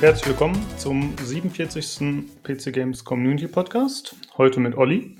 [0.00, 2.24] und herzlich willkommen zum 47.
[2.42, 4.16] PC Games Community Podcast.
[4.38, 5.18] Heute mit Olli.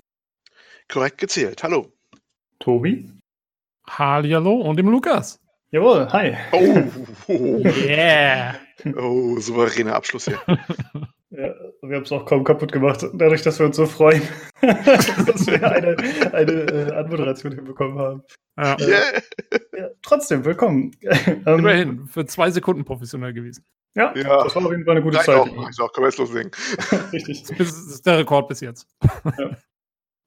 [0.88, 1.62] Korrekt gezählt.
[1.62, 1.93] Hallo.
[2.61, 3.12] Tobi.
[3.87, 5.38] Hallihallo und dem Lukas.
[5.70, 6.34] Jawohl, hi.
[6.52, 6.82] Oh,
[7.29, 8.55] oh, Yeah.
[8.96, 10.41] oh souveräner Abschluss hier.
[11.28, 14.23] Ja, wir haben es auch kaum kaputt gemacht, dadurch, dass wir uns so freuen,
[14.61, 15.97] dass wir eine,
[16.33, 18.23] eine äh, Anmoderation hinbekommen haben.
[18.59, 18.77] Ja.
[18.80, 19.23] Yeah.
[19.77, 20.93] Ja, trotzdem, willkommen.
[21.47, 23.65] Ähm, Immerhin, für zwei Sekunden professionell gewesen.
[23.95, 24.45] Ja, Ja.
[24.45, 25.37] das war auf jeden Fall eine gute Reicht Zeit.
[25.37, 25.93] auch, reicht auch.
[25.93, 26.51] Können wir jetzt loslegen.
[27.12, 27.43] Richtig.
[27.57, 28.87] Das ist der Rekord bis jetzt.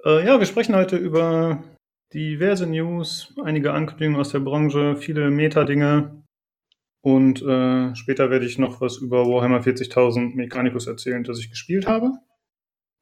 [0.05, 1.63] Äh, ja, wir sprechen heute über
[2.13, 6.22] diverse News, einige Ankündigungen aus der Branche, viele Meta-Dinge
[7.03, 11.85] und äh, später werde ich noch was über Warhammer 40.000 Mechanicus erzählen, das ich gespielt
[11.85, 12.13] habe.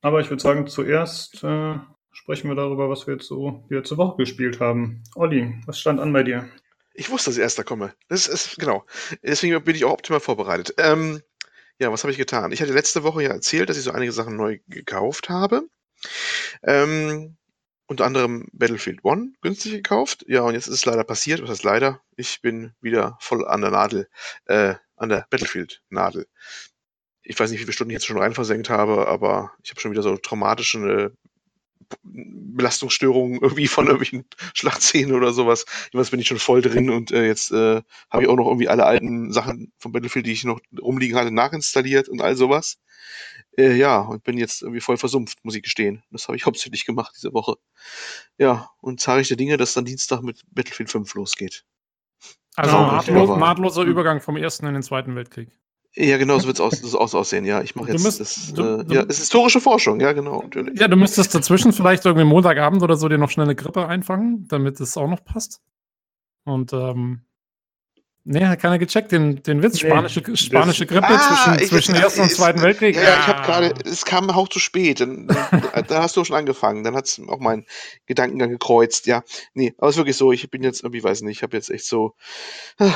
[0.01, 1.75] Aber ich würde sagen, zuerst äh,
[2.11, 5.03] sprechen wir darüber, was wir jetzt so wieder zur Woche gespielt haben.
[5.13, 6.49] Olli, was stand an bei dir?
[6.95, 7.93] Ich wusste, dass ich erster komme.
[8.09, 8.87] Das ist, genau.
[9.21, 10.73] Deswegen bin ich auch optimal vorbereitet.
[10.79, 11.21] Ähm,
[11.77, 12.51] ja, was habe ich getan?
[12.51, 15.67] Ich hatte letzte Woche ja erzählt, dass ich so einige Sachen neu gekauft habe.
[16.63, 17.37] Ähm,
[17.91, 20.23] unter anderem Battlefield One günstig gekauft.
[20.29, 21.41] Ja, und jetzt ist es leider passiert.
[21.41, 22.01] Was heißt leider?
[22.15, 24.07] Ich bin wieder voll an der Nadel,
[24.45, 26.25] äh, an der Battlefield-Nadel.
[27.21, 29.81] Ich weiß nicht, wie viele Stunden ich jetzt schon rein versenkt habe, aber ich habe
[29.81, 31.13] schon wieder so traumatische
[32.03, 35.65] Belastungsstörungen irgendwie von irgendwelchen Schlachtszenen oder sowas.
[35.85, 38.69] Jedenfalls bin ich schon voll drin und äh, jetzt äh, habe ich auch noch irgendwie
[38.69, 42.77] alle alten Sachen von Battlefield, die ich noch rumliegen hatte, nachinstalliert und all sowas.
[43.57, 46.03] Äh, ja, und bin jetzt irgendwie voll versumpft, muss ich gestehen.
[46.11, 47.55] Das habe ich hauptsächlich gemacht diese Woche.
[48.37, 51.65] Ja, und zahre ich der Dinge, dass dann Dienstag mit Battlefield 5 losgeht.
[52.55, 53.03] Also Ah,
[53.37, 55.49] nahtloser Übergang vom Ersten in den Zweiten Weltkrieg.
[55.95, 57.43] Ja, genau, so wird es aus, so aus aussehen.
[57.43, 59.99] Ja, ich mache jetzt müsst- das, du- äh, du- ja, es ist historische Forschung.
[59.99, 60.79] Ja, genau, natürlich.
[60.79, 64.47] Ja, du müsstest dazwischen vielleicht irgendwie Montagabend oder so dir noch schnell eine Grippe einfangen,
[64.47, 65.61] damit es auch noch passt.
[66.45, 67.21] Und ähm,
[68.23, 69.81] nee, hat keiner gecheckt, den, den Witz.
[69.81, 72.95] Nee, Spanische, das- spanische Grippe Ah, zwischen, ich- zwischen es- Ersten und es- Zweiten Weltkrieg.
[72.95, 74.99] Ja, ja, ich habe gerade, es kam ein Hauch zu spät.
[75.01, 76.83] Dann, dann, da hast du schon angefangen.
[76.83, 77.65] Dann hat's auch meinen
[78.05, 79.05] Gedankengang gekreuzt.
[79.07, 79.23] Ja,
[79.53, 80.31] nee, aber es ist wirklich so.
[80.31, 82.13] Ich bin jetzt irgendwie, weiß nicht, ich habe jetzt echt so
[82.79, 82.91] ah,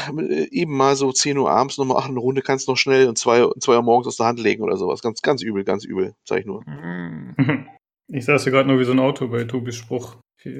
[0.52, 3.18] eben mal so 10 Uhr abends nochmal, ach, eine Runde kannst du noch schnell und
[3.18, 5.02] 2 zwei Uhr morgens aus der Hand legen oder sowas.
[5.02, 6.62] Ganz, ganz übel, ganz übel, sag ich nur.
[6.66, 7.36] Mm.
[8.08, 10.18] Ich saß hier gerade nur wie so ein Auto bei Tobis Spruch.
[10.44, 10.54] Ich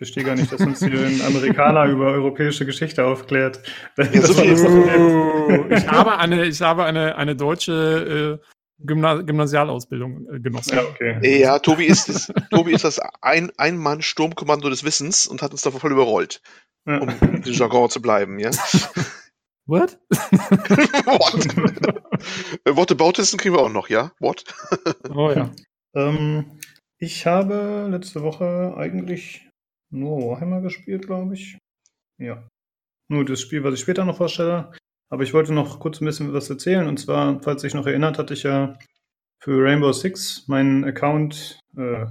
[0.00, 3.60] verstehe gar nicht, dass uns hier ein Amerikaner über europäische Geschichte aufklärt.
[3.96, 5.70] so Das das Problem.
[5.70, 8.46] ich habe eine, ich habe eine, eine deutsche äh,
[8.78, 10.76] Gymna Gymnasialausbildung äh, genossen.
[10.76, 11.38] Ja, okay.
[11.38, 15.70] Ja, Tobi ist, ist, Tobi ist das ein, Ein-Mann-Sturmkommando des Wissens und hat uns da
[15.70, 16.40] voll überrollt,
[16.86, 17.00] Ja.
[17.00, 18.50] um im Jargon zu bleiben, ja.
[19.66, 19.98] What?
[20.10, 21.46] What?
[22.64, 24.12] Äh, Worte Bautisten kriegen wir auch noch, ja?
[24.18, 24.44] What?
[25.14, 25.50] Oh ja.
[25.94, 26.58] Ähm,
[26.96, 29.49] ich habe letzte Woche eigentlich
[29.90, 31.58] nur Warhammer gespielt, glaube ich.
[32.18, 32.46] Ja.
[33.08, 34.72] Nur das Spiel, was ich später noch vorstelle.
[35.08, 36.86] Aber ich wollte noch kurz ein bisschen was erzählen.
[36.86, 38.78] Und zwar, falls sich noch erinnert, hatte ich ja
[39.40, 42.06] für Rainbow Six meinen Account äh,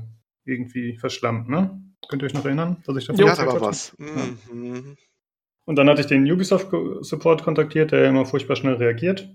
[0.45, 1.81] irgendwie verschlammt, ne?
[2.07, 3.62] Könnt ihr euch noch erinnern, was ich davon Ja, da war hatte?
[3.62, 3.96] was.
[3.97, 4.97] Mhm.
[5.66, 9.31] Und dann hatte ich den Ubisoft-Support kontaktiert, der immer furchtbar schnell reagiert.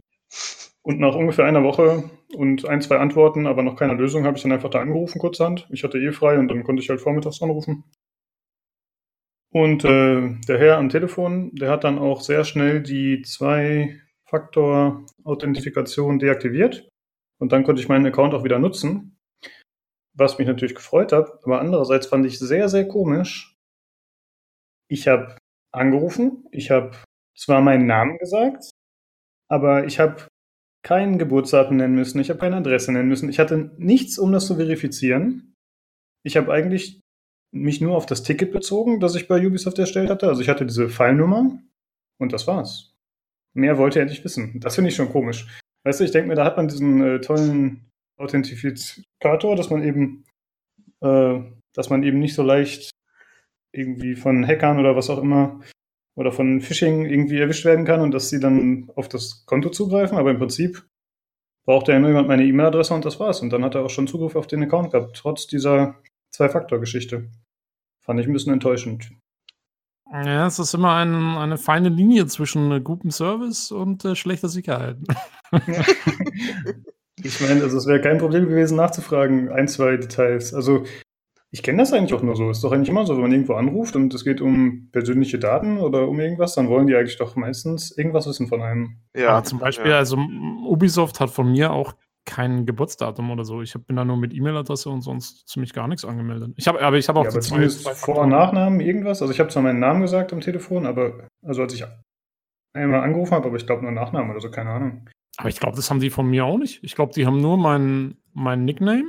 [0.83, 4.43] Und nach ungefähr einer Woche und ein, zwei Antworten, aber noch keine Lösung, habe ich
[4.43, 5.67] dann einfach da angerufen, kurzhand.
[5.71, 7.85] Ich hatte eh frei und dann konnte ich halt vormittags anrufen.
[9.55, 16.89] Und äh, der Herr am Telefon, der hat dann auch sehr schnell die Zwei-Faktor-Authentifikation deaktiviert.
[17.39, 19.17] Und dann konnte ich meinen Account auch wieder nutzen.
[20.13, 23.55] Was mich natürlich gefreut hat, aber andererseits fand ich sehr, sehr komisch.
[24.89, 25.39] Ich habe
[25.73, 26.49] angerufen.
[26.51, 26.91] Ich habe
[27.37, 28.71] zwar meinen Namen gesagt,
[29.49, 30.27] aber ich habe
[30.85, 32.19] kein Geburtsdatum nennen müssen.
[32.21, 33.29] Ich habe keine Adresse nennen müssen.
[33.29, 35.55] Ich hatte nichts, um das zu verifizieren.
[36.25, 37.04] Ich habe eigentlich
[37.55, 40.29] mich nur auf das Ticket bezogen, das ich bei Ubisoft erstellt hatte.
[40.29, 41.59] Also ich hatte diese Fallnummer
[42.19, 42.95] und das war's.
[43.55, 44.61] Mehr wollte er nicht wissen.
[44.61, 45.47] Das finde ich schon komisch.
[45.85, 50.25] Weißt du, ich denke mir, da hat man diesen äh, tollen Authentifikator, dass man eben,
[51.01, 51.41] äh,
[51.73, 52.91] dass man eben nicht so leicht
[53.73, 55.61] irgendwie von Hackern oder was auch immer
[56.17, 60.19] oder von Phishing irgendwie erwischt werden kann und dass sie dann auf das Konto zugreifen.
[60.19, 60.85] Aber im Prinzip
[61.65, 63.41] braucht ja nur jemand meine E-Mail-Adresse und das war's.
[63.41, 65.97] Und dann hat er auch schon Zugriff auf den Account gehabt, trotz dieser
[66.31, 67.31] Zwei-Faktor-Geschichte.
[68.05, 69.11] Fand ich ein bisschen enttäuschend.
[70.13, 74.49] Ja, es ist immer ein, eine feine Linie zwischen äh, gutem Service und äh, schlechter
[74.49, 74.99] Sicherheit.
[77.23, 80.53] Ich meine, also es wäre kein Problem gewesen, nachzufragen, ein, zwei Details.
[80.53, 80.85] Also
[81.51, 82.51] ich kenne das eigentlich auch nur so.
[82.51, 85.79] Ist doch eigentlich immer so, wenn man irgendwo anruft und es geht um persönliche Daten
[85.79, 88.97] oder um irgendwas, dann wollen die eigentlich doch meistens irgendwas wissen von einem.
[89.17, 89.99] Ja, Aber zum Beispiel, ja.
[89.99, 90.19] also
[90.67, 91.95] Ubisoft hat von mir auch
[92.27, 93.61] kein Geburtsdatum oder so.
[93.63, 96.53] Ich hab- bin da nur mit E-Mail-Adresse und sonst ziemlich gar nichts angemeldet.
[96.57, 99.21] Ich habe, aber ich habe auch Ja, zwei, zwei Vor- und Nachnamen, irgendwas.
[99.23, 101.85] Also ich habe zwar meinen Namen gesagt am Telefon, aber also als ich
[102.75, 105.09] einmal angerufen habe, aber ich glaube nur Nachnamen oder so, keine Ahnung.
[105.37, 106.83] Aber ich glaube, das haben die von mir auch nicht.
[106.83, 109.05] Ich glaube, die haben nur meinen mein Nickname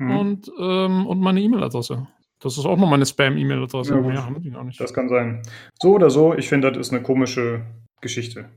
[0.00, 0.10] Hm.
[0.16, 2.06] und, ähm, und meine E-Mail-Adresse.
[2.40, 3.94] Das ist auch noch meine Spam-E-Mail-Adresse.
[3.94, 4.00] Ja.
[4.00, 4.78] Mehr haben die gar nicht.
[4.80, 5.42] Das kann sein.
[5.80, 7.64] So oder so, ich finde, das ist eine komische
[8.00, 8.50] Geschichte.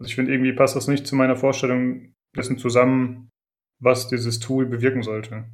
[0.00, 3.30] Also ich finde, irgendwie passt das nicht zu meiner Vorstellung dessen zusammen,
[3.80, 5.44] was dieses Tool bewirken sollte.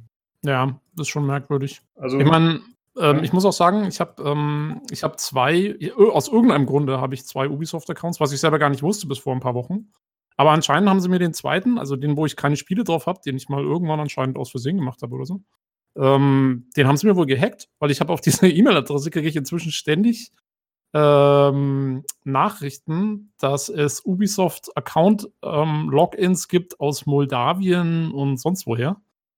[0.43, 1.81] Ja, das ist schon merkwürdig.
[1.95, 2.61] Also, Ich meine,
[2.97, 3.21] ähm, Ja.
[3.23, 7.25] ich muss auch sagen, ich habe ähm, ich hab zwei, aus irgendeinem Grunde habe ich
[7.25, 9.91] zwei Ubisoft-Accounts, was ich selber gar nicht wusste bis vor ein paar Wochen.
[10.37, 13.19] Aber anscheinend haben sie mir den zweiten, also den, wo ich keine Spiele drauf habe,
[13.25, 15.41] den ich mal irgendwann anscheinend aus Versehen gemacht habe oder so,
[15.97, 19.35] ähm, den haben sie mir wohl gehackt, weil ich habe auf diese E-Mail-Adresse kriege ich
[19.35, 20.31] inzwischen ständig
[20.95, 28.95] ähm, Nachrichten, dass es Ubisoft-Account-Logins gibt aus Moldawien und sonst woher.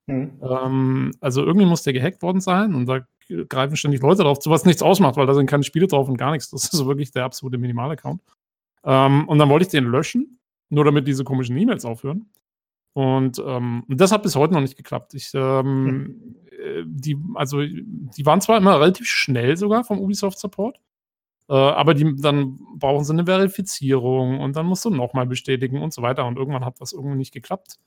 [0.07, 0.39] hm.
[0.42, 3.00] Ähm, also irgendwie muss der gehackt worden sein und da
[3.50, 6.18] greifen ständig Leute drauf, zu was nichts ausmacht, weil da sind keine Spiele drauf und
[6.18, 6.51] gar nichts.
[6.51, 8.21] Das ist wirklich der absolute Minimal-Account.
[8.83, 10.38] Ähm, und dann wollte ich den löschen,
[10.69, 12.30] nur damit diese komischen E-Mails aufhören.
[12.94, 15.15] Und ähm, das hat bis heute noch nicht geklappt.
[15.15, 20.80] Ich, ähm, äh, die, also, die waren zwar immer relativ schnell sogar vom Ubisoft Support,
[21.49, 25.94] äh, aber die, dann brauchen sie eine Verifizierung und dann musst du nochmal bestätigen und
[25.94, 26.25] so weiter.
[26.25, 27.77] Und irgendwann hat das irgendwie nicht geklappt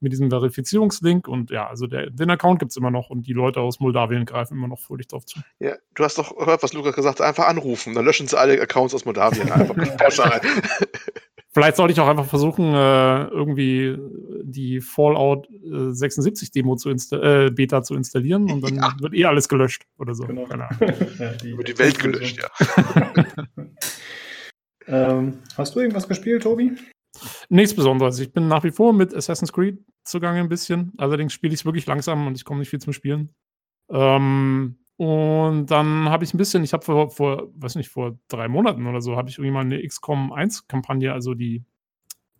[0.00, 1.28] mit diesem Verifizierungslink.
[1.28, 4.24] Und ja, also der, den Account gibt es immer noch und die Leute aus Moldawien
[4.24, 5.40] greifen immer noch fröhlich drauf zu.
[5.58, 8.60] Ja, du hast doch gehört, was Lukas gesagt hat, einfach anrufen, dann löschen sie alle
[8.60, 9.76] Accounts aus Moldawien einfach.
[11.52, 13.96] Vielleicht sollte ich auch einfach versuchen, äh, irgendwie
[14.42, 18.94] die Fallout äh, 76 Demo zu insta äh, Beta zu installieren und dann Ja.
[19.00, 20.24] wird eh alles gelöscht oder so.
[20.24, 20.44] Genau.
[20.44, 20.94] Keine Ahnung.
[21.18, 23.14] ja, die, Über die Welt gelöscht, ja.
[24.86, 26.72] ähm, hast du irgendwas gespielt, Tobi?
[27.48, 28.18] Nichts Besonderes.
[28.20, 30.92] Ich bin nach wie vor mit Assassin's Creed zugange ein bisschen.
[30.98, 33.34] Allerdings spiele ich es wirklich langsam und ich komme nicht viel zum Spielen.
[33.90, 38.48] Ähm, und dann habe ich ein bisschen, ich habe vor, vor, weiß nicht, vor drei
[38.48, 41.64] Monaten oder so, habe ich irgendwie mal eine XCOM 1 Kampagne, also die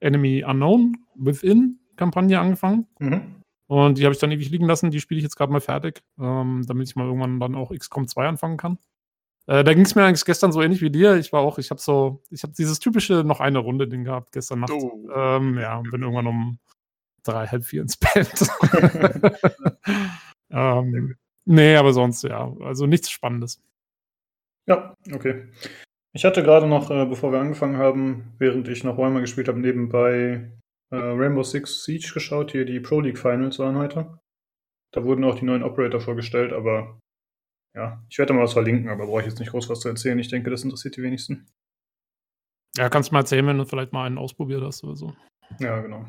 [0.01, 2.87] Enemy Unknown Within Kampagne angefangen.
[2.99, 3.37] Mhm.
[3.67, 4.91] Und die habe ich dann ewig liegen lassen.
[4.91, 8.07] Die spiele ich jetzt gerade mal fertig, ähm, damit ich mal irgendwann dann auch XCOM
[8.07, 8.77] 2 anfangen kann.
[9.47, 11.17] Äh, da ging es mir eigentlich gestern so ähnlich wie dir.
[11.17, 14.33] Ich war auch, ich habe so, ich habe dieses typische noch eine Runde Ding gehabt
[14.33, 14.73] gestern Nacht.
[14.73, 15.09] Oh.
[15.15, 16.59] Ähm, ja, und bin irgendwann um
[17.23, 18.31] drei, halb vier ins Bett.
[20.51, 21.17] ähm,
[21.51, 23.61] nee, aber sonst ja, also nichts Spannendes.
[24.67, 25.49] Ja, okay.
[26.13, 29.61] Ich hatte gerade noch, äh, bevor wir angefangen haben, während ich noch Warhammer gespielt habe,
[29.61, 30.51] nebenbei
[30.91, 32.53] äh, Rainbow Six Siege geschaut.
[32.53, 34.19] Hier die Pro League Finals waren heute.
[34.93, 36.99] Da wurden auch die neuen Operator vorgestellt, aber
[37.77, 39.89] ja, ich werde da mal was verlinken, aber brauche ich jetzt nicht groß was zu
[39.89, 40.19] erzählen.
[40.19, 41.47] Ich denke, das interessiert die wenigsten.
[42.77, 45.15] Ja, kannst du mal erzählen, wenn du vielleicht mal einen ausprobiert hast oder so.
[45.61, 46.07] Ja, genau.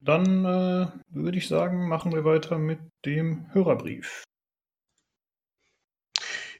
[0.00, 4.24] Dann äh, würde ich sagen, machen wir weiter mit dem Hörerbrief.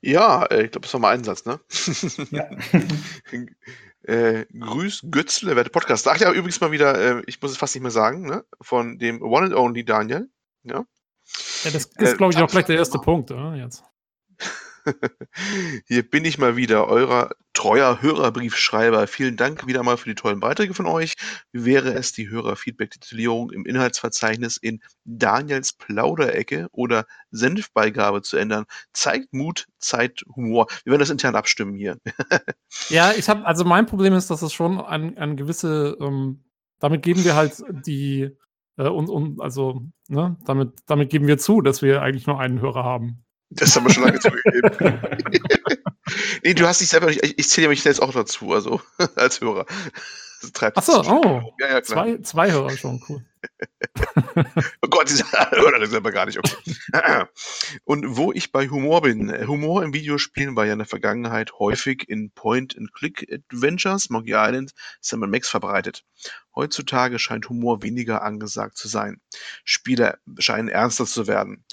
[0.01, 1.61] Ja, äh, ich glaube, das war mal ein Satz, ne?
[2.31, 2.49] Ja.
[4.03, 6.07] äh, grüß Götzle, werte Podcast.
[6.09, 8.45] Ach ja, übrigens mal wieder, äh, ich muss es fast nicht mehr sagen, ne?
[8.61, 10.29] Von dem One and Only Daniel.
[10.65, 10.85] Ja.
[11.65, 13.55] Ja, das ist, Äh, glaube ich, auch gleich der erste Punkt, oder?
[13.55, 13.83] Jetzt.
[15.87, 19.07] Hier bin ich mal wieder, euer treuer Hörerbriefschreiber.
[19.07, 21.15] Vielen Dank wieder mal für die tollen Beiträge von euch.
[21.53, 28.67] Wie wäre es, die Hörerfeedback-Titulierung im Inhaltsverzeichnis in Daniels Plauderecke oder Senfbeigabe zu ändern?
[28.93, 30.67] Zeigt Mut, zeigt Humor.
[30.85, 31.99] Wir werden das intern abstimmen hier.
[32.89, 36.45] Ja, ich habe, also mein Problem ist, dass es schon an, an gewisse, ähm,
[36.79, 38.31] damit geben wir halt die,
[38.77, 42.61] äh, und, und, also, ne, damit, damit geben wir zu, dass wir eigentlich nur einen
[42.61, 43.26] Hörer haben.
[43.51, 45.01] Das haben wir schon lange zugegeben.
[46.45, 48.81] nee, du hast dich selber nicht, ich, ich zähle mich jetzt auch dazu, also
[49.17, 49.67] als Hörer.
[50.43, 51.25] Das treibt Ach so, das schon.
[51.25, 51.55] oh.
[51.59, 51.83] Ja, ja.
[51.83, 53.25] Zwei, zwei Hörer schon, cool.
[54.83, 57.25] Oh Gott, dieser Hörer ist aber gar nicht okay.
[57.85, 59.33] Und wo ich bei Humor bin.
[59.47, 65.49] Humor im Videospielen war ja in der Vergangenheit häufig in Point-and-Click-Adventures, Monkey Island, Sam Max
[65.49, 66.05] verbreitet.
[66.55, 69.21] Heutzutage scheint Humor weniger angesagt zu sein.
[69.65, 71.65] Spiele scheinen ernster zu werden.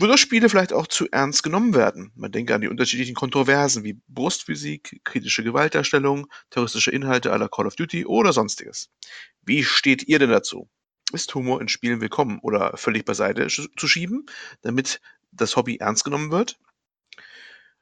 [0.00, 2.12] Würde Spiele vielleicht auch zu ernst genommen werden?
[2.14, 7.74] Man denke an die unterschiedlichen Kontroversen wie Brustphysik, kritische Gewaltdarstellung, terroristische Inhalte aller Call of
[7.74, 8.90] Duty oder sonstiges.
[9.42, 10.70] Wie steht ihr denn dazu?
[11.12, 14.26] Ist Humor in Spielen willkommen oder völlig beiseite zu schieben,
[14.60, 15.00] damit
[15.32, 16.60] das Hobby ernst genommen wird?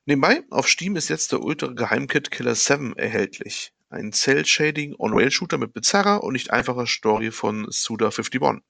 [0.06, 3.74] Nebenbei, auf Steam ist jetzt der Ultra Geheimkit Killer 7 erhältlich.
[3.90, 8.62] Ein Cell-Shading On-Rail-Shooter mit bizarrer und nicht einfacher Story von Suda51.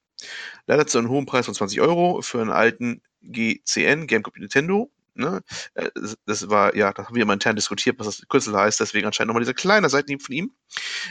[0.67, 4.91] Leider zu einem hohen Preis von 20 Euro für einen alten GCN, GameCube Nintendo.
[5.15, 5.43] Ne?
[5.75, 5.91] Äh,
[6.27, 9.29] das- war, ja, da haben wir immer intern diskutiert, was das Kürzel heißt, deswegen anscheinend
[9.29, 10.53] nochmal dieser kleine Seitenhieb von ihm.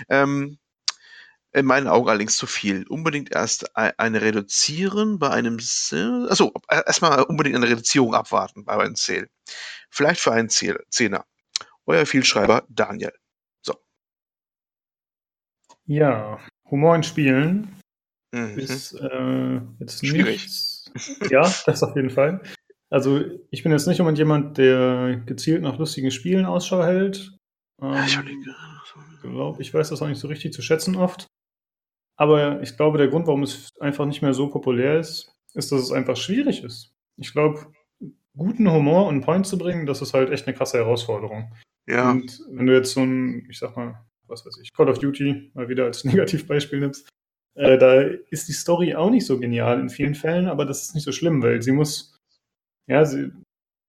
[0.10, 0.58] Ähm,
[1.52, 2.86] in meinen Augen allerdings zu viel.
[2.88, 6.28] Unbedingt erst ei- eine reduzieren bei einem Sale.
[6.30, 9.30] Achso, äh, erstmal unbedingt eine Reduzierung abwarten bei einem Sale.
[9.90, 11.26] Vielleicht für einen Zehner.
[11.86, 13.14] Euer Vielschreiber Daniel.
[15.88, 16.40] Ja,
[16.72, 17.80] Humor in Spielen
[18.36, 18.60] Mhm.
[18.60, 20.25] ist äh, jetzt Schwierig.
[20.44, 20.92] nichts.
[21.30, 22.42] Ja, das auf jeden Fall.
[22.89, 27.32] Also ich bin jetzt nicht unbedingt jemand, der gezielt nach lustigen Spielen Ausschau hält.
[27.82, 28.56] Ja, ich Ähm, überlege.
[29.22, 31.27] glaub, ich weiß das auch nicht so richtig zu schätzen oft.
[32.18, 35.82] Aber ich glaube, der Grund, warum es einfach nicht mehr so populär ist, ist, dass
[35.82, 36.94] es einfach schwierig ist.
[37.18, 37.65] Ich glaube,
[38.38, 41.54] guten Humor und Point zu bringen, das ist halt echt eine krasse Herausforderung.
[41.88, 45.00] Ja, Und wenn du jetzt so ein, ich sag mal, was weiß ich, Call of
[45.00, 47.10] Duty mal wieder als Negativbeispiel nimmst,
[47.56, 50.96] äh, da ist die Story auch nicht so genial in vielen Fällen, aber das ist
[50.96, 52.18] nicht so schlimm, weil sie muss,
[52.88, 53.32] ja, sie,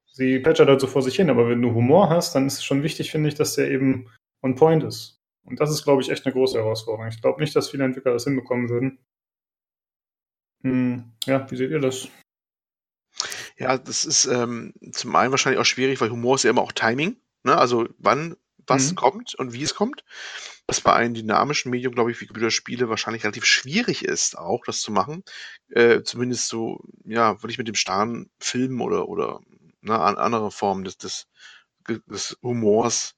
[0.06, 2.64] sie plätschert halt so vor sich hin, aber wenn du Humor hast, dann ist es
[2.64, 4.10] schon wichtig, finde ich, dass der eben
[4.42, 5.20] on point ist.
[5.44, 7.08] Und das ist, glaube ich, echt eine große Herausforderung.
[7.08, 8.98] Ich glaube nicht, dass viele Entwickler das hinbekommen würden.
[10.62, 12.08] Hm, ja, wie seht ihr das?
[13.58, 16.72] ja, das ist ähm, zum einen wahrscheinlich auch schwierig, weil Humor ist ja immer auch
[16.72, 17.16] Timing.
[17.42, 17.56] Ne?
[17.56, 18.96] Also wann was Mhm.
[18.96, 20.04] kommt und wie es kommt.
[20.66, 24.80] Was bei einem dynamischen Medium, glaube ich, wie Computerspiele wahrscheinlich relativ schwierig ist, auch das
[24.80, 25.22] zu machen.
[25.70, 29.40] Äh, zumindest so, ja, würde ich mit dem starren Film oder, oder
[29.80, 31.28] ne, an andere Formen des, des,
[32.06, 33.14] des Humors,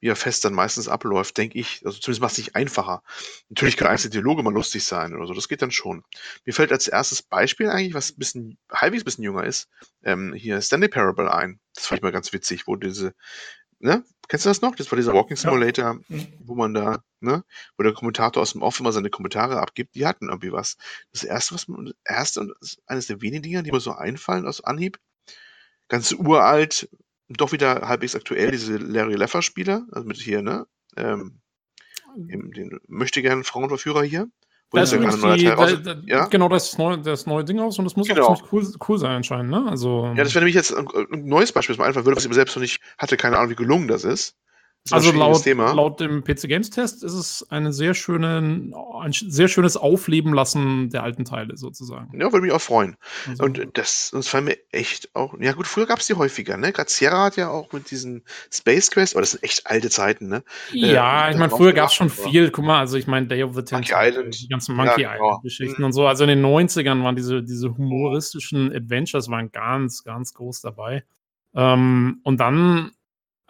[0.00, 3.02] wie er fest dann meistens abläuft, denke ich, also zumindest macht es sich einfacher.
[3.50, 6.04] Natürlich kann einzelne Dialoge mal lustig sein oder so, das geht dann schon.
[6.46, 9.68] Mir fällt als erstes Beispiel eigentlich, was ein bisschen, halbwegs ein bisschen jünger ist,
[10.02, 11.60] ähm, hier Stanley Parable ein.
[11.74, 13.14] Das fand ich mal ganz witzig, wo diese,
[13.78, 14.74] ne, kennst du das noch?
[14.76, 15.42] Das war dieser Walking Ja.
[15.42, 16.28] Simulator, Mhm.
[16.46, 17.44] wo man da, ne,
[17.76, 20.76] wo der Kommentator aus dem Off immer seine Kommentare abgibt, die hatten irgendwie was.
[21.12, 22.54] Das erste, was man, das erste und
[22.86, 24.98] eines der wenigen Dinger, die mir so einfallen aus Anhieb,
[25.88, 26.88] ganz uralt,
[27.28, 31.40] doch wieder halbwegs aktuell, diese Larry Leffer Spieler, also mit hier, ne, ähm,
[32.28, 34.28] eben den möchte gern Frauenverführer hier.
[34.72, 36.26] Da ist übrigens die, da, da, ja?
[36.26, 38.26] Genau, das neue, das neue Ding aus und das muss Genau.
[38.26, 39.66] auch ziemlich cool, cool sein anscheinend, ne?
[39.68, 42.24] Also, Ja, das wäre nämlich jetzt ein, ein neues Beispiel, was mir einfallen würde, was
[42.24, 44.36] ich aber selbst noch nicht hatte, keine Ahnung, wie gelungen das ist.
[44.90, 45.72] Also laut, Thema.
[45.74, 50.88] laut dem PC Games Test ist es eine sehr schöne, ein sehr schönes Aufleben lassen
[50.88, 52.18] der alten Teile sozusagen.
[52.18, 52.96] Ja, würde mich auch freuen.
[53.28, 55.34] Also, Und das, das fallen mir echt auch.
[55.38, 56.72] Ja, gut, früher gab es die häufiger, ne?
[56.72, 60.28] Gerade Sierra hat ja auch mit diesen Space Quest, aber das sind echt alte Zeiten,
[60.28, 60.42] ne?
[60.72, 62.50] ja, äh, ich meine, früher gab es schon aber- viel.
[62.50, 64.40] Guck mal, also ich meine, Day of the Ten Monkey Tentacle, Island.
[64.42, 65.12] die ganzen Ja, Monkey genau.
[65.14, 65.86] Island-Geschichten Mhm.
[65.86, 66.06] und so.
[66.06, 71.04] Also in den 90ern waren diese, diese humoristischen Adventures waren ganz, ganz groß dabei.
[71.54, 72.92] Ähm, und dann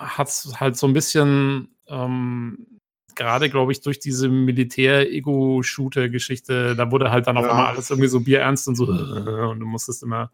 [0.01, 2.67] hat es halt so ein bisschen, ähm,
[3.15, 7.51] gerade glaube ich, durch diese Militär-Ego-Shooter-Geschichte, da wurde halt dann auf Ja.
[7.51, 8.87] einmal alles irgendwie so bierernst und so.
[8.87, 10.31] Und du musstest immer,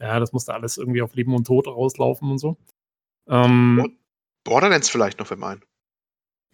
[0.00, 2.56] ja, das musste alles irgendwie auf Leben und Tod rauslaufen und so.
[3.28, 3.96] Ähm,
[4.44, 5.62] Borderlands vielleicht noch, wenn man.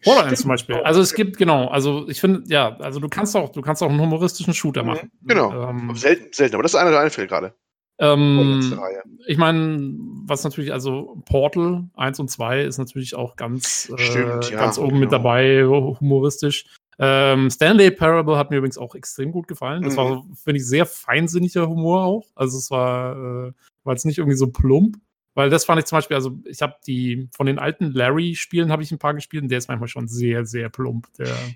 [0.04, 0.42] Borderlands Stimmt.
[0.42, 0.75] zum Beispiel.
[0.76, 3.90] Also es gibt, genau, also ich finde, ja, also du kannst auch, du kannst auch
[3.90, 5.11] einen humoristischen Shooter Mhm, machen.
[5.23, 5.68] genau.
[5.71, 7.54] Ähm, Selten, selten, aber das ist einer, der einfällt gerade.
[8.02, 9.02] Ähm, Reihe.
[9.26, 9.94] ich meine,
[10.26, 14.78] was natürlich, also Portal 1 und 2 ist natürlich auch ganz, Stimmt, äh, ja, ganz
[14.78, 15.23] oben mit genau.
[15.23, 16.66] dabei, humoristisch.
[16.99, 19.82] Ähm, Stanley Parable hat mir übrigens auch extrem gut gefallen.
[19.82, 19.97] Das Mhm.
[19.99, 22.26] war, finde ich, sehr feinsinniger Humor auch.
[22.35, 23.12] Also es war,
[23.49, 23.52] äh,
[23.85, 24.97] war jetzt nicht irgendwie so plump.
[25.35, 28.82] Weil das fand ich zum Beispiel, also ich habe die, von den alten Larry-Spielen habe
[28.82, 31.09] ich ein paar gespielt und der ist manchmal schon sehr, sehr plump.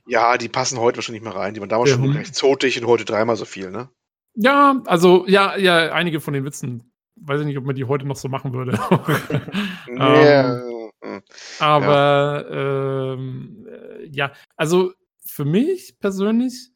[0.07, 1.53] Ja, die passen heute wahrscheinlich nicht mehr rein.
[1.53, 3.91] Die waren damals schon recht zotig und heute dreimal so viel, ne?
[4.37, 6.93] Ja, also ja, ja, einige von den Witzen.
[7.17, 8.79] Weiß ich nicht, ob man die heute noch so machen würde.
[9.99, 10.63] Ja,
[11.03, 11.23] mm.
[11.61, 14.93] Aber ähm, äh, ja, also
[15.25, 16.71] für mich persönlich,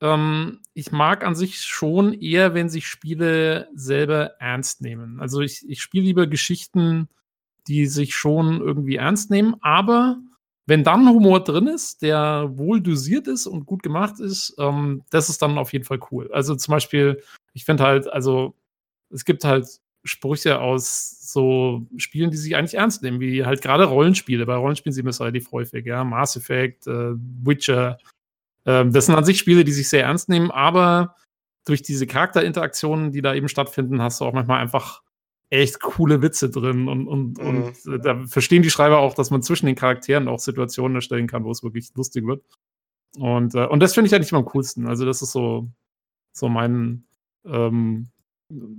[0.00, 5.20] ähm, ich mag an sich schon eher, wenn sich Spiele selber ernst nehmen.
[5.20, 7.08] Also ich, ich spiele lieber Geschichten,
[7.68, 10.18] die sich schon irgendwie ernst nehmen, aber
[10.68, 15.30] wenn dann Humor drin ist, der wohl dosiert ist und gut gemacht ist, ähm, das
[15.30, 16.30] ist dann auf jeden Fall cool.
[16.30, 17.22] Also zum Beispiel,
[17.54, 18.54] ich finde halt, also
[19.08, 19.66] es gibt halt
[20.04, 24.44] Sprüche aus so Spielen, die sich eigentlich ernst nehmen, wie halt gerade Rollenspiele.
[24.44, 26.04] Bei Rollenspielen sieht man es relativ häufig, ja.
[26.04, 27.96] Mass Effect, äh, Witcher.
[28.66, 31.16] Ähm, das sind an sich Spiele, die sich sehr ernst nehmen, aber
[31.64, 35.00] durch diese Charakterinteraktionen, die da eben stattfinden, hast du auch manchmal einfach
[35.50, 37.46] echt coole Witze drin und, und, Mhm.
[37.46, 41.26] und äh, da verstehen die Schreiber auch, dass man zwischen den Charakteren auch Situationen erstellen
[41.26, 42.44] kann, wo es wirklich lustig wird.
[43.16, 44.86] Und, äh, und das finde ich eigentlich immer am coolsten.
[44.86, 45.68] Also, das ist so,
[46.32, 47.04] so mein,
[47.46, 48.08] ähm,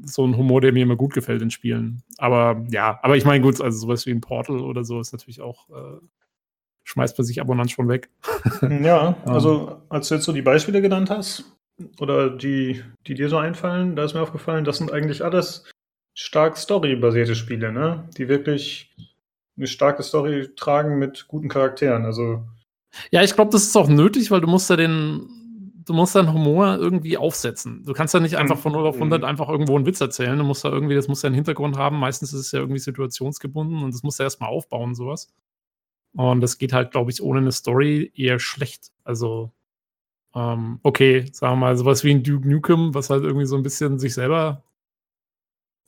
[0.05, 2.03] so ein Humor, der mir immer gut gefällt in Spielen.
[2.17, 5.41] Aber ja, aber ich meine, gut, also sowas wie ein Portal oder so ist natürlich
[5.41, 5.99] auch, äh,
[6.83, 8.09] schmeißt man sich ab und an schon weg.
[8.61, 11.55] Ja, also als du jetzt so die Beispiele genannt hast,
[11.99, 15.69] oder die, die dir so einfallen, da ist mir aufgefallen, das sind eigentlich alles
[16.21, 18.07] stark storybasierte Spiele, ne?
[18.17, 18.91] Die wirklich
[19.57, 22.03] eine starke Story tragen mit guten Charakteren.
[22.05, 22.43] Also
[23.11, 25.29] Ja, ich glaube, das ist auch nötig, weil du musst ja den,
[25.85, 27.83] du musst deinen Humor irgendwie aufsetzen.
[27.85, 29.25] Du kannst ja nicht einfach von 0 auf 100 Mhm.
[29.27, 30.38] einfach irgendwo einen Witz erzählen.
[30.38, 31.97] Du musst ja irgendwie, das muss ja einen Hintergrund haben.
[31.97, 35.31] Meistens ist es ja irgendwie situationsgebunden und das musst du erstmal aufbauen, sowas.
[36.13, 38.91] Und das geht halt, glaube ich, ohne eine Story eher schlecht.
[39.05, 39.51] Also,
[40.35, 43.63] Ähm, okay, sagen wir mal, sowas wie ein Duke Nukem, was halt irgendwie so ein
[43.63, 44.63] bisschen sich selber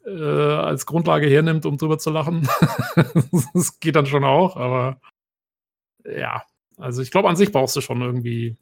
[0.06, 2.48] äh, als Grundlage hernimmt, um drüber zu lachen.
[3.54, 5.00] das geht dann schon auch, aber
[6.06, 6.44] ja,
[6.78, 8.58] also ich glaube, an sich brauchst du schon irgendwie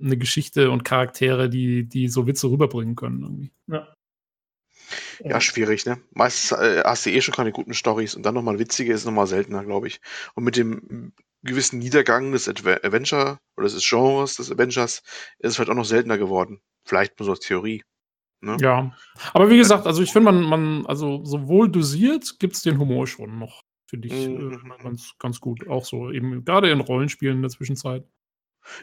[0.00, 3.22] eine Geschichte und Charaktere, die, die so Witze rüberbringen können.
[3.22, 3.52] Irgendwie.
[3.68, 3.94] Ja.
[5.20, 6.02] Ja, schwierig, ne?
[6.10, 9.26] Meistens äh, hast du eh schon keine guten Stories und dann nochmal witzige ist nochmal
[9.26, 10.00] seltener, glaube ich.
[10.34, 11.12] Und mit dem
[11.42, 15.02] gewissen Niedergang des Adve Adventure oder des Genres des Avengers
[15.38, 16.60] ist es vielleicht auch noch seltener geworden.
[16.84, 17.84] Vielleicht nur so als Theorie.
[18.42, 18.56] Ne?
[18.60, 18.92] Ja,
[19.32, 23.06] aber wie gesagt, also ich finde, man, man, also sowohl dosiert gibt es den Humor
[23.06, 24.52] schon noch, finde ich, mhm.
[24.52, 25.68] äh, ganz, ganz gut.
[25.68, 28.04] Auch so eben, gerade in Rollenspielen in der Zwischenzeit.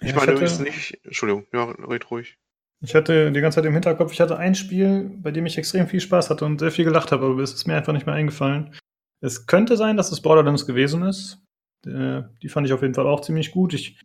[0.01, 2.37] Ich ja, meine übrigens nicht, Entschuldigung, ja, red ruhig.
[2.81, 5.87] Ich hatte die ganze Zeit im Hinterkopf, ich hatte ein Spiel, bei dem ich extrem
[5.87, 8.15] viel Spaß hatte und sehr viel gelacht habe, aber es ist mir einfach nicht mehr
[8.15, 8.73] eingefallen.
[9.19, 11.39] Es könnte sein, dass es Borderlands gewesen ist.
[11.85, 13.73] Äh, die fand ich auf jeden Fall auch ziemlich gut.
[13.73, 13.99] Ich,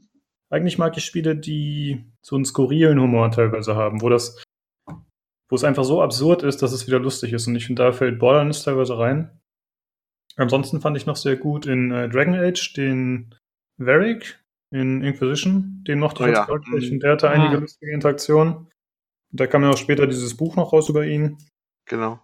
[0.50, 4.42] eigentlich mag ich Spiele, die so einen skurrilen Humor teilweise haben, wo das
[5.54, 7.46] wo es einfach so absurd ist, dass es wieder lustig ist.
[7.46, 9.38] Und ich finde, da fällt Borderlands teilweise rein.
[10.34, 13.36] Ansonsten fand ich noch sehr gut in äh, Dragon Age den
[13.78, 15.84] Varric in Inquisition.
[15.86, 16.48] Den mochte ich oh, ja.
[16.48, 16.90] wirklich.
[16.90, 17.60] Und der hatte einige ah.
[17.60, 18.56] lustige Interaktionen.
[18.56, 18.68] Und
[19.30, 21.38] da kam ja auch später dieses Buch noch raus über ihn.
[21.86, 22.18] Genau.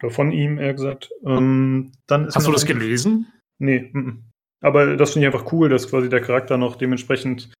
[0.00, 1.10] Oder von ihm, eher gesagt.
[1.24, 3.26] Ähm, dann Hast du das gelesen?
[3.58, 3.90] Nee.
[3.92, 4.22] M -m.
[4.60, 7.52] Aber das finde ich einfach cool, dass quasi der Charakter noch dementsprechend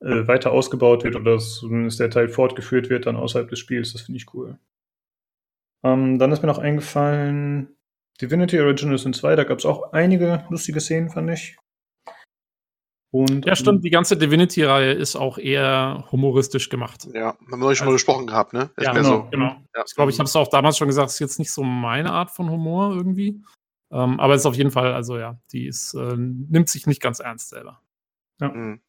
[0.00, 3.92] äh, weiter ausgebaut wird oder dass zumindest der Teil fortgeführt wird dann außerhalb des Spiels.
[3.92, 4.58] Das finde ich cool.
[5.84, 7.76] Ähm, dann ist mir noch eingefallen,
[8.20, 11.56] Divinity Original Sin 2, da gab es auch einige lustige Szenen, fand ich.
[13.10, 17.08] Und, ja, stimmt, die ganze Divinity-Reihe ist auch eher humoristisch gemacht.
[17.14, 18.70] Ja, haben wir neulich schon mal also gesprochen gehabt, ne?
[18.76, 19.28] Ist ja, genau, so.
[19.30, 19.56] genau.
[19.74, 19.84] Ja.
[19.86, 22.12] Ich glaube, ich habe es auch damals schon gesagt, es ist jetzt nicht so meine
[22.12, 23.42] Art von Humor irgendwie.
[23.90, 27.00] Ähm, aber es ist auf jeden Fall, also ja, die ist, äh, nimmt sich nicht
[27.00, 27.80] ganz ernst selber.
[28.42, 28.48] Ja.
[28.48, 28.82] Mhm.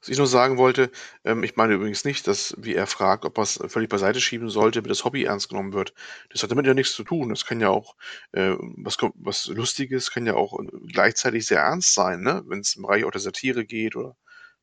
[0.00, 0.90] Was ich noch sagen wollte,
[1.24, 4.50] ähm, ich meine übrigens nicht, dass, wie er fragt, ob er es völlig beiseite schieben
[4.50, 5.94] sollte, damit das Hobby ernst genommen wird.
[6.30, 7.30] Das hat damit ja nichts zu tun.
[7.30, 7.96] Das kann ja auch,
[8.32, 12.42] äh, was, was Lustiges kann ja auch äh, gleichzeitig sehr ernst sein, ne?
[12.46, 14.16] Wenn es im Bereich auch der Satire geht oder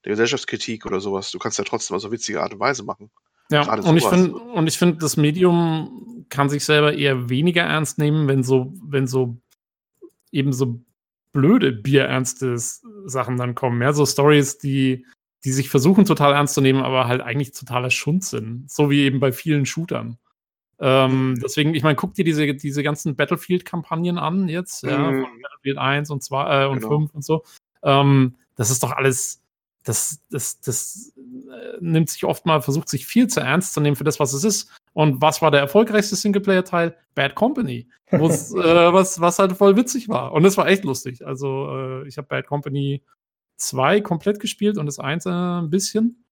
[0.06, 1.32] der Gesellschaftskritik oder sowas.
[1.32, 3.10] Du kannst ja trotzdem auf so witzige Art und Weise machen.
[3.50, 7.64] Ja, Gerade und ich finde, und ich finde, das Medium kann sich selber eher weniger
[7.64, 9.38] ernst nehmen, wenn so, wenn so
[10.32, 10.82] eben so
[11.38, 13.82] blöde, bierernste Sachen dann kommen.
[13.82, 15.06] Ja, so Stories, die,
[15.46, 18.70] die sich versuchen total ernst zu nehmen, aber halt eigentlich totaler Schund sind.
[18.72, 20.18] So wie eben bei vielen Shootern.
[20.80, 21.40] Ähm, mhm.
[21.40, 24.90] deswegen, ich meine, guck dir diese, diese ganzen Battlefield-Kampagnen an jetzt, mhm.
[24.90, 26.98] ja, von Battlefield 1 und 2 äh, und genau.
[27.00, 27.44] 5 und so.
[27.84, 29.44] Ähm, das ist doch alles,
[29.88, 33.96] das, das, das äh, nimmt sich oft mal, versucht sich viel zu ernst zu nehmen
[33.96, 34.70] für das, was es ist.
[34.92, 36.98] Und was war der erfolgreichste Singleplayer-Teil?
[37.16, 37.88] Bad Company.
[38.08, 40.34] äh, was, was halt voll witzig war.
[40.34, 41.26] Und es war echt lustig.
[41.26, 43.02] Also, äh, ich habe Bad Company
[43.58, 46.26] 2 komplett gespielt und das 1 äh, ein bisschen.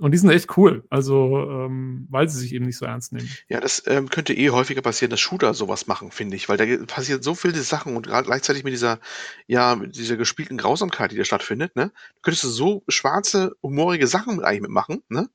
[0.00, 3.28] Und die sind echt cool, also ähm, weil sie sich eben nicht so ernst nehmen.
[3.48, 6.64] Ja, das ähm, könnte eh häufiger passieren, dass Shooter sowas machen, finde ich, weil da
[6.86, 8.98] passiert so viele Sachen und gerade gleichzeitig mit dieser,
[9.46, 11.92] ja, mit dieser gespielten Grausamkeit, die da stattfindet, ne?
[12.22, 15.28] könntest du so schwarze, humorige Sachen eigentlich mitmachen, ne?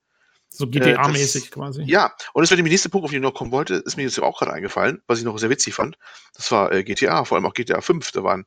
[0.50, 1.84] So GTA-mäßig äh, quasi.
[1.84, 4.04] Ja, und das wäre der nächste Punkt, auf den ich noch kommen wollte, ist mir
[4.04, 5.98] jetzt auch gerade eingefallen, was ich noch sehr witzig fand.
[6.34, 8.12] Das war äh, GTA, vor allem auch GTA 5.
[8.14, 8.46] Da waren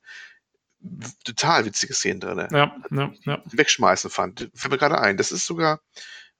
[1.24, 2.48] total witzige Szenen drin.
[2.50, 3.42] Ja, ja, ja.
[3.46, 4.50] Wegschmeißen fand.
[4.54, 5.16] Fällt mir gerade ein.
[5.16, 5.80] Das ist sogar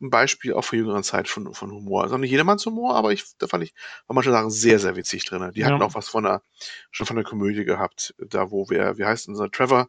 [0.00, 2.04] ein Beispiel auch für jüngeren Zeit von, von Humor.
[2.04, 3.74] Also nicht jedermanns Humor, aber ich, da fand ich,
[4.06, 5.50] war manche Sachen sehr, sehr witzig drin.
[5.54, 5.66] Die ja.
[5.66, 6.42] hatten auch was von der,
[6.90, 8.14] schon von der Komödie gehabt.
[8.18, 9.88] Da, wo wir, wie heißt unser Trevor,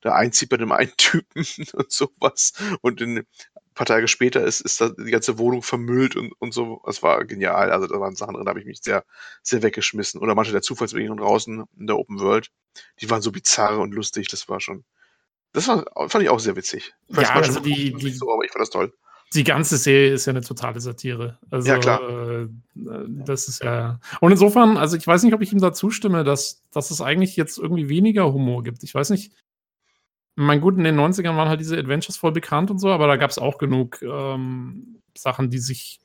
[0.00, 2.52] da einzieht bei dem einen Typen und sowas.
[2.82, 3.26] Und in,
[3.78, 6.82] paar Tage später ist, ist da die ganze Wohnung vermüllt und, und so.
[6.84, 7.70] Das war genial.
[7.70, 9.04] Also da waren Sachen drin, da habe ich mich sehr,
[9.42, 10.20] sehr weggeschmissen.
[10.20, 12.50] Oder manche der Zufallsbegegnungen draußen in der Open World,
[13.00, 14.26] die waren so bizarr und lustig.
[14.28, 14.84] Das war schon,
[15.52, 16.92] das war, fand ich auch sehr witzig.
[17.08, 18.92] ja, also die, die, so, aber ich fand das toll.
[19.34, 21.38] Die ganze Serie ist ja eine totale Satire.
[21.48, 22.00] Also, ja, klar.
[22.00, 24.00] Äh, das ist ja.
[24.20, 27.36] Und insofern, also ich weiß nicht, ob ich ihm da zustimme, dass, dass es eigentlich
[27.36, 28.82] jetzt irgendwie weniger Humor gibt.
[28.82, 29.32] Ich weiß nicht,
[30.38, 33.16] mein gut, in den 90ern waren halt diese Adventures voll bekannt und so, aber da
[33.16, 36.00] gab es auch genug ähm, Sachen, die sich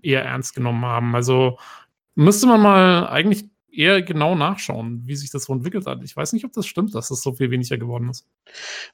[0.00, 1.14] eher ernst genommen haben.
[1.14, 1.58] Also
[2.14, 6.02] müsste man mal eigentlich eher genau nachschauen, wie sich das so entwickelt hat.
[6.02, 8.26] Ich weiß nicht, ob das stimmt, dass das so viel weniger geworden ist.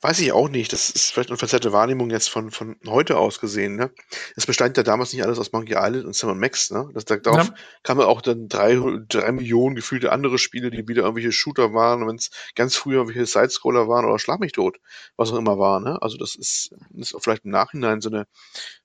[0.01, 0.73] Weiß ich auch nicht.
[0.73, 3.77] Das ist vielleicht eine verzerrte Wahrnehmung jetzt von, von heute aus gesehen.
[3.77, 3.93] Ne?
[4.37, 6.71] Es bestand ja damals nicht alles aus Monkey Island und Sam Max.
[6.71, 6.89] Ne?
[6.93, 7.55] Das, darauf ja.
[7.83, 12.03] kamen auch dann drei, drei Millionen gefühlte andere Spiele, die wieder irgendwelche Shooter waren.
[12.03, 14.79] Und wenn es ganz früher irgendwelche Sidescroller waren oder Schlag mich tot,
[15.17, 15.81] was auch immer war.
[15.81, 16.03] Ne?
[16.03, 18.27] Also das ist, ist vielleicht im Nachhinein so eine,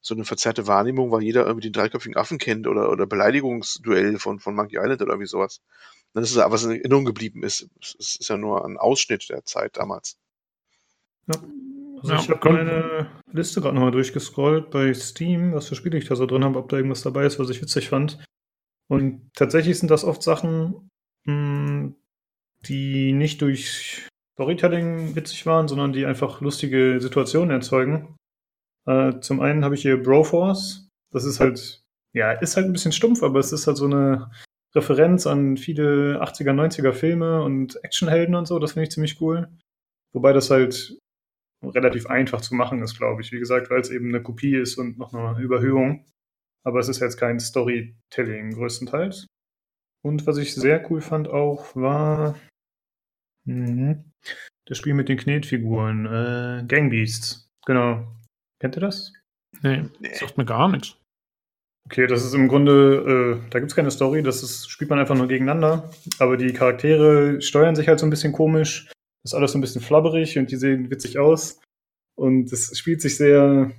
[0.02, 4.40] so eine verzerrte Wahrnehmung, weil jeder irgendwie den dreiköpfigen Affen kennt oder, oder Beleidigungsduell von,
[4.40, 5.62] von Monkey Island oder irgendwie sowas.
[6.14, 7.70] Das ist aber was in Erinnerung geblieben ist.
[7.80, 10.18] Es ist ja nur ein Ausschnitt der Zeit damals.
[11.28, 11.40] Ja.
[12.02, 16.08] Also Ja, ich habe meine Liste gerade nochmal durchgescrollt bei Steam, was für Spiele ich
[16.08, 18.24] da so drin habe, ob da irgendwas dabei ist, was ich witzig fand.
[18.88, 20.90] Und tatsächlich sind das oft Sachen,
[21.26, 21.94] mh,
[22.66, 28.16] die nicht durch Storytelling witzig waren, sondern die einfach lustige Situationen erzeugen.
[28.88, 30.88] Äh, zum einen habe ich hier Broforce.
[31.12, 34.32] Das ist halt, ja, ist halt ein bisschen stumpf, aber es ist halt so eine
[34.76, 38.60] Referenz an viele 80er, 90er Filme und Actionhelden und so.
[38.60, 39.48] Das finde ich ziemlich cool.
[40.14, 40.98] Wobei das halt
[41.64, 43.32] relativ einfach zu machen ist, glaube ich.
[43.32, 46.06] Wie gesagt, weil es eben eine Kopie ist und noch eine Überhöhung.
[46.64, 49.28] Aber es ist jetzt kein Storytelling größtenteils.
[50.06, 52.36] Und was ich sehr cool fand auch, war
[53.46, 54.12] mhm,
[54.66, 56.06] das Spiel mit den Knetfiguren.
[56.06, 57.50] Äh, Gangbeasts.
[57.66, 58.08] Genau.
[58.62, 59.14] Kennt ihr das?
[59.62, 60.14] Nee, Nee.
[60.14, 60.96] sagt mir gar nichts.
[61.92, 65.00] Okay, das ist im Grunde, äh, da gibt es keine Story, das ist, spielt man
[65.00, 65.90] einfach nur gegeneinander.
[66.20, 68.92] Aber die Charaktere steuern sich halt so ein bisschen komisch.
[69.24, 71.60] Ist alles so ein bisschen flabberig und die sehen witzig aus.
[72.16, 73.72] Und es spielt sich sehr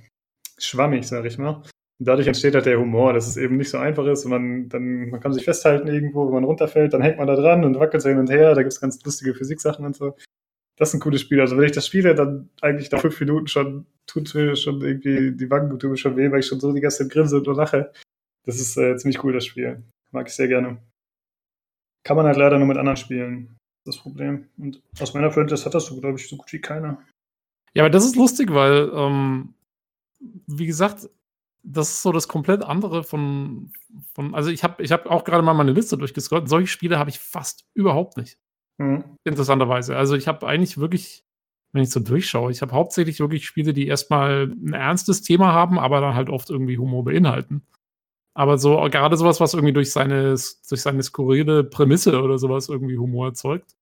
[0.57, 1.63] schwammig, sag ich mal.
[1.99, 4.25] Und dadurch entsteht halt der Humor, dass es eben nicht so einfach ist.
[4.25, 7.35] Und man, dann, man kann sich festhalten irgendwo, wenn man runterfällt, dann hängt man da
[7.37, 8.53] dran und wackelt so hin und her.
[8.55, 10.17] Da gibt es ganz lustige Physiksachen und so.
[10.81, 11.39] Das ist ein cooles Spiel.
[11.39, 15.31] Also wenn ich das spiele, dann eigentlich nach fünf Minuten schon tut mir schon irgendwie
[15.31, 17.45] die Wangen tun mir schon weh, weil ich schon so die ganze Zeit grinse und
[17.45, 17.93] nur lache.
[18.47, 19.83] Das ist äh, ziemlich cool, das Spiel.
[20.09, 20.81] Mag ich sehr gerne.
[22.03, 23.57] Kann man halt leider nur mit anderen spielen.
[23.85, 24.47] Das Problem.
[24.57, 26.99] Und aus meiner Franchise hat das so, glaube ich, so gut wie keiner.
[27.75, 29.53] Ja, aber das ist lustig, weil, ähm,
[30.47, 31.11] wie gesagt,
[31.61, 33.71] das ist so das komplett andere von,
[34.15, 36.49] von also ich habe ich hab auch gerade mal meine Liste durchgescrollt.
[36.49, 38.39] Solche Spiele habe ich fast überhaupt nicht,
[38.81, 39.03] Mhm.
[39.23, 39.95] interessanterweise.
[39.95, 41.23] Also ich habe eigentlich wirklich,
[41.71, 45.77] wenn ich so durchschaue, ich habe hauptsächlich wirklich Spiele, die erstmal ein ernstes Thema haben,
[45.77, 47.65] aber dann halt oft irgendwie Humor beinhalten.
[48.33, 50.29] Aber so gerade sowas, was irgendwie durch seine,
[50.69, 53.75] durch seine skurrile Prämisse oder sowas irgendwie Humor erzeugt,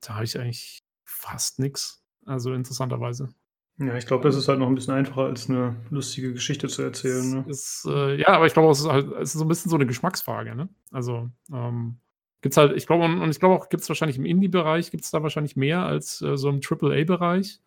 [0.00, 2.02] da habe ich eigentlich fast nichts.
[2.26, 3.28] Also interessanterweise.
[3.78, 6.82] Ja, ich glaube, das ist halt noch ein bisschen einfacher, als eine lustige Geschichte zu
[6.82, 7.30] erzählen.
[7.30, 7.44] Ne?
[7.46, 9.76] Ist, äh, ja, aber ich glaube, es ist halt es ist so ein bisschen so
[9.76, 10.68] eine Geschmacksfrage, ne?
[10.90, 12.00] Also, ähm,
[12.42, 15.04] gibt's halt, ich glaube, und, und ich glaube auch, gibt es wahrscheinlich im Indie-Bereich, gibt
[15.04, 17.60] es da wahrscheinlich mehr als äh, so im AAA-Bereich.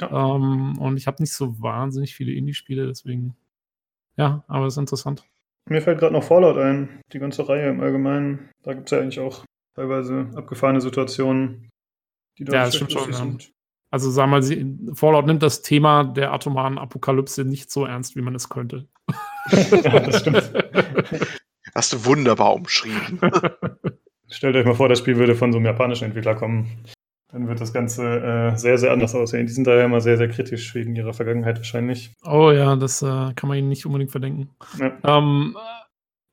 [0.00, 0.34] Ja.
[0.36, 3.36] Ähm, und ich habe nicht so wahnsinnig viele Indie-Spiele, deswegen.
[4.16, 5.24] Ja, aber es ist interessant.
[5.68, 8.50] Mir fällt gerade noch Fallout ein, die ganze Reihe im Allgemeinen.
[8.62, 9.44] Da gibt es ja eigentlich auch
[9.76, 11.68] teilweise abgefahrene Situationen,
[12.38, 13.24] die Ja, das stimmt schon, lustig ja.
[13.24, 13.52] sind.
[13.92, 18.16] Also, sagen wir mal, sie- Fallout nimmt das Thema der atomaren Apokalypse nicht so ernst,
[18.16, 18.88] wie man es könnte.
[19.50, 20.52] ja, das stimmt.
[21.74, 23.20] Hast du wunderbar umschrieben.
[24.28, 26.84] Stellt euch mal vor, das Spiel würde von so einem japanischen Entwickler kommen.
[27.32, 29.46] Dann wird das Ganze äh, sehr, sehr anders aussehen.
[29.46, 32.12] Die sind da ja immer sehr, sehr kritisch wegen ihrer Vergangenheit wahrscheinlich.
[32.24, 34.50] Oh ja, das äh, kann man ihnen nicht unbedingt verdenken.
[34.78, 34.92] Ja.
[35.04, 35.56] Ähm,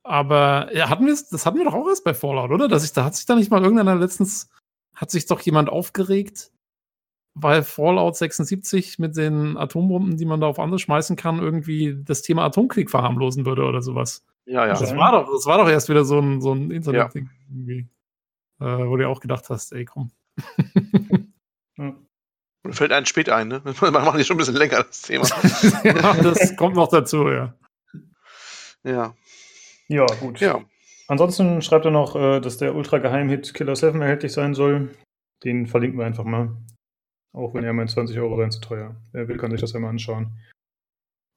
[0.02, 2.66] aber ja, hatten wir das hatten wir doch auch erst bei Fallout, oder?
[2.66, 4.48] Dass ich, da hat sich da nicht mal irgendeiner letztens,
[4.94, 6.50] hat sich doch jemand aufgeregt,
[7.34, 12.22] weil Fallout 76 mit den Atombomben, die man da auf andere schmeißen kann, irgendwie das
[12.22, 14.24] Thema Atomkrieg verharmlosen würde oder sowas.
[14.48, 14.72] Ja, ja.
[14.74, 14.96] Das Ja.
[14.96, 17.88] war doch, das war doch erst wieder so ein, so ein Internet-Ding irgendwie.
[18.60, 20.10] Äh, wo du ja auch gedacht hast, ey, komm.
[21.76, 21.94] Ja.
[22.70, 23.62] Fällt einen spät ein, ne?
[23.92, 25.26] Machen hier schon ein bisschen länger das Thema.
[25.84, 27.54] ja, das kommt noch dazu, ja.
[28.82, 29.14] Ja.
[29.86, 30.40] ja, gut.
[30.40, 30.60] Ja.
[31.06, 34.92] Ansonsten schreibt er noch, äh, dass der Ultra-Geheim-Hit Killer 7 erhältlich sein soll.
[35.44, 36.56] Den verlinken wir einfach mal.
[37.32, 38.96] Auch wenn er meint, 20 Euro seien zu teuer.
[39.12, 40.36] Wer will, kann sich das ja mal anschauen.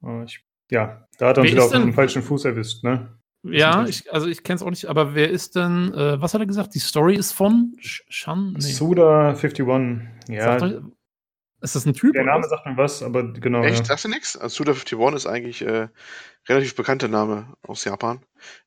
[0.03, 3.15] Äh, ich, ja, da hat er uns wieder auf dem denn- falschen Fuß erwischt, ne?
[3.43, 6.41] Ja, ich, also ich kenne es auch nicht, aber wer ist denn, äh, was hat
[6.41, 6.75] er gesagt?
[6.75, 8.53] Die Story ist von Sh- Shan?
[8.53, 8.59] Nee.
[8.59, 10.01] Suda51.
[10.27, 10.75] Ja, euch-
[11.63, 12.13] ist das ein Typ?
[12.13, 13.63] der Name sagt mir was, aber genau.
[13.63, 13.79] Echt?
[13.79, 13.85] Ja.
[13.85, 14.35] Sagst du nichts?
[14.37, 15.87] Also Suda51 ist eigentlich äh,
[16.49, 18.19] relativ bekannter Name aus Japan.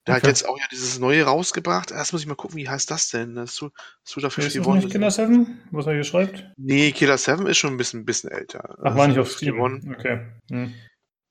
[0.06, 0.28] Der hat Okay.
[0.30, 1.90] jetzt auch ja dieses neue rausgebracht.
[1.90, 3.34] Erst muss ich mal gucken, wie heißt das denn?
[3.34, 4.74] Das Su Ist das Suda51.
[4.76, 6.50] nicht Killer 7, was er hier schreibt?
[6.56, 8.76] Nee, Killer 7 ist schon ein bisschen, bisschen älter.
[8.82, 9.30] Ach, war nicht auf.
[9.30, 9.60] Steam.
[9.60, 10.20] Okay.
[10.50, 10.72] Hm.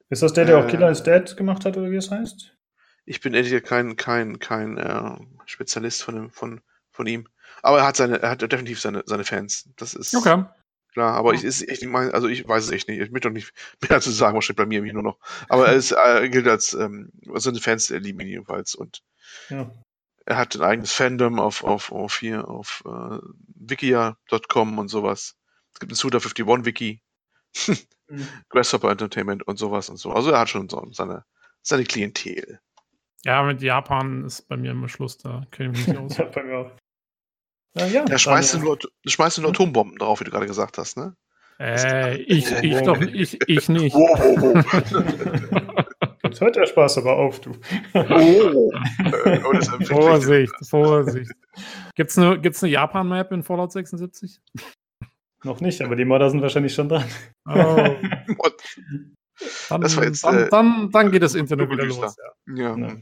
[0.10, 2.56] Ist das der, der auch Äh, Killer is Dead gemacht hat, oder wie es heißt?
[3.06, 6.62] Ich bin ehrlich gesagt kein, kein, kein äh, Spezialist von, dem, von,
[6.92, 7.28] von ihm.
[7.62, 9.70] Aber er hat seine, er hat definitiv seine, seine Fans.
[9.76, 10.46] Das ist Okay.
[10.94, 11.14] klar.
[11.16, 13.00] Aber ich, ist, ich mein, also ich weiß es echt nicht.
[13.02, 15.20] Ich möchte doch nicht mehr dazu sagen, was steht bei mir nämlich nur noch.
[15.50, 18.76] Aber er ist, äh, gilt als, ähm, seine Fans äh, lieben ihn jedenfalls.
[18.76, 19.02] Und
[19.50, 19.70] Ja.
[20.26, 23.18] er hat ein eigenes Fandom auf, auf, auf hier, auf äh,
[23.56, 25.36] wikia.com und sowas.
[25.74, 27.02] Es gibt ein Suda51-Wiki,
[27.56, 27.78] Hm.
[28.50, 30.12] Grasshopper Entertainment und sowas und so.
[30.12, 31.24] Also er hat schon so seine,
[31.62, 32.60] seine Klientel.
[33.26, 36.18] Ja, mit Japan ist bei mir immer Schluss, da kenne ich mich nicht aus.
[36.18, 36.72] Ja, bei mir auch.
[37.76, 40.78] Na ja, Da schmeißt du nur, schmeißt du nur Atombomben drauf, wie du gerade gesagt
[40.78, 41.16] hast, ne?
[41.60, 43.96] äh, ich, ich doch, ich, ich nicht.
[43.96, 45.84] Wow, wow,
[46.24, 47.52] Jetzt hört der Spaß aber auf, du.
[47.94, 48.74] wow.
[49.46, 49.88] Oh, sich.
[49.88, 51.32] Vorsicht, Vorsicht.
[51.96, 54.42] Gibt's eine, gibt's eine Japan-Map in Fallout 76?
[55.44, 57.06] Noch nicht, aber die Modder sind wahrscheinlich schon dran.
[57.46, 57.96] Oh.
[59.70, 62.16] Dann, Das war jetzt, dann, äh, dann, dann geht das Internet wieder los.
[62.56, 62.78] Ja.
[62.78, 62.98] ja.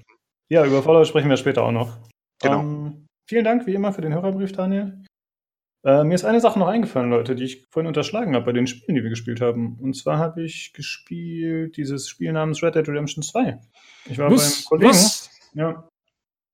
[0.49, 0.65] Ja.
[0.65, 1.97] Über Fallout sprechen wir später auch noch.
[2.41, 2.61] Genau.
[2.61, 5.03] Ähm, vielen Dank wie immer für den Hörerbrief, Daniel.
[5.83, 8.67] Äh, mir ist eine Sache noch eingefallen, Leute, die ich vorhin unterschlagen habe bei den
[8.67, 9.79] Spielen, die wir gespielt haben.
[9.79, 13.59] Und zwar habe ich gespielt dieses Spiel namens Red Dead Redemption 2.
[14.09, 14.63] Ich war Was?
[14.63, 14.91] beim Kollegen.
[14.91, 15.29] Was?
[15.53, 15.87] Ja.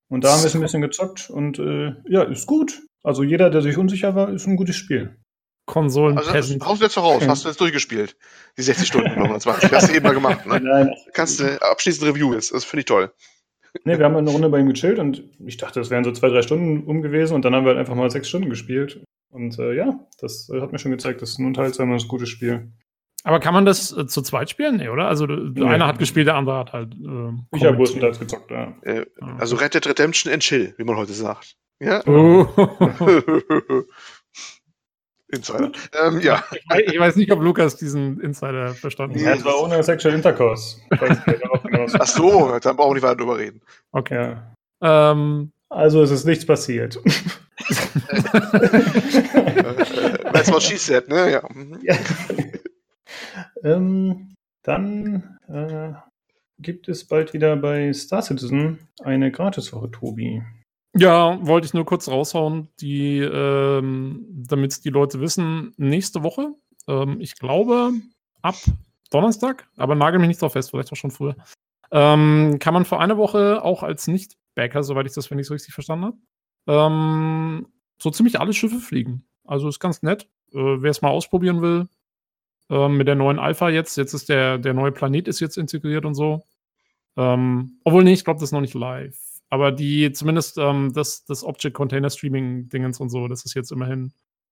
[0.10, 2.82] Und da haben wir es ein bisschen gezockt und äh, ja, ist gut.
[3.04, 5.18] Also jeder, der sich unsicher war, ist ein gutes Spiel.
[5.68, 6.66] Konsolen Also, das Peasant.
[6.66, 8.16] haust du jetzt raus, hast du jetzt durchgespielt.
[8.58, 9.72] Die 60 Stunden, 120.
[9.72, 10.60] Hast du eben mal gemacht, ne?
[10.64, 12.52] Nein, Kannst du abschließend Review jetzt.
[12.54, 13.12] Das finde ich toll.
[13.84, 16.30] Nee, wir haben eine Runde bei ihm gechillt und ich dachte, es wären so zwei,
[16.30, 19.04] drei Stunden um gewesen und dann haben wir halt einfach mal sechs Stunden gespielt.
[19.30, 22.72] Und äh, ja, das äh, hat mir schon gezeigt, das ist ein unterhaltsames, gutes Spiel.
[23.24, 24.78] Aber kann man das äh, zu zweit spielen?
[24.78, 25.08] Nee, oder?
[25.10, 25.66] Also Nee.
[25.66, 26.94] einer hat gespielt, der andere hat halt.
[26.94, 28.74] Äh, Ich habe größtenteils gezockt, ja.
[28.84, 29.06] Äh,
[29.38, 31.58] also Red Dead Redemption and Chill, wie man heute sagt.
[31.80, 32.02] Ja?
[32.08, 32.48] Oh.
[35.30, 35.72] Insider.
[35.94, 36.44] Ähm, ja.
[36.86, 39.40] ich weiß nicht, ob Lukas diesen Insider verstanden Ja, hat.
[39.40, 40.78] es war ohne Sexual Intercourse.
[40.90, 43.62] darauf hinaus- Ach so, dann brauchen wir nicht weiter drüber reden.
[43.92, 44.38] Okay.
[44.82, 45.12] Ja.
[45.12, 47.00] Ähm, Also es ist nichts passiert.
[49.34, 51.32] Äh, That's what she said, ne?
[51.32, 51.42] Ja.
[51.54, 51.80] Mhm.
[51.82, 51.96] Ja.
[53.64, 55.94] ähm, dann äh,
[56.60, 60.44] gibt es bald wieder bei Star Citizen eine Gratiswoche, Tobi.
[60.98, 66.54] Ja, wollte ich nur kurz raushauen, die, ähm, damit die Leute wissen, nächste Woche,
[66.88, 67.92] ähm, ich glaube,
[68.42, 68.56] ab
[69.10, 71.36] Donnerstag, aber nagel mich nicht drauf fest, vielleicht auch schon früher,
[71.92, 75.52] ähm, kann man für eine Woche auch als Nicht-Backer, soweit ich das, wenn ich es
[75.52, 76.18] richtig verstanden habe,
[76.68, 77.68] ähm,
[78.02, 79.26] so ziemlich alle Schiffe fliegen.
[79.46, 80.28] Also ist ganz nett.
[80.52, 81.88] Äh, Wer es mal ausprobieren will,
[82.70, 86.06] ähm, mit der neuen Alpha jetzt, jetzt ist der, der neue Planet ist jetzt integriert
[86.06, 86.44] und so.
[87.16, 89.18] Ähm, obwohl, nee, ich glaube, das ist noch nicht live.
[89.50, 93.72] Aber die, zumindest ähm, das, das Object Container Streaming Dingens und so, das ist jetzt
[93.72, 94.12] immerhin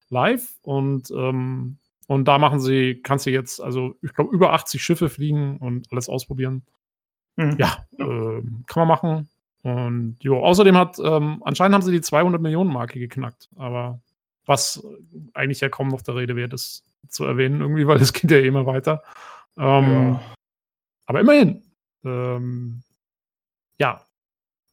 [0.09, 1.77] live und, ähm,
[2.07, 5.91] und da machen sie, kannst du jetzt, also ich glaube, über 80 Schiffe fliegen und
[5.91, 6.63] alles ausprobieren.
[7.35, 7.57] Mhm.
[7.57, 9.29] Ja, ähm, kann man machen.
[9.63, 13.99] Und jo, außerdem hat, ähm, anscheinend haben sie die 200 Millionen Marke geknackt, aber
[14.45, 14.85] was
[15.33, 18.39] eigentlich ja kaum noch der Rede wert ist zu erwähnen, irgendwie, weil es geht ja
[18.39, 19.03] immer weiter.
[19.57, 20.21] Ähm, Ja.
[21.07, 21.63] Aber immerhin.
[22.03, 22.83] Ähm,
[23.79, 24.04] ja.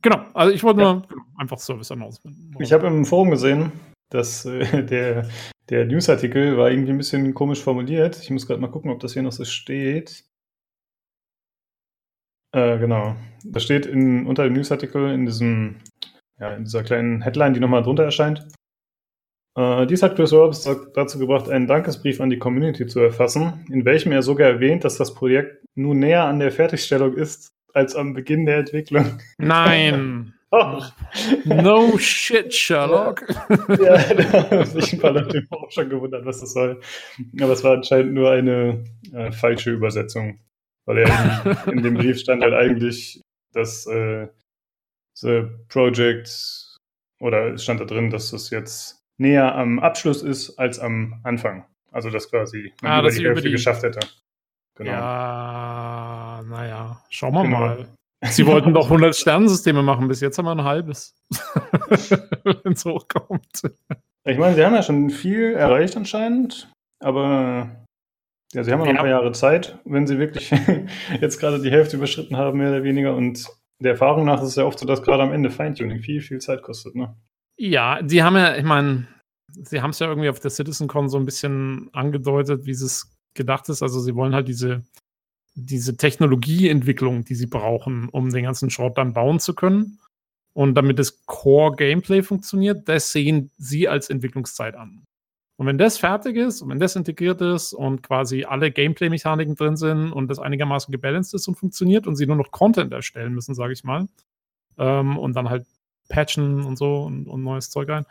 [0.03, 0.25] Genau.
[0.35, 0.93] Also ich wollte Ja.
[0.95, 2.37] nur genau, einfach Service Announcement.
[2.59, 3.73] Ich habe im Forum gesehen,
[4.11, 5.29] dass äh, der,
[5.71, 8.19] der Newsartikel war irgendwie ein bisschen komisch formuliert.
[8.21, 10.25] Ich muss gerade mal gucken, ob das hier noch so steht.
[12.55, 13.17] Äh, genau.
[13.45, 15.77] Da steht in, unter dem Newsartikel in diesem,
[16.38, 18.47] ja, in dieser kleinen Headline, die nochmal drunter erscheint.
[19.57, 23.85] Äh, dies hat Chris Roberts dazu gebracht, einen Dankesbrief an die Community zu erfassen, in
[23.85, 28.13] welchem er sogar erwähnt, dass das Projekt nun näher an der Fertigstellung ist als am
[28.15, 29.19] Beginn der Entwicklung.
[29.39, 30.35] Nein.
[30.55, 30.83] Oh,
[31.47, 33.25] No shit, Sherlock.
[33.71, 36.79] ja, da haben sich ein paar Leute auch schon gewundert, was das soll.
[37.41, 40.41] Aber es war anscheinend nur eine äh, falsche Übersetzung.
[40.85, 43.23] Weil er in, in dem Brief stand halt eigentlich,
[43.55, 44.29] dass äh,
[45.15, 46.29] the Project
[47.19, 51.65] oder es stand da drin, dass es jetzt näher am Abschluss ist als am Anfang.
[51.93, 54.01] Also dass quasi man Ah, über die über die- geschafft hätte.
[54.75, 54.91] Genau.
[54.91, 56.02] Ja,
[56.53, 57.59] naja, schauen wir Genau.
[57.59, 57.88] mal.
[58.25, 61.12] Sie wollten doch 100 Sternensysteme machen, bis jetzt haben wir ein halbes.
[62.62, 63.62] Wenn es hochkommt.
[64.25, 66.71] Ich meine, sie haben ja schon viel erreicht anscheinend,
[67.03, 67.85] aber
[68.53, 70.51] ja, sie haben ja noch ein paar Jahre Zeit, wenn sie wirklich
[71.21, 73.17] jetzt gerade die Hälfte überschritten haben, mehr oder weniger.
[73.17, 73.49] Und
[73.81, 76.38] der Erfahrung nach ist es ja oft so, dass gerade am Ende Feintuning viel, viel
[76.41, 76.95] Zeit kostet.
[76.95, 77.17] Ne?
[77.59, 79.09] Ja, die haben ja, ich meine,
[79.51, 83.69] sie haben es ja irgendwie auf der CitizenCon so ein bisschen angedeutet, wie es gedacht
[83.69, 83.83] ist.
[83.83, 84.83] Also sie wollen halt diese,
[85.55, 89.99] diese Technologieentwicklung, die sie brauchen, um den ganzen Short dann bauen zu können.
[90.55, 95.05] Und damit das Core-Gameplay funktioniert, das sehen sie als Entwicklungszeit an.
[95.57, 99.77] Und wenn das fertig ist und wenn das integriert ist und quasi alle Gameplay-Mechaniken drin
[99.77, 103.55] sind und das einigermaßen gebalanced ist und funktioniert und sie nur noch Content erstellen müssen,
[103.55, 104.09] sage ich mal,
[104.79, 105.67] ähm, und dann halt
[106.09, 108.07] patchen und so und, und neues Zeug rein,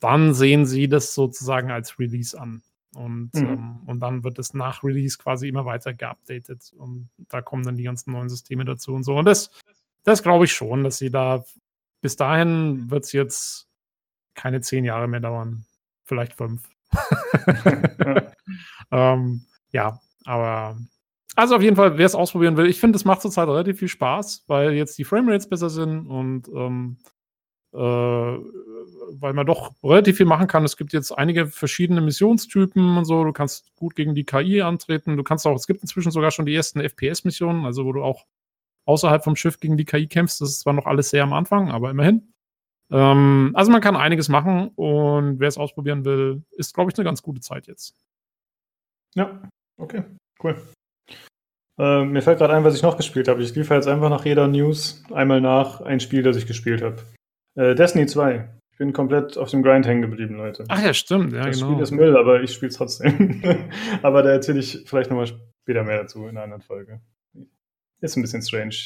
[0.00, 2.62] dann sehen sie das sozusagen als Release an.
[2.94, 3.46] Und, Mhm.
[3.48, 6.72] ähm, und dann wird es nach Release quasi immer weiter geupdatet.
[6.76, 9.16] Und da kommen dann die ganzen neuen Systeme dazu und so.
[9.16, 9.50] Und das,
[10.04, 11.44] das glaube ich schon, dass sie da
[12.00, 13.68] bis dahin wird es jetzt
[14.34, 15.64] keine zehn Jahre mehr dauern.
[16.04, 16.68] Vielleicht fünf.
[18.90, 20.76] ähm, ja, aber
[21.36, 23.88] also auf jeden Fall, wer es ausprobieren will, ich finde, es macht zurzeit relativ viel
[23.88, 27.13] Spaß, weil jetzt die Framerates besser sind und ähm, äh,
[27.74, 30.64] weil man doch relativ viel machen kann.
[30.64, 33.24] Es gibt jetzt einige verschiedene Missionstypen und so.
[33.24, 35.16] Du kannst gut gegen die KI antreten.
[35.16, 38.26] Du kannst auch, es gibt inzwischen sogar schon die ersten FPS-Missionen, also wo du auch
[38.86, 40.40] außerhalb vom Schiff gegen die KI kämpfst.
[40.40, 42.32] Das ist zwar noch alles sehr am Anfang, aber immerhin.
[42.90, 47.04] Ähm, also man kann einiges machen und wer es ausprobieren will, ist, glaube ich, eine
[47.04, 47.96] ganz gute Zeit jetzt.
[49.14, 50.04] Ja, okay,
[50.42, 50.56] cool.
[51.78, 53.42] Äh, mir fällt gerade ein, was ich noch gespielt habe.
[53.42, 57.02] Ich liefere jetzt einfach nach jeder News einmal nach ein Spiel, das ich gespielt habe.
[57.54, 58.48] Äh, Destiny 2.
[58.72, 60.64] Ich bin komplett auf dem Grind hängen geblieben, Leute.
[60.68, 61.32] Ach ja, stimmt.
[61.32, 61.70] Ja, das genau.
[61.70, 63.42] Spiel ist Müll, aber ich spiele es trotzdem.
[64.02, 65.28] aber da erzähle ich vielleicht nochmal
[65.62, 67.00] später mehr dazu in einer anderen Folge.
[68.00, 68.76] Ist ein bisschen strange.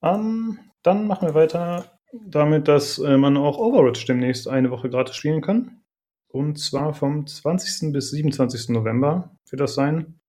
[0.00, 5.16] Um, dann machen wir weiter damit, dass äh, man auch Overwatch demnächst eine Woche gratis
[5.16, 5.82] spielen kann.
[6.28, 7.92] Und zwar vom 20.
[7.92, 8.70] bis 27.
[8.70, 10.20] November wird das sein.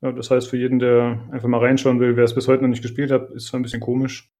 [0.00, 2.68] Ja, das heißt, für jeden, der einfach mal reinschauen will, wer es bis heute noch
[2.68, 4.30] nicht gespielt hat, ist zwar ein bisschen komisch.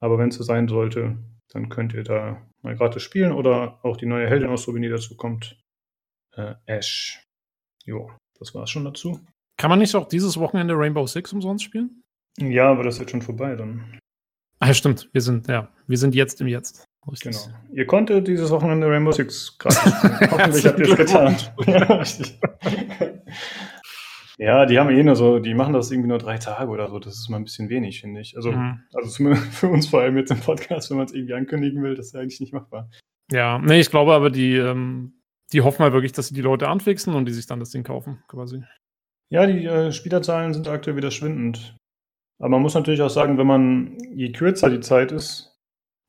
[0.00, 1.16] Aber wenn es so sein sollte,
[1.48, 5.16] dann könnt ihr da mal gratis spielen oder auch die neue Heldin ausprobieren, die dazu
[5.16, 5.58] kommt.
[6.32, 7.22] Äh, Ash.
[7.84, 9.20] Jo, das war's schon dazu.
[9.56, 12.02] Kann man nicht auch dieses Wochenende Rainbow Six umsonst spielen?
[12.38, 13.98] Ja, aber das ist jetzt schon vorbei dann.
[14.58, 15.08] Ah, ja, stimmt.
[15.12, 16.84] Wir sind, ja, wir sind jetzt im Jetzt.
[17.10, 17.36] Richtig.
[17.44, 17.56] Genau.
[17.72, 20.20] Ihr konntet dieses Wochenende Rainbow Six gratis spielen.
[20.30, 21.36] Hoffentlich habt ihr es getan.
[21.66, 22.40] ja, richtig.
[24.38, 26.98] Ja, die haben eh nur so, die machen das irgendwie nur drei Tage oder so.
[26.98, 28.36] Das ist mal ein bisschen wenig, finde ich.
[28.36, 28.80] Also, mhm.
[28.92, 32.06] also für uns vor allem jetzt im Podcast, wenn man es irgendwie ankündigen will, das
[32.06, 32.90] ist ja eigentlich nicht machbar.
[33.30, 35.20] Ja, nee, ich glaube aber, die, ähm,
[35.52, 37.84] die hoffen mal wirklich, dass sie die Leute anfixen und die sich dann das Ding
[37.84, 38.62] kaufen, quasi.
[39.30, 41.76] Ja, die äh, Spielerzahlen sind aktuell wieder schwindend.
[42.38, 45.54] Aber man muss natürlich auch sagen, wenn man, je kürzer die Zeit ist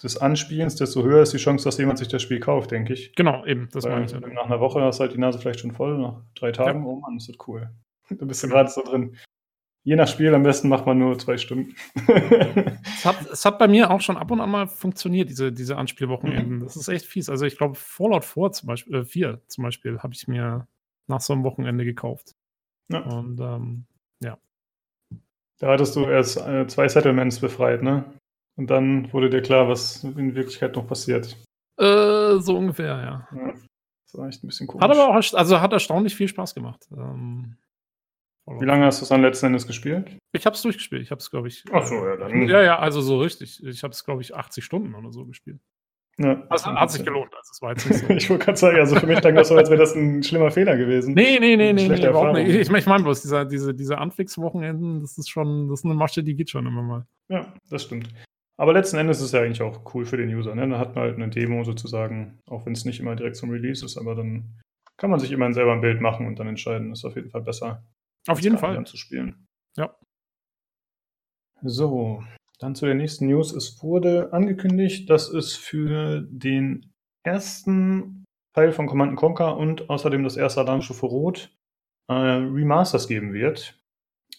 [0.04, 3.16] des Anspielens, desto höher ist die Chance, dass jemand sich das Spiel kauft, denke ich.
[3.16, 4.34] Genau, eben, das Weil meine ich.
[4.34, 6.86] Nach einer Woche hast du halt die Nase vielleicht schon voll, nach drei Tagen, ja.
[6.86, 7.70] oh Mann, das wird cool.
[8.10, 9.18] Du bist ja gerade so drin.
[9.84, 11.76] Je nach Spiel am besten macht man nur zwei Stunden.
[12.08, 15.78] es, hat, es hat bei mir auch schon ab und an mal funktioniert, diese, diese
[15.78, 16.58] Anspielwochenenden.
[16.58, 16.64] Mhm.
[16.64, 17.30] Das ist echt fies.
[17.30, 20.68] Also ich glaube, Fallout 4 zum Beispiel, äh, 4 zum Beispiel habe ich mir
[21.08, 22.32] nach so einem Wochenende gekauft.
[22.92, 23.02] Ja.
[23.02, 23.86] Und ähm,
[24.24, 24.40] ja.
[25.60, 28.06] Da hattest du erst äh, zwei Settlements befreit, ne?
[28.58, 31.38] Und dann wurde dir klar, was in Wirklichkeit noch passiert.
[31.78, 33.28] Äh, so ungefähr, ja.
[33.36, 33.54] ja.
[34.06, 34.84] Das war echt ein bisschen komisch.
[34.84, 36.88] Hat aber auch, also hat erstaunlich viel Spaß gemacht.
[36.92, 37.58] Ähm,
[38.48, 40.18] wie lange hast du es dann letzten Endes gespielt?
[40.32, 41.02] Ich habe es durchgespielt.
[41.02, 41.64] Ich habe es, glaube ich.
[41.72, 42.48] Ach so, ja, dann.
[42.48, 43.64] Ja, ja, also so richtig.
[43.64, 45.60] Ich habe es, glaube ich, 80 Stunden oder so gespielt.
[46.18, 47.34] Ja, also hat sich gelohnt.
[47.36, 48.10] Also es war jetzt nicht so.
[48.10, 50.50] ich wollte gerade sagen, also für mich klang das so, als wäre das ein schlimmer
[50.50, 51.14] Fehler gewesen.
[51.14, 52.48] Nee, nee, nee, nee, nee überhaupt nicht.
[52.48, 56.24] Ich, ich meine bloß, dieser, diese, diese Anfix-Wochenenden, das ist schon, das ist eine Masche,
[56.24, 57.06] die geht schon immer mal.
[57.28, 58.08] Ja, das stimmt.
[58.58, 60.56] Aber letzten Endes ist es ja eigentlich auch cool für den User.
[60.56, 60.62] Ne?
[60.62, 63.84] Dann hat man halt eine Demo sozusagen, auch wenn es nicht immer direkt zum Release
[63.84, 64.62] ist, aber dann
[64.96, 67.42] kann man sich immerhin selber ein Bild machen und dann entscheiden, ist auf jeden Fall
[67.42, 67.84] besser.
[68.28, 68.86] Auf jeden Fall.
[68.86, 69.48] Zu spielen.
[69.78, 69.96] Ja.
[71.62, 72.24] So,
[72.60, 73.54] dann zu der nächsten News.
[73.54, 80.38] Es wurde angekündigt, dass es für den ersten Teil von Command Conquer und außerdem das
[80.38, 81.56] erste Alarmstufe Rot
[82.08, 83.80] äh, Remasters geben wird.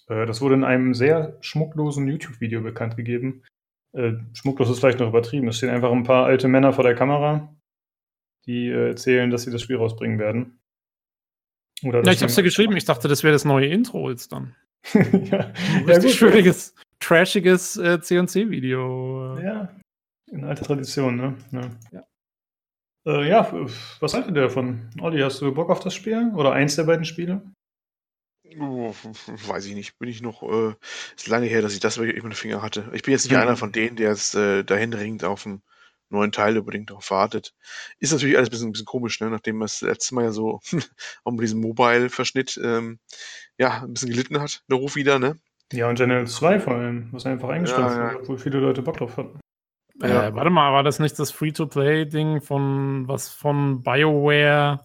[0.09, 3.45] Äh, das wurde in einem sehr schmucklosen YouTube-Video bekannt gegeben.
[3.93, 5.49] Äh, schmucklos ist vielleicht noch übertrieben.
[5.49, 7.55] Es stehen einfach ein paar alte Männer vor der Kamera,
[8.47, 10.61] die äh, erzählen, dass sie das Spiel rausbringen werden.
[11.83, 12.77] Oder ja, ich hab's ja geschrieben.
[12.77, 14.55] Ich dachte, das wäre das neue Intro jetzt dann.
[14.95, 19.39] ja, ein richtig ja, schwieriges, trashiges äh, CNC-Video.
[19.39, 19.69] Ja,
[20.31, 21.35] in alter Tradition, ne?
[21.53, 21.71] Ja.
[21.93, 22.07] Ja.
[23.07, 23.69] Äh, ja,
[24.01, 24.91] was haltet ihr davon?
[25.01, 26.33] Olli, hast du Bock auf das Spiel?
[26.35, 27.43] Oder eins der beiden Spiele?
[28.59, 28.95] Oh,
[29.27, 29.99] weiß ich nicht.
[29.99, 30.75] Bin ich noch, äh,
[31.17, 32.91] ist lange her, dass ich das wirklich in den Finger hatte.
[32.93, 33.43] Ich bin jetzt nicht mhm.
[33.43, 35.63] einer von denen, der jetzt äh, dahin ringt auf einen
[36.09, 37.55] neuen Teil unbedingt darauf wartet.
[37.99, 39.31] Ist natürlich alles ein bisschen, ein bisschen komisch, ne?
[39.31, 40.61] nachdem es letztes Mal ja so
[41.25, 42.99] auch mit diesem Mobile-Verschnitt ähm,
[43.59, 45.39] ja, ein bisschen gelitten hat, der Ruf wieder, ne?
[45.73, 48.19] Ja, und General 2 vor allem, was einfach eingestampft ja, ja.
[48.19, 49.41] obwohl viele Leute Bock drauf hatten.
[50.01, 50.35] Äh, ja.
[50.35, 54.85] Warte mal, war das nicht das Free-to-Play-Ding von was von BioWare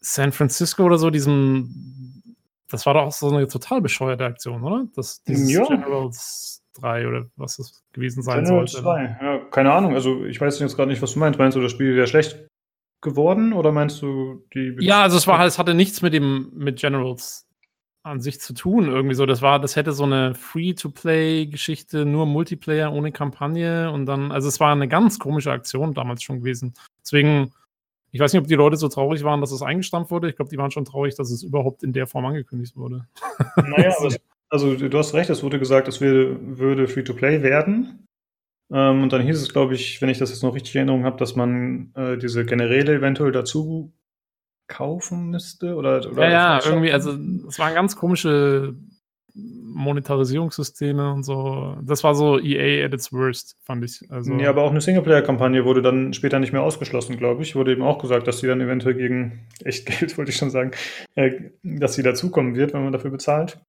[0.00, 2.22] San Francisco oder so, diesem
[2.70, 4.86] das war doch auch so eine total bescheuerte Aktion, oder?
[4.94, 5.64] Das, dieses ja.
[5.64, 8.82] Generals 3 oder was es gewesen sein General sollte.
[8.82, 9.94] 2, ja, keine Ahnung.
[9.94, 11.38] Also ich weiß jetzt gerade nicht, was du meinst.
[11.38, 12.46] Meinst du, das Spiel wäre schlecht
[13.00, 14.76] geworden oder meinst du die.
[14.80, 17.48] Ja, also es war es hatte nichts mit dem, mit Generals
[18.02, 19.26] an sich zu tun, irgendwie so.
[19.26, 24.60] Das war, das hätte so eine Free-to-Play-Geschichte, nur Multiplayer ohne Kampagne und dann, also es
[24.60, 26.74] war eine ganz komische Aktion damals schon gewesen.
[27.02, 27.52] Deswegen,
[28.10, 30.30] ich weiß nicht, ob die Leute so traurig waren, dass es eingestampft wurde.
[30.30, 33.06] Ich glaube, die waren schon traurig, dass es überhaupt in der Form angekündigt wurde.
[33.56, 34.14] Naja, aber
[34.50, 38.06] also du hast recht, es wurde gesagt, es würde, würde Free-to-Play werden.
[38.70, 41.04] Ähm, und dann hieß es, glaube ich, wenn ich das jetzt noch richtig in Erinnerung
[41.04, 43.92] habe, dass man äh, diese Generäle eventuell dazu
[44.66, 47.16] kaufen müsste oder, oder ja, ja, irgendwie, also
[47.48, 48.74] es waren ganz komische
[49.34, 51.76] Monetarisierungssysteme und so.
[51.82, 54.04] Das war so EA at its worst, fand ich.
[54.10, 57.54] Also, ja, aber auch eine Singleplayer-Kampagne wurde dann später nicht mehr ausgeschlossen, glaube ich.
[57.54, 60.72] Wurde eben auch gesagt, dass sie dann eventuell gegen echt Geld, wollte ich schon sagen,
[61.14, 63.60] äh, dass sie dazukommen wird, wenn man dafür bezahlt.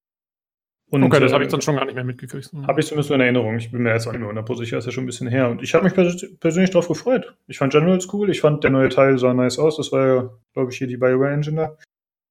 [0.90, 2.50] Und, okay, das habe äh, ich dann schon gar nicht mehr mitgekriegt.
[2.66, 3.56] Habe ich zumindest in Erinnerung.
[3.56, 5.48] Ich bin mir jetzt auch nicht mehr 100% sicher, ist ja schon ein bisschen her.
[5.48, 7.36] Und ich habe mich pers persönlich darauf gefreut.
[7.46, 8.28] Ich fand Generals cool.
[8.28, 9.76] Ich fand, der neue Teil sah nice aus.
[9.76, 11.76] Das war ja, glaube ich, hier die BioWare Engine da.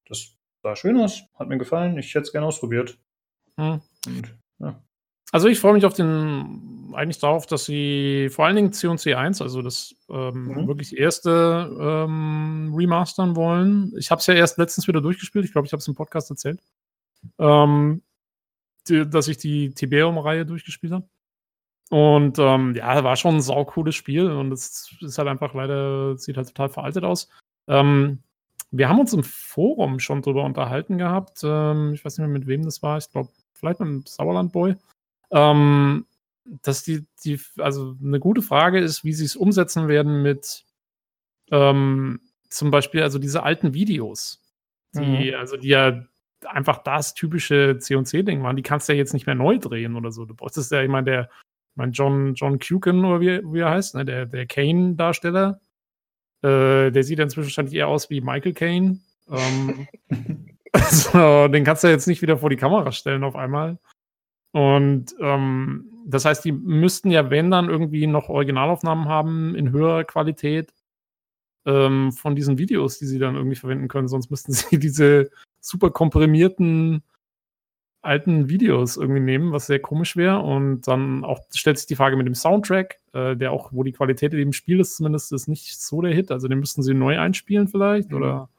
[0.08, 1.24] Das sah schön aus.
[1.36, 1.98] Hat mir gefallen.
[1.98, 2.98] Ich hätte es gerne ausprobiert.
[3.58, 3.80] Hm.
[4.08, 4.82] Und, ja.
[5.32, 9.42] Also ich freue mich auf den, eigentlich darauf, dass sie vor allen Dingen C&C 1,
[9.42, 10.68] also das ähm, Mhm.
[10.68, 13.94] wirklich erste ähm, remastern wollen.
[13.98, 15.46] Ich habe es ja erst letztens wieder durchgespielt.
[15.46, 16.60] Ich glaube, ich habe es im Podcast erzählt.
[17.38, 18.02] Ähm,
[18.88, 21.08] die, dass ich die Tiberium-Reihe durchgespielt habe.
[21.90, 26.38] Und ähm, ja, war schon ein saucooles Spiel und es ist halt einfach leider, sieht
[26.38, 27.30] halt total veraltet aus.
[27.68, 28.20] Ähm,
[28.72, 31.40] wir haben uns im Forum schon drüber unterhalten gehabt.
[31.44, 33.00] Ähm, ich weiß nicht mehr, mit wem das war.
[33.00, 34.76] Ich glaube, vielleicht mit dem Sauerland Boy.
[35.32, 36.06] Ähm,
[36.62, 40.66] dass die, die, also eine gute Frage ist, wie sie es umsetzen werden mit
[41.52, 44.42] ähm, zum Beispiel, also diese alten Videos,
[44.96, 46.04] die, also die ja
[46.46, 50.12] einfach das typische C&C-Ding waren, die kannst du ja jetzt nicht mehr neu drehen oder
[50.12, 50.26] so.
[50.26, 53.72] Du brauchst ja, ich meine, der, ich mein John, John Cucan oder wie, wie er
[53.72, 55.60] heißt, ne, der, der Kane-Darsteller,
[56.42, 59.00] äh, der sieht ja inzwischen wahrscheinlich eher aus wie Michael Caine.
[59.30, 59.88] Ähm,
[60.72, 63.80] also, den kannst du jetzt nicht wieder vor die Kamera stellen auf einmal.
[64.52, 70.04] Und ähm, das heißt, die müssten ja, wenn dann irgendwie noch Originalaufnahmen haben in höherer
[70.04, 70.74] Qualität
[71.66, 74.08] ähm, von diesen Videos, die sie dann irgendwie verwenden können.
[74.08, 75.30] Sonst müssten sie diese
[75.70, 77.04] super komprimierten
[78.02, 80.40] alten Videos irgendwie nehmen, was sehr komisch wäre.
[80.40, 83.92] Und dann auch stellt sich die Frage mit dem Soundtrack, äh, der auch, wo die
[83.92, 86.32] Qualität in dem Spiel ist, zumindest ist nicht so der Hit.
[86.32, 88.18] Also den müssten sie neu einspielen vielleicht Mhm.
[88.18, 88.50] oder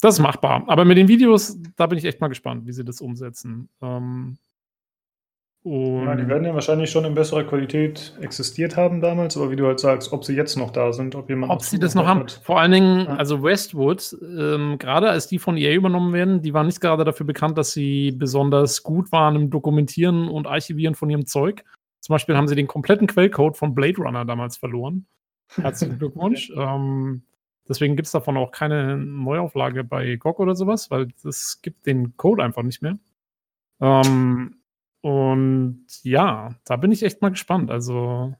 [0.00, 0.64] das ist machbar.
[0.68, 3.68] Aber mit den Videos, da bin ich echt mal gespannt, wie sie das umsetzen.
[3.82, 4.38] Ähm,
[5.66, 9.56] und Ja, die werden ja wahrscheinlich schon in besserer Qualität existiert haben damals, aber wie
[9.56, 12.06] du halt sagst, ob sie jetzt noch da sind, ob jemand ob sie das noch
[12.06, 12.20] haben.
[12.20, 12.40] hat.
[12.44, 13.16] Vor allen Dingen, Ja.
[13.16, 17.26] also Westwood, ähm, gerade als die von EA übernommen werden, die waren nicht gerade dafür
[17.26, 21.64] bekannt, dass sie besonders gut waren im Dokumentieren und Archivieren von ihrem Zeug.
[22.00, 25.06] Zum Beispiel haben sie den kompletten Quellcode von Blade Runner damals verloren.
[25.60, 26.52] Herzlichen Glückwunsch.
[26.56, 27.22] ähm,
[27.68, 32.16] deswegen gibt es davon auch keine Neuauflage bei GOG oder sowas, weil es gibt den
[32.16, 32.98] Code einfach nicht mehr.
[33.80, 34.56] Ähm,
[35.00, 37.70] und ja, da bin ich echt mal gespannt.
[37.70, 38.34] Also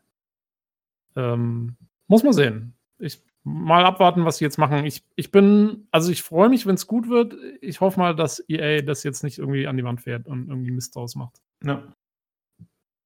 [1.15, 1.77] ähm,
[2.09, 2.75] muss man sehen.
[2.99, 4.85] Ich mal abwarten, was sie jetzt machen.
[4.85, 7.37] Ich, ich bin, also ich freue mich, wenn es gut wird.
[7.61, 10.73] Ich hoffe mal, dass EA das jetzt nicht irgendwie an die Wand fährt und irgendwie
[10.73, 11.41] Mist draus macht.
[11.65, 11.83] Ja.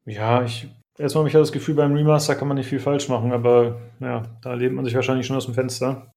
[0.07, 0.69] Ja, ich.
[0.99, 4.23] Erstmal habe ich das Gefühl, beim Remaster kann man nicht viel falsch machen, aber ja,
[4.43, 6.13] da lebt man sich wahrscheinlich schon aus dem Fenster.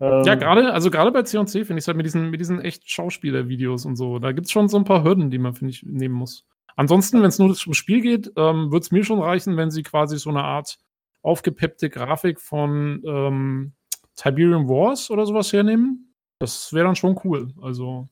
[0.00, 2.60] Ähm, Ja, gerade, also gerade bei C&C finde ich es halt mit diesen, mit diesen
[2.60, 5.72] echt Schauspieler-Videos und so, da gibt es schon so ein paar Hürden, die man, finde
[5.72, 6.46] ich, nehmen muss.
[6.76, 9.82] Ansonsten, wenn es nur ums Spiel geht, ähm, würde es mir schon reichen, wenn sie
[9.82, 10.78] quasi so eine Art
[11.22, 13.72] aufgepeppte Grafik von ähm,
[14.16, 16.14] Tiberium Wars oder sowas hernehmen.
[16.38, 17.52] Das wäre dann schon cool.
[17.60, 18.08] Also,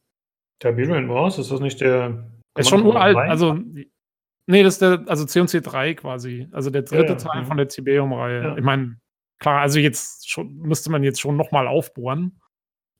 [0.60, 2.30] Tiberian Wars, ist das nicht der.
[2.56, 3.16] ist schon uralt.
[3.16, 3.58] Also,
[4.46, 6.48] nee, das ist der, also C&C 3 quasi.
[6.52, 8.56] Also der dritte Ja, ja, Teil von der Tiberium-Reihe.
[8.58, 8.96] Ich meine,
[9.38, 12.40] klar, also jetzt schon, müsste man jetzt schon nochmal aufbohren.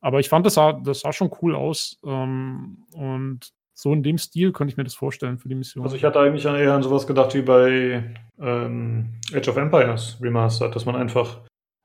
[0.01, 2.01] Aber ich fand, das sah, das sah schon cool aus.
[2.05, 5.83] Ähm, und so in dem Stil könnte ich mir das vorstellen für die Mission.
[5.83, 10.76] Also ich hatte eigentlich eher an sowas gedacht wie bei ähm, Age of Empires Remastered,
[10.76, 11.41] dass man einfach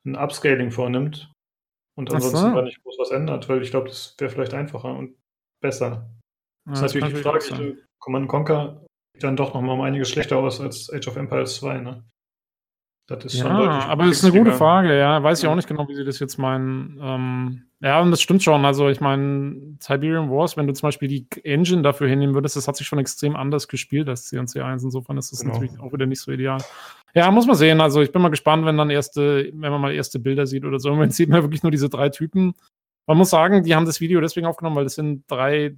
[0.05, 1.31] ein Upscaling vornimmt
[1.97, 5.15] und ansonsten gar nicht groß was ändert, weil ich glaube, das wäre vielleicht einfacher und
[5.61, 6.09] besser.
[6.67, 10.37] Ja, Das ist natürlich die Frage, Command Conquer sieht dann doch nochmal um einiges schlechter
[10.37, 12.03] aus als Age of Empires 2, ne?
[13.07, 14.51] Das ist schon Ja, deutlich aber das ist eine gute.
[14.53, 15.21] Frage, ja.
[15.21, 15.51] Weiß ich Ja.
[15.51, 16.97] auch nicht genau, wie sie das jetzt meinen.
[16.99, 18.65] Ähm, ja, und das stimmt schon.
[18.65, 22.67] Also, ich meine, Tiberium Wars, wenn du zum Beispiel die Engine dafür hinnehmen würdest, das
[22.67, 24.83] hat sich schon extrem anders gespielt als C&C 1.
[24.83, 25.53] Insofern ist das Genau.
[25.53, 26.57] natürlich auch wieder nicht so ideal.
[27.13, 27.79] Ja, muss man sehen.
[27.79, 30.79] Also, ich bin mal gespannt, wenn dann erste, wenn man mal erste Bilder sieht oder
[30.79, 30.89] so.
[30.89, 32.55] Im Moment sieht man wirklich nur diese drei Typen.
[33.05, 35.75] Man muss sagen, die haben das Video deswegen aufgenommen, weil das sind drei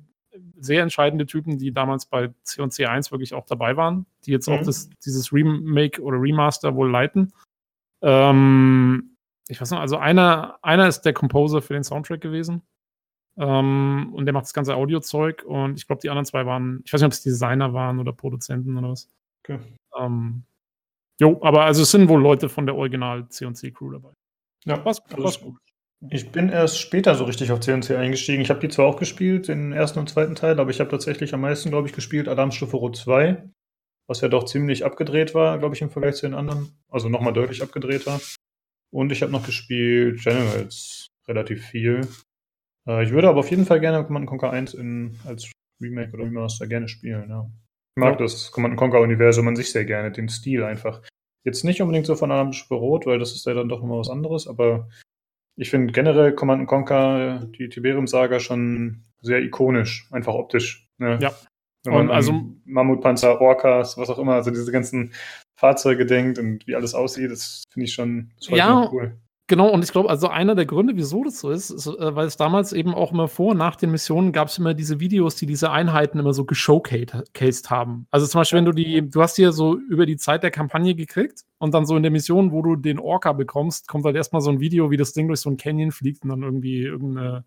[0.59, 4.61] sehr entscheidende Typen, die damals bei C&C 1 wirklich auch dabei waren, die jetzt auch
[4.61, 4.65] Mhm.
[4.65, 7.33] das, dieses Remake oder Remaster wohl leiten.
[8.01, 9.15] Ähm,
[9.47, 12.61] ich weiß noch, also einer, einer ist der Composer für den Soundtrack gewesen.
[13.37, 16.91] Ähm, und der macht das ganze Audiozeug und ich glaube, die anderen zwei waren, ich
[16.91, 19.07] weiß nicht, ob es Designer waren oder Produzenten oder was.
[19.43, 19.59] Okay.
[19.99, 20.43] Ähm,
[21.19, 24.11] jo, aber also es sind wohl Leute von der Original C&C Crew dabei.
[24.65, 25.57] Ja, Was, was gut.
[26.09, 28.41] Ich bin erst später so richtig auf CNC eingestiegen.
[28.41, 31.33] Ich habe die zwar auch gespielt, den ersten und zweiten Teil, aber ich habe tatsächlich
[31.33, 33.43] am meisten, glaube ich, gespielt Alarmstufe Rot 2,
[34.07, 36.69] was ja doch ziemlich abgedreht war, glaube ich, im Vergleich zu den anderen.
[36.89, 38.21] Also nochmal deutlich abgedreht war.
[38.91, 42.07] Und ich habe noch gespielt Generals relativ viel.
[42.87, 46.25] Äh, ich würde aber auf jeden Fall gerne Command Conquer 1 in, als Remake oder
[46.25, 47.29] Remaster gerne spielen.
[47.29, 47.49] Ja.
[47.95, 48.17] Ich mag Ja.
[48.17, 51.01] das Command Conquer Universum an sich sehr gerne, den Stil einfach.
[51.43, 54.09] Jetzt nicht unbedingt so von Alarmstufe Rot, weil das ist ja dann doch immer was
[54.09, 54.87] anderes, aber
[55.57, 60.87] ich finde generell Command Conquer, die Tiberium-Saga schon sehr ikonisch, einfach optisch.
[60.97, 61.17] Ne?
[61.21, 61.31] Ja.
[61.83, 65.13] Wenn man Und also- an Mammutpanzer, Orcas, was auch immer, also diese ganzen
[65.59, 68.89] Fahrzeuge denkt und wie alles aussieht, das finde ich schon Ja.
[68.91, 69.17] cool.
[69.49, 72.27] Genau, und ich glaube, also einer der Gründe, wieso das so ist, ist äh, weil
[72.27, 75.37] es damals eben auch immer vor und nach den Missionen gab es immer diese Videos,
[75.37, 78.07] die diese Einheiten immer so geshowcased haben.
[78.11, 80.51] Also zum Beispiel, wenn du die, du hast die ja so über die Zeit der
[80.51, 84.17] Kampagne gekriegt und dann so in der Mission, wo du den Orca bekommst, kommt halt
[84.17, 86.81] erstmal so ein Video, wie das Ding durch so ein Canyon fliegt und dann irgendwie
[86.81, 87.45] irgendeine,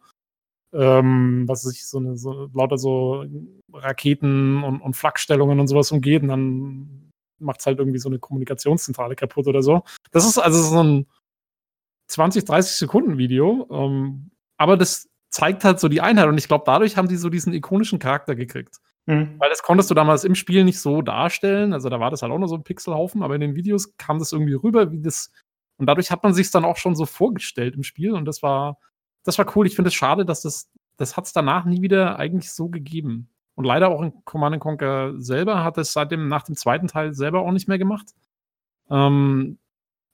[0.73, 3.27] ähm, was weiß ich, so eine, so lauter so
[3.75, 8.19] Raketen und, und Flakstellungen und sowas umgeht und dann macht es halt irgendwie so eine
[8.19, 9.83] Kommunikationszentrale kaputt oder so.
[10.13, 11.07] Das ist also so ein
[12.11, 13.67] 20, 30 Sekunden Video.
[13.71, 17.29] Ähm, aber das zeigt halt so die Einheit und ich glaube, dadurch haben die so
[17.29, 18.79] diesen ikonischen Charakter gekriegt.
[19.07, 19.37] Mhm.
[19.39, 21.73] Weil das konntest du damals im Spiel nicht so darstellen.
[21.73, 24.19] Also da war das halt auch nur so ein Pixelhaufen, aber in den Videos kam
[24.19, 25.33] das irgendwie rüber, wie das.
[25.77, 28.79] Und dadurch hat man sich dann auch schon so vorgestellt im Spiel und das war,
[29.25, 29.67] das war cool.
[29.67, 33.31] Ich finde es schade, dass das, das hat es danach nie wieder eigentlich so gegeben.
[33.55, 37.15] Und leider auch in Command Conquer selber hat es seit dem, nach dem zweiten Teil
[37.15, 38.07] selber auch nicht mehr gemacht.
[38.91, 39.59] Ähm,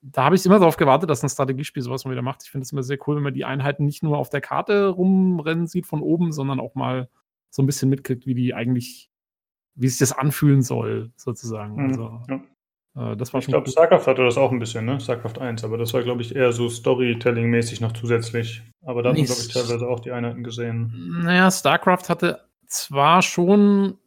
[0.02, 2.42] da habe ich immer darauf gewartet, dass ein Strategiespiel sowas mal wieder macht.
[2.44, 4.88] Ich finde es immer sehr cool, wenn man die Einheiten nicht nur auf der Karte
[4.88, 7.08] rumrennen sieht von oben, sondern auch mal
[7.50, 9.08] so ein bisschen mitkriegt, wie die eigentlich,
[9.74, 11.74] wie sich das anfühlen soll, sozusagen.
[11.74, 13.12] Mhm, Also, ja.
[13.12, 13.68] äh, das war Ich glaube.
[13.70, 15.00] StarCraft hatte das auch ein bisschen, ne?
[15.00, 18.62] StarCraft 1, aber das war, glaube ich, eher so Storytelling-mäßig noch zusätzlich.
[18.84, 21.20] Aber da Nicht- glaube ich, teilweise auch die Einheiten gesehen.
[21.24, 23.98] Naja, StarCraft hatte zwar schon,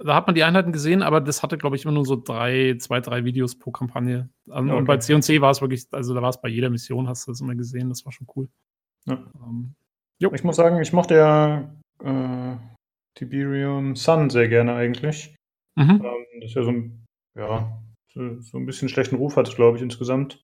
[0.00, 2.76] da hat man die Einheiten gesehen, aber das hatte, glaube ich, immer nur so drei,
[2.78, 4.28] zwei, drei Videos pro Kampagne.
[4.46, 4.84] Und Okay.
[4.84, 7.40] bei C&C war es wirklich, also da war es bei jeder Mission, hast du das
[7.40, 8.48] immer gesehen, das war schon cool.
[9.06, 9.18] Ja.
[9.44, 9.74] Ähm,
[10.18, 11.70] Ich muss sagen, ich mochte ja
[12.02, 12.56] äh,
[13.14, 15.34] Tiberium Sun sehr gerne eigentlich.
[15.76, 16.02] mhm.
[16.04, 17.04] Ähm, das ist ja so ein,
[17.38, 17.82] ja,
[18.12, 20.40] so, so ein bisschen schlechten Ruf hat es, glaube ich, insgesamt.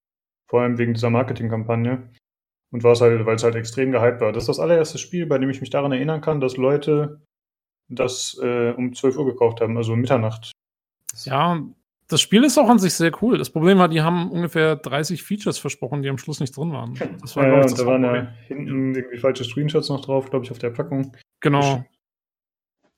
[0.51, 2.11] Vor allem wegen dieser Marketingkampagne.
[2.73, 4.33] Und war es halt, weil es halt extrem gehypt war.
[4.33, 7.21] Das ist das allererste Spiel, bei dem ich mich daran erinnern kann, dass Leute
[7.89, 10.53] das äh, um 12 Uhr gekauft haben, also Mitternacht.
[11.25, 11.63] Ja,
[12.09, 13.39] das Spiel ist auch an sich sehr cool.
[13.39, 16.95] Das Problem war, die haben ungefähr 30 Features versprochen, die am Schluss nicht drin waren.
[17.21, 20.29] Das war, Ja, ich, und das da waren ja hinten irgendwie falsche Screenshots noch drauf,
[20.29, 21.13] glaube ich, auf der Packung.
[21.41, 21.85] Genau.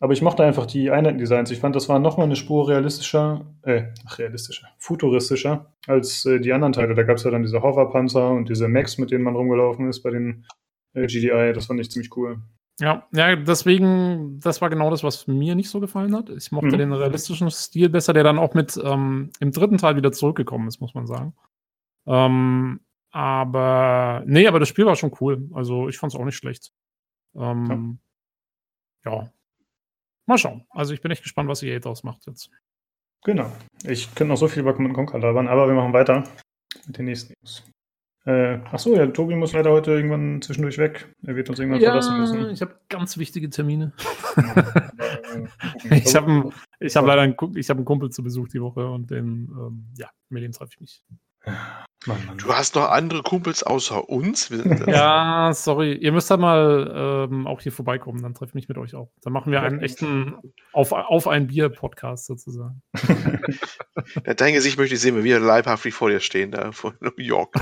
[0.01, 1.51] Aber ich mochte einfach die Einheitendesigns.
[1.51, 6.53] Ich fand, das war nochmal eine Spur realistischer, äh, ach, realistischer, futuristischer als äh, die
[6.53, 6.95] anderen Teile.
[6.95, 10.03] Da gab es ja dann diese Hoverpanzer und diese Mechs, mit denen man rumgelaufen ist
[10.03, 10.45] bei den
[10.95, 11.53] äh, GDI.
[11.55, 12.43] Das fand ich ziemlich cool.
[12.81, 16.29] Ja, ja, deswegen, das war genau das, was mir nicht so gefallen hat.
[16.31, 16.79] Ich mochte Mhm.
[16.79, 20.81] den realistischen Stil besser, der dann auch mit ähm, im dritten Teil wieder zurückgekommen ist,
[20.81, 21.35] muss man sagen.
[22.07, 22.81] Ähm,
[23.13, 25.49] aber, nee, aber das Spiel war schon cool.
[25.55, 26.73] Also ich fand es auch nicht schlecht.
[27.37, 27.99] Ähm,
[29.05, 29.31] ja.
[30.27, 30.67] Mal schauen.
[30.71, 32.51] Also ich bin echt gespannt, was EA draus macht jetzt.
[33.25, 33.53] Genau.
[33.85, 36.25] Ich könnte noch so viel über Command Conquer labern, aber wir machen weiter
[36.87, 37.63] mit den nächsten News.
[38.27, 41.15] Äh, ach so, ja, Tobi muss leider heute irgendwann zwischendurch weg.
[41.27, 42.51] Er wird uns irgendwann verlassen müssen.
[42.51, 43.93] ich habe ganz wichtige Termine.
[45.91, 48.87] Ich habe einen, ich hab leider einen, ich hab einen Kumpel zu Besuch die Woche
[48.87, 51.05] und den, ähm, ja, mit dem treffe ich mich.
[52.07, 52.39] Mann, Mann.
[52.39, 54.51] Du hast noch andere Kumpels außer uns?
[54.87, 55.95] Ja, sorry.
[55.95, 59.11] Ihr müsst halt mal ähm, auch hier vorbeikommen, dann treffe ich mich mit euch auch.
[59.23, 60.37] Dann machen wir einen echten
[60.73, 62.83] Auf, auf ein Bier-Podcast sozusagen.
[64.27, 67.13] Ja, Dein Gesicht möchte ich sehen, wenn wir leibhaftig vor dir stehen, da vor New
[67.17, 67.55] York.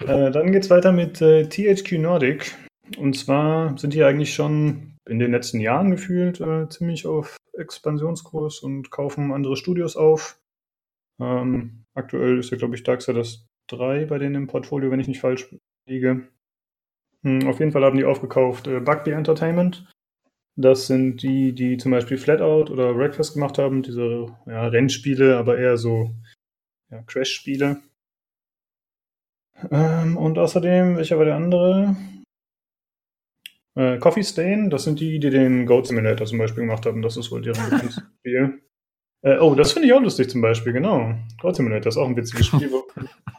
[0.00, 2.54] Äh, dann geht's weiter mit äh, THQ Nordic.
[2.96, 8.60] Und zwar sind die eigentlich schon in den letzten Jahren gefühlt äh, ziemlich auf Expansionskurs
[8.60, 10.38] und kaufen andere Studios auf.
[11.20, 15.20] Ähm, aktuell ist ja, glaube ich, Darksiders 3 bei denen im Portfolio, wenn ich nicht
[15.20, 15.54] falsch
[15.88, 16.28] liege.
[17.22, 19.88] Hm, auf jeden Fall haben die aufgekauft äh, Bugby Entertainment.
[20.56, 25.58] Das sind die, die zum Beispiel Flatout oder Breakfast gemacht haben, diese ja, Rennspiele, aber
[25.58, 26.14] eher so
[26.90, 27.80] ja, Crash-Spiele.
[29.70, 31.96] Ähm, und außerdem, welcher war der andere?
[33.74, 37.00] Äh, Coffee Stain, das sind die, die den Goat Simulator zum Beispiel gemacht haben.
[37.00, 37.90] Das ist wohl deren
[38.20, 38.62] Spiel.
[39.22, 41.14] Äh, oh, das finde ich auch lustig zum Beispiel, genau.
[41.40, 42.72] Goat Simulator ist auch ein witziges Spiel,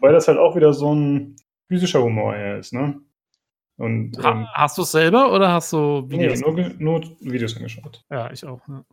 [0.01, 1.35] weil das halt auch wieder so ein
[1.67, 2.99] physischer Humor eher ist, ne?
[3.77, 6.39] Und ähm, Ha, hast du es selber oder hast du nee, Videos?
[6.41, 8.01] nur, ge- nur Videos angeschaut.
[8.11, 8.61] ja, ich auch.
[8.67, 8.83] Ja.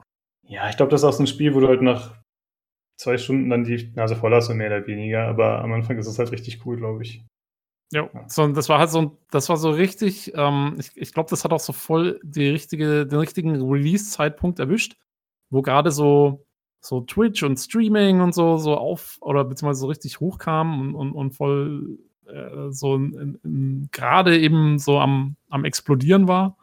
[0.49, 2.15] Ja, ich glaube, das ist auch so ein Spiel, wo du halt nach
[2.99, 6.07] zwei Stunden dann die Nase voll hast und mehr oder weniger, aber am Anfang ist
[6.09, 7.25] es halt richtig cool, glaube ich.
[7.93, 8.25] Jo, Ja.
[8.29, 11.45] so, das war halt so, ein- das war so richtig, ähm, ich, ich glaube, das
[11.45, 14.97] hat auch so voll die richtige, den richtigen Release-Zeitpunkt erwischt,
[15.51, 16.47] wo gerade so,
[16.81, 21.13] so Twitch und Streaming und so, so auf, oder beziehungsweise so richtig hochkam und, und,
[21.13, 23.01] und voll äh, so
[23.91, 26.57] gerade eben so am, am explodieren war.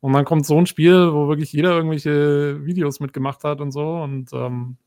[0.00, 4.02] Und dann kommt so ein Spiel, wo wirklich jeder irgendwelche Videos mitgemacht hat und so
[4.02, 4.78] und ähm,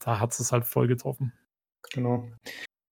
[0.00, 1.32] da hat es halt voll getroffen.
[1.92, 2.28] Genau.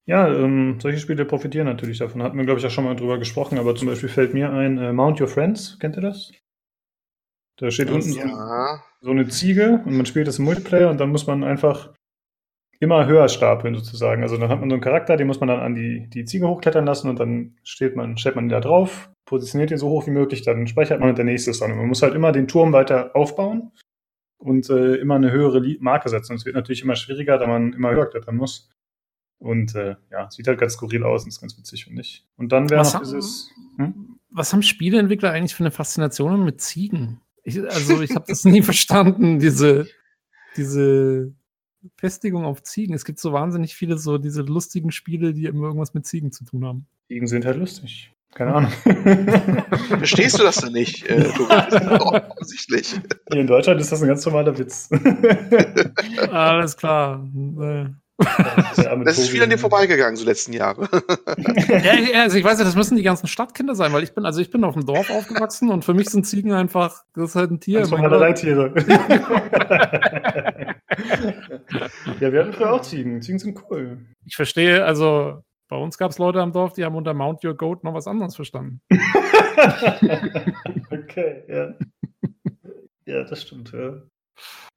[0.07, 2.23] Ja, ähm, solche Spiele profitieren natürlich davon.
[2.23, 4.79] Hatten wir, glaube ich, auch schon mal drüber gesprochen, aber zum Beispiel fällt mir ein
[4.79, 5.79] äh, Mount Your Friends.
[5.81, 6.31] Kennt ihr das?
[7.59, 8.83] Da steht unten so, Ja.
[9.01, 11.93] so eine Ziege und man spielt das im Multiplayer und dann muss man einfach
[12.81, 14.23] immer höher stapeln sozusagen.
[14.23, 16.47] Also dann hat man so einen Charakter, den muss man dann an die, die Ziege
[16.47, 20.07] hochklettern lassen und dann steht man, stellt man ihn da drauf, positioniert ihn so hoch
[20.07, 21.73] wie möglich, dann speichert man und der nächste ist dann.
[21.73, 23.73] Und man muss halt immer den Turm weiter aufbauen
[24.39, 26.33] und äh, immer eine höhere Marke setzen.
[26.33, 28.71] Und es wird natürlich immer schwieriger, da man immer höher klettern muss.
[29.39, 32.27] Und äh, ja, sieht halt ganz skurril aus und ist ganz witzig, finde ich.
[32.37, 33.51] Und dann wäre Was noch haben- dieses.
[33.79, 34.19] Hm?
[34.31, 37.21] Was haben Spieleentwickler eigentlich für eine Faszination mit Ziegen?
[37.47, 39.87] Ich, also, ich habe das nie verstanden, diese,
[40.57, 41.33] diese
[41.97, 42.93] Festigung auf Ziegen.
[42.93, 46.45] Es gibt so wahnsinnig viele so diese lustigen Spiele, die immer irgendwas mit Ziegen zu
[46.45, 46.87] tun haben.
[47.07, 48.13] Ziegen sind halt lustig.
[48.35, 48.71] Keine Ahnung.
[49.89, 51.07] Verstehst du das denn nicht?
[51.09, 51.31] Äh,
[52.01, 53.01] offensichtlich.
[53.31, 54.91] Hier in Deutschland ist das ein ganz normaler Witz.
[56.31, 57.25] Alles klar.
[58.19, 60.89] Das ist viel an dir vorbeigegangen, so letzten Jahre.
[61.69, 64.41] Ja, also ich weiß ja, das müssen die ganzen Stadtkinder sein, weil ich bin, also
[64.41, 67.51] ich bin auf dem Dorf aufgewachsen und für mich sind Ziegen einfach, das ist halt
[67.51, 67.87] ein Tier.
[67.87, 68.21] Normale Gott.
[68.21, 68.73] Reittiere.
[72.21, 73.21] ja, wir hatten früher auch Ziegen.
[73.23, 73.99] Ziegen sind cool.
[74.25, 77.55] Ich verstehe, also bei uns gab es Leute am Dorf, die haben unter Mount Your
[77.55, 78.81] Goat noch was anderes verstanden.
[80.91, 81.75] okay, ja.
[83.05, 84.01] Ja, das stimmt, ja.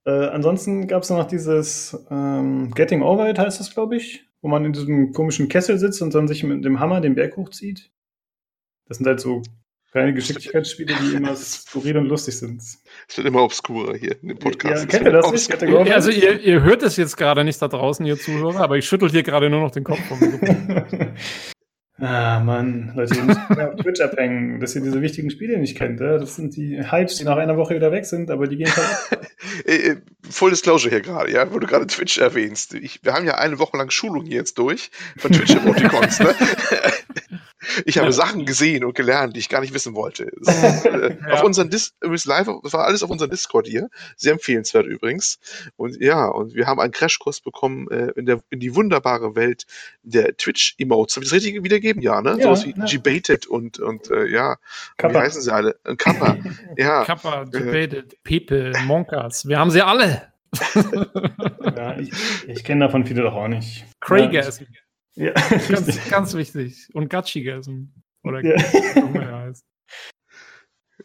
[0.05, 4.47] Äh, ansonsten gab es noch dieses ähm, Getting Over It, heißt das, glaube ich, wo
[4.47, 7.91] man in diesem komischen Kessel sitzt und dann sich mit dem Hammer den Berg hochzieht.
[8.87, 9.43] Das sind halt so
[9.91, 12.61] kleine Geschicklichkeitsspiele, die immer skurril und lustig sind.
[12.61, 14.83] Es wird immer obskurer hier in dem Podcast.
[14.83, 15.49] Ja, kennt ihr das nicht?
[15.49, 15.93] Getting Over It?
[15.93, 19.09] Also ihr, ihr hört es jetzt gerade nicht da draußen, ihr Zuhörer, aber ich schüttel
[19.09, 20.19] hier gerade nur noch den Kopf vom.
[22.01, 25.77] ah, Mann, Leute, ihr müsst mehr auf Twitch abhängen, dass ihr diese wichtigen Spiele nicht
[25.77, 25.99] kennt.
[25.99, 26.17] Ja?
[26.17, 30.01] Das sind die Hypes, die nach einer Woche wieder weg sind, aber die gehen halt
[30.29, 32.73] Full Disclosure hier gerade, ja, wo du gerade Twitch erwähnst.
[32.73, 36.19] Ich, wir haben ja eine Woche lang Schulung hier jetzt durch von Twitch-Emoticons.
[36.19, 36.35] ne?
[37.85, 40.31] Ich habe Sachen gesehen und gelernt, die ich gar nicht wissen wollte.
[40.45, 41.35] Äh, Ja.
[41.35, 43.89] Auf unseren Dis übrigens live, das war alles auf unserem Discord hier.
[44.15, 45.39] Sehr empfehlenswert übrigens.
[45.75, 49.65] Und ja, und wir haben einen Crashkurs bekommen äh, in, der, in die wunderbare Welt
[50.03, 51.15] der Twitch-Emotes.
[51.15, 52.01] Habe ich das richtig wiedergeben?
[52.01, 52.37] Ja, ne?
[52.37, 52.85] Ja, Sowas wie ja.
[52.85, 54.57] G-Baited und, und äh, ja, wie
[54.97, 55.19] Kappa.
[55.19, 55.79] heißen sie alle?
[55.83, 56.37] Äh, Kappa.
[56.77, 57.03] ja.
[57.05, 60.31] Kappa, Debated, Pepe, Monkas, wir haben sie alle.
[61.75, 62.11] Ja, ich,
[62.47, 63.85] ich kenne davon viele doch auch nicht.
[63.99, 64.63] Craigasm,
[65.19, 65.33] Ja,
[65.69, 66.87] ganz, ganz wichtig.
[66.93, 67.85] Und Gatschigasm.
[68.23, 68.55] Oder Ja.
[69.41, 69.65] heißt.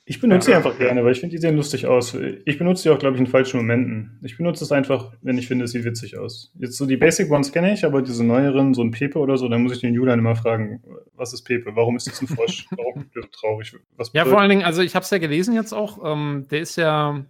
[0.07, 0.61] Ich benutze Ja.
[0.61, 2.15] die einfach gerne, weil ich finde, die sehen lustig aus.
[2.45, 4.21] Ich benutze die auch, glaube ich, in falschen Momenten.
[4.23, 6.53] Ich benutze es einfach, wenn ich finde, es sieht witzig aus.
[6.59, 9.49] Jetzt so die Basic Ones kenne ich, aber diese neueren, so ein Pepe oder so,
[9.49, 10.83] dann muss ich den Julian immer fragen,
[11.15, 11.75] was ist Pepe?
[11.75, 12.67] Warum ist das ein Frosch?
[12.71, 13.75] Warum ist der so traurig?
[13.97, 16.47] Was Ja, bedeutet- vor allen Dingen, also ich habe es ja gelesen jetzt auch, ähm,
[16.51, 17.25] der ist ja,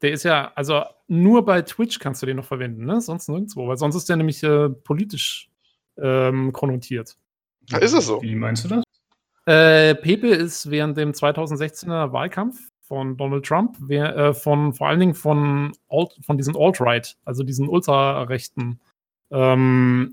[0.00, 3.00] der ist ja, also nur bei Twitch kannst du den noch verwenden, ne?
[3.00, 5.50] Sonst nirgendwo, weil sonst ist der nämlich äh, politisch
[6.00, 7.16] ähm, konnotiert.
[7.80, 8.22] Ist das so?
[8.22, 8.84] Wie meinst du das?
[9.46, 15.00] Äh, Pepe ist während dem 2016er Wahlkampf von Donald Trump, wer, äh, von vor allen
[15.00, 18.80] Dingen von, Alt, von diesen Alt-Right, also diesen ultrarechten,
[19.30, 20.12] ähm,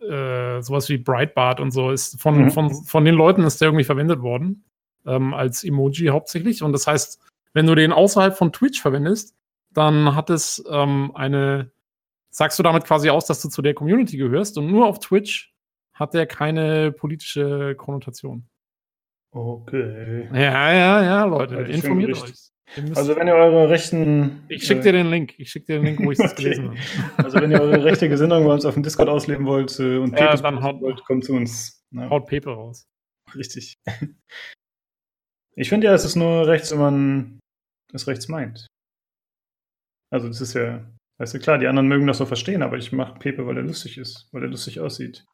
[0.00, 2.50] äh, sowas wie Breitbart und so, ist von, Mhm.
[2.50, 4.64] von, von den Leuten ist der irgendwie verwendet worden,
[5.06, 6.62] ähm, als Emoji hauptsächlich.
[6.62, 7.20] Und das heißt,
[7.52, 9.34] wenn du den außerhalb von Twitch verwendest,
[9.72, 11.70] dann hat es ähm, eine,
[12.36, 15.54] sagst du damit quasi aus, dass du zu der Community gehörst und nur auf Twitch
[15.94, 18.46] hat der keine politische Konnotation.
[19.34, 20.28] Okay.
[20.32, 22.34] Ja, ja, ja, Leute, für informiert euch.
[22.94, 24.44] Also wenn ihr eure rechten...
[24.48, 25.38] ich schicke dir den Link.
[25.38, 26.42] Ich schicke dir den Link, wo ich es Okay.
[26.42, 26.78] gelesen habe.
[27.24, 30.10] Also wenn ihr eure rechte Gesinnung bei uns auf dem Discord ausleben wollt äh, und
[30.18, 31.82] Ja, Pepes dann haut- wollt, kommt zu uns.
[31.92, 32.86] Ja, Haut Pepe raus.
[33.34, 33.74] richtig.
[35.58, 37.40] Ich finde ja, es ist nur rechts, wenn man
[37.94, 38.66] es rechts meint.
[40.12, 40.84] Also das ist ja,
[41.18, 43.62] weißt du, klar, die anderen mögen das so verstehen, aber ich mache Pepe, weil er
[43.62, 45.24] lustig ist, weil er lustig aussieht.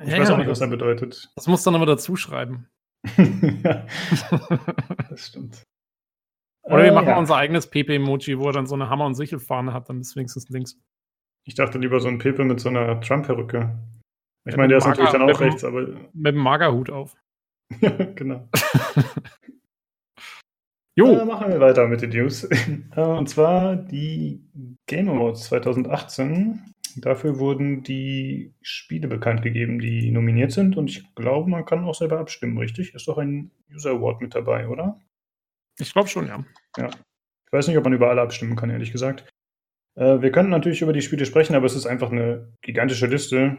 [0.00, 1.30] Ich Ja, weiß auch nicht, was das, er bedeutet.
[1.36, 2.68] das muss dann aber dazu schreiben.
[3.64, 3.86] ja,
[5.10, 5.62] das stimmt.
[6.64, 7.18] Oder wir Äh, machen ja.
[7.18, 10.48] unser eigenes Pepe-Emoji, wo er dann so eine Hammer- und Sichelfahne hat, dann ist wenigstens
[10.48, 10.78] links.
[11.44, 13.76] Ich dachte lieber so ein Pepe mit so einer Trump-Perücke.
[14.44, 15.82] Ich meine, der ist natürlich Mager- dann auch rechts, aber
[16.12, 17.16] Mit dem Magerhut auf.
[17.80, 18.48] ja, genau.
[20.96, 22.44] Jo, Äh, machen wir weiter mit den News.
[22.96, 24.44] Äh, Und zwar die
[24.86, 26.74] Game Awards 2018.
[26.96, 30.76] Dafür wurden die Spiele bekannt gegeben, die nominiert sind.
[30.76, 32.94] Und ich glaube, man kann auch selber abstimmen, richtig?
[32.94, 35.00] Ist doch ein User Award mit dabei, oder?
[35.78, 36.44] ich glaube schon, ja.
[36.76, 39.26] Ich weiß nicht, ob man über alle abstimmen kann, ehrlich gesagt.
[39.98, 43.56] Äh, wir könnten natürlich über die Spiele sprechen, aber es ist einfach eine gigantische Liste.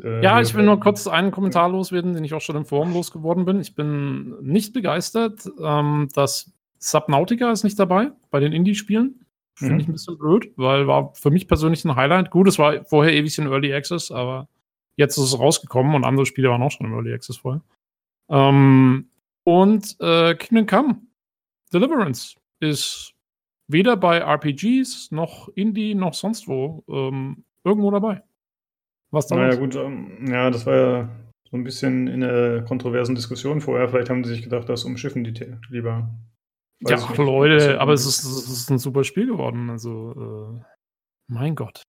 [0.00, 2.92] Äh, Ja, ich will nur kurz einen Kommentar loswerden, den ich auch schon im Forum
[2.92, 3.60] losgeworden bin.
[3.60, 9.26] Ich bin nicht begeistert, ähm, dass Subnautica ist nicht dabei bei den Indie-Spielen.
[9.54, 9.80] Finde Mhm.
[9.80, 12.30] ich ein bisschen blöd, weil war für mich persönlich ein Highlight.
[12.30, 14.48] Gut, es war vorher ewig in Early Access, aber
[14.96, 17.62] jetzt ist es rausgekommen und andere Spiele waren auch schon im Early Access vorher.
[18.30, 19.10] Ähm,
[19.44, 21.02] und äh, Kingdom Come,
[21.72, 23.12] Deliverance ist
[23.68, 28.22] weder bei RPGs noch Indie noch sonst wo ähm, irgendwo dabei.
[29.10, 31.08] Was da Naja, gut, ähm, ja, das war ja
[31.50, 33.88] so ein bisschen in der kontroversen Diskussion vorher.
[33.88, 35.34] Vielleicht haben sie sich gedacht, das umschiffen die
[35.68, 36.08] lieber.
[36.80, 39.68] Weiß ja, ach, Leute, aber es ist, es ist, ein super Spiel geworden.
[39.68, 40.64] Also, äh,
[41.28, 41.82] mein Gott.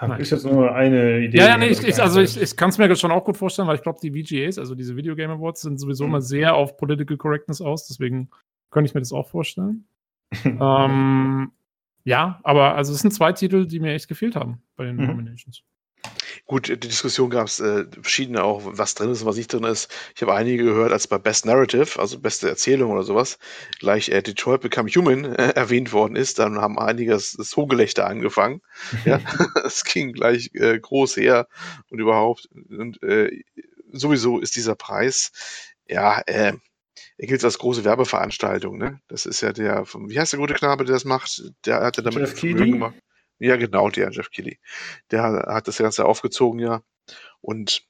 [0.00, 1.38] Ja, ist jetzt nur eine Idee.
[1.38, 3.68] Ja, ja, nee, ich, ich, also ich, ich kann es mir schon auch gut vorstellen,
[3.68, 6.10] weil ich glaube, die VGAs, also diese Video Game Awards, sind sowieso mhm.
[6.10, 7.86] immer sehr auf Political Correctness aus.
[7.86, 8.30] Deswegen
[8.70, 9.86] könnte ich mir das auch vorstellen.
[10.44, 11.52] ähm,
[12.04, 15.06] ja, aber also es sind zwei Titel, die mir echt gefehlt haben bei den mhm.
[15.06, 15.62] Nominations.
[16.46, 19.64] Gut, die Diskussion gab es äh, verschiedene auch, was drin ist und was nicht drin
[19.64, 19.90] ist.
[20.14, 23.38] Ich habe einige gehört, als bei Best Narrative, also beste Erzählung oder sowas,
[23.78, 26.38] gleich äh, Detroit Become Human äh, erwähnt worden ist.
[26.38, 28.60] Dann haben einige das, das Hochgelächter angefangen.
[29.04, 29.20] ja,
[29.64, 31.48] es ging gleich äh, groß her
[31.90, 32.48] und überhaupt.
[32.70, 33.42] Und äh,
[33.92, 35.32] sowieso ist dieser Preis,
[35.86, 36.52] ja, äh,
[37.16, 39.00] er gilt als große Werbeveranstaltung, ne?
[39.06, 41.42] Das ist ja der, vom, wie heißt der gute Knabe, der das macht?
[41.64, 42.94] Der hat ja damit Jeff gemacht.
[43.38, 44.58] Ja, genau, der Jeff Kelly.
[45.10, 46.82] Der hat das Ganze aufgezogen, ja.
[47.40, 47.86] Und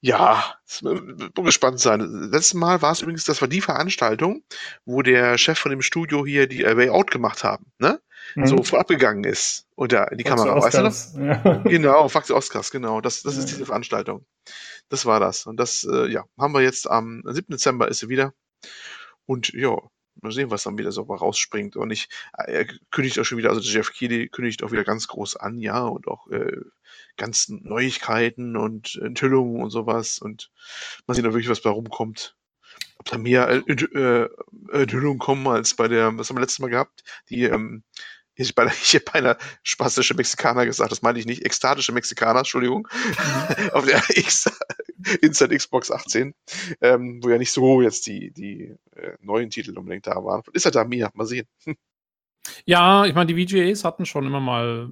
[0.00, 0.56] ja,
[1.36, 2.00] gespannt sein.
[2.00, 4.42] Letztes Mal war es übrigens, das war die Veranstaltung,
[4.84, 8.00] wo der Chef von dem Studio hier die Way Out gemacht haben, ne?
[8.34, 8.46] Mhm.
[8.46, 9.66] So vorab gegangen ist.
[9.74, 11.14] Und der, die Kamera, weißt du das?
[11.18, 11.62] Ja.
[11.64, 13.00] Genau, Fax Oscars, genau.
[13.00, 13.40] Das, das ja.
[13.40, 14.24] ist diese Veranstaltung.
[14.88, 15.46] Das war das.
[15.46, 17.46] Und das, äh, ja, haben wir jetzt am 7.
[17.50, 18.32] Dezember ist sie wieder.
[19.26, 19.76] Und ja,
[20.20, 21.76] mal sehen, was dann wieder so rausspringt.
[21.76, 25.36] Und ich, er kündigt auch schon wieder, also Jeff Keighley kündigt auch wieder ganz groß
[25.36, 26.60] an, ja, und auch äh,
[27.16, 30.18] ganz Neuigkeiten und Enthüllungen und sowas.
[30.18, 30.50] Und
[31.06, 32.36] mal sehen, ob wirklich was bei rumkommt.
[32.98, 34.28] Ob da mehr äh, äh,
[34.72, 37.02] Enthüllungen kommen als bei der, was haben wir letztes Mal gehabt?
[37.28, 37.82] Die ähm,
[38.34, 42.88] ich, bei, ich habe beinahe spastische Mexikaner gesagt, das meine ich nicht, ekstatische Mexikaner, Entschuldigung,
[42.92, 43.70] mhm.
[43.72, 44.50] auf der X,
[45.20, 46.34] Inside Xbox 18,
[46.80, 50.42] ähm, wo ja nicht so jetzt die, die äh, neuen Titel unbedingt da waren.
[50.52, 51.10] Ist er da mir?
[51.14, 51.46] Mal sehen.
[52.64, 54.90] Ja, ich meine, die VGAs hatten schon immer mal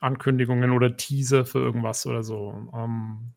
[0.00, 2.68] Ankündigungen oder Teaser für irgendwas oder so.
[2.74, 3.34] Ähm,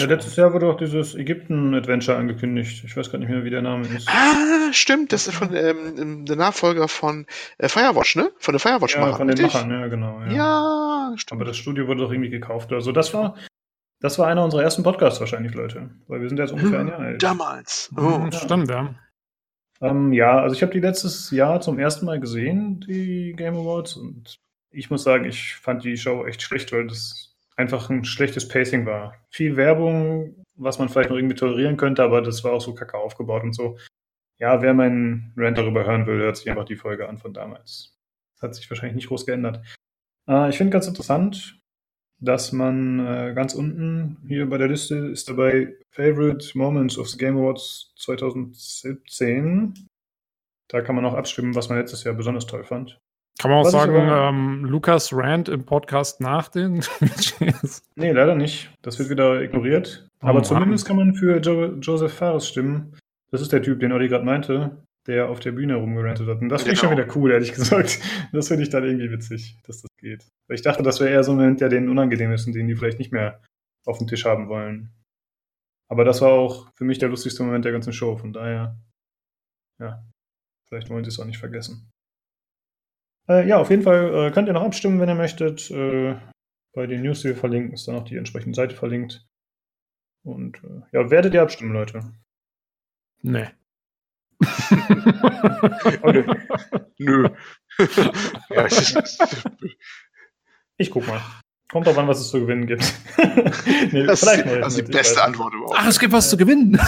[0.00, 2.82] ja, letztes Jahr wurde auch dieses Ägypten-Adventure angekündigt.
[2.84, 4.08] Ich weiß gar nicht mehr, wie der Name ist.
[4.08, 5.12] Ah, stimmt.
[5.12, 7.26] Das ist von ähm, der Nachfolger von
[7.58, 8.30] äh, Firewatch, ne?
[8.38, 10.20] Von der firewatch Ja, von den Machern, ja, genau.
[10.22, 10.32] Ja.
[10.32, 11.40] ja, stimmt.
[11.40, 12.72] Aber das Studio wurde doch irgendwie gekauft.
[12.72, 13.36] Also das war,
[14.00, 15.90] das war einer unserer ersten Podcasts wahrscheinlich, Leute.
[16.08, 17.22] Weil wir sind jetzt ungefähr ein Jahr alt.
[17.22, 17.90] Damals.
[17.96, 18.00] Oh.
[18.00, 18.32] Ja.
[18.32, 18.94] Stimmt, ja.
[19.80, 23.96] Ähm, ja, also ich habe die letztes Jahr zum ersten Mal gesehen, die Game Awards.
[23.96, 24.38] Und
[24.70, 28.86] ich muss sagen, ich fand die Show echt schlecht, weil das einfach ein schlechtes Pacing
[28.86, 29.14] war.
[29.30, 32.96] Viel Werbung, was man vielleicht noch irgendwie tolerieren könnte, aber das war auch so kacke
[32.96, 33.78] aufgebaut und so.
[34.38, 37.96] Ja, wer meinen Rant darüber hören will, hört sich einfach die Folge an von damals.
[38.34, 39.60] Das hat sich wahrscheinlich nicht groß geändert.
[40.28, 41.60] Äh, ich finde ganz interessant,
[42.18, 47.18] dass man äh, ganz unten hier bei der Liste ist dabei Favorite Moments of the
[47.18, 49.74] Game Awards 2017.
[50.68, 53.00] Da kann man auch abstimmen, was man letztes Jahr besonders toll fand.
[53.42, 56.80] Kann man auch Was sagen, ähm, Lukas Rand im Podcast nach den
[57.96, 58.70] Nee, leider nicht.
[58.82, 60.08] Das wird wieder ignoriert.
[60.22, 60.44] Oh, Aber Mann.
[60.44, 62.96] zumindest kann man für jo Joseph Fares stimmen.
[63.32, 66.40] Das ist der Typ, den Olli gerade meinte, der auf der Bühne rumgerantet hat.
[66.40, 67.02] Und das finde ich schon genau.
[67.02, 67.98] wieder cool, ehrlich gesagt.
[68.32, 70.24] Das finde ich dann irgendwie witzig, dass das geht.
[70.46, 72.68] Weil ich dachte, das wäre eher so ein Moment, der denen unangenehm ist und den
[72.68, 73.40] die vielleicht nicht mehr
[73.84, 74.92] auf dem Tisch haben wollen.
[75.90, 78.16] Aber das war auch für mich der lustigste Moment der ganzen Show.
[78.16, 78.78] Von daher,
[79.80, 80.00] ja,
[80.68, 81.90] vielleicht wollen sie es auch nicht vergessen.
[83.28, 85.70] Äh, ja, auf jeden Fall äh, könnt ihr noch abstimmen, wenn ihr möchtet.
[85.70, 86.16] Äh,
[86.74, 89.26] bei den News, die wir verlinken, ist dann auch die entsprechende Seite verlinkt.
[90.24, 92.00] Und äh, ja, werdet ihr abstimmen, Leute?
[93.22, 93.48] Nee.
[96.02, 96.24] okay.
[96.98, 97.28] Nö.
[98.50, 98.96] ja, ich,
[100.76, 101.20] ich guck mal.
[101.70, 102.82] Kommt drauf an, was es zu gewinnen gibt.
[103.92, 105.78] nee, das vielleicht ist also die beste Antwort überhaupt.
[105.78, 106.78] Ach, es gibt was zu gewinnen.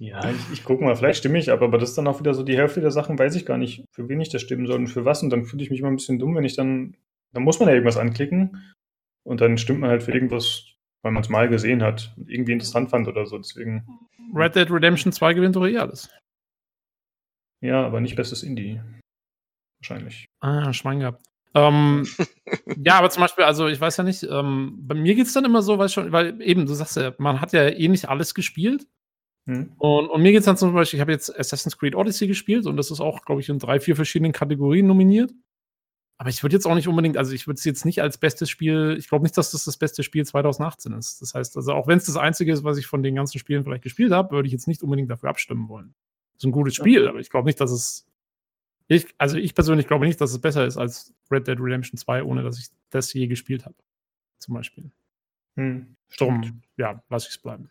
[0.00, 2.32] Ja, ich, ich gucke mal, vielleicht stimme ich ab, aber das ist dann auch wieder
[2.32, 4.76] so die Hälfte der Sachen, weiß ich gar nicht, für wen ich das stimmen soll
[4.76, 5.22] und für was.
[5.22, 6.96] Und dann fühle ich mich immer ein bisschen dumm, wenn ich dann,
[7.34, 8.72] dann muss man ja irgendwas anklicken
[9.24, 10.64] und dann stimmt man halt für irgendwas,
[11.02, 13.36] weil man es mal gesehen hat und irgendwie interessant fand oder so.
[13.36, 13.86] Deswegen.
[14.34, 16.08] Red Dead Redemption 2 gewinnt doch eh alles.
[17.60, 18.80] Ja, aber nicht bestes Indie.
[19.80, 20.24] Wahrscheinlich.
[20.40, 21.22] Ah, Schwein gehabt.
[21.54, 22.06] Ähm,
[22.82, 25.44] ja, aber zum Beispiel, also ich weiß ja nicht, ähm, bei mir geht es dann
[25.44, 28.34] immer so, weil, schon, weil eben, du sagst ja, man hat ja eh nicht alles
[28.34, 28.86] gespielt.
[29.50, 29.72] Hm.
[29.78, 32.66] Und, und, mir geht es dann zum Beispiel, ich habe jetzt Assassin's Creed Odyssey gespielt
[32.66, 35.32] und das ist auch, glaube ich, in drei, vier verschiedenen Kategorien nominiert.
[36.18, 38.48] Aber ich würde jetzt auch nicht unbedingt, also ich würde es jetzt nicht als bestes
[38.48, 41.20] Spiel, ich glaube nicht, dass das das beste Spiel 2018 ist.
[41.20, 43.64] Das heißt, also auch wenn es das einzige ist, was ich von den ganzen Spielen
[43.64, 45.94] vielleicht gespielt habe, würde ich jetzt nicht unbedingt dafür abstimmen wollen.
[46.34, 48.06] Das ist ein gutes Spiel, aber ich glaube nicht, dass es
[48.86, 52.24] ich, also ich persönlich glaube nicht, dass es besser ist als Red Dead Redemption 2,
[52.24, 53.76] ohne dass ich das je gespielt habe.
[54.40, 54.90] Zum Beispiel.
[55.54, 57.70] Hm, Drum, ja, lass ich es bleiben.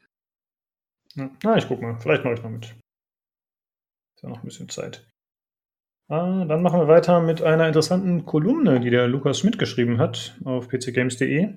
[1.43, 1.97] Na, ich guck mal.
[1.99, 2.65] Vielleicht mache ich noch mit.
[2.65, 5.07] Ist ja noch ein bisschen Zeit.
[6.09, 10.39] Ah, dann machen wir weiter mit einer interessanten Kolumne, die der Lukas Schmidt geschrieben hat
[10.43, 11.53] auf pcgames.de.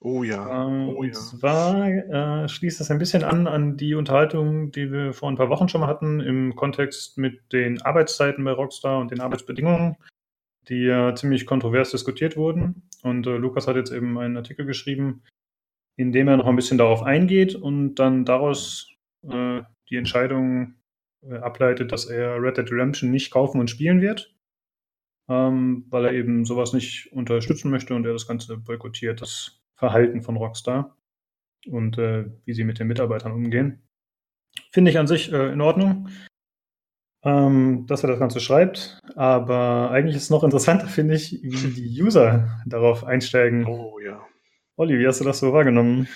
[0.00, 0.66] Oh ja.
[0.66, 1.12] Ähm, Oh und ja.
[1.14, 5.48] zwar äh, schließt das ein bisschen an an die Unterhaltung, die wir vor ein paar
[5.48, 9.96] Wochen schon mal hatten, im Kontext mit den Arbeitszeiten bei Rockstar und den Arbeitsbedingungen,
[10.68, 12.88] die ja ziemlich kontrovers diskutiert wurden.
[13.02, 15.24] Und äh, Lukas hat jetzt eben einen Artikel geschrieben,
[15.96, 18.87] in dem er noch ein bisschen darauf eingeht und dann daraus
[19.22, 20.74] äh, die Entscheidung
[21.22, 24.34] äh, ableitet, dass er Red Dead Redemption nicht kaufen und spielen wird,
[25.28, 30.22] ähm, weil er eben sowas nicht unterstützen möchte und er das Ganze boykottiert, das Verhalten
[30.22, 30.96] von Rockstar
[31.66, 33.82] und äh, wie sie mit den Mitarbeitern umgehen.
[34.72, 36.08] Finde ich an sich äh, in Ordnung,
[37.24, 41.72] ähm, dass er das Ganze schreibt, aber eigentlich ist es noch interessanter, finde ich, wie
[41.72, 43.66] die User darauf einsteigen.
[43.66, 44.24] Oh ja.
[44.76, 46.08] Olli, wie hast du das so wahrgenommen?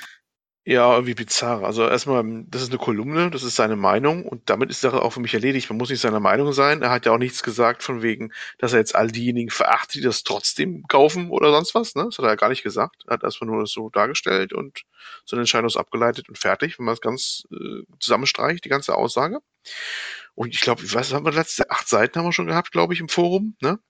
[0.64, 1.64] Ja, irgendwie bizarr.
[1.64, 5.02] Also erstmal, das ist eine Kolumne, das ist seine Meinung und damit ist die Sache
[5.02, 5.68] auch für mich erledigt.
[5.68, 6.82] Man muss nicht seiner Meinung sein.
[6.82, 10.00] Er hat ja auch nichts gesagt von wegen, dass er jetzt all diejenigen verachtet, die
[10.02, 11.96] das trotzdem kaufen oder sonst was.
[11.96, 12.04] Ne?
[12.04, 13.02] Das hat er ja gar nicht gesagt.
[13.08, 14.84] Er hat erstmal nur das so dargestellt und
[15.24, 18.94] so eine Entscheidung ist abgeleitet und fertig, wenn man es ganz äh, zusammenstreicht, die ganze
[18.94, 19.40] Aussage.
[20.36, 23.00] Und ich glaube, was haben wir letzte acht Seiten haben wir schon gehabt, glaube ich,
[23.00, 23.80] im Forum, ne?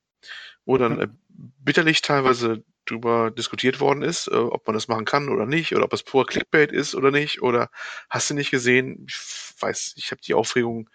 [0.64, 5.28] Wo dann äh, bitterlich teilweise drüber diskutiert worden ist, äh, ob man das machen kann
[5.28, 7.70] oder nicht, oder ob es pur Clickbait ist oder nicht, oder
[8.10, 9.06] hast du nicht gesehen?
[9.08, 9.16] Ich
[9.60, 10.88] weiß, ich habe die Aufregung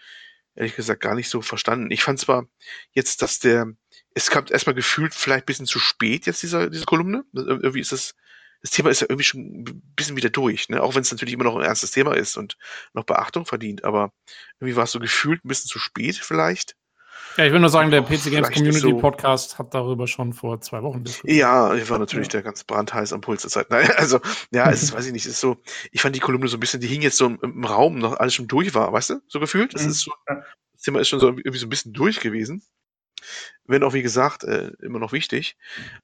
[0.56, 1.92] ehrlich gesagt gar nicht so verstanden.
[1.92, 2.48] Ich fand zwar
[2.92, 3.68] jetzt, dass der,
[4.14, 7.24] es kam erstmal gefühlt vielleicht ein bisschen zu spät jetzt dieser, diese Kolumne.
[7.34, 8.16] Irgendwie ist es,
[8.62, 10.82] das Thema ist ja irgendwie schon ein bisschen wieder durch, ne?
[10.82, 12.58] Auch wenn es natürlich immer noch ein ernstes Thema ist und
[12.94, 14.12] noch Beachtung verdient, aber
[14.60, 16.76] irgendwie war es so gefühlt ein bisschen zu spät vielleicht.
[17.38, 20.60] Ja, ich will nur sagen, der PC Games Community so- Podcast hat darüber schon vor
[20.62, 21.38] zwei Wochen diskutiert.
[21.38, 22.32] Ja, ich war natürlich Ja.
[22.34, 23.70] der ganz brandheiß am Puls der Zeit.
[23.70, 24.20] Nein, also,
[24.52, 25.58] ja, es ist, weiß ich nicht, es ist so,
[25.92, 28.18] ich fand die Kolumne so ein bisschen, die hing jetzt so im, im Raum, noch
[28.18, 29.74] alles schon durch war, weißt du, so gefühlt.
[29.74, 29.90] Mhm.
[29.90, 32.64] ist so, das Thema ist schon so irgendwie so ein bisschen durch gewesen.
[33.66, 35.58] Wenn auch, wie gesagt, äh, immer noch wichtig.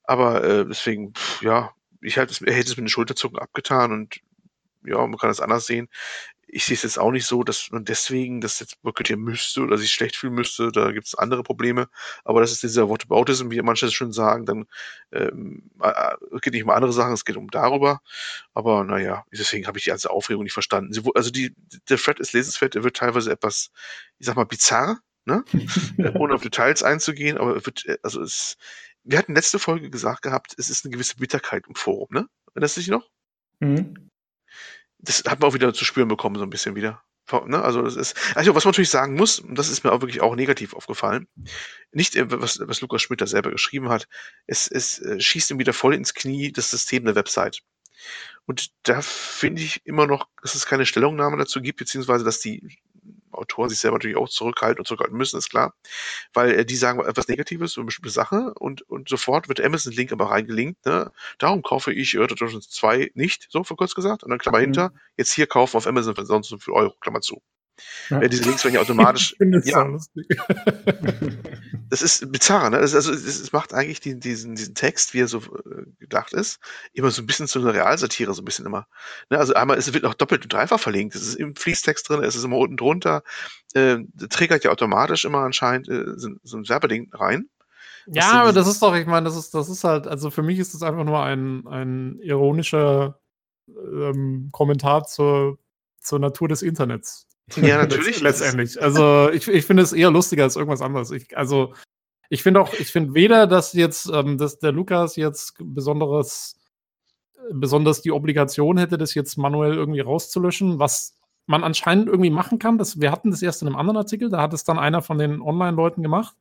[0.04, 4.20] Aber äh, deswegen, pff, ja, ich hätte es, hätte es mit den Schulterzucken abgetan und
[4.86, 5.88] ja, man kann es anders sehen.
[6.54, 9.78] Ich sehe es jetzt auch nicht so, dass man deswegen das jetzt boykottieren müsste oder
[9.78, 10.72] sich schlecht fühlen müsste.
[10.72, 11.90] Da gibt es andere Probleme.
[12.24, 14.46] Aber das ist dieser Whataboutism, wie manche es schon sagen.
[14.46, 14.66] Dann
[15.12, 18.02] ähm, äh, es geht nicht um andere Sachen, es geht um darüber.
[18.54, 20.94] Aber naja, deswegen habe ich die ganze Aufregung nicht verstanden.
[20.94, 21.56] Sie, also die,
[21.90, 23.72] der Thread ist lesenswert, er wird teilweise etwas,
[24.20, 25.44] ich sag mal, bizarr, ne?
[25.98, 28.58] Äh, ohne auf Details einzugehen, aber er wird, äh, also es,
[29.04, 32.28] wir hatten letzte Folge gesagt gehabt, es ist eine gewisse Bitterkeit im Forum, ne?
[32.54, 33.10] Erinnerst du dich noch?
[33.60, 34.12] Mhm.
[35.04, 37.04] Das hat man auch wieder zu spüren bekommen, so ein bisschen wieder.
[37.46, 37.62] Ne?
[37.62, 40.22] Also das ist, also was man natürlich sagen muss, und das ist mir auch wirklich
[40.22, 41.28] auch negativ aufgefallen,
[41.92, 44.08] nicht, äh, was, was Lukas Schmidt da selber geschrieben hat,
[44.46, 47.62] es, es äh, schießt ihm wieder voll ins Knie das System der Website.
[48.46, 52.78] Und da finde ich immer noch, dass es keine Stellungnahme dazu gibt, beziehungsweise dass die
[53.34, 55.74] Autoren sich selber natürlich auch zurückhalten und zurückhalten müssen, ist klar.
[56.34, 59.66] Weil äh, die sagen etwas Negatives über eine bestimmte Sache und, und sofort wird der
[59.68, 60.86] Amazon-Link aber reingelinkt.
[60.86, 61.12] Ne?
[61.40, 64.24] Darum kaufe ich Dead Redemption 2 nicht, so vor kurz gesagt.
[64.24, 64.62] Und dann Klammer Mhm.
[64.62, 67.42] hinter, jetzt hier kaufen auf Amazon für sonst so viel Euro, Klammer zu.
[68.10, 68.22] Ja.
[68.22, 69.84] Ja, diese Links werden ja automatisch Ich es Ja.
[69.84, 70.28] lustig.
[71.90, 72.80] das ist bizarr, ne?
[72.80, 76.60] Das, also, es, macht eigentlich die, diesen, diesen Text, wie er so äh, gedacht ist,
[76.94, 78.88] immer so ein bisschen zu einer Realsatire, so ein bisschen immer.
[79.30, 79.40] Ne?
[79.40, 81.16] Also einmal, es wird auch doppelt und dreifach verlinkt.
[81.16, 83.24] Es ist im Fließtext drin, es ist immer unten drunter.
[83.74, 84.00] Äh,
[84.30, 87.50] triggert ja automatisch immer anscheinend äh, so, so ein Werbelink rein.
[88.06, 90.60] Ja, aber das ist doch, ich meine, das ist, das ist halt, also für mich
[90.60, 93.20] ist das einfach nur ein, ein ironischer
[93.68, 95.58] ähm, Kommentar zur,
[96.00, 97.28] zur Natur des Internets.
[97.56, 98.18] Ja, natürlich.
[98.18, 98.82] Letz- Letztendlich.
[98.82, 101.12] Also ich, ich finde es eher lustiger als irgendwas anderes.
[101.12, 101.74] Ich, also
[102.30, 106.60] ich finde auch, ich finde weder, dass jetzt, ähm, dass der Lukas jetzt besonderes,
[107.52, 111.16] besonders die Obligation hätte, das jetzt manuell irgendwie rauszulöschen, was
[111.46, 112.78] man anscheinend irgendwie machen kann.
[112.78, 115.18] Das, wir hatten das erst in einem anderen Artikel, da hat es dann einer von
[115.18, 116.36] den Online-Leuten gemacht.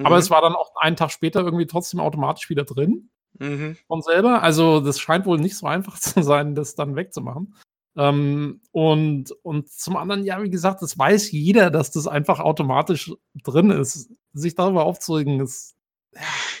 [0.00, 0.20] Aber Mhm.
[0.20, 3.76] es war dann auch einen Tag später irgendwie trotzdem automatisch wieder drin Mhm.
[3.86, 4.42] von selber.
[4.42, 7.54] Also das scheint wohl nicht so einfach zu sein, das dann wegzumachen.
[7.98, 13.12] Ähm, und, und zum anderen, ja, wie gesagt, das weiß jeder, dass das einfach automatisch
[13.42, 14.08] drin ist.
[14.32, 15.74] Sich darüber aufzuregen, ist.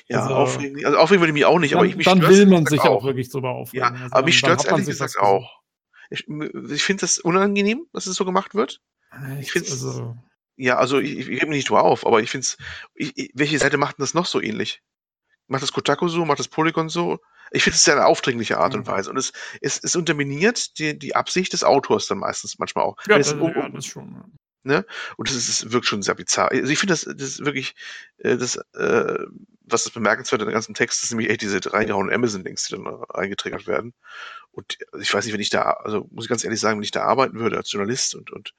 [0.08, 0.84] Ja, also- aufregen.
[0.84, 2.80] Also aufregen würde ich mich auch nicht, aber Dann, ich mich dann will man sich
[2.80, 3.86] auch wirklich drüber aufregen.
[3.86, 5.60] Ja, Also aber mich stört ehrlich gesagt auch.
[6.10, 8.80] Ich, ich finde das unangenehm, dass es so gemacht wird.
[9.12, 9.40] gesucht.
[9.40, 10.16] Ich find's- also,
[10.56, 12.56] Ja, also ich, ich, ich gebe mich nicht drüber auf, aber ich finde es.
[13.34, 14.82] Welche Seite macht denn das noch so ähnlich?
[15.46, 16.24] Macht das Kotaku so?
[16.24, 17.18] Macht das Polygon so?
[17.50, 18.86] Ich finde es ja eine aufdringliche Art und Mhm.
[18.86, 19.10] Weise.
[19.10, 22.96] Und es, es, es unterminiert die, die Absicht des Autors dann meistens manchmal auch.
[23.08, 24.32] ja, es das, um, ja, das schon.
[24.64, 24.84] Ne?
[25.16, 26.50] Und das, ist, das wirkt schon sehr bizarr.
[26.50, 27.74] Also ich finde, das, das ist wirklich,
[28.18, 29.18] äh, das, äh,
[29.62, 33.02] was das bemerkenswert in der ganzen Text ist, nämlich echt diese reingehauenen Amazon-Links, die dann
[33.08, 33.94] eingetriggert werden.
[34.50, 36.90] Und ich weiß nicht, wenn ich da, also muss ich ganz ehrlich sagen, wenn ich
[36.90, 38.54] da arbeiten würde als Journalist und, und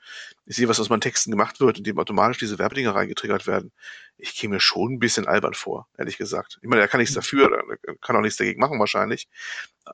[0.46, 3.72] ich sehe, was aus meinen Texten gemacht wird, indem automatisch diese Werbedinger reingetriggert werden,
[4.20, 6.60] ich käme mir schon ein bisschen albern vor, ehrlich gesagt.
[6.62, 7.52] Ich meine, er kann nichts dafür,
[7.84, 9.28] er kann auch nichts dagegen machen wahrscheinlich.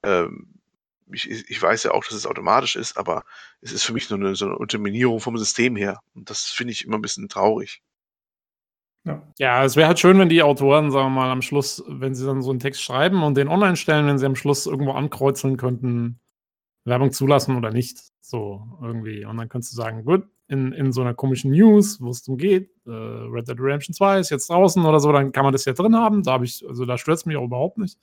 [0.04, 0.60] Ähm,
[1.12, 3.24] ich, ich weiß ja auch, dass es automatisch ist, aber
[3.62, 6.00] es ist für mich nur eine, so eine Unterminierung vom System her.
[6.16, 7.82] Und das finde ich immer ein bisschen traurig.
[9.04, 12.16] Ja, ja es wäre halt schön, wenn die Autoren, sagen wir mal, am Schluss, wenn
[12.16, 14.94] sie dann so einen Text schreiben und den online stellen, wenn sie am Schluss irgendwo
[14.94, 16.20] ankreuzeln könnten,
[16.86, 18.00] Werbung zulassen oder nicht.
[18.22, 19.26] So irgendwie.
[19.26, 22.38] Und dann könntest du sagen, gut, in, in so einer komischen News, wo es darum
[22.38, 25.66] geht, äh, Red Dead Redemption 2 ist jetzt draußen oder so, dann kann man das
[25.66, 26.24] ja drin haben.
[26.24, 27.98] Da habe ich, also da stört es mich auch überhaupt nicht.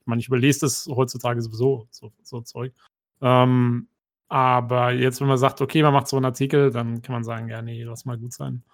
[0.00, 2.72] Ich meine, ich überlese das heutzutage sowieso, so, so Zeug.
[3.20, 3.88] Ähm,
[4.28, 7.48] aber jetzt, wenn man sagt, okay, man macht so einen Artikel, dann kann man sagen,
[7.48, 8.64] ja, nee, lass mal gut sein.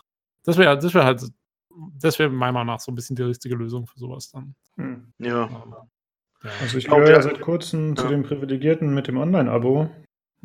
[0.45, 1.23] Das wäre das wär halt,
[1.99, 4.55] das wäre meiner Meinung nach so ein bisschen die richtige Lösung für sowas dann.
[4.77, 5.13] Hm.
[5.19, 5.49] Ja.
[5.49, 6.51] ja.
[6.61, 7.97] Also ich gehöre ja seit kurzem ja.
[7.97, 9.91] zu den Privilegierten mit dem Online-Abo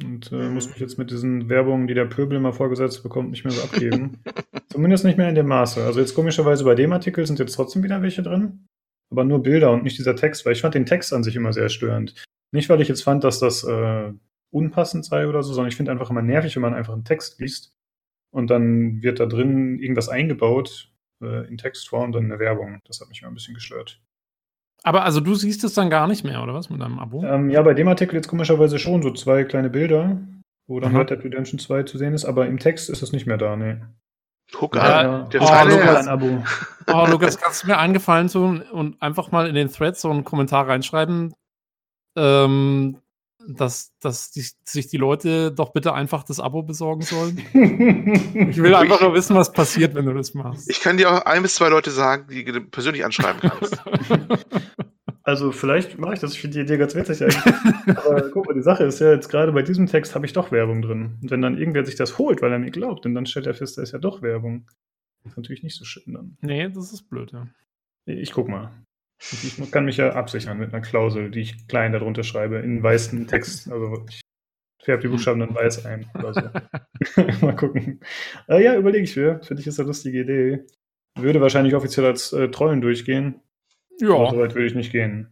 [0.04, 0.54] und äh, mhm.
[0.54, 3.64] muss mich jetzt mit diesen Werbungen, die der Pöbel immer vorgesetzt bekommt, nicht mehr so
[3.64, 4.24] abgeben.
[4.70, 5.84] Zumindest nicht mehr in dem Maße.
[5.84, 8.68] Also jetzt komischerweise bei dem Artikel sind jetzt trotzdem wieder welche drin
[9.10, 11.54] aber nur Bilder und nicht dieser Text, weil ich fand den Text an sich immer
[11.54, 12.16] sehr störend.
[12.52, 14.12] Nicht, weil ich jetzt fand, dass das äh,
[14.52, 17.40] unpassend sei oder so, sondern ich finde einfach immer nervig, wenn man einfach einen Text
[17.40, 17.74] liest
[18.32, 20.92] und dann wird da drin irgendwas eingebaut
[21.22, 22.82] äh, in Textform, dann eine Werbung.
[22.86, 24.02] Das hat mich mal ein bisschen gestört.
[24.84, 27.24] Aber also du siehst es dann gar nicht mehr, oder was, mit deinem Abo?
[27.24, 30.18] Ähm, ja, bei dem Artikel jetzt komischerweise schon so zwei kleine Bilder,
[30.68, 33.26] wo dann Red Dead Redemption 2 zu sehen ist, aber im Text ist es nicht
[33.26, 33.78] mehr da, nee.
[34.52, 36.44] Guck an, der oh, Lukas, ein Abo.
[36.88, 40.24] Oh, Lukas, kannst du mir eingefallen tun und einfach mal in den Thread so einen
[40.24, 41.34] Kommentar reinschreiben,
[42.16, 42.98] ähm,
[43.48, 47.38] dass, dass die, sich die Leute doch bitte einfach das Abo besorgen sollen?
[47.54, 50.70] ich will einfach nur wissen, was passiert, wenn du das machst.
[50.70, 53.82] Ich kann dir auch ein bis zwei Leute sagen, die du persönlich anschreiben kannst.
[55.28, 57.98] Also vielleicht mache ich das, ich finde die Idee ganz witzig eigentlich.
[57.98, 60.52] Aber guck mal, die Sache ist ja, jetzt gerade bei diesem Text habe ich doch
[60.52, 61.18] Werbung drin.
[61.20, 63.76] Und wenn dann irgendwer sich das holt, weil er mir glaubt, dann stellt er fest,
[63.76, 64.68] da ist ja doch Werbung.
[65.24, 66.38] Das ist natürlich nicht so schön dann.
[66.42, 67.48] Nee, das ist blöd, ja.
[68.06, 68.72] Ich guck mal.
[69.20, 73.28] Ich, kann mich ja absichern mit einer Klausel, die ich klein darunter schreibe, in weißen
[73.28, 73.72] Text.
[73.72, 74.22] Also ich
[74.84, 76.42] färbe die Buchstaben dann weiß ein oder so.
[77.46, 78.02] mal gucken.
[78.48, 79.42] Äh, ja, überlege ich mir.
[79.44, 80.66] Finde ich ist eine lustige Idee.
[81.18, 83.42] Würde wahrscheinlich offiziell als äh, Trollen durchgehen.
[84.00, 84.10] Ja.
[84.10, 85.32] Aber so weit würde ich nicht gehen.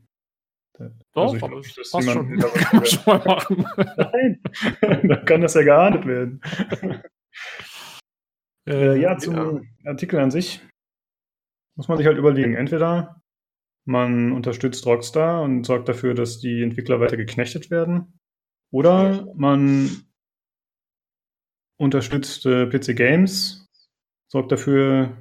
[1.13, 2.39] Doch, also ich glaub, das schon.
[2.39, 3.65] Kann man schon mal machen.
[3.97, 4.41] Nein,
[4.81, 6.41] dann kann das ja geahndet werden.
[8.67, 9.61] äh, ja, zum ja.
[9.91, 10.65] Artikel an sich
[11.75, 12.55] muss man sich halt überlegen.
[12.55, 13.21] Entweder
[13.85, 18.19] man unterstützt Rockstar und sorgt dafür, dass die Entwickler weiter geknechtet werden,
[18.71, 20.03] oder man
[21.77, 23.67] unterstützt äh, PC Games,
[24.31, 25.15] sorgt dafür,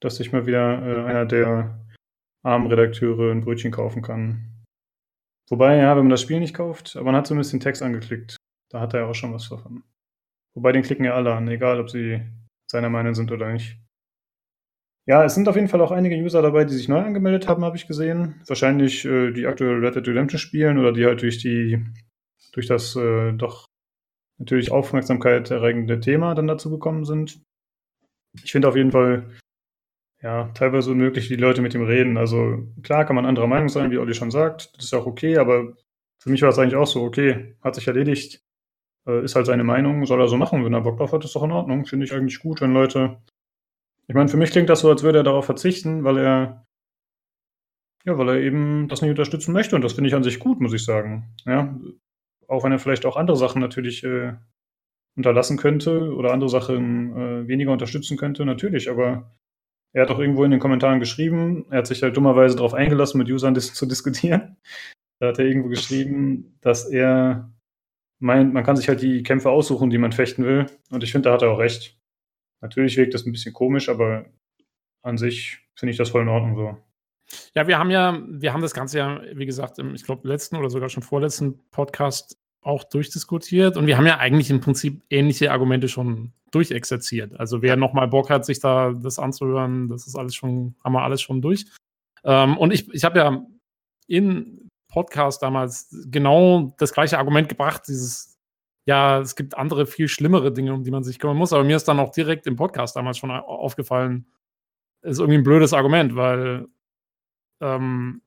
[0.00, 1.86] dass sich mal wieder äh, einer der
[2.42, 4.64] armen Redakteure ein Brötchen kaufen kann.
[5.48, 8.36] Wobei, ja, wenn man das Spiel nicht kauft, aber man hat zumindest den Text angeklickt.
[8.70, 9.82] Da hat er ja auch schon was davon.
[10.54, 12.20] Wobei, den klicken ja alle an, egal ob sie
[12.70, 13.78] seiner Meinung sind oder nicht.
[15.06, 17.64] Ja, es sind auf jeden Fall auch einige User dabei, die sich neu angemeldet haben,
[17.64, 18.40] habe ich gesehen.
[18.46, 21.84] Wahrscheinlich äh, die aktuell Red Dead Redemption spielen oder die halt durch die,
[22.52, 23.66] durch das äh, doch
[24.38, 27.42] natürlich Aufmerksamkeit erregende Thema dann dazu gekommen sind.
[28.42, 29.30] Ich finde auf jeden Fall,
[30.22, 32.16] ja, teilweise unmöglich, die Leute mit ihm reden.
[32.16, 34.76] Also klar kann man anderer Meinung sein, wie Olli schon sagt.
[34.76, 35.76] Das ist ja auch okay, aber
[36.22, 38.42] für mich war es eigentlich auch so, okay, hat sich erledigt,
[39.06, 40.64] äh, ist halt seine Meinung, soll er so machen.
[40.64, 41.86] Wenn er Bock drauf hat, ist doch in Ordnung.
[41.86, 43.20] Finde ich eigentlich gut, wenn Leute.
[44.10, 46.66] Ich meine, für mich klingt das so, als würde er darauf verzichten, weil er
[48.04, 50.60] ja, weil er eben das nicht unterstützen möchte und das finde ich an sich gut,
[50.60, 51.32] muss ich sagen.
[51.46, 51.78] Ja,
[52.48, 54.32] auch wenn er vielleicht auch andere Sachen natürlich äh,
[55.16, 59.30] unterlassen könnte oder andere Sachen äh, weniger unterstützen könnte, natürlich, aber
[59.92, 63.18] er hat auch irgendwo in den Kommentaren geschrieben, er hat sich halt dummerweise darauf eingelassen,
[63.18, 64.56] mit Usern dis zu diskutieren.
[65.22, 67.52] Da hat er irgendwo geschrieben, dass er
[68.20, 70.64] meint, man kann sich halt die Kämpfe aussuchen, die man fechten will.
[70.90, 71.99] Und ich finde, da hat er auch recht.
[72.60, 74.26] Natürlich wirkt das ein bisschen komisch, aber
[75.02, 76.76] an sich finde ich das voll in Ordnung so.
[77.54, 80.56] Ja, wir haben ja, wir haben das Ganze ja, wie gesagt, im, ich glaube, letzten
[80.56, 85.50] oder sogar schon vorletzten Podcast auch durchdiskutiert und wir haben ja eigentlich im Prinzip ähnliche
[85.50, 87.38] Argumente schon durchexerziert.
[87.38, 91.02] Also wer nochmal Bock hat, sich da das anzuhören, das ist alles schon, haben wir
[91.02, 91.66] alles schon durch.
[92.24, 93.46] Ähm, und ich, ich habe ja
[94.08, 98.29] in Podcast damals genau das gleiche Argument gebracht, dieses,
[98.86, 101.52] ja, es gibt andere, viel schlimmere Dinge, um die man sich kümmern muss.
[101.52, 104.26] Aber mir ist dann auch direkt im Podcast damals schon aufgefallen,
[105.02, 106.68] ist irgendwie ein blödes Argument, weil
[107.60, 108.22] ähm,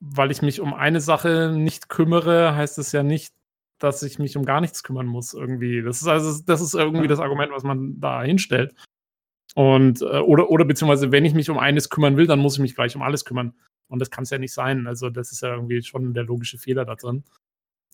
[0.00, 3.34] weil ich mich um eine Sache nicht kümmere, heißt es ja nicht,
[3.78, 5.82] dass ich mich um gar nichts kümmern muss irgendwie.
[5.82, 8.74] Das ist also das ist irgendwie das Argument, was man da hinstellt.
[9.54, 12.60] Und äh, oder oder beziehungsweise wenn ich mich um eines kümmern will, dann muss ich
[12.60, 13.54] mich gleich um alles kümmern.
[13.88, 14.86] Und das kann es ja nicht sein.
[14.86, 17.24] Also das ist ja irgendwie schon der logische Fehler da drin.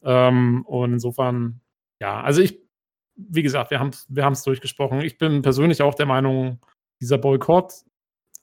[0.04, 1.60] Ähm, und insofern,
[2.00, 2.60] ja, also ich,
[3.16, 5.00] wie gesagt, wir haben wir es durchgesprochen.
[5.00, 6.60] Ich bin persönlich auch der Meinung,
[7.00, 7.72] dieser Boykott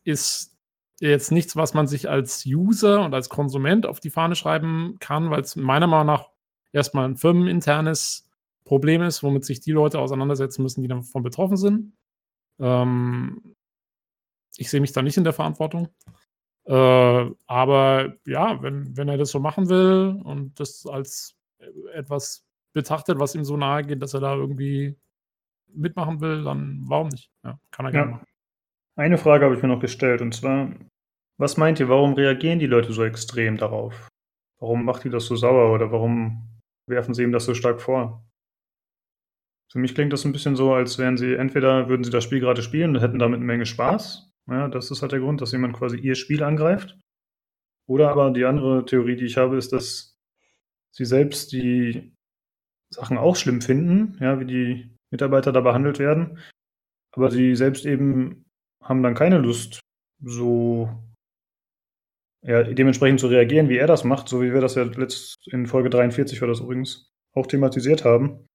[0.04, 0.58] ist
[1.00, 5.30] jetzt nichts, was man sich als User und als Konsument auf die Fahne schreiben kann,
[5.30, 6.30] weil es meiner Meinung nach
[6.72, 8.30] erstmal ein firmeninternes
[8.66, 11.94] Problem ist, womit sich die Leute auseinandersetzen müssen, die davon betroffen sind.
[12.60, 13.56] Ähm,
[14.58, 15.90] ich sehe mich da nicht in der Verantwortung.
[16.66, 21.36] Äh, aber ja, wenn, wenn er das so machen will und das als
[21.94, 24.98] etwas betrachtet, was ihm so nahe geht, dass er da irgendwie
[25.68, 27.32] mitmachen will, dann warum nicht?
[27.44, 28.00] Ja, kann er ja.
[28.00, 28.26] gerne machen.
[28.98, 30.74] Eine Frage habe ich mir noch gestellt und zwar,
[31.38, 34.10] was meint ihr, warum reagieren die Leute so extrem darauf?
[34.60, 36.48] Warum macht die das so sauer oder warum
[36.88, 38.28] werfen sie ihm das so stark vor?
[39.72, 42.42] Für mich klingt das ein bisschen so, als wären sie, entweder würden sie das Spiel
[42.42, 44.30] gerade spielen und hätten damit eine Menge Spaß.
[44.50, 47.00] Ja, das ist halt der Grund, dass jemand quasi ihr Spiel angreift.
[47.88, 50.11] Oder aber die andere Theorie, die ich habe, ist, dass
[50.92, 52.14] sie selbst die
[52.90, 56.40] Sachen auch schlimm finden, ja, wie die Mitarbeiter da behandelt werden.
[57.14, 58.46] Aber sie selbst eben
[58.82, 59.80] haben dann keine Lust,
[60.24, 60.90] so
[62.44, 65.68] ja, dementsprechend zu reagieren, wie er das macht, so wie wir das ja letzt in
[65.68, 68.48] Folge 43 war das übrigens auch thematisiert haben.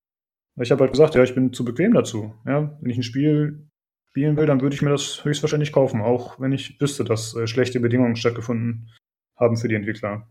[0.61, 2.34] Ich habe halt gesagt, ja, ich bin zu bequem dazu.
[2.47, 3.68] Ja, wenn ich ein Spiel
[4.11, 7.47] spielen will, dann würde ich mir das höchstwahrscheinlich kaufen, auch wenn ich wüsste, dass äh,
[7.47, 8.91] schlechte Bedingungen stattgefunden
[9.39, 10.28] haben für die Entwickler.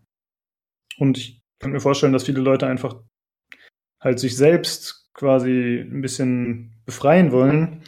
[0.97, 3.01] Und ich kann mir vorstellen, dass viele Leute einfach
[4.01, 7.83] halt sich selbst quasi ein bisschen befreien wollen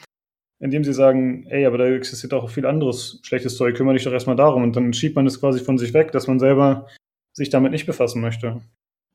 [0.60, 4.12] indem sie sagen, ey, aber da existiert auch viel anderes schlechtes Zeug, kümmere dich doch
[4.12, 4.64] erstmal darum.
[4.64, 6.88] Und dann schiebt man es quasi von sich weg, dass man selber
[7.34, 8.62] sich damit nicht befassen möchte.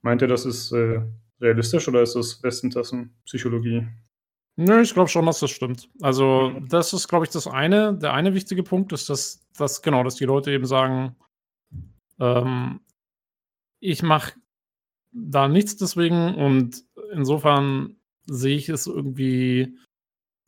[0.03, 1.01] Meint ihr, das ist äh,
[1.41, 3.87] realistisch oder ist das Westentassen-Psychologie?
[4.57, 5.89] Nö, ich glaube schon, dass das stimmt.
[6.01, 7.95] Also, das ist, glaube ich, das eine.
[7.95, 11.17] Der eine wichtige Punkt ist, dass, dass genau, dass die Leute eben sagen,
[12.21, 12.81] ähm,
[13.81, 14.35] ich mache
[15.13, 17.97] da nichts deswegen und insofern
[18.27, 19.77] sehe ich es irgendwie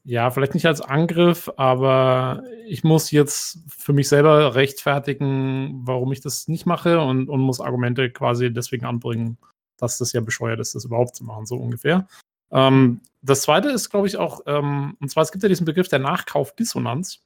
[0.06, 6.20] ja, vielleicht nicht als Angriff, aber ich muss jetzt für mich selber rechtfertigen, warum ich
[6.20, 9.38] das nicht mache und, und muss Argumente quasi deswegen anbringen,
[9.78, 12.06] dass das ja bescheuert ist, das überhaupt zu machen, so ungefähr.
[12.52, 15.88] Ähm, das zweite ist, glaube ich, auch, ähm, und zwar es gibt ja diesen Begriff
[15.88, 17.22] der Nachkaufdissonanz,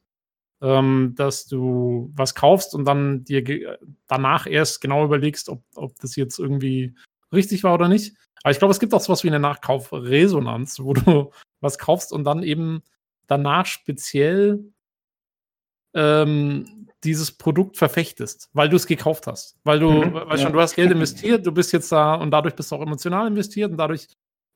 [0.63, 3.77] ähm, dass du was kaufst und dann dir
[4.07, 6.95] danach erst genau überlegst, ob, ob das jetzt irgendwie
[7.33, 8.17] richtig war oder nicht.
[8.43, 12.25] Aber ich glaube, es gibt auch sowas wie eine Nachkaufresonanz, wo du was kaufst und
[12.25, 12.83] dann eben
[13.27, 14.65] danach speziell
[15.95, 19.57] ähm, dieses Produkt verfechtest, weil du es gekauft hast.
[19.65, 20.39] Weil du, mhm, weißt ja.
[20.39, 23.27] schon, du hast Geld investiert, du bist jetzt da und dadurch bist du auch emotional
[23.27, 24.09] investiert und dadurch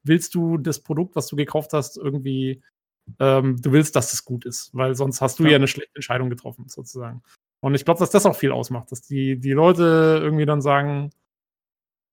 [0.04, 2.62] willst du das Produkt, was du gekauft hast, irgendwie,
[3.20, 5.94] ähm, du willst, dass es gut ist, weil sonst hast du ja, ja eine schlechte
[5.94, 7.22] Entscheidung getroffen, sozusagen.
[7.60, 11.10] Und ich glaube, dass das auch viel ausmacht, dass die, die Leute irgendwie dann sagen,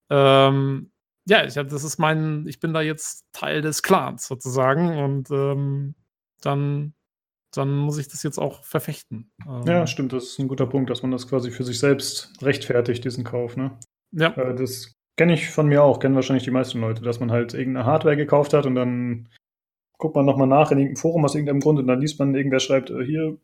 [0.09, 0.91] ähm,
[1.27, 5.95] ja, ich, das ist mein, ich bin da jetzt Teil des Clans sozusagen und ähm,
[6.41, 6.93] dann,
[7.53, 9.31] dann muss ich das jetzt auch verfechten.
[9.47, 12.33] Ähm, ja, stimmt, das ist ein guter Punkt, dass man das quasi für sich selbst
[12.41, 13.77] rechtfertigt, diesen Kauf, ne?
[14.11, 14.29] Ja.
[14.37, 17.53] Äh, das kenne ich von mir auch, kennen wahrscheinlich die meisten Leute, dass man halt
[17.53, 19.29] irgendeine Hardware gekauft hat und dann
[19.99, 22.59] guckt man nochmal nach in irgendeinem Forum aus irgendeinem Grund und dann liest man, irgendwer
[22.59, 23.37] schreibt, äh, hier,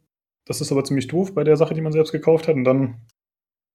[0.46, 3.06] das ist aber ziemlich doof bei der Sache, die man selbst gekauft hat und dann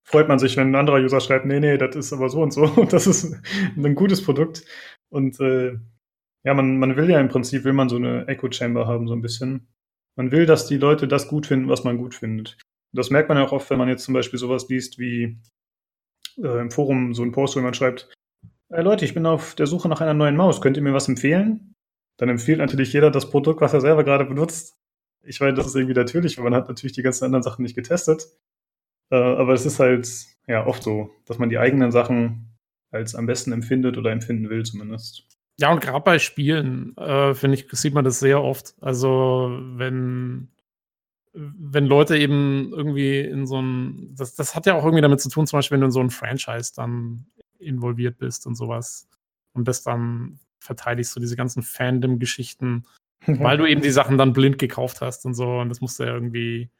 [0.04, 2.52] freut man sich, wenn ein anderer User schreibt, nee, nee, das ist aber so und
[2.52, 2.66] so.
[2.90, 3.36] Das ist
[3.76, 4.64] ein gutes Produkt.
[5.10, 5.78] Und äh,
[6.44, 9.14] ja, man, man will ja im Prinzip, will man so eine Echo Chamber haben, so
[9.14, 9.68] ein bisschen.
[10.16, 12.58] Man will, dass die Leute das gut finden, was man gut findet.
[12.92, 15.38] Und das merkt man ja auch oft, wenn man jetzt zum Beispiel sowas liest wie
[16.38, 18.12] äh, im Forum so ein Post, wo man schreibt,
[18.70, 21.08] hey Leute, ich bin auf der Suche nach einer neuen Maus, könnt ihr mir was
[21.08, 21.74] empfehlen?
[22.18, 24.76] Dann empfiehlt natürlich jeder das Produkt, was er selber gerade benutzt.
[25.22, 27.74] Ich weiß, das ist irgendwie natürlich, weil man hat natürlich die ganzen anderen Sachen nicht
[27.74, 28.26] getestet.
[29.10, 30.08] Äh, aber es ist halt
[30.46, 32.56] ja oft so, dass man die eigenen Sachen
[32.90, 35.26] als am besten empfindet oder empfinden will zumindest.
[35.58, 38.74] Ja, und gerade bei Spielen, äh, finde ich, sieht man das sehr oft.
[38.80, 40.48] Also, wenn,
[41.32, 45.28] wenn Leute eben irgendwie in so ein, das, das hat ja auch irgendwie damit zu
[45.28, 47.26] tun, zum Beispiel, wenn du in so ein Franchise dann
[47.58, 49.06] involviert bist und sowas
[49.52, 52.86] und das dann verteidigst, so diese ganzen Fandom-Geschichten,
[53.26, 56.04] weil du eben die Sachen dann blind gekauft hast und so und das musst du
[56.04, 56.70] ja irgendwie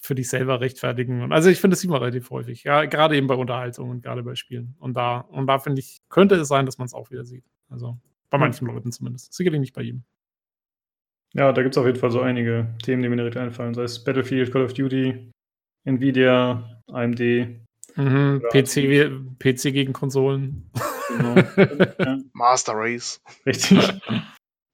[0.00, 1.22] für dich selber rechtfertigen.
[1.22, 2.64] Und also ich finde, das sieht man relativ häufig.
[2.64, 4.74] Ja, gerade eben bei Unterhaltung und gerade bei Spielen.
[4.78, 7.44] Und da, und da finde ich, könnte es sein, dass man es auch wieder sieht.
[7.68, 7.98] Also
[8.30, 8.74] bei manchen hm.
[8.74, 9.34] Leuten zumindest.
[9.34, 10.02] Sicherlich nicht bei ihm.
[11.34, 13.74] Ja, da gibt es auf jeden Fall so einige Themen, die mir direkt einfallen.
[13.74, 15.30] Sei es Battlefield, Call of Duty,
[15.84, 17.20] Nvidia, AMD.
[17.96, 20.70] Mhm, PC, PC gegen Konsolen.
[21.08, 21.34] Genau.
[21.98, 22.18] ja.
[22.32, 23.20] Master Race.
[23.44, 24.00] Richtig.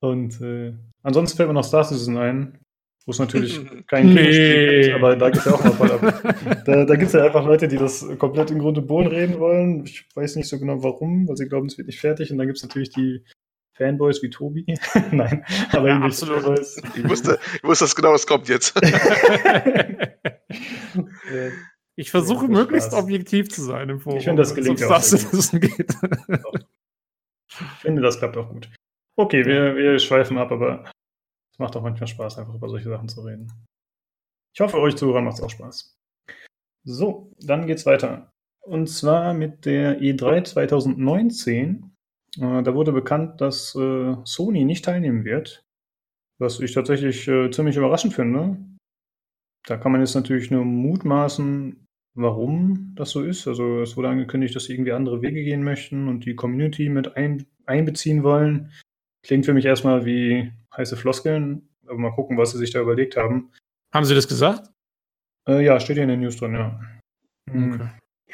[0.00, 2.58] Und äh, ansonsten fällt mir noch Star Citizen ein,
[3.06, 4.82] wo es natürlich kein nee.
[4.82, 6.64] gibt, aber da gibt es ja auch noch voll ab.
[6.64, 9.38] Da, da gibt es ja einfach Leute, die das komplett in Grund und Boden reden
[9.38, 9.84] wollen.
[9.84, 12.32] Ich weiß nicht so genau warum, weil sie glauben, es wird nicht fertig.
[12.32, 13.24] Und dann gibt es natürlich die
[13.76, 14.66] Fanboys wie Tobi.
[15.12, 16.42] Nein, aber ja, absolut.
[16.42, 16.82] Fanboys.
[16.96, 18.74] Ich wusste, ich wusste das genau, was kommt jetzt.
[21.94, 23.02] ich versuche ja, möglichst Spaß.
[23.02, 24.18] objektiv zu sein im Forum.
[24.18, 24.88] Ich finde, das gelingt auch.
[24.88, 25.94] Das geht.
[27.48, 28.68] ich finde, das klappt auch gut.
[29.14, 30.90] Okay, wir, wir schweifen ab, aber
[31.56, 33.50] es macht auch manchmal Spaß, einfach über solche Sachen zu reden.
[34.54, 35.96] Ich hoffe, euch Zuhörern macht es auch Spaß.
[36.84, 38.30] So, dann geht's weiter.
[38.60, 41.96] Und zwar mit der E3 2019
[42.40, 45.64] äh, da wurde bekannt, dass äh, Sony nicht teilnehmen wird,
[46.38, 48.58] was ich tatsächlich äh, ziemlich überraschend finde.
[49.66, 53.48] Da kann man jetzt natürlich nur mutmaßen, warum das so ist.
[53.48, 57.16] Also es wurde angekündigt, dass sie irgendwie andere Wege gehen möchten und die Community mit
[57.16, 58.70] ein, einbeziehen wollen.
[59.26, 63.16] Klingt für mich erstmal wie heiße Floskeln, aber mal gucken, was sie sich da überlegt
[63.16, 63.52] haben.
[63.92, 64.70] Haben sie das gesagt?
[65.48, 66.80] Äh, ja, steht hier in den News drin, ja.
[67.50, 67.72] Hm.
[67.74, 67.88] Okay.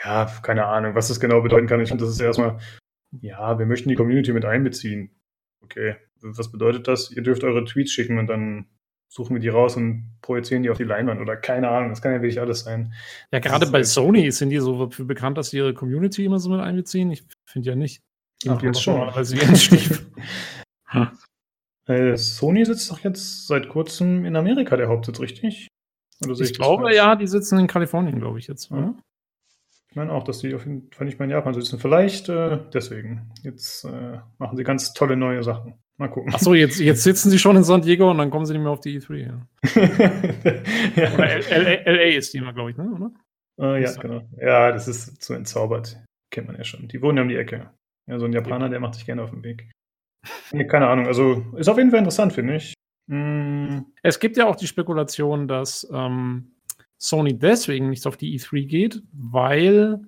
[0.04, 1.80] Ja, keine Ahnung, was das genau bedeuten kann.
[1.80, 2.58] Ich finde, das ist erstmal
[3.20, 5.10] ja, wir möchten die Community mit einbeziehen.
[5.62, 7.10] Okay, was bedeutet das?
[7.10, 8.66] Ihr dürft eure Tweets schicken und dann
[9.08, 12.12] suchen wir die raus und projizieren die auf die Leinwand oder keine Ahnung, das kann
[12.12, 12.94] ja wirklich alles sein.
[13.30, 16.60] Ja, gerade bei Sony sind die so bekannt, dass sie ihre Community immer so mit
[16.60, 17.10] einbeziehen.
[17.10, 18.02] Ich finde ja nicht.
[18.48, 19.14] Ach, jetzt schon.
[19.14, 19.38] Weil sie
[20.92, 21.08] hm.
[21.86, 25.68] äh, Sony sitzt doch jetzt seit kurzem in Amerika, der Hauptsitz, richtig?
[26.24, 28.70] ich, ich glaube, ja, die sitzen in Kalifornien, glaube ich jetzt.
[28.70, 28.94] Ja.
[29.92, 31.78] Ich meine auch, dass die auf jeden Fall nicht mehr in Japan sitzen.
[31.78, 33.30] Vielleicht äh, deswegen.
[33.42, 35.74] Jetzt äh, machen sie ganz tolle neue Sachen.
[35.98, 36.34] Mal gucken.
[36.34, 38.72] Achso, jetzt, jetzt sitzen sie schon in San Diego und dann kommen sie nicht mehr
[38.72, 39.16] auf die E3.
[39.16, 39.46] Ja.
[41.02, 41.12] ja.
[41.12, 42.90] Oder LA ist die immer, glaube ich, ne?
[42.90, 43.10] oder?
[43.58, 44.22] Uh, ja, genau.
[44.40, 46.02] Ja, das ist zu entzaubert.
[46.30, 46.88] Kennt man ja schon.
[46.88, 47.70] Die wohnen ja um die Ecke.
[48.06, 49.70] Ja, so ein Japaner, der macht sich gerne auf den Weg.
[50.52, 51.06] Nee, keine Ahnung.
[51.06, 52.74] Also ist auf jeden Fall interessant, finde ich.
[53.06, 53.80] Mm.
[54.02, 56.52] Es gibt ja auch die Spekulation, dass ähm,
[56.98, 60.00] Sony deswegen nicht auf die E3 geht, weil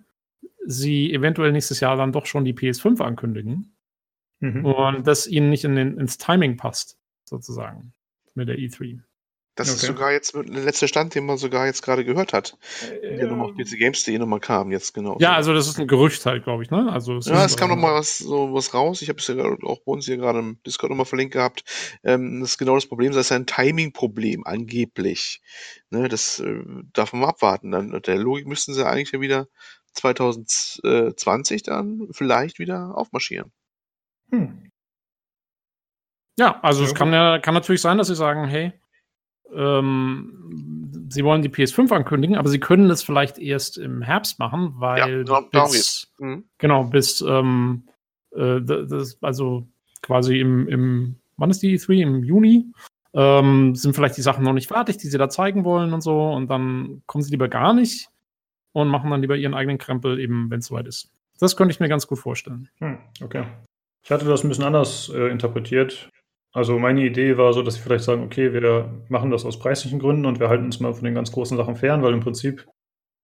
[0.64, 3.76] sie eventuell nächstes Jahr dann doch schon die PS5 ankündigen
[4.40, 4.64] mhm.
[4.64, 7.92] und das ihnen nicht in den, ins Timing passt, sozusagen,
[8.34, 9.00] mit der E3.
[9.56, 9.76] Das okay.
[9.76, 12.56] ist sogar jetzt der letzte Stand, den man sogar jetzt gerade gehört hat.
[13.02, 15.16] Äh, der nochmal auf PC nochmal kam, jetzt genau.
[15.20, 16.90] Ja, also das ist ein Gerücht halt, glaube ich, ne?
[16.90, 19.00] Also es ja, es kam nochmal was, so was raus.
[19.02, 21.62] Ich habe es ja auch bei uns hier gerade im Discord nochmal verlinkt gehabt.
[22.02, 25.40] Ähm, das ist genau das Problem, das ist ein Timing-Problem, angeblich.
[25.90, 26.62] Ne, das äh,
[26.92, 27.70] darf man mal abwarten.
[27.70, 29.46] Dann, der Logik müssten sie eigentlich ja wieder
[29.92, 33.52] 2020 dann vielleicht wieder aufmarschieren.
[34.30, 34.72] Hm.
[36.36, 38.72] Ja, also ja, es kann ja kann natürlich sein, dass sie sagen, hey,
[39.52, 44.74] ähm, sie wollen die PS5 ankündigen, aber sie können das vielleicht erst im Herbst machen,
[44.76, 46.44] weil ja, bis, mhm.
[46.58, 47.84] genau bis ähm,
[48.34, 49.66] äh, das, also
[50.02, 52.66] quasi im, im wann ist die E3 im Juni
[53.12, 56.32] ähm, sind vielleicht die Sachen noch nicht fertig, die sie da zeigen wollen und so
[56.32, 58.08] und dann kommen sie lieber gar nicht
[58.72, 61.10] und machen dann lieber ihren eigenen Krempel eben, wenn es soweit ist.
[61.38, 62.68] Das könnte ich mir ganz gut vorstellen.
[62.78, 63.44] Hm, okay.
[64.02, 66.10] Ich hatte das ein bisschen anders äh, interpretiert.
[66.54, 69.98] Also meine Idee war so, dass sie vielleicht sagen, okay, wir machen das aus preislichen
[69.98, 72.66] Gründen und wir halten uns mal von den ganz großen Sachen fern, weil im Prinzip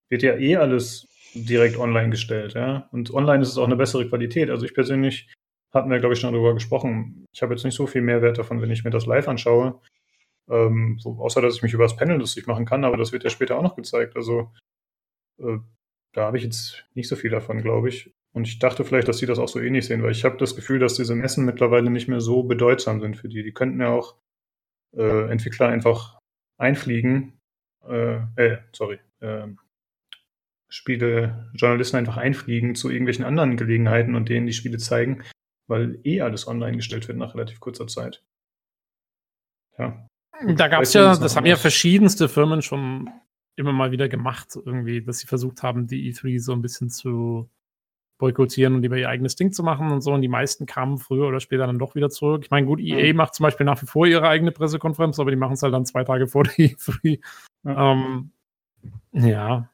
[0.09, 2.89] wird ja eh alles direkt online gestellt, ja.
[2.91, 4.51] Und online ist es auch eine bessere Qualität.
[4.51, 5.33] Also ich persönlich
[5.73, 7.25] hatten wir, glaube ich, schon darüber gesprochen.
[7.33, 9.81] Ich habe jetzt nicht so viel Mehrwert davon, wenn ich mir das live anschaue.
[10.49, 13.23] Ähm, so, außer dass ich mich über das Panel lustig machen kann, aber das wird
[13.23, 14.17] ja später auch noch gezeigt.
[14.17, 14.53] Also
[15.39, 15.59] äh,
[16.13, 18.13] da habe ich jetzt nicht so viel davon, glaube ich.
[18.33, 20.55] Und ich dachte vielleicht, dass sie das auch so ähnlich sehen, weil ich habe das
[20.55, 23.43] Gefühl, dass diese Messen mittlerweile nicht mehr so bedeutsam sind für die.
[23.43, 24.17] Die könnten ja auch
[24.97, 26.19] äh, Entwickler einfach
[26.59, 27.41] einfliegen,
[27.89, 29.49] äh, äh sorry, äh,
[30.69, 35.25] Spiele, Journalisten einfach einfliegen zu irgendwelchen anderen Gelegenheiten und denen die Spiele zeigen,
[35.67, 38.23] weil eh alles online gestellt wird nach relativ kurzer Zeit.
[39.79, 40.07] Ja.
[40.55, 43.11] Da gab es ja, das haben ja verschiedenste Firmen schon
[43.57, 47.51] immer mal wieder gemacht, irgendwie, dass sie versucht haben, die E3 so ein bisschen zu
[48.21, 50.13] boykottieren und lieber ihr eigenes Ding zu machen und so.
[50.13, 52.43] Und die meisten kamen früher oder später dann doch wieder zurück.
[52.45, 53.17] Ich meine, gut, EA mhm.
[53.17, 55.87] macht zum Beispiel nach wie vor ihre eigene Pressekonferenz, aber die machen es halt dann
[55.87, 57.21] zwei Tage vor der E3.
[57.65, 57.93] Ja.
[57.93, 58.31] Ähm,
[59.13, 59.69] ja.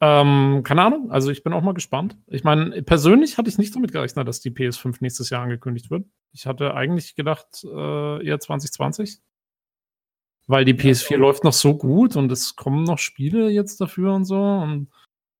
[0.00, 2.16] Ähm, keine Ahnung, also ich bin auch mal gespannt.
[2.28, 6.06] Ich meine, persönlich hatte ich nicht damit gerechnet, dass die PS5 nächstes Jahr angekündigt wird.
[6.32, 9.20] Ich hatte eigentlich gedacht, äh, eher 2020.
[10.46, 14.14] Weil die PS4 ja, läuft noch so gut und es kommen noch Spiele jetzt dafür
[14.14, 14.40] und so.
[14.40, 14.88] Und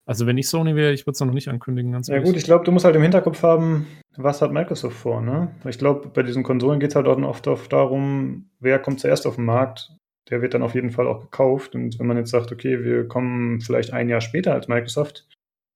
[0.08, 1.92] also wenn ich Sony wäre, ich würde es noch nicht ankündigen.
[1.92, 3.86] Ganz ja gut, ich glaube, du musst halt im Hinterkopf haben,
[4.16, 5.54] was hat Microsoft vor, ne?
[5.68, 9.36] Ich glaube, bei diesen Konsolen geht es halt oft, oft darum, wer kommt zuerst auf
[9.36, 9.92] den Markt.
[10.30, 11.74] Der wird dann auf jeden Fall auch gekauft.
[11.74, 15.26] Und wenn man jetzt sagt, okay, wir kommen vielleicht ein Jahr später als Microsoft,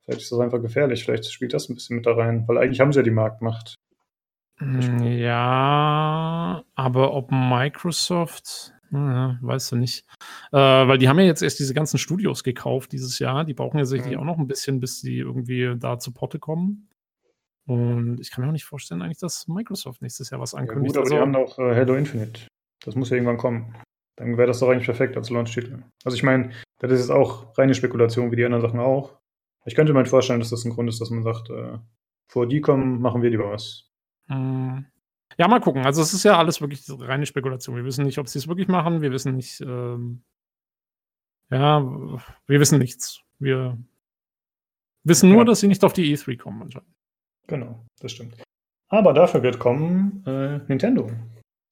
[0.05, 1.05] Vielleicht ist das einfach gefährlich.
[1.05, 3.77] Vielleicht spielt das ein bisschen mit da rein, weil eigentlich haben sie ja die Marktmacht.
[4.59, 10.05] Hm, Ja, aber ob Microsoft, naja, weißt du nicht.
[10.53, 13.45] Äh, weil die haben ja jetzt erst diese ganzen Studios gekauft dieses Jahr.
[13.45, 14.21] Die brauchen ja sicherlich Mhm.
[14.21, 16.89] auch noch ein bisschen, bis sie irgendwie da zu Potte kommen.
[17.67, 20.95] Und ich kann mir auch nicht vorstellen, eigentlich, dass Microsoft nächstes Jahr was Ja, ankündigt.
[20.95, 22.47] gut, aber die Also- haben auch äh, Halo Infinite.
[22.85, 23.75] Das muss ja irgendwann kommen.
[24.17, 25.83] Dann wäre das doch eigentlich perfekt als Launch-Titel.
[26.05, 26.51] Also ich meine,
[26.81, 29.17] das ist jetzt auch reine Spekulation, wie die anderen Sachen auch.
[29.65, 31.79] Ich könnte mir halt vorstellen, dass das ein Grund ist, dass man sagt, äh,
[32.29, 33.89] vor die kommen, machen wir lieber was.
[34.29, 34.81] Mm.
[35.39, 35.85] Ja, mal gucken.
[35.85, 37.77] Also es ist ja alles wirklich reine Spekulation.
[37.77, 39.01] Wir wissen nicht, ob sie es wirklich machen.
[39.03, 40.23] Wir wissen nicht, ähm,
[41.51, 41.83] ja,
[42.47, 43.21] wir wissen nichts.
[43.39, 43.79] Wir
[45.05, 45.45] wissen nur, Ja.
[45.45, 46.89] dass sie nicht auf die E3 kommen anscheinend.
[47.47, 48.37] Genau, das stimmt.
[48.89, 51.11] Aber dafür wird kommen äh, Nintendo.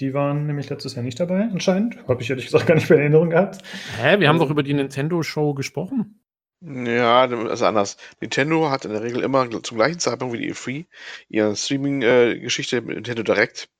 [0.01, 1.97] Die waren nämlich letztes Jahr nicht dabei, anscheinend.
[2.09, 3.59] Habe ich ehrlich gesagt gar nicht mehr in Erinnerung gehabt.
[3.99, 6.20] Hä, wir haben Also- doch über die Nintendo-Show gesprochen.
[6.63, 7.97] Ja, also anders.
[8.21, 10.87] Nintendo hat in der Regel immer zum gleichen Zeitpunkt wie die E3
[11.29, 13.71] ihre Streaming-Geschichte mit Nintendo Direct.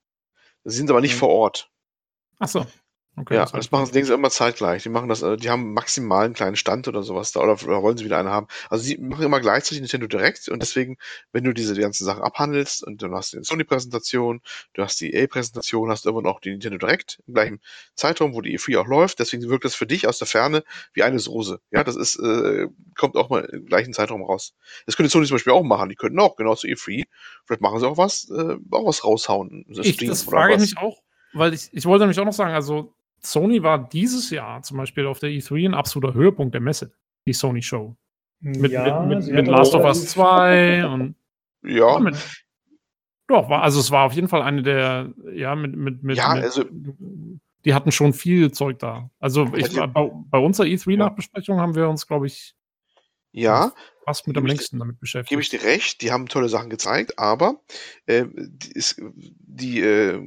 [0.65, 1.19] Sie sind aber nicht Mhm.
[1.19, 1.71] vor Ort.
[2.39, 2.67] Ach so.
[3.21, 4.83] Okay, ja, das das machen sie sie immer zeitgleich.
[4.83, 7.83] Die machen das, äh, die haben maximal einen kleinen Stand oder sowas da oder, oder
[7.83, 8.47] wollen sie wieder einen haben.
[8.71, 10.97] Also sie machen immer gleichzeitig Nintendo Direct und deswegen,
[11.33, 14.41] wenn du diese ganzen Sachen abhandelst und dann hast du die Sony-Präsentation,
[14.73, 17.61] du hast die EA-Präsentation, hast immer noch die Nintendo Direct im gleichen
[17.95, 19.19] Zeitraum, wo die E3 auch läuft.
[19.19, 20.65] Deswegen wirkt das für dich aus der Ferne
[20.95, 21.61] wie eine Soße.
[21.71, 24.55] Ja, das ist, äh, kommt auch mal im gleichen Zeitraum raus.
[24.87, 25.91] Das könnte Sony zum Beispiel auch machen.
[25.91, 27.05] Die könnten auch genau zu E3.
[27.45, 29.67] Vielleicht machen sie auch was, äh, auch was raushauen.
[29.69, 31.03] so Ich, das frage ich mich auch,
[31.33, 35.07] weil ich, ich wollte nämlich auch noch sagen, also Sony war dieses Jahr zum Beispiel
[35.07, 36.93] auf der E3 ein absoluter Höhepunkt der Messe,
[37.27, 37.97] die Sony-Show.
[38.41, 41.15] Mit, Ja, mit, mit, mit Last of Us 2 und
[41.63, 42.17] Ja, mit,
[43.29, 46.35] doch, war, also es war auf jeden Fall eine der, ja, mit, mit, mit, Ja,
[46.35, 46.65] mit also-
[47.67, 49.11] die hatten schon viel Zeug da.
[49.19, 52.55] Also ich, Also- bei, bei unserer E3-Nachbesprechung haben wir uns, glaube ich,
[53.33, 53.73] ja.
[54.05, 55.29] fast mit am ich- längsten damit beschäftigt.
[55.29, 57.61] Gebe ich dir recht, die haben tolle Sachen gezeigt, aber
[58.07, 60.21] äh, die, ist, die äh,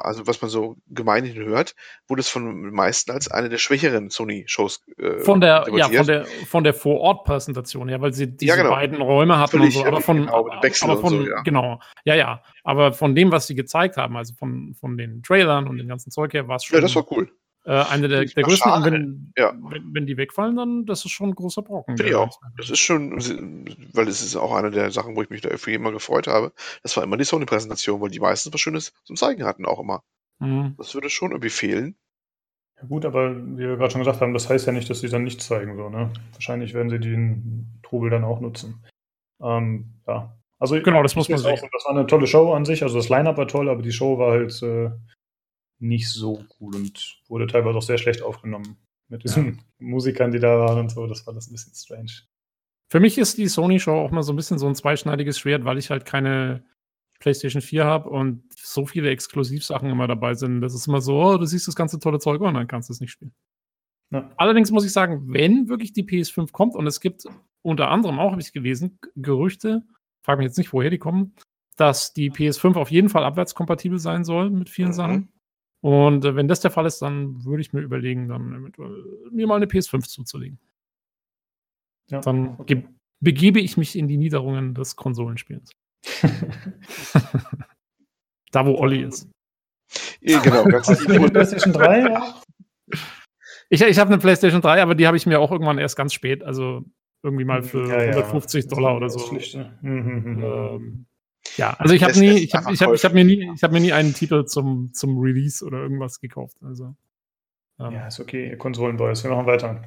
[0.00, 1.76] also was man so gemeinhin hört,
[2.08, 5.96] wurde es von den meisten als eine der schwächeren Sony-Shows äh, Von der, ja, debattiert.
[5.98, 8.70] von der, von der Vor-Ort-Präsentation, ja, weil sie diese Ja, genau.
[8.70, 10.48] beiden Räume hatten Völlig, und so, aber ja, von, genau,
[10.82, 11.42] aber von so, ja.
[11.42, 15.68] genau, ja, ja, aber von dem, was sie gezeigt haben, also von, von den Trailern
[15.68, 17.30] und dem ganzen Zeug her, war es schon Ja, das war cool.
[17.64, 19.52] Äh, eine der, der größten, und wenn, Ja.
[19.54, 21.96] wenn, wenn die wegfallen, dann, das ist schon ein großer Brocken.
[22.14, 22.40] Auch.
[22.56, 23.12] Das ist schon,
[23.92, 26.52] weil es ist auch eine der Sachen, wo ich mich da für immer gefreut habe.
[26.82, 30.02] Das war immer die Sony-Präsentation, weil die meistens was Schönes zum Zeigen hatten auch immer.
[30.38, 30.74] Mhm.
[30.78, 31.96] Das würde schon irgendwie fehlen.
[32.80, 35.08] Ja, gut, aber wie wir gerade schon gesagt haben, das heißt ja nicht, dass sie
[35.08, 35.76] dann nichts zeigen.
[35.76, 36.10] So, ne?
[36.32, 38.82] Wahrscheinlich werden sie den Trubel dann auch nutzen.
[39.42, 40.34] Ähm, ja.
[40.58, 41.68] Also, Genau, das muss man auch sehen.
[41.72, 42.82] Das war eine tolle Show an sich.
[42.82, 44.90] Also das Line-Up war toll, aber die Show war halt äh,
[45.80, 48.76] nicht so cool und wurde teilweise auch sehr schlecht aufgenommen.
[49.08, 51.06] Mit diesen Musikern, die da waren und so.
[51.06, 52.12] Das war das ein bisschen strange.
[52.88, 55.78] Für mich ist die Sony-Show auch mal so ein bisschen so ein zweischneidiges Schwert, weil
[55.78, 56.64] ich halt keine
[57.20, 60.60] PlayStation 4 habe und so viele Exklusivsachen immer dabei sind.
[60.60, 62.92] Das ist immer so, oh, du siehst das ganze tolle Zeug und dann kannst du
[62.92, 63.32] es nicht spielen.
[64.10, 64.30] Ja.
[64.36, 67.24] Allerdings muss ich sagen, wenn wirklich die PS5 kommt und es gibt
[67.62, 69.82] unter anderem auch, habe ich gelesen, Gerüchte,
[70.24, 71.34] frage mich jetzt nicht, woher die kommen,
[71.76, 74.94] dass die PS5 auf jeden Fall abwärtskompatibel sein soll mit vielen Mhm.
[74.94, 75.32] Sachen.
[75.82, 79.46] Und äh, wenn das der Fall ist, dann würde ich mir überlegen, dann eventuell mir
[79.46, 80.58] mal eine PS5 zuzulegen.
[82.10, 82.20] Ja.
[82.20, 82.84] Dann ge
[83.22, 85.72] begebe ich mich in die Niederungen des Konsolenspiels.
[88.52, 89.30] Da, wo Olli ist.
[90.20, 92.42] Ja, genau, ganz Hast du die PlayStation 3 auch?
[93.68, 96.12] Ich, ich habe eine PlayStation 3, aber die habe ich mir auch irgendwann erst ganz
[96.12, 96.84] spät, also
[97.22, 98.10] irgendwie mal für Ja, ja.
[98.10, 99.20] 150 Dollar oder so.
[99.20, 99.78] Schlichte.
[99.82, 100.42] Mhm, mhm, mhm.
[100.42, 101.06] Ähm,
[101.60, 103.74] ja, also ich habe nie, ich habe ich hab, ich hab mir nie, ich habe
[103.74, 106.56] mir nie einen Titel zum, zum Release oder irgendwas gekauft.
[106.62, 106.94] Also
[107.78, 109.22] ähm, Ja, ist okay, ihr Konsolenboys.
[109.24, 109.82] Wir machen weiter.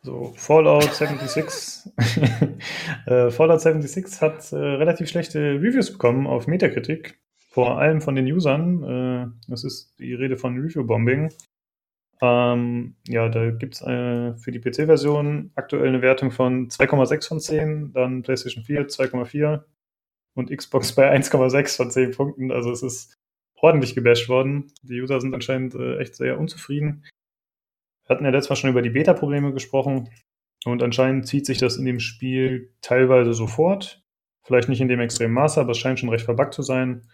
[0.00, 1.92] So, Fallout 76.
[3.06, 7.20] äh, Fallout 76 hat äh, relativ schlechte Reviews bekommen auf Metacritic.
[7.50, 8.82] Vor allem von den Usern.
[8.82, 11.30] Äh, das ist die Rede von Review-Bombing.
[12.22, 17.40] Ähm, ja, da gibt es äh, für die PC-Version aktuell eine Wertung von 2,6 von
[17.40, 19.62] 10, dann PlayStation 4 2,4
[20.38, 22.52] und Xbox bei 1,6 von 10 Punkten.
[22.52, 23.14] Also es ist
[23.56, 24.72] ordentlich gebasht worden.
[24.82, 27.04] Die User sind anscheinend äh, echt sehr unzufrieden.
[28.06, 30.08] Wir hatten ja letztes Mal schon über die Beta-Probleme gesprochen
[30.64, 34.02] und anscheinend zieht sich das in dem Spiel teilweise sofort.
[34.46, 37.06] Vielleicht nicht in dem extremen Maße, aber es scheint schon recht verbuggt zu sein.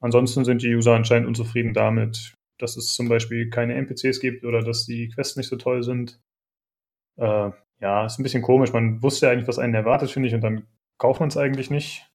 [0.00, 4.62] Ansonsten sind die User anscheinend unzufrieden damit, dass es zum Beispiel keine NPCs gibt oder
[4.62, 6.20] dass die Quests nicht so toll sind.
[7.18, 7.50] Äh,
[7.80, 8.72] ja, ist ein bisschen komisch.
[8.72, 10.66] Man wusste ja eigentlich, was einen erwartet, finde ich, und dann
[10.98, 12.11] kauft man es eigentlich nicht.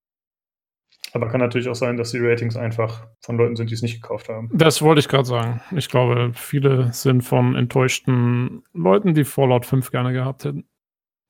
[1.13, 4.01] Aber kann natürlich auch sein, dass die Ratings einfach von Leuten sind, die es nicht
[4.01, 4.49] gekauft haben.
[4.53, 5.61] Das wollte ich gerade sagen.
[5.75, 10.67] Ich glaube, viele sind von enttäuschten Leuten, die Fallout 5 gerne gehabt hätten.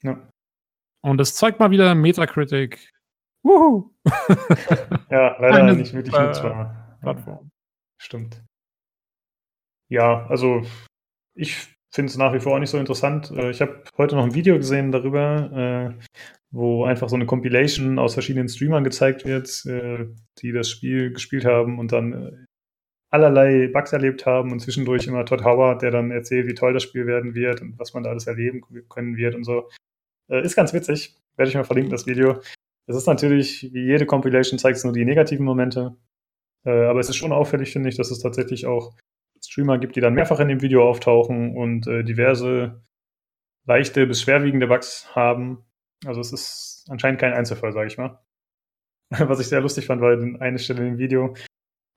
[0.01, 0.29] Ja.
[1.01, 2.91] Und das zeigt mal wieder Metacritic.
[3.43, 3.91] Wuhu!
[5.09, 6.97] ja, leider Eine nicht wirklich nutzbar.
[7.01, 7.51] Plattform.
[7.97, 8.43] Stimmt.
[9.89, 10.63] Ja, also
[11.33, 13.31] ich finde es nach wie vor auch nicht so interessant.
[13.31, 16.03] Äh, ich habe heute noch ein Video gesehen darüber, äh,
[16.51, 20.07] wo einfach so eine Compilation aus verschiedenen Streamern gezeigt wird, äh,
[20.39, 22.45] die das Spiel gespielt haben und dann
[23.09, 26.83] allerlei Bugs erlebt haben und zwischendurch immer Todd Howard, der dann erzählt, wie toll das
[26.83, 29.69] Spiel werden wird und was man da alles erleben können wird und so.
[30.27, 31.15] Ist ganz witzig.
[31.37, 32.41] Werde ich mal verlinken, das Video.
[32.85, 35.95] Es ist natürlich, wie jede Compilation zeigt es nur die negativen Momente.
[36.65, 38.93] Aber es ist schon auffällig, finde ich, dass es tatsächlich auch
[39.41, 42.81] Streamer gibt, die dann mehrfach in dem Video auftauchen und äh, diverse
[43.65, 45.65] leichte bis schwerwiegende Bugs haben.
[46.05, 48.19] Also es ist anscheinend kein Einzelfall, sage ich mal.
[49.09, 50.11] Was ich sehr lustig fand, war
[50.41, 51.35] eine Stelle dem Video.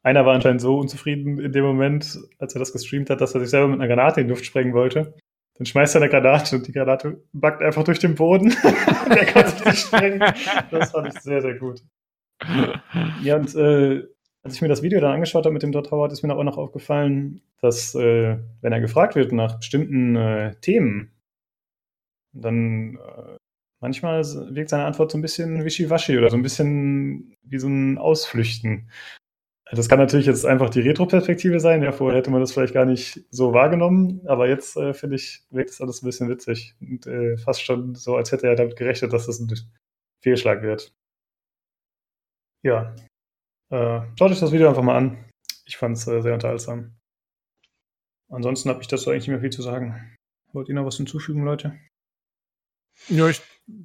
[0.02, 3.40] Einer war anscheinend so unzufrieden in dem Moment, als er das gestreamt hat, dass er
[3.40, 5.14] sich selber mit einer Granate in die Luft sprengen wollte.
[5.58, 8.54] Dann schmeißt er eine Granate und die Granate backt einfach durch den Boden.
[9.08, 10.20] der kann sich nicht sprengen.
[10.70, 11.82] Das fand ich sehr, sehr gut.
[13.22, 14.04] Ja, und äh,
[14.42, 16.42] als ich mir das Video dann angeschaut habe mit dem Dot Howard, ist mir auch
[16.42, 21.12] noch aufgefallen, dass, äh, wenn er gefragt wird nach bestimmten äh, Themen,
[22.32, 23.36] dann äh,
[23.80, 27.98] manchmal wirkt seine Antwort so ein bisschen wischiwaschi oder so ein bisschen wie so ein
[27.98, 28.90] Ausflüchten.
[29.72, 31.82] Das kann natürlich jetzt einfach die Retro-Perspektive sein.
[31.82, 35.44] Ja, vorher hätte man das vielleicht gar nicht so wahrgenommen, aber jetzt äh, finde ich,
[35.50, 38.76] wirkt das alles ein bisschen witzig und äh, fast schon so, als hätte er damit
[38.76, 39.48] gerechnet, dass das ein
[40.22, 40.92] Fehlschlag wird.
[42.62, 42.94] Ja,
[43.70, 45.24] äh, schaut euch das Video einfach mal an.
[45.64, 46.96] Ich fand es äh, sehr unterhaltsam.
[48.28, 50.16] Ansonsten habe ich dazu eigentlich nicht mehr viel zu sagen.
[50.52, 51.78] Wollt ihr noch was hinzufügen, Leute?
[53.08, 53.40] Ja, ich,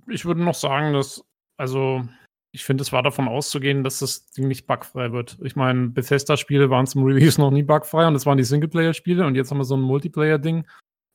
[0.07, 1.23] ich würde noch sagen, dass,
[1.57, 2.07] also,
[2.51, 5.37] ich finde, es war davon auszugehen, dass das Ding nicht bugfrei wird.
[5.43, 9.35] Ich meine, Bethesda-Spiele waren zum Release noch nie bugfrei und das waren die Singleplayer-Spiele und
[9.35, 10.67] jetzt haben wir so ein Multiplayer-Ding,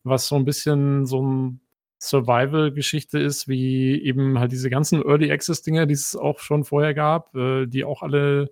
[0.04, 1.60] was so ein bisschen so ein
[2.00, 7.34] Survival-Geschichte ist, wie eben halt diese ganzen Early Access-Dinge, die es auch schon vorher gab,
[7.34, 8.50] äh, die auch alle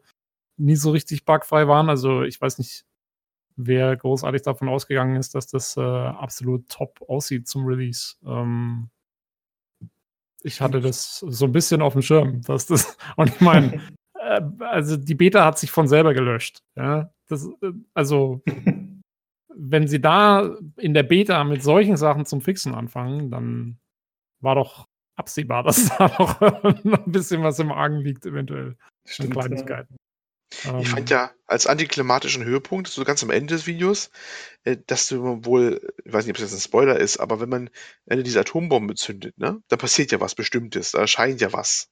[0.58, 1.88] nie so richtig bugfrei waren.
[1.88, 2.84] Also ich weiß nicht,
[3.56, 8.16] wer großartig davon ausgegangen ist, dass das äh, absolut top aussieht zum Release.
[8.24, 8.90] Ähm,
[10.42, 13.80] ich hatte das so ein bisschen auf dem Schirm, dass das, und ich meine,
[14.20, 16.62] äh, also die Beta hat sich von selber gelöscht.
[16.76, 18.42] Ja, das, äh, also
[19.58, 23.78] wenn sie da in der Beta mit solchen Sachen zum Fixen anfangen, dann
[24.40, 24.86] war doch
[25.16, 26.40] absehbar, dass da noch,
[26.84, 28.76] noch ein bisschen was im Argen liegt, eventuell.
[29.04, 29.96] Stimmt, Kleinigkeiten.
[30.64, 30.78] Ja.
[30.80, 31.16] Ich fand ähm.
[31.16, 34.10] ja als antiklimatischen Höhepunkt, so ganz am Ende des Videos,
[34.64, 37.48] äh, dass du wohl, ich weiß nicht, ob es jetzt ein Spoiler ist, aber wenn
[37.48, 37.70] man
[38.08, 41.90] eine dieser Atombomben zündet, ne, da passiert ja was Bestimmtes, da erscheint ja was.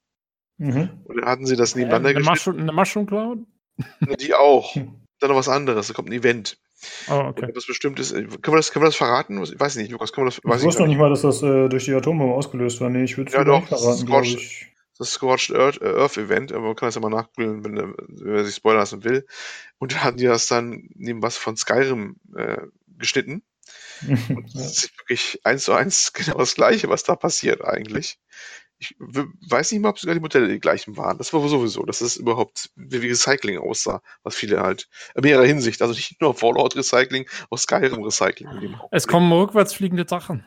[0.59, 1.03] Mhm.
[1.05, 3.39] Und dann hatten sie das nebeneinander äh, eine, Mushroom, eine Mushroom Cloud?
[4.21, 4.75] Die auch.
[4.75, 6.59] Dann noch was anderes, da kommt ein Event.
[7.09, 7.49] Oh, okay.
[7.55, 8.13] Was Bestimmtes.
[8.13, 9.43] Können wir, das, können wir das verraten?
[9.43, 10.41] Ich weiß nicht, Lukas, können wir das.
[10.45, 12.91] Weiß ich wusste noch nicht mal, dass das äh, durch die Atombombe ausgelöst war.
[12.91, 14.67] Nee, ich würde es ja, doch, verraten, glaube ich.
[14.99, 18.35] Das Scorched Earth, äh, Earth Event, aber man kann das ja mal nachgoogeln, wenn, wenn
[18.35, 19.27] er sich spoilern lassen will.
[19.79, 22.63] Und da hatten die das dann neben was von Skyrim äh,
[22.99, 23.43] geschnitten.
[24.29, 28.19] Und das ist wirklich eins zu eins genau das gleiche, was da passiert eigentlich.
[28.79, 31.17] Ich weiß nicht mal, ob sogar die Modelle die gleichen waren.
[31.17, 35.81] Das war sowieso, dass es überhaupt wie Recycling aussah, was viele halt in mehrerer Hinsicht,
[35.81, 38.77] also nicht nur Fallout Recycling, auch Skyrim Recycling.
[38.91, 40.47] Es kommen rückwärts fliegende Sachen.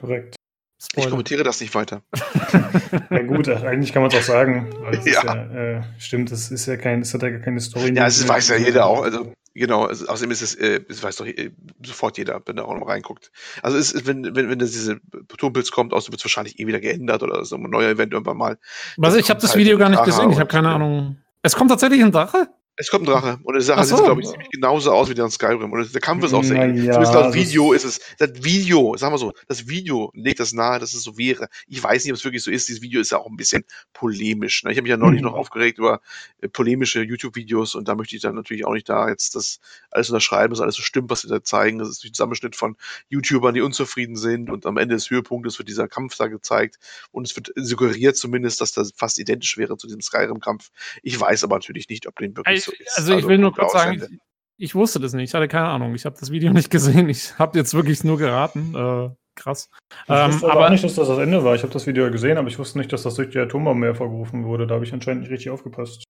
[0.00, 0.36] Korrekt.
[0.82, 1.06] Spoiler.
[1.06, 2.02] Ich kommentiere das nicht weiter.
[3.10, 4.70] ja gut, eigentlich kann man es auch sagen.
[5.04, 5.24] ja.
[5.24, 7.88] ja äh, stimmt, das ist ja kein, das hat ja gar keine Story.
[7.88, 9.02] Ja, das weiß ja jeder auch.
[9.02, 11.50] Also genau, also, außerdem ist es, äh, das weiß doch äh,
[11.84, 13.30] sofort jeder, wenn er auch noch reinguckt.
[13.62, 15.00] Also es ist, wenn, wenn, wenn diese
[15.38, 18.36] Turmpilz kommt, außerdem wird es wahrscheinlich eh wieder geändert oder so ein neuer Event irgendwann
[18.36, 18.58] mal.
[18.96, 21.18] Was, ich habe das halt Video gar nicht gesehen, ich habe keine Ahnung.
[21.42, 22.48] Es kommt tatsächlich ein Drache?
[22.76, 23.38] Es kommt ein Drache.
[23.44, 23.96] Und die Sache so.
[23.96, 25.70] sieht, glaube ich, ziemlich genauso aus wie der in Skyrim.
[25.70, 26.84] Und der Kampf ist auch sehr ähnlich.
[26.84, 28.00] Ja, Zumindest laut Video ist es.
[28.18, 31.48] Das Video, sagen wir so, das Video legt das nahe, dass es so wäre.
[31.68, 32.66] Ich weiß nicht, ob es wirklich so ist.
[32.66, 34.64] Dieses Video ist ja auch ein bisschen polemisch.
[34.64, 34.72] Ne?
[34.72, 35.28] Ich habe mich ja neulich mhm.
[35.28, 36.00] noch aufgeregt über
[36.40, 39.60] äh, polemische YouTube-Videos und da möchte ich dann natürlich auch nicht da jetzt das
[39.92, 41.78] alles unterschreiben, dass alles so stimmt, was sie da zeigen.
[41.78, 42.76] Das ist ein Zusammenschnitt von
[43.08, 46.80] YouTubern, die unzufrieden sind und am Ende des Höhepunktes wird dieser Kampf da gezeigt
[47.12, 50.70] und es wird suggeriert zumindest, dass das fast identisch wäre zu diesem Skyrim-Kampf.
[51.04, 52.98] Ich weiß aber natürlich nicht, ob den wirklich so ist.
[52.98, 54.20] Also, ich will nur kurz sagen, ich,
[54.56, 55.30] ich, wusste das nicht.
[55.30, 55.94] Ich hatte keine Ahnung.
[55.94, 57.08] Ich habe das Video nicht gesehen.
[57.08, 58.74] Ich habe jetzt wirklich nur geraten.
[58.74, 59.68] Äh, krass.
[60.04, 61.54] Ich ähm, wusste aber nicht, dass das das Ende war.
[61.54, 64.44] Ich habe das Video gesehen, aber ich wusste nicht, dass das durch die Atombombe hervorgerufen
[64.44, 64.66] wurde.
[64.66, 66.04] Da habe ich anscheinend nicht richtig aufgepasst.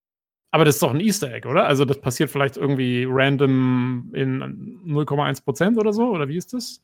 [0.55, 1.67] Aber das ist doch ein Easter Egg, oder?
[1.67, 6.11] Also das passiert vielleicht irgendwie random in 0,1% oder so?
[6.11, 6.81] Oder wie ist das?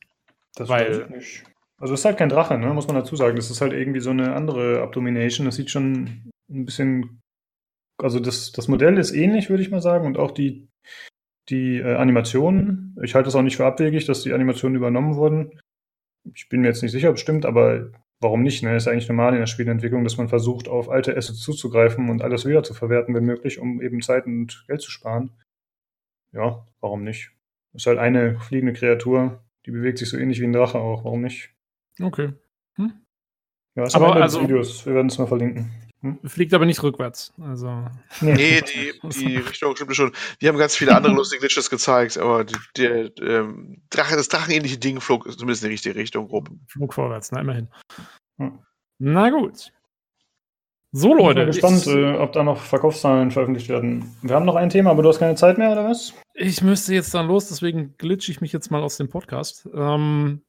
[0.55, 1.43] Das Weil, weiß ich nicht.
[1.77, 2.73] Also es ist halt kein Drache, ne?
[2.73, 3.37] muss man dazu sagen.
[3.37, 5.45] Das ist halt irgendwie so eine andere Abdomination.
[5.45, 7.21] Das sieht schon ein bisschen
[8.03, 10.67] also das, das Modell ist ähnlich, würde ich mal sagen, und auch die,
[11.49, 12.95] die äh, Animationen.
[13.03, 15.59] Ich halte es auch nicht für abwegig, dass die Animationen übernommen wurden.
[16.33, 18.63] Ich bin mir jetzt nicht sicher, ob es stimmt, aber warum nicht?
[18.63, 18.75] Ne?
[18.75, 22.21] Ist ja eigentlich normal in der Spielentwicklung, dass man versucht, auf alte Assets zuzugreifen und
[22.21, 25.31] alles wieder zu verwerten, wenn möglich, um eben Zeit und Geld zu sparen.
[26.31, 27.31] Ja, warum nicht?
[27.73, 31.03] Ist halt eine fliegende Kreatur, die bewegt sich so ähnlich wie ein Drache auch.
[31.03, 31.53] Warum nicht?
[31.99, 32.33] Okay.
[32.75, 32.93] Hm?
[33.75, 34.85] Ja, ist Aber also- also, Videos.
[34.85, 35.71] Wir werden es mal verlinken.
[36.25, 37.31] Fliegt aber nicht rückwärts.
[37.39, 37.85] Also.
[38.21, 40.11] Nee, die, die Richtung stimmt schon.
[40.41, 44.77] Die haben ganz viele andere lustige Glitches gezeigt, aber die, der ähm, Drache, das drachenähnliche
[44.77, 46.49] Ding flog zumindest in die richtige Richtung grob.
[46.67, 47.67] Flug vorwärts, na immerhin.
[48.37, 48.59] Hm.
[48.97, 49.71] Na gut.
[50.93, 51.45] So, Ich bin Leute.
[51.45, 54.13] gespannt, ich, äh, ob da noch Verkaufszahlen veröffentlicht werden.
[54.23, 56.13] Wir haben noch ein Thema, aber du hast keine Zeit mehr, oder was?
[56.33, 59.69] ich müsste jetzt dann los, deswegen glitsch ich mich jetzt mal aus dem Podcast.
[59.73, 60.41] Ähm,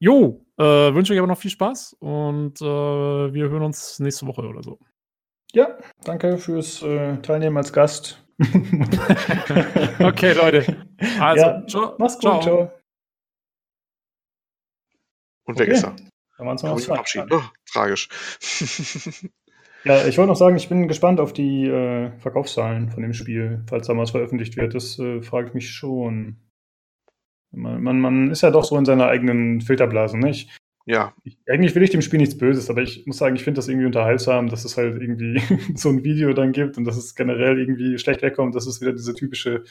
[0.00, 4.42] jo, äh, wünsche euch aber noch viel Spaß und äh, wir hören uns nächste Woche
[4.42, 4.78] oder so.
[5.52, 8.24] Ja, danke fürs äh, Teilnehmen als Gast.
[10.00, 10.86] Okay, Leute.
[11.20, 11.94] Also, ja, ciao.
[11.98, 12.40] mach's gut, Ciao.
[12.40, 12.72] ciao.
[15.44, 15.76] Und weg Okay.
[15.76, 15.96] ist er.
[16.38, 17.26] Dann waren's noch Kann ich zwei.
[17.30, 18.08] Oh, tragisch.
[19.84, 23.64] Ja, ich wollte noch sagen, ich bin gespannt auf die äh, Verkaufszahlen von dem Spiel,
[23.66, 24.74] falls da mal was veröffentlicht wird.
[24.74, 26.36] Das äh, frage ich mich schon.
[27.52, 30.50] Man, man, man ist ja doch so in seiner eigenen Filterblase, nicht?
[30.90, 33.58] ja, Ich, eigentlich will ich dem Spiel nichts Böses, aber ich muss sagen, ich finde
[33.58, 35.38] das irgendwie unterhaltsam, dass es halt irgendwie
[35.76, 38.54] so ein Video dann gibt und dass es generell irgendwie schlecht wegkommt.
[38.54, 39.64] Das ist wieder diese typische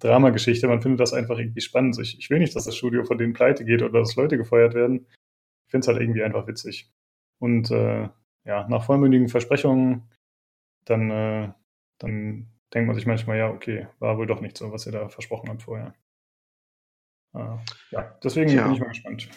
[0.00, 0.66] Dramageschichte.
[0.68, 1.98] Man findet das einfach irgendwie spannend.
[2.00, 4.74] Ich, ich will nicht, dass das Studio von denen pleite geht oder dass Leute gefeuert
[4.74, 5.06] werden.
[5.66, 6.90] Ich finde es halt irgendwie einfach witzig.
[7.38, 8.08] Und äh,
[8.44, 10.08] ja, nach vollmündigen Versprechungen,
[10.86, 11.52] dann, äh,
[11.98, 15.08] dann denkt man sich manchmal, ja, okay, war wohl doch nicht so, was ihr da
[15.08, 15.94] versprochen habt vorher.
[17.34, 17.56] Äh,
[17.90, 18.64] ja, deswegen Ja.
[18.64, 19.28] bin ich mal gespannt.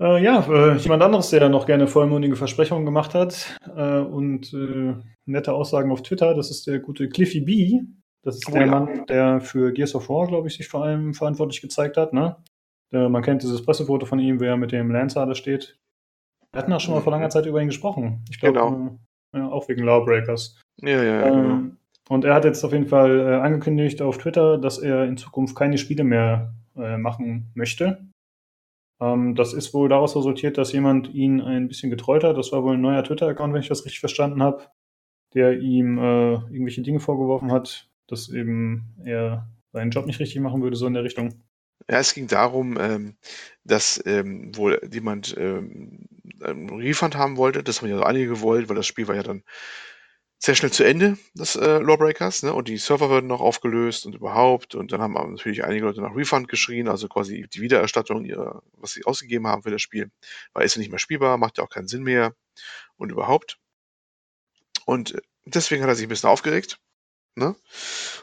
[0.00, 4.94] Äh, ja, äh, jemand anderes, der noch gerne vollmundige Versprechungen gemacht hat äh, und äh,
[5.26, 7.80] nette Aussagen auf Twitter, das ist der gute Cliffy B.
[8.24, 8.70] Das ist Oh der ja.
[8.70, 12.12] Mann, der für Gears of War, glaube ich, sich vor allem verantwortlich gezeigt hat.
[12.12, 12.36] Ne?
[12.92, 15.76] Äh, man kennt dieses Pressefoto von ihm, wer mit dem Lancer da steht.
[16.52, 18.24] Wir hatten auch schon mal vor langer Zeit über ihn gesprochen.
[18.30, 18.98] Ich glaube, Genau.
[19.34, 20.60] äh, ja, auch wegen Lawbreakers.
[20.82, 21.30] ja, ja, ja.
[21.30, 21.76] genau.
[22.12, 25.56] Und er hat jetzt auf jeden Fall äh, angekündigt auf Twitter, dass er in Zukunft
[25.56, 28.06] keine Spiele mehr äh, machen möchte.
[29.00, 32.36] Ähm, das ist wohl daraus resultiert, dass jemand ihn ein bisschen getreut hat.
[32.36, 34.66] Das war wohl ein neuer Twitter-Account, wenn ich das richtig verstanden habe,
[35.32, 40.60] der ihm äh, irgendwelche Dinge vorgeworfen hat, dass eben er seinen Job nicht richtig machen
[40.60, 41.42] würde, so in der Richtung.
[41.88, 43.16] Ja, es ging darum, ähm,
[43.64, 46.08] dass ähm, wohl jemand ähm,
[46.44, 47.62] einen Refund haben wollte.
[47.62, 49.44] Das haben ja so einige gewollt, weil das Spiel war ja dann
[50.44, 52.52] sehr schnell zu Ende, das äh, Lawbreakers, ne?
[52.52, 54.74] Und die Server wurden noch aufgelöst und überhaupt.
[54.74, 58.90] Und dann haben natürlich einige Leute nach Refund geschrien, also quasi die Wiedererstattung ihrer, was
[58.90, 60.10] sie ausgegeben haben für das Spiel.
[60.52, 62.34] Weil ist ja nicht mehr spielbar, macht ja auch keinen Sinn mehr
[62.96, 63.58] und überhaupt.
[64.84, 66.80] Und deswegen hat er sich ein bisschen aufgeregt.
[67.36, 67.54] Ne?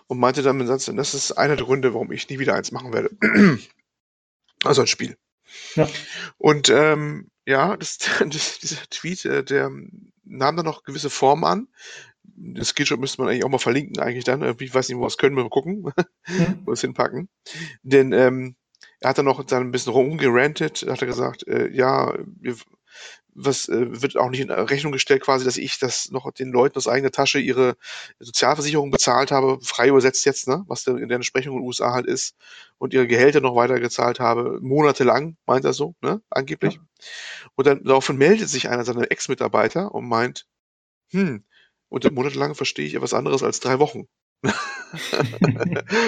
[0.07, 2.73] Und meinte dann mit Satz, das ist einer der Gründe, warum ich nie wieder eins
[2.73, 3.11] machen werde.
[4.65, 5.17] also ein Spiel.
[5.75, 5.87] Ja.
[6.37, 9.71] Und ähm, ja, das, das, dieser Tweet, äh, der
[10.29, 11.67] nahm dann noch gewisse Formen an.
[12.35, 14.41] Den Skillshot müsste man eigentlich auch mal verlinken, eigentlich dann.
[14.41, 15.93] Irgendwie, Ich weiß nicht, wo wir es können, wir mal gucken, Mhm.
[16.65, 17.29] wo wir es hinpacken.
[17.83, 18.55] Denn ähm,
[18.99, 22.55] er hat dann noch dann ein bisschen rumgerantet, hat er gesagt, äh, ja, wir,
[23.33, 26.77] was äh, wird auch nicht in Rechnung gestellt, quasi, dass ich das noch den Leuten
[26.77, 27.75] aus eigener Tasche ihre
[28.19, 31.93] Sozialversicherung bezahlt habe, frei übersetzt jetzt, ne, was da in der Entsprechung in den USA
[31.93, 32.35] halt ist,
[32.77, 36.79] und ihre Gehälter noch weiter gezahlt habe, monatelang, meint er so, ne, angeblich.
[37.55, 40.45] Und dann daraufhin meldet sich einer seiner Ex-Mitarbeiter und meint,
[41.11, 41.43] hm,
[41.89, 44.07] unter monatelang verstehe ich etwas anderes als drei Wochen.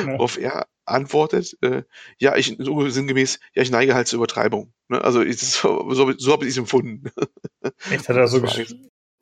[0.06, 1.84] Worauf er antwortet, äh,
[2.18, 4.74] ja, ich so sinngemäß, ja, ich neige halt zur Übertreibung.
[4.88, 5.04] Ne?
[5.04, 7.12] Also ich, so, so, so habe ich es empfunden.
[7.90, 8.42] Echt, hat er so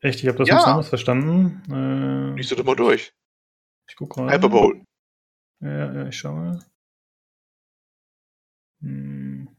[0.01, 0.63] Echt, ich habe das Ja.
[0.63, 1.61] anderes verstanden.
[1.69, 3.13] Äh, Lies doch mal durch.
[3.89, 4.31] ich guck gerade.
[4.31, 4.83] Hyperbowl.
[5.61, 6.63] Ja, ja, ich schau mal.
[8.81, 9.49] Hm,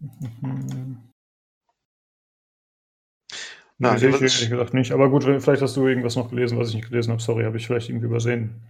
[3.81, 4.93] nee, sehe ich ehrlich gesagt nicht.
[4.93, 7.23] Aber gut, vielleicht hast du irgendwas noch gelesen, was ich nicht gelesen habe.
[7.23, 8.69] Sorry, habe ich vielleicht irgendwie übersehen.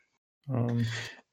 [0.49, 0.87] Ähm,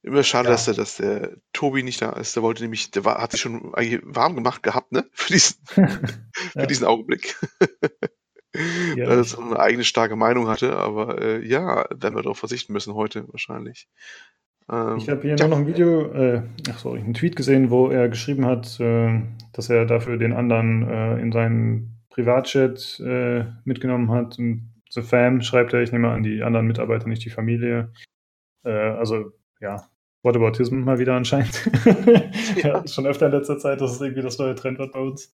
[0.03, 0.51] Immer schade, Ja.
[0.53, 2.35] dass der, dass der Tobi nicht da ist.
[2.35, 5.05] Der wollte nämlich, der war, hat sich schon warm gemacht gehabt, ne?
[5.11, 6.65] Für diesen, für Ja.
[6.65, 7.35] diesen Augenblick.
[8.95, 9.07] Ja.
[9.07, 12.73] Weil er so eine eigene starke Meinung hatte, aber äh, ja, werden wir darauf verzichten
[12.73, 13.87] müssen heute wahrscheinlich.
[14.71, 15.47] Ähm, Ich habe hier ja.
[15.47, 16.41] noch ein Video, äh,
[16.71, 19.21] ach sorry, einen Tweet gesehen, wo er geschrieben hat, äh,
[19.53, 24.39] dass er dafür den anderen äh, in seinen Privatchat äh, mitgenommen hat.
[24.39, 27.93] Und The Fam schreibt er, ich nehme an, die anderen Mitarbeiter, nicht die Familie.
[28.65, 29.87] Äh, also, ja,
[30.23, 31.69] Whataboutism mal wieder anscheinend.
[32.63, 32.85] ja.
[32.87, 35.31] Schon öfter in letzter Zeit, dass es irgendwie das neue Trend wird bei uns.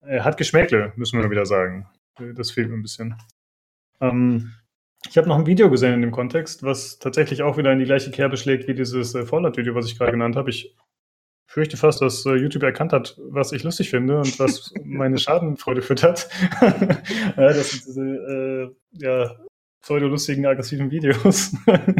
[0.00, 1.86] Er hat Geschmäckle, müssen wir wieder sagen.
[2.18, 3.14] Äh, Das fehlt mir ein bisschen.
[4.00, 4.54] Ähm,
[5.10, 7.84] ich habe noch ein Video gesehen in dem Kontext, was tatsächlich auch wieder in die
[7.84, 10.48] gleiche Kerbe schlägt wie dieses äh, Fallout-Video, was ich gerade genannt habe.
[10.48, 10.74] Ich
[11.52, 15.82] fürchte fast, dass äh, YouTube erkannt hat, was ich lustig finde und was meine Schadenfreude
[15.82, 16.28] füttert.
[16.62, 16.72] ja,
[17.36, 19.36] das sind diese äh, ja,
[19.82, 21.54] pseudolustigen, aggressiven Videos.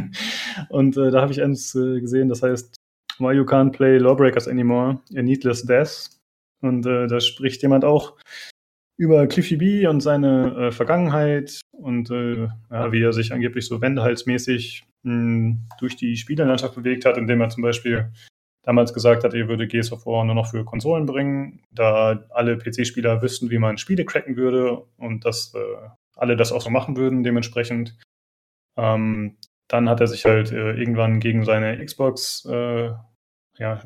[0.70, 2.76] und äh, da habe ich eins äh, gesehen, das heißt
[3.18, 6.08] Why You Can't Play Lawbreakers Anymore, A Needless Death.
[6.62, 8.16] Und äh, da spricht jemand auch
[8.96, 13.82] über Cliffy B und seine äh, Vergangenheit und äh, ja, wie er sich angeblich so
[13.82, 18.12] wendehalsmäßig mh, durch die Spielelandschaft bewegt hat, indem er zum Beispiel
[18.62, 22.56] damals gesagt hat, er würde Gears of War nur noch für Konsolen bringen, da alle
[22.56, 26.96] PC-Spieler wüssten, wie man Spiele cracken würde und dass äh, alle das auch so machen
[26.96, 27.96] würden dementsprechend.
[28.76, 29.36] Ähm,
[29.68, 32.90] dann hat er sich halt äh, irgendwann gegen seine Xbox äh,
[33.58, 33.82] ja,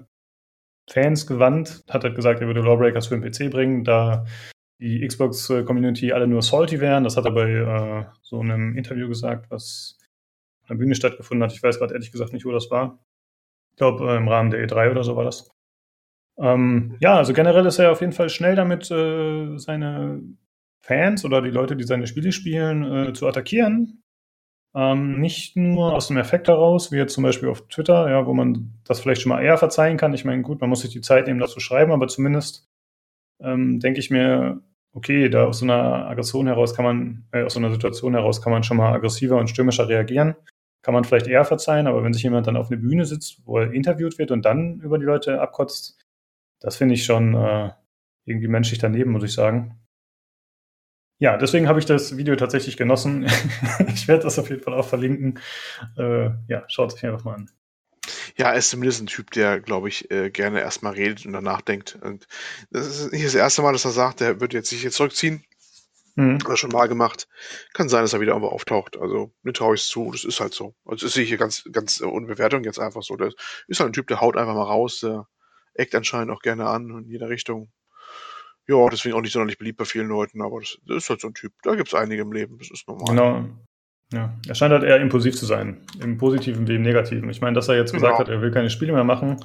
[0.89, 4.25] Fans gewandt, hat halt gesagt, er würde Lawbreakers für den PC bringen, da
[4.79, 7.05] die Xbox-Community alle nur salty wären.
[7.05, 9.99] Das hat er bei äh, so einem Interview gesagt, was
[10.63, 11.55] an der Bühne stattgefunden hat.
[11.55, 12.99] Ich weiß gerade ehrlich gesagt nicht, wo das war.
[13.77, 15.51] Ich glaube, äh, im Rahmen der E3 oder so war das.
[16.39, 20.23] Ähm, ja, also generell ist er auf jeden Fall schnell damit, äh, seine
[20.83, 24.03] Fans oder die Leute, die seine Spiele spielen, äh, zu attackieren.
[24.75, 28.33] Ähm, nicht nur aus dem Effekt heraus, wie jetzt zum Beispiel auf Twitter, ja, wo
[28.33, 30.15] man das vielleicht schon mal eher verzeihen kann.
[30.15, 32.67] Ich meine, gut, man muss sich die Zeit nehmen, das zu schreiben, aber zumindest
[33.43, 34.63] ähm, denke ich mir,
[34.95, 38.41] okay, da aus so einer Aggression heraus kann man, äh, aus so einer Situation heraus
[38.41, 40.35] kann man schon mal aggressiver und stürmischer reagieren
[40.87, 43.59] kann man vielleicht eher verzeihen, aber wenn sich jemand dann auf eine Bühne sitzt, wo
[43.59, 45.99] er interviewt wird und dann über die Leute abkotzt,
[46.61, 47.73] das finde ich schon äh,
[48.25, 49.81] irgendwie menschlich daneben, muss ich sagen.
[51.19, 53.25] Ja, deswegen habe ich das Video tatsächlich genossen.
[53.89, 55.41] ich werde das auf jeden Fall auch verlinken.
[55.99, 57.51] Äh, ja, schaut es euch einfach mal an.
[58.37, 61.63] Ja, er ist zumindest ein Typ, der, glaube ich, äh, gerne erstmal redet und danach
[61.63, 61.99] denkt.
[62.01, 62.29] Und
[62.71, 65.43] das ist nicht das erste Mal, dass er sagt, er wird jetzt sich jetzt zurückziehen.
[66.17, 66.39] Mhm.
[66.41, 67.29] Hat er schon mal gemacht.
[67.75, 68.97] Kann sein, dass er wieder irgendwo auftaucht.
[68.99, 70.11] Also, mir traue ich es zu.
[70.11, 70.75] Das ist halt so.
[70.87, 73.17] Also, das sehe ich hier ganz, ganz äh, ohne Bewertung jetzt einfach so.
[73.17, 73.31] Der
[73.69, 75.01] ist halt ein Typ, der haut einfach mal raus.
[75.01, 75.29] Der
[75.75, 77.71] eckt anscheinend auch gerne an in jeder Richtung.
[78.67, 81.29] Ja, deswegen auch nicht sonderlich beliebt bei vielen Leuten, aber das, das ist halt so
[81.29, 81.53] ein Typ.
[81.63, 82.59] Da gibt es einige im Leben.
[82.59, 83.15] Das ist normal.
[83.15, 83.45] Genau.
[84.13, 85.85] Ja, er scheint halt eher impulsiv zu sein.
[86.01, 87.29] Im Positiven wie im Negativen.
[87.29, 88.03] Ich meine, dass er jetzt genau.
[88.03, 89.45] gesagt hat, er will keine Spiele mehr machen,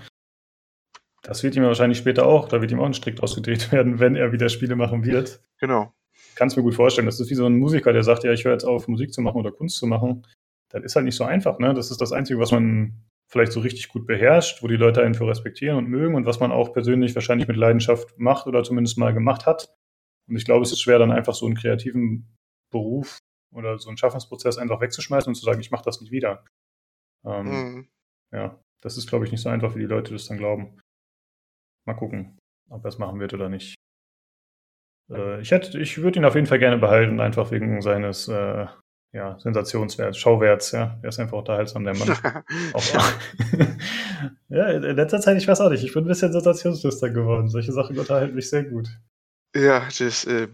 [1.24, 4.16] das wird ihm wahrscheinlich später auch, da wird ihm auch ein Strick ausgedreht werden, wenn
[4.16, 5.42] er wieder Spiele machen wird.
[5.60, 5.94] Genau
[6.36, 7.06] kann es mir gut vorstellen.
[7.06, 9.22] Das ist wie so ein Musiker, der sagt, ja, ich höre jetzt auf, Musik zu
[9.22, 10.26] machen oder Kunst zu machen.
[10.70, 11.60] Das ist halt nicht so einfach.
[11.60, 11.74] Ne?
[11.74, 12.94] Das ist das Einzige, was man
[13.28, 16.40] vielleicht so richtig gut beherrscht, wo die Leute einen für respektieren und mögen und was
[16.40, 19.74] man auch persönlich wahrscheinlich mit Leidenschaft macht oder zumindest mal gemacht hat.
[20.28, 22.38] Und ich glaube, es ist schwer, dann einfach so einen kreativen
[22.72, 23.20] Beruf
[23.54, 26.44] oder so einen Schaffensprozess einfach wegzuschmeißen und zu sagen, ich mache das nicht wieder.
[27.26, 27.88] Ähm, mhm.
[28.34, 30.78] Ja, das ist, glaube ich, nicht so einfach, wie die Leute das dann glauben.
[31.86, 32.38] Mal gucken,
[32.70, 33.76] ob er es machen wird oder nicht.
[35.12, 38.66] Äh, ich hätte, ich würde ihn auf jeden Fall gerne behalten, einfach wegen seines äh,
[39.14, 40.98] ja, Sensationswerts, Schauwerts, ja.
[41.02, 42.08] Er ist einfach unterhaltsam, der Mann.
[44.50, 47.50] ja, in letzter Zeit, ich weiß auch nicht, ich bin ein bisschen sensationsluster geworden.
[47.50, 48.88] Solche Sachen unterhalten mich sehr gut.
[49.54, 50.48] Ja, das, äh,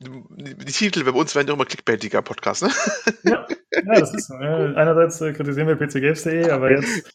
[0.00, 2.70] die Titel bei uns werden ja immer clickbaitiger Podcast, ne?
[3.24, 4.34] ja, ja, das ist so.
[4.34, 4.72] Ja.
[4.74, 7.12] Einerseits äh, kritisieren wir pcgames.de, aber jetzt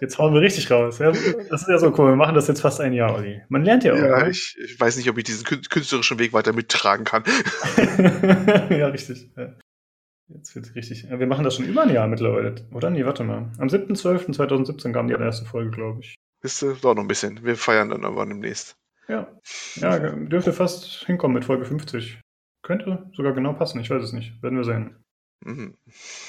[0.00, 0.98] Jetzt hauen wir richtig raus.
[0.98, 2.10] Ja, das ist ja so cool.
[2.10, 3.40] Wir machen das jetzt fast ein Jahr, Olli.
[3.48, 3.98] Man lernt ja auch.
[3.98, 4.30] Ja, ne?
[4.30, 7.24] ich, ich, weiß nicht, ob ich diesen künstlerischen Weg weiter mittragen kann.
[8.70, 9.30] ja, richtig.
[10.28, 11.08] Jetzt wird richtig.
[11.08, 12.90] Wir machen das schon über ein Jahr mittlerweile, oder?
[12.90, 13.50] Nee, warte mal.
[13.58, 16.14] Am 7.12.2017 kam die erste Folge, glaube ich.
[16.42, 17.42] Ist äh, doch noch ein bisschen.
[17.42, 18.76] Wir feiern dann aber demnächst.
[19.08, 19.26] Ja.
[19.76, 22.20] Ja, dürfte fast hinkommen mit Folge 50.
[22.62, 24.42] Könnte sogar genau passen, ich weiß es nicht.
[24.42, 25.02] Werden wir sehen.
[25.40, 25.78] Mhm.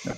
[0.04, 0.16] Ja.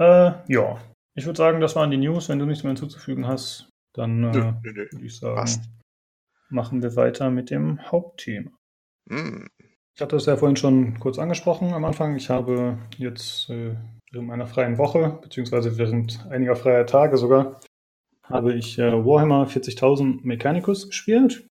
[0.00, 0.80] Äh, ja,
[1.18, 2.28] ich würde sagen, das waren die News.
[2.28, 5.64] Wenn du nichts mehr hinzuzufügen hast, dann äh, würde ich sagen, Passt.
[6.48, 8.52] machen wir weiter mit dem Hauptthema.
[9.06, 9.46] Mm.
[9.94, 12.14] Ich hatte es ja vorhin schon kurz angesprochen am Anfang.
[12.14, 13.74] Ich habe jetzt äh,
[14.12, 17.60] während meiner freien Woche, beziehungsweise während einiger freier Tage sogar,
[18.22, 21.48] habe ich äh, Warhammer 40.000 Mechanicus gespielt.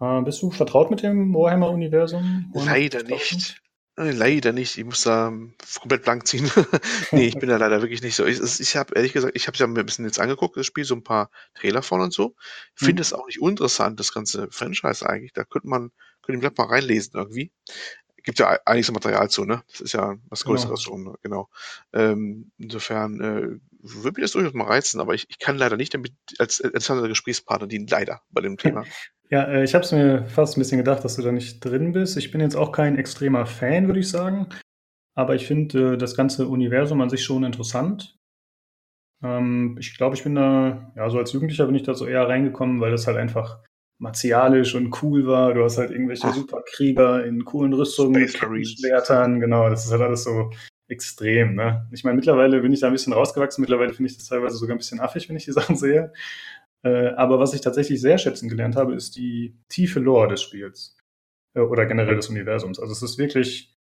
[0.00, 2.52] Äh, bist du vertraut mit dem Warhammer-Universum?
[2.54, 3.60] Leider nicht.
[3.98, 4.76] Leider nicht.
[4.76, 6.50] Ich muss da ähm, komplett blank ziehen.
[7.12, 8.26] nee, ich bin da leider wirklich nicht so.
[8.26, 10.66] Ich, ich habe ehrlich gesagt, ich habe es ja mir ein bisschen jetzt angeguckt, das
[10.66, 12.34] Spiel, so ein paar Trailer von und so.
[12.74, 13.00] Finde mhm.
[13.00, 15.32] es auch nicht uninteressant, das ganze Franchise eigentlich.
[15.32, 15.92] Da könnte man,
[16.22, 17.52] könnte ich vielleicht mal reinlesen irgendwie.
[18.22, 19.62] Gibt ja einiges Material zu, ne?
[19.70, 20.54] Das ist ja was genau.
[20.56, 20.96] Größeres genau.
[20.96, 21.14] schon, ne?
[21.22, 21.48] genau.
[21.94, 25.94] Ähm, insofern äh, würde mich das durchaus mal reizen, aber ich, ich kann leider nicht
[25.94, 28.84] damit als interessanter Gesprächspartner dienen, leider bei dem Thema.
[29.30, 31.92] Ja, äh, ich habe es mir fast ein bisschen gedacht, dass du da nicht drin
[31.92, 32.16] bist.
[32.16, 34.48] Ich bin jetzt auch kein extremer Fan, würde ich sagen.
[35.14, 38.16] Aber ich finde äh, das ganze Universum an sich schon interessant.
[39.22, 42.28] Ähm, ich glaube, ich bin da, ja, so als Jugendlicher bin ich da so eher
[42.28, 43.58] reingekommen, weil das halt einfach
[43.98, 45.54] martialisch und cool war.
[45.54, 50.24] Du hast halt irgendwelche Superkrieger in coolen Rüstungen mit Schwertern, genau, das ist halt alles
[50.24, 50.50] so
[50.88, 51.54] extrem.
[51.54, 51.88] Ne?
[51.92, 53.62] Ich meine, mittlerweile bin ich da ein bisschen rausgewachsen.
[53.62, 56.12] Mittlerweile finde ich das teilweise sogar ein bisschen affig, wenn ich die Sachen sehe.
[56.84, 60.96] Äh, aber was ich tatsächlich sehr schätzen gelernt habe, ist die tiefe Lore des Spiels.
[61.56, 62.78] Äh, oder generell des Universums.
[62.78, 63.74] Also es ist wirklich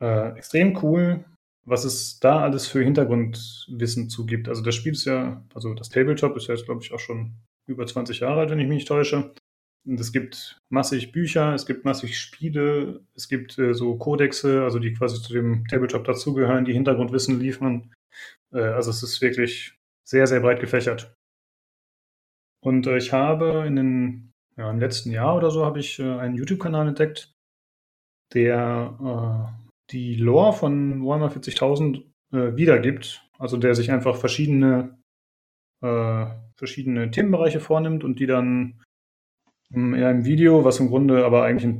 [0.00, 1.24] äh, extrem cool,
[1.64, 4.48] was es da alles für Hintergrundwissen zugibt.
[4.48, 7.34] Also das Spiel ist ja, also das Tabletop ist ja jetzt, glaube ich, auch schon
[7.68, 9.34] über 20 Jahre alt, wenn ich mich nicht täusche.
[9.86, 14.78] Und es gibt massig Bücher, es gibt massig Spiele, es gibt äh, so Kodexe, also
[14.78, 17.92] die quasi zu dem Tabletop dazugehören, die Hintergrundwissen liefern.
[18.52, 21.15] Äh, also es ist wirklich sehr, sehr breit gefächert.
[22.60, 26.18] Und äh, ich habe in den, ja, im letzten Jahr oder so habe ich äh,
[26.18, 27.34] einen YouTube-Kanal entdeckt,
[28.34, 32.02] der äh, die Lore von Warhammer 40.000
[32.32, 33.22] äh, wiedergibt.
[33.38, 34.96] Also der sich einfach verschiedene,
[36.56, 38.82] verschiedene Themenbereiche vornimmt und die dann
[39.70, 41.70] in einem Video, was im Grunde aber eigentlich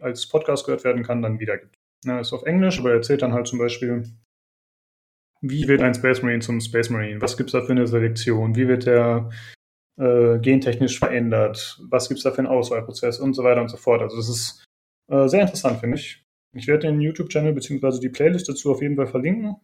[0.00, 1.78] als Podcast gehört werden kann, dann wiedergibt.
[2.04, 4.04] Ja, ist auf Englisch, aber er erzählt dann halt zum Beispiel,
[5.40, 7.20] wie wird ein Space Marine zum Space Marine?
[7.20, 8.56] Was gibt es da für eine Selektion?
[8.56, 9.30] Wie wird der
[9.98, 11.80] äh, gentechnisch verändert?
[11.88, 14.02] Was gibt es da für einen Auswahlprozess und so weiter und so fort?
[14.02, 14.64] Also das ist
[15.10, 16.24] äh, sehr interessant, finde ich.
[16.56, 17.98] Ich werde den YouTube-Channel bzw.
[18.00, 19.56] die Playlist dazu auf jeden Fall verlinken.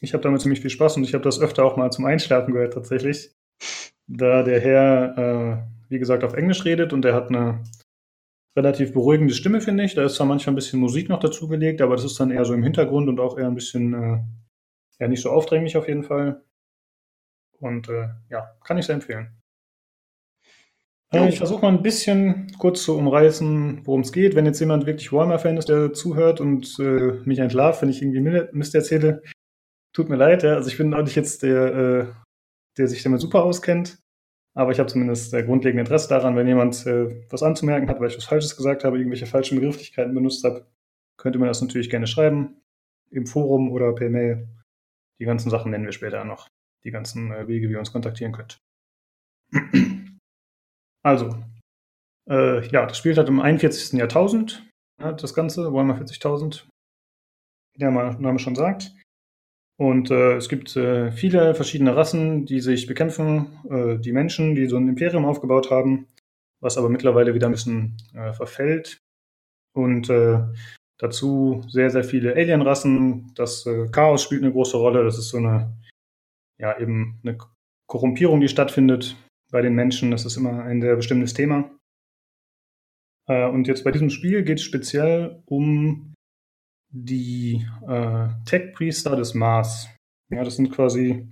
[0.00, 2.52] Ich habe damit ziemlich viel Spaß und ich habe das öfter auch mal zum Einschlafen
[2.52, 3.32] gehört tatsächlich.
[4.08, 7.62] Da der Herr äh, wie gesagt, auf Englisch redet und der hat eine
[8.56, 9.94] relativ beruhigende Stimme, finde ich.
[9.94, 12.54] Da ist zwar manchmal ein bisschen Musik noch dazugelegt, aber das ist dann eher so
[12.54, 14.18] im Hintergrund und auch eher ein bisschen, äh,
[14.98, 16.42] ja, nicht so aufdringlich auf jeden Fall.
[17.62, 19.40] Und äh, ja, kann ich sehr empfehlen.
[21.12, 24.34] Äh, ich versuche mal ein bisschen kurz zu umreißen, worum es geht.
[24.34, 28.48] Wenn jetzt jemand wirklich Warhammer-Fan ist, der zuhört und äh, mich entlarvt, wenn ich irgendwie
[28.52, 29.22] Mist erzähle,
[29.92, 30.42] tut mir leid.
[30.42, 30.54] Ja.
[30.54, 32.06] Also ich bin auch nicht jetzt der, äh,
[32.78, 33.98] der sich damit super auskennt.
[34.54, 38.08] Aber ich habe zumindest äh, grundlegende Interesse daran, wenn jemand äh, was anzumerken hat, weil
[38.08, 40.66] ich was Falsches gesagt habe, irgendwelche falschen Begrifflichkeiten benutzt habe,
[41.16, 42.60] könnte man das natürlich gerne schreiben.
[43.10, 44.48] Im Forum oder per Mail.
[45.20, 46.48] Die ganzen Sachen nennen wir später noch.
[46.84, 48.58] Die ganzen äh, Wege, wie ihr uns kontaktieren könnt.
[51.04, 51.42] also,
[52.28, 53.98] äh, ja, das spielt halt im 41.
[53.98, 54.66] Jahrtausend.
[55.00, 56.64] Ja, das Ganze, Warhammer 40.000.
[57.74, 58.92] Wie der Name schon sagt.
[59.78, 63.58] Und äh, es gibt äh, viele verschiedene Rassen, die sich bekämpfen.
[63.68, 66.06] Äh, die Menschen, die so ein Imperium aufgebaut haben,
[66.60, 68.98] was aber mittlerweile wieder ein bisschen äh, verfällt.
[69.74, 70.12] Und
[70.98, 73.32] dazu sehr, sehr viele Alienrassen.
[73.34, 75.02] Das Chaos spielt eine große Rolle.
[75.02, 75.72] Das ist so eine,
[76.62, 77.36] ja, eben eine
[77.86, 79.16] Korrumpierung, die stattfindet
[79.50, 80.10] bei den Menschen.
[80.10, 81.70] Das ist immer ein sehr bestimmtes Thema.
[83.26, 86.14] und jetzt bei diesem Spiel geht es speziell um
[86.92, 89.88] die äh, Tech-Priester des Mars.
[90.30, 91.26] Ja, das sind quasi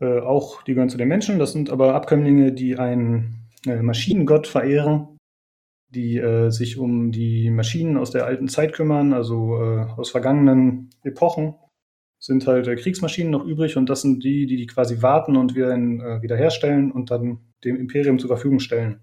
[0.00, 4.46] äh, auch, die gehören zu den Menschen, das sind aber Abkömmlinge, die einen äh, Maschinengott
[4.46, 5.18] verehren,
[5.90, 10.90] die äh, sich um die Maschinen aus der alten Zeit kümmern, also äh, aus vergangenen
[11.02, 11.54] Epochen
[12.20, 15.54] sind halt äh, Kriegsmaschinen noch übrig und das sind die, die die quasi warten und
[15.54, 19.00] wieder in, äh, wiederherstellen und dann dem Imperium zur Verfügung stellen.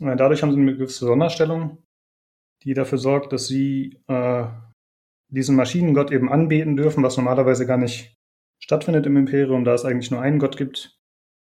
[0.00, 1.78] Äh, dadurch haben sie eine gewisse Sonderstellung
[2.64, 4.46] die dafür sorgt, dass sie äh,
[5.28, 8.16] diesen Maschinengott eben anbeten dürfen, was normalerweise gar nicht
[8.62, 10.98] stattfindet im Imperium, da es eigentlich nur einen Gott gibt.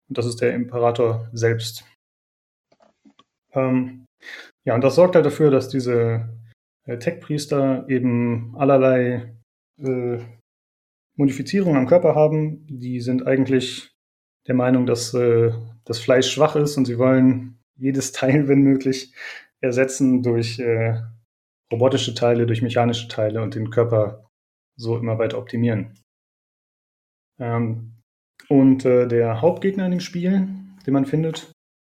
[0.09, 1.85] Und das ist der Imperator selbst.
[3.53, 4.07] Ähm,
[4.65, 6.29] ja, und das sorgt halt dafür, dass diese
[6.85, 9.35] äh, Tech-Priester eben allerlei
[9.83, 10.19] äh,
[11.17, 12.67] Modifizierungen am Körper haben.
[12.67, 13.91] Die sind eigentlich
[14.47, 15.53] der Meinung, dass äh,
[15.85, 19.15] das Fleisch schwach ist und sie wollen jedes Teil, wenn möglich,
[19.61, 21.01] ersetzen durch äh,
[21.73, 24.31] robotische Teile, durch mechanische Teile und den Körper
[24.77, 25.99] so immer weiter optimieren.
[27.39, 27.93] Ähm,
[28.49, 30.49] und äh, der Hauptgegner in dem Spiel,
[30.87, 31.53] den man findet,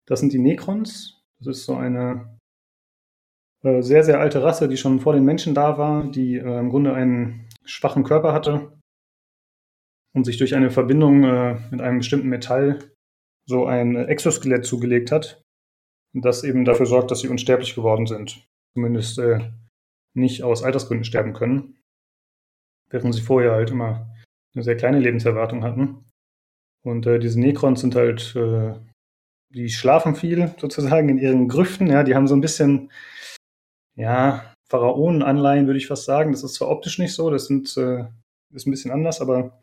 [0.06, 1.23] das sind die Necrons.
[1.39, 2.39] Das ist so eine
[3.62, 6.70] äh, sehr, sehr alte Rasse, die schon vor den Menschen da war, die äh, im
[6.70, 8.78] Grunde einen schwachen Körper hatte
[10.14, 12.78] und sich durch eine Verbindung äh, mit einem bestimmten Metall
[13.46, 15.42] so ein Exoskelett zugelegt hat,
[16.14, 18.46] das eben dafür sorgt, dass sie unsterblich geworden sind.
[18.74, 19.50] Zumindest äh,
[20.14, 21.76] nicht aus Altersgründen sterben können.
[22.90, 24.14] Während sie vorher halt immer
[24.54, 26.04] eine sehr kleine Lebenserwartung hatten.
[26.84, 28.74] Und äh, diese Necrons sind halt, äh,
[29.50, 31.88] die schlafen viel sozusagen in ihren Grüften.
[31.88, 32.90] Ja, die haben so ein bisschen,
[33.96, 36.32] ja, Pharaonen-Anleihen, würde ich fast sagen.
[36.32, 38.06] Das ist zwar optisch nicht so, das sind, äh,
[38.52, 39.62] ist ein bisschen anders, aber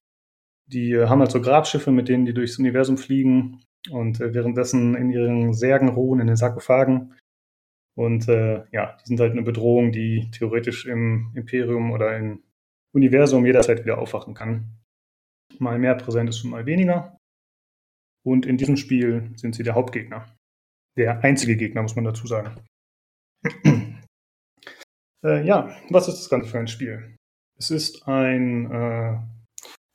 [0.68, 4.96] die äh, haben halt so Grabschiffe, mit denen die durchs Universum fliegen und äh, währenddessen
[4.96, 7.14] in ihren Särgen ruhen, in den Sarkophagen.
[7.98, 12.42] Und äh, ja, die sind halt eine Bedrohung, die theoretisch im Imperium oder im
[12.96, 14.78] Universum jederzeit wieder aufwachen kann.
[15.60, 17.18] Mal mehr präsent ist und mal weniger.
[18.26, 20.26] Und in diesem Spiel sind sie der Hauptgegner.
[20.96, 22.56] Der einzige Gegner, muss man dazu sagen.
[25.24, 27.18] Äh, ja, was ist das Ganze für ein Spiel?
[27.58, 29.20] Es ist ein äh,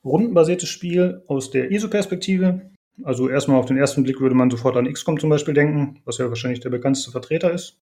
[0.05, 2.71] rundenbasiertes Spiel aus der ISO-Perspektive.
[3.03, 6.17] Also erstmal auf den ersten Blick würde man sofort an XCOM zum Beispiel denken, was
[6.17, 7.79] ja wahrscheinlich der bekannteste Vertreter ist.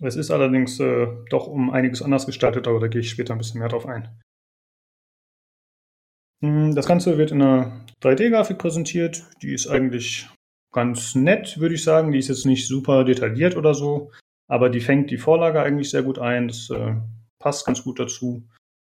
[0.00, 3.38] Es ist allerdings äh, doch um einiges anders gestaltet, aber da gehe ich später ein
[3.38, 4.08] bisschen mehr drauf ein.
[6.42, 9.24] Hm, das Ganze wird in einer 3D-Grafik präsentiert.
[9.42, 10.28] Die ist eigentlich
[10.72, 12.12] ganz nett, würde ich sagen.
[12.12, 14.10] Die ist jetzt nicht super detailliert oder so,
[14.46, 16.48] aber die fängt die Vorlage eigentlich sehr gut ein.
[16.48, 16.96] Das äh,
[17.38, 18.48] passt ganz gut dazu.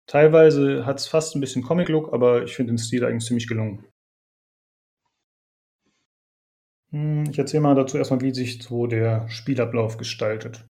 [0.07, 3.86] Teilweise hat es fast ein bisschen Comic-Look, aber ich finde den Stil eigentlich ziemlich gelungen.
[6.91, 10.65] Hm, ich erzähle mal dazu erstmal, wie sich so der Spielablauf gestaltet.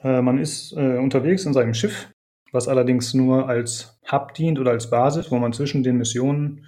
[0.00, 2.12] Äh, man ist äh, unterwegs in seinem Schiff,
[2.52, 6.66] was allerdings nur als Hub dient oder als Basis, wo man zwischen den Missionen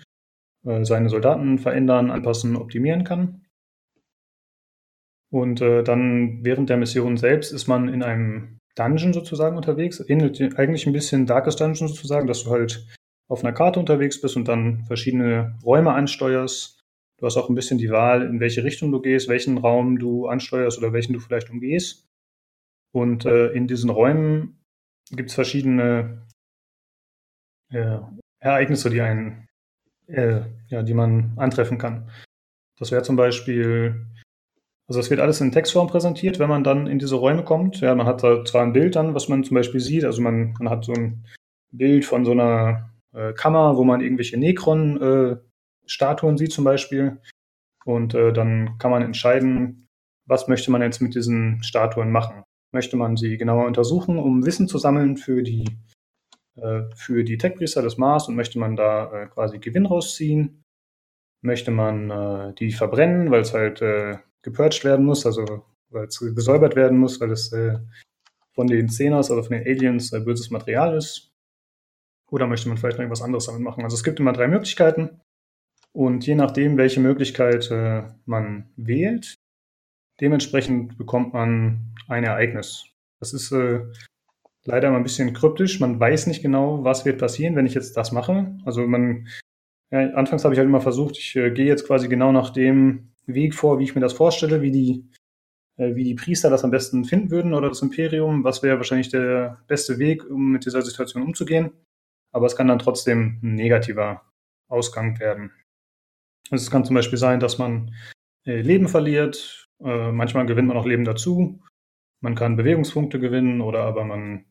[0.64, 3.46] äh, seine Soldaten verändern, anpassen, optimieren kann.
[5.30, 10.02] Und äh, dann während der Mission selbst ist man in einem Dungeon sozusagen unterwegs.
[10.08, 12.86] Ähnelt eigentlich ein bisschen Darkest Dungeon sozusagen, dass du halt
[13.28, 16.80] auf einer Karte unterwegs bist und dann verschiedene Räume ansteuerst.
[17.18, 20.26] Du hast auch ein bisschen die Wahl, in welche Richtung du gehst, welchen Raum du
[20.26, 22.08] ansteuerst oder welchen du vielleicht umgehst.
[22.92, 24.64] Und äh, in diesen Räumen
[25.10, 26.26] gibt es verschiedene
[27.70, 27.98] äh,
[28.40, 29.48] Ereignisse, die einen,
[30.06, 32.10] äh, ja, die man antreffen kann.
[32.78, 34.06] Das wäre zum Beispiel,
[34.90, 37.80] also es wird alles in Textform präsentiert, wenn man dann in diese Räume kommt.
[37.80, 40.54] Ja, man hat da zwar ein Bild dann, was man zum Beispiel sieht, also man,
[40.58, 41.24] man hat so ein
[41.70, 47.18] Bild von so einer äh, Kammer, wo man irgendwelche Necron-Statuen äh, sieht zum Beispiel.
[47.86, 49.86] Und äh, dann kann man entscheiden,
[50.26, 52.42] was möchte man jetzt mit diesen Statuen machen
[52.72, 55.64] möchte man sie genauer untersuchen, um Wissen zu sammeln für die,
[56.56, 60.62] äh, für die Tech-Priester des Mars und möchte man da äh, quasi Gewinn rausziehen.
[61.42, 63.80] Möchte man äh, die verbrennen, weil es halt
[64.42, 67.78] gepurcht werden muss, also weil es gesäubert werden muss, weil es äh,
[68.54, 71.32] von den Szeners oder von den Aliens äh, böses Material ist.
[72.30, 73.82] Oder möchte man vielleicht noch etwas anderes damit machen?
[73.82, 75.20] Also es gibt immer drei Möglichkeiten.
[75.92, 79.34] Und je nachdem, welche Möglichkeit äh, man wählt,
[80.20, 82.84] dementsprechend bekommt man ein Ereignis.
[83.18, 83.80] Das ist äh,
[84.64, 85.80] leider immer ein bisschen kryptisch.
[85.80, 88.56] Man weiß nicht genau, was wird passieren, wenn ich jetzt das mache.
[88.64, 89.26] Also man,
[89.90, 93.09] ja, anfangs habe ich halt immer versucht, ich äh, gehe jetzt quasi genau nach dem
[93.34, 95.08] Weg vor, wie ich mir das vorstelle, wie die,
[95.76, 98.44] äh, wie die Priester das am besten finden würden oder das Imperium.
[98.44, 101.72] Was wäre wahrscheinlich der beste Weg, um mit dieser Situation umzugehen.
[102.32, 104.22] Aber es kann dann trotzdem ein negativer
[104.68, 105.52] Ausgang werden.
[106.50, 107.94] Es kann zum Beispiel sein, dass man
[108.46, 109.68] äh, Leben verliert.
[109.82, 111.62] Äh, manchmal gewinnt man auch Leben dazu.
[112.20, 114.44] Man kann Bewegungspunkte gewinnen oder aber man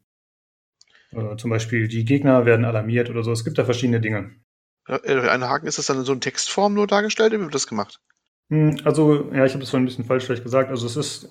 [1.11, 3.31] äh, zum Beispiel die Gegner werden alarmiert oder so.
[3.31, 4.35] Es gibt da verschiedene Dinge.
[4.87, 7.33] Äh, ein Haken ist das dann in so einer Textform nur dargestellt?
[7.33, 8.01] Wie wird das gemacht?
[8.49, 10.69] Hm, also, ja, ich habe das vorhin ein bisschen falsch vielleicht gesagt.
[10.69, 11.29] Also es ist,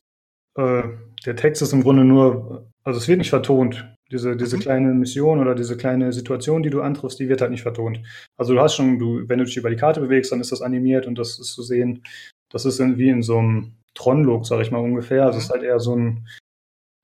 [0.57, 0.83] äh,
[1.27, 3.87] der Text ist im Grunde nur, also es wird nicht vertont.
[4.11, 4.61] Diese, diese mhm.
[4.61, 8.01] kleine Mission oder diese kleine Situation, die du antriffst, die wird halt nicht vertont.
[8.39, 10.63] Also du hast schon, du, wenn du dich über die Karte bewegst, dann ist das
[10.63, 12.03] animiert und das ist zu sehen.
[12.49, 15.27] Das ist wie in so einem Tron-Look, sag ich mal ungefähr.
[15.27, 15.55] Also es ist mhm.
[15.55, 16.27] halt eher so ein,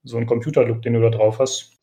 [0.05, 1.75] so ein Computer-Look, den du da drauf hast.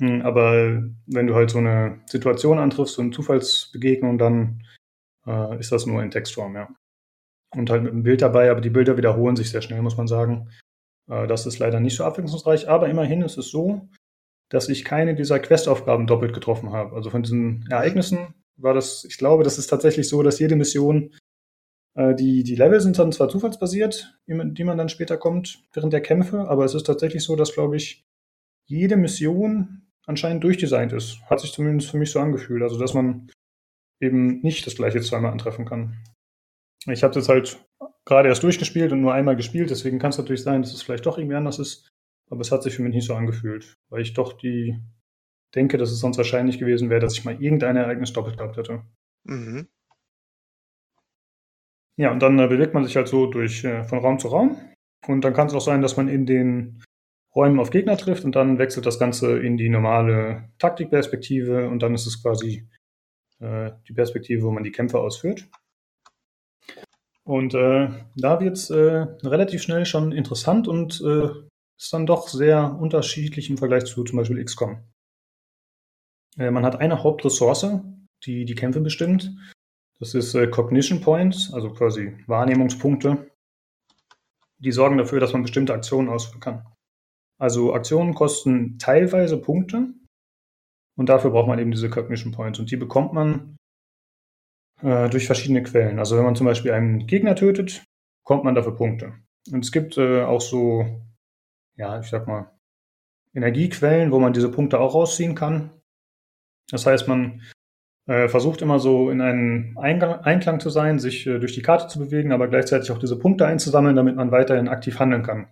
[0.00, 4.62] Hm, aber wenn du halt so eine Situation antriffst, so eine Zufallsbegegnung, dann
[5.26, 6.68] äh, ist das nur in Textform, ja.
[7.54, 10.06] Und halt mit einem Bild dabei, aber die Bilder wiederholen sich sehr schnell, muss man
[10.06, 10.50] sagen.
[11.08, 13.88] Äh, das ist leider nicht so abwechslungsreich, aber immerhin ist es so,
[14.50, 16.94] dass ich keine dieser Questaufgaben doppelt getroffen habe.
[16.94, 21.14] Also von diesen Ereignissen war das, ich glaube, das ist tatsächlich so, dass jede Mission
[21.94, 26.00] äh, die, die Level sind dann zwar zufallsbasiert, die man dann später kommt während der
[26.00, 28.04] Kämpfe, aber es ist tatsächlich so, dass, glaube ich,
[28.66, 31.20] jede Mission anscheinend durchdesignt ist.
[31.28, 32.62] Hat sich zumindest für mich so angefühlt.
[32.62, 33.30] Also, dass man
[34.00, 35.96] eben nicht das gleiche zweimal antreffen kann.
[36.86, 37.64] Ich habe jetzt halt
[38.04, 41.06] gerade erst durchgespielt und nur einmal gespielt, deswegen kann es natürlich sein, dass es vielleicht
[41.06, 41.90] doch irgendwie anders ist.
[42.30, 44.78] Aber es hat sich für mich nicht so angefühlt, weil ich doch die
[45.54, 48.82] denke, dass es sonst wahrscheinlich gewesen wäre, dass ich mal irgendein Ereignis doppelt gehabt hätte.
[49.24, 49.68] Mhm.
[51.96, 54.56] Ja, und dann äh, bewegt man sich halt so durch äh, von Raum zu Raum.
[55.06, 56.82] Und dann kann es auch sein, dass man in den
[57.34, 61.94] Räumen auf Gegner trifft und dann wechselt das Ganze in die normale Taktikperspektive und dann
[61.94, 62.68] ist es quasi
[63.38, 65.48] äh, die Perspektive, wo man die Kämpfe ausführt.
[67.24, 71.28] Und äh, da wird es äh, relativ schnell schon interessant und äh,
[71.78, 74.82] ist dann doch sehr unterschiedlich im Vergleich zu zum Beispiel XCOM.
[76.36, 77.80] man hat eine Hauptressource,
[78.24, 79.32] die die Kämpfe bestimmt.
[80.00, 83.30] Das ist äh, Cognition Points, also quasi Wahrnehmungspunkte.
[84.58, 86.66] Die sorgen dafür, dass man bestimmte Aktionen ausführen kann.
[87.38, 89.94] Also Aktionen kosten teilweise Punkte
[90.96, 93.56] und dafür braucht man eben diese Cognition Points und die bekommt man
[94.82, 95.98] äh, durch verschiedene Quellen.
[95.98, 97.84] Also wenn man zum Beispiel einen Gegner tötet,
[98.22, 99.14] bekommt man dafür Punkte.
[99.52, 101.02] Und es gibt äh, auch so,
[101.76, 102.50] ja, ich sag mal,
[103.34, 105.70] Energiequellen, wo man diese Punkte auch rausziehen kann.
[106.70, 107.42] Das heißt, man
[108.06, 111.88] äh, versucht immer so in einen Eingang, Einklang zu sein, sich äh, durch die Karte
[111.88, 115.48] zu bewegen, aber gleichzeitig auch diese Punkte einzusammeln, damit man weiterhin aktiv handeln kann.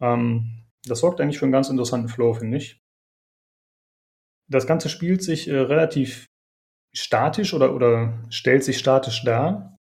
[0.00, 2.82] Ähm, das sorgt eigentlich für einen ganz interessanten Flow, finde ich.
[4.48, 6.26] Das Ganze spielt sich äh, relativ
[6.92, 9.78] statisch oder, oder stellt sich statisch dar.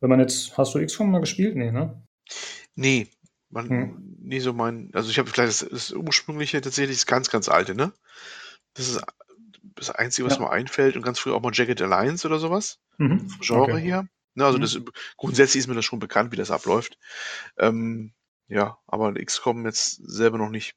[0.00, 1.56] Wenn man jetzt, hast du XCOM mal gespielt?
[1.56, 2.02] Nee, ne?
[2.74, 3.08] Nee,
[3.48, 4.16] man, hm.
[4.20, 7.74] nie so mein, also ich habe vielleicht das, das, ursprüngliche tatsächlich das ganz, ganz alte,
[7.74, 7.92] ne?
[8.74, 9.00] Das ist
[9.76, 10.42] das Einzige, was ja.
[10.42, 12.78] mir einfällt und ganz früh auch mal Jagged Alliance oder sowas.
[12.98, 13.30] Mhm.
[13.40, 13.80] Genre okay.
[13.80, 14.08] hier.
[14.34, 14.62] Ne, also mhm.
[14.62, 14.80] das,
[15.16, 16.98] grundsätzlich ist mir das schon bekannt, wie das abläuft.
[17.58, 18.12] Ähm,
[18.48, 20.76] ja, aber XCOM jetzt selber noch nicht.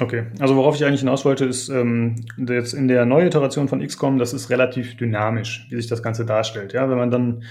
[0.00, 3.84] Okay, also worauf ich eigentlich hinaus wollte, ist ähm, jetzt in der neuen Iteration von
[3.84, 6.72] XCOM, das ist relativ dynamisch, wie sich das Ganze darstellt.
[6.72, 7.44] Ja, wenn man dann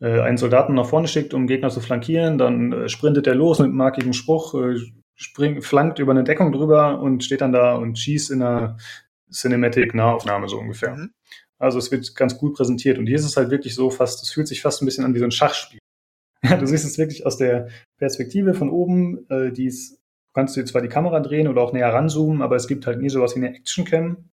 [0.00, 3.58] äh, einen Soldaten nach vorne schickt, um Gegner zu flankieren, dann äh, sprintet er los
[3.58, 4.76] mit einem markigen Spruch, äh,
[5.16, 8.76] springt, flankt über eine Deckung drüber und steht dann da und schießt in einer
[9.32, 10.94] Cinematic-Nahaufnahme so ungefähr.
[10.94, 11.10] Mhm.
[11.58, 12.98] Also es wird ganz gut präsentiert.
[12.98, 15.14] Und hier ist es halt wirklich so fast, es fühlt sich fast ein bisschen an
[15.14, 15.80] wie so ein Schachspiel.
[16.44, 17.66] Ja, du siehst es wirklich aus der
[17.98, 19.97] Perspektive von oben, äh, die ist,
[20.38, 23.08] kannst du zwar die Kamera drehen oder auch näher ranzoomen, aber es gibt halt nie
[23.08, 24.30] sowas wie eine Action-Cam.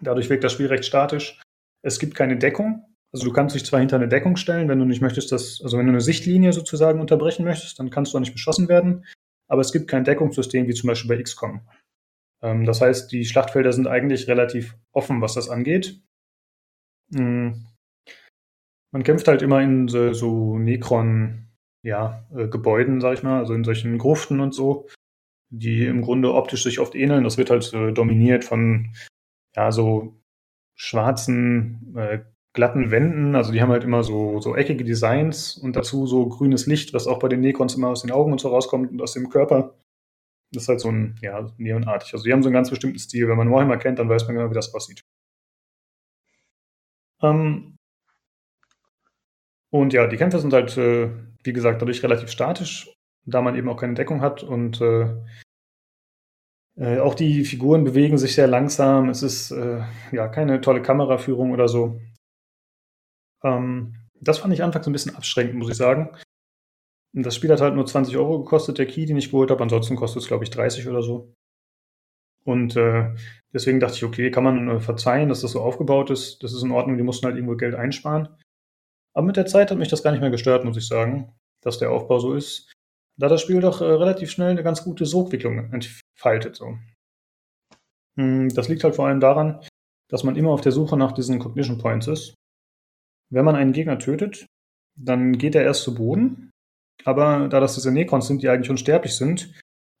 [0.00, 1.40] Dadurch wirkt das Spiel recht statisch.
[1.82, 2.84] Es gibt keine Deckung.
[3.12, 5.78] Also du kannst dich zwar hinter eine Deckung stellen, wenn du nicht möchtest, dass, also
[5.78, 9.06] wenn du eine Sichtlinie sozusagen unterbrechen möchtest, dann kannst du auch nicht beschossen werden.
[9.46, 11.60] Aber es gibt kein Deckungssystem wie zum Beispiel bei XCOM.
[12.42, 16.02] Ähm, das heißt, die Schlachtfelder sind eigentlich relativ offen, was das angeht.
[17.10, 17.66] Mhm.
[18.92, 21.46] Man kämpft halt immer in so, so Necron,
[21.84, 24.88] ja, äh, Gebäuden, sag ich mal, also in solchen Gruften und so,
[25.50, 27.24] die im Grunde optisch sich oft ähneln.
[27.24, 28.92] Das wird halt äh, dominiert von,
[29.54, 30.20] ja, so
[30.74, 32.20] schwarzen, äh,
[32.52, 33.34] glatten Wänden.
[33.36, 37.06] Also die haben halt immer so, so eckige Designs und dazu so grünes Licht, was
[37.06, 39.74] auch bei den Necrons immer aus den Augen und so rauskommt und aus dem Körper.
[40.52, 42.12] Das ist halt so ein, ja, neonartig.
[42.12, 43.28] Also die haben so einen ganz bestimmten Stil.
[43.28, 45.04] Wenn man Warhammer kennt, dann weiß man genau, wie das aussieht.
[47.22, 47.76] Ähm,
[49.70, 51.10] und ja, die Kämpfe sind halt, äh,
[51.44, 52.92] wie gesagt, dadurch relativ statisch,
[53.30, 55.14] da man eben auch keine Deckung hat und äh,
[56.76, 59.08] äh, auch die Figuren bewegen sich sehr langsam.
[59.08, 59.82] Es ist äh,
[60.12, 62.00] ja keine tolle Kameraführung oder so.
[63.42, 66.16] Ähm, das fand ich anfangs ein bisschen abschränkend, muss ich sagen.
[67.12, 69.62] Das Spiel hat halt nur 20 Euro gekostet, der Key, den ich geholt habe.
[69.62, 71.34] Ansonsten kostet es, glaube ich, 30 oder so.
[72.44, 73.14] Und äh,
[73.52, 76.42] deswegen dachte ich, okay, kann man äh, verzeihen, dass das so aufgebaut ist.
[76.42, 78.28] Das ist in Ordnung, die mussten halt irgendwo Geld einsparen.
[79.12, 81.32] Aber mit der Zeit hat mich das gar nicht mehr gestört, muss ich sagen,
[81.62, 82.72] dass der Aufbau so ist.
[83.20, 86.56] Da das Spiel doch äh, relativ schnell eine ganz gute Sogwicklung entfaltet.
[86.56, 86.78] So.
[88.16, 89.60] Hm, das liegt halt vor allem daran,
[90.08, 92.34] dass man immer auf der Suche nach diesen Cognition Points ist.
[93.32, 94.46] Wenn man einen Gegner tötet,
[94.98, 96.50] dann geht er erst zu Boden
[97.04, 99.52] aber da das diese Necrons sind, die eigentlich unsterblich sind,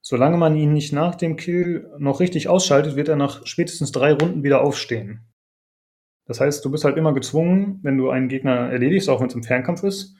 [0.02, 4.12] solange man ihn nicht nach dem Kill noch richtig ausschaltet, wird er nach spätestens drei
[4.12, 5.26] Runden wieder aufstehen.
[6.26, 9.34] Das heißt, du bist halt immer gezwungen, wenn du einen Gegner erledigst, auch wenn es
[9.34, 10.19] im Fernkampf ist,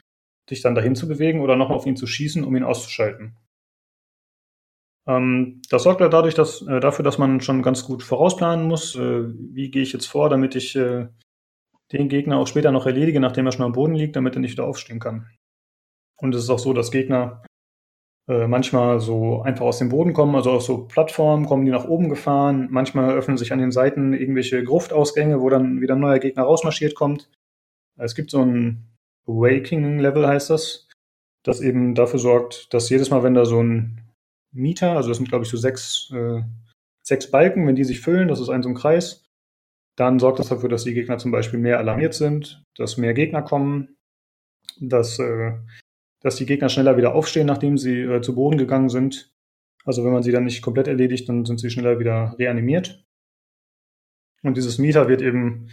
[0.51, 3.37] dich dann dahin zu bewegen oder noch auf ihn zu schießen, um ihn auszuschalten.
[5.07, 8.95] Ähm, das sorgt halt dadurch, dass, äh, dafür, dass man schon ganz gut vorausplanen muss,
[8.97, 9.25] äh,
[9.55, 11.09] wie gehe ich jetzt vor, damit ich äh,
[11.93, 14.53] den Gegner auch später noch erledige, nachdem er schon am Boden liegt, damit er nicht
[14.53, 15.27] wieder aufstehen kann.
[16.17, 17.43] Und es ist auch so, dass Gegner
[18.29, 21.87] äh, manchmal so einfach aus dem Boden kommen, also auf so Plattformen kommen die nach
[21.87, 22.69] oben gefahren.
[22.71, 26.95] Manchmal öffnen sich an den Seiten irgendwelche Gruftausgänge, wo dann wieder ein neuer Gegner rausmarschiert
[26.95, 27.31] kommt.
[27.97, 28.90] Es gibt so ein
[29.31, 30.89] Awakening-Level, heißt das,
[31.43, 34.11] das eben dafür sorgt, dass jedes Mal, wenn da so ein
[34.53, 36.43] Mieter, also das sind glaube ich so sechs, äh,
[37.03, 39.25] sechs Balken, wenn die sich füllen, das ist ein so ein Kreis,
[39.97, 43.43] dann sorgt das dafür, dass die Gegner zum Beispiel mehr alarmiert sind, dass mehr Gegner
[43.43, 43.97] kommen,
[44.81, 45.53] dass äh,
[46.21, 49.33] dass die Gegner schneller wieder aufstehen, nachdem sie äh, zu Boden gegangen sind.
[49.85, 53.05] Also wenn man sie dann nicht komplett erledigt, dann sind sie schneller wieder reanimiert.
[54.43, 55.71] Und dieses Meter wird eben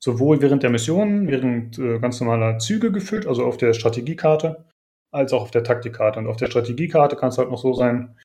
[0.00, 4.64] sowohl während der Mission, während äh, ganz normaler Züge gefüllt, also auf der Strategiekarte,
[5.12, 6.18] als auch auf der Taktikkarte.
[6.20, 8.16] Und auf der Strategiekarte kann es halt noch so sein,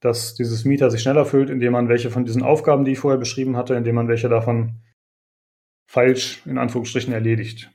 [0.00, 3.18] dass dieses Meter sich schneller füllt, indem man welche von diesen Aufgaben, die ich vorher
[3.18, 4.80] beschrieben hatte, indem man welche davon
[5.90, 7.70] falsch in Anführungsstrichen erledigt.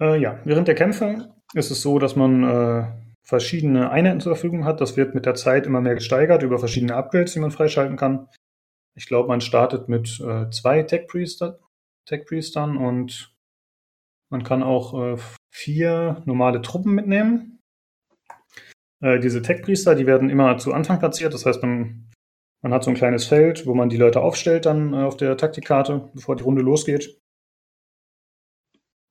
[0.00, 2.86] Äh, ja, während der Kämpfe ist es so, dass man äh,
[3.22, 4.80] verschiedene Einheiten zur Verfügung hat.
[4.80, 8.28] Das wird mit der Zeit immer mehr gesteigert über verschiedene Upgrades, die man freischalten kann.
[8.96, 11.56] Ich glaube, man startet mit äh, zwei Tech-Priestern
[12.06, 13.34] Tech und
[14.30, 15.16] man kann auch äh,
[15.52, 17.60] vier normale Truppen mitnehmen.
[19.00, 21.34] Äh, diese Tech-Priester, die werden immer zu Anfang platziert.
[21.34, 22.10] Das heißt, man,
[22.62, 25.36] man hat so ein kleines Feld, wo man die Leute aufstellt dann äh, auf der
[25.36, 27.20] Taktikkarte, bevor die Runde losgeht.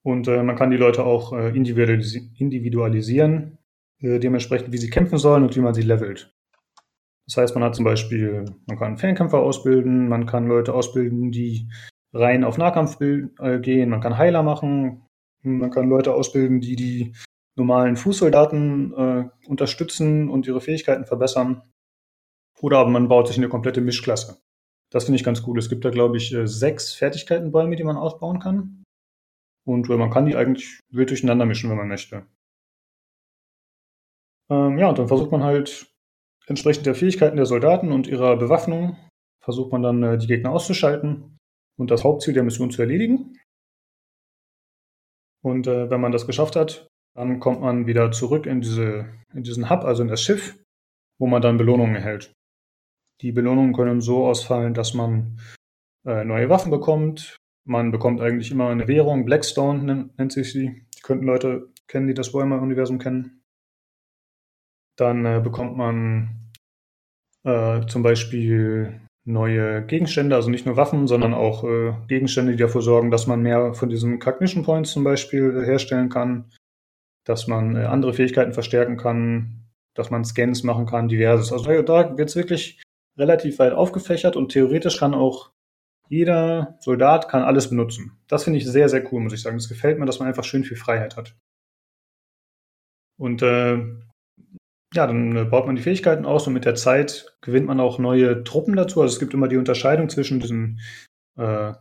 [0.04, 3.58] Und äh, man kann die Leute auch äh, individualisi individualisieren,
[4.02, 6.36] dementsprechend, wie sie kämpfen sollen und wie man sie levelt.
[7.28, 11.70] Das heißt, man hat zum Beispiel, man kann Fernkämpfer ausbilden, man kann Leute ausbilden, die
[12.14, 15.06] rein auf Nahkampf äh, gehen, man kann Heiler machen,
[15.42, 17.16] man kann Leute ausbilden, die die
[17.56, 21.62] normalen Fußsoldaten äh, unterstützen und ihre Fähigkeiten verbessern.
[22.62, 24.42] Oder aber man baut sich eine komplette Mischklasse.
[24.90, 25.58] Das finde ich ganz cool.
[25.58, 28.84] Es gibt da, glaube ich, äh, sechs Fertigkeitenbäume, die man ausbauen kann.
[29.66, 32.26] Und äh, man kann die eigentlich wild durcheinander mischen, wenn man möchte.
[34.50, 35.93] Ähm, ja, und dann versucht man halt
[36.48, 38.98] entsprechend der Fähigkeiten der Soldaten und ihrer Bewaffnung,
[39.44, 41.38] versucht man dann äh, die Gegner auszuschalten
[41.78, 43.38] und das Hauptziel der Mission zu erledigen.
[45.44, 49.44] Und äh, wenn man das geschafft hat, dann kommt man wieder zurück in, diese, in
[49.44, 50.58] diesen Hub, also in das Schiff,
[51.20, 52.34] wo man dann Belohnungen erhält.
[53.22, 55.40] Die Belohnungen können so ausfallen, dass man
[56.06, 57.38] äh, neue Waffen bekommt.
[57.66, 60.86] Man bekommt eigentlich immer eine Währung, Blackstone nennt, sich sie.
[60.96, 63.43] Die könnten Leute kennen, die das Warhammer-Universum kennen.
[64.96, 66.52] Dann äh, bekommt man
[67.44, 72.82] äh, zum Beispiel neue Gegenstände, also nicht nur Waffen, sondern auch äh, Gegenstände, die dafür
[72.82, 76.52] sorgen, dass man mehr von diesen Cognition Points zum Beispiel herstellen kann,
[77.24, 81.54] dass man äh, andere Fähigkeiten verstärken kann, dass man Scans machen kann, diverses.
[81.54, 82.82] Also da wird es wirklich
[83.18, 85.52] relativ weit aufgefächert und theoretisch kann auch
[86.10, 88.20] jeder Soldat kann alles benutzen.
[88.28, 89.58] Das finde ich sehr, sehr cool, muss ich sagen.
[89.58, 91.36] Das gefällt mir, dass man einfach schön viel Freiheit hat.
[93.18, 93.78] Und äh,
[94.94, 98.00] ja, dann äh, baut man die Fähigkeiten aus und mit der Zeit gewinnt man auch
[98.00, 99.02] neue Truppen dazu.
[99.02, 100.80] Also es gibt immer die Unterscheidung zwischen diesen
[101.38, 101.74] äh,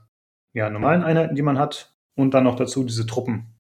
[0.55, 3.59] ja, normalen Einheiten, die man hat, und dann noch dazu diese Truppen.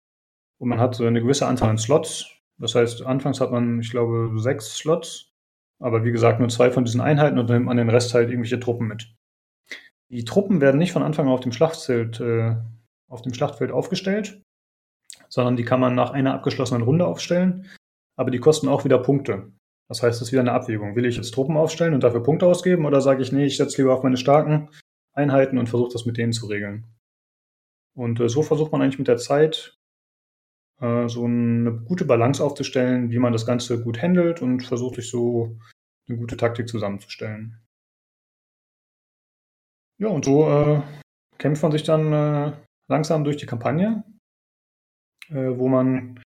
[0.58, 2.26] Und man hat so eine gewisse Anzahl an Slots.
[2.58, 5.32] Das heißt, anfangs hat man, ich glaube, sechs Slots,
[5.80, 8.28] aber wie gesagt, nur zwei von diesen Einheiten und dann nimmt man den Rest halt
[8.28, 9.14] irgendwelche Truppen mit.
[10.10, 12.56] Die Truppen werden nicht von Anfang an auf dem Schlachtfeld, äh,
[13.08, 14.42] auf dem Schlachtfeld aufgestellt,
[15.28, 17.66] sondern die kann man nach einer abgeschlossenen Runde aufstellen
[18.16, 19.52] aber die kosten auch wieder Punkte.
[19.88, 20.96] Das heißt, es ist wieder eine Abwägung.
[20.96, 23.82] Will ich jetzt Truppen aufstellen und dafür Punkte ausgeben oder sage ich, nee, ich setze
[23.82, 24.70] lieber auf meine starken
[25.12, 26.86] Einheiten und versuche das mit denen zu regeln.
[27.94, 29.78] Und äh, so versucht man eigentlich mit der Zeit
[30.80, 35.10] äh, so eine gute Balance aufzustellen, wie man das Ganze gut handelt und versucht sich
[35.10, 35.58] so
[36.08, 37.60] eine gute Taktik zusammenzustellen.
[39.98, 40.82] Ja, und so äh,
[41.38, 42.52] kämpft man sich dann äh,
[42.88, 44.04] langsam durch die Kampagne,
[45.28, 46.20] äh, wo man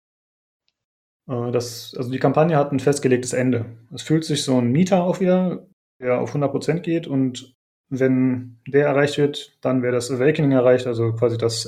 [1.26, 3.64] das, also die Kampagne hat ein festgelegtes Ende.
[3.94, 5.66] Es fühlt sich so ein Mieter auch wieder,
[6.00, 7.54] der auf 100% geht und
[7.88, 11.66] wenn der erreicht wird, dann wäre das Awakening erreicht, also quasi das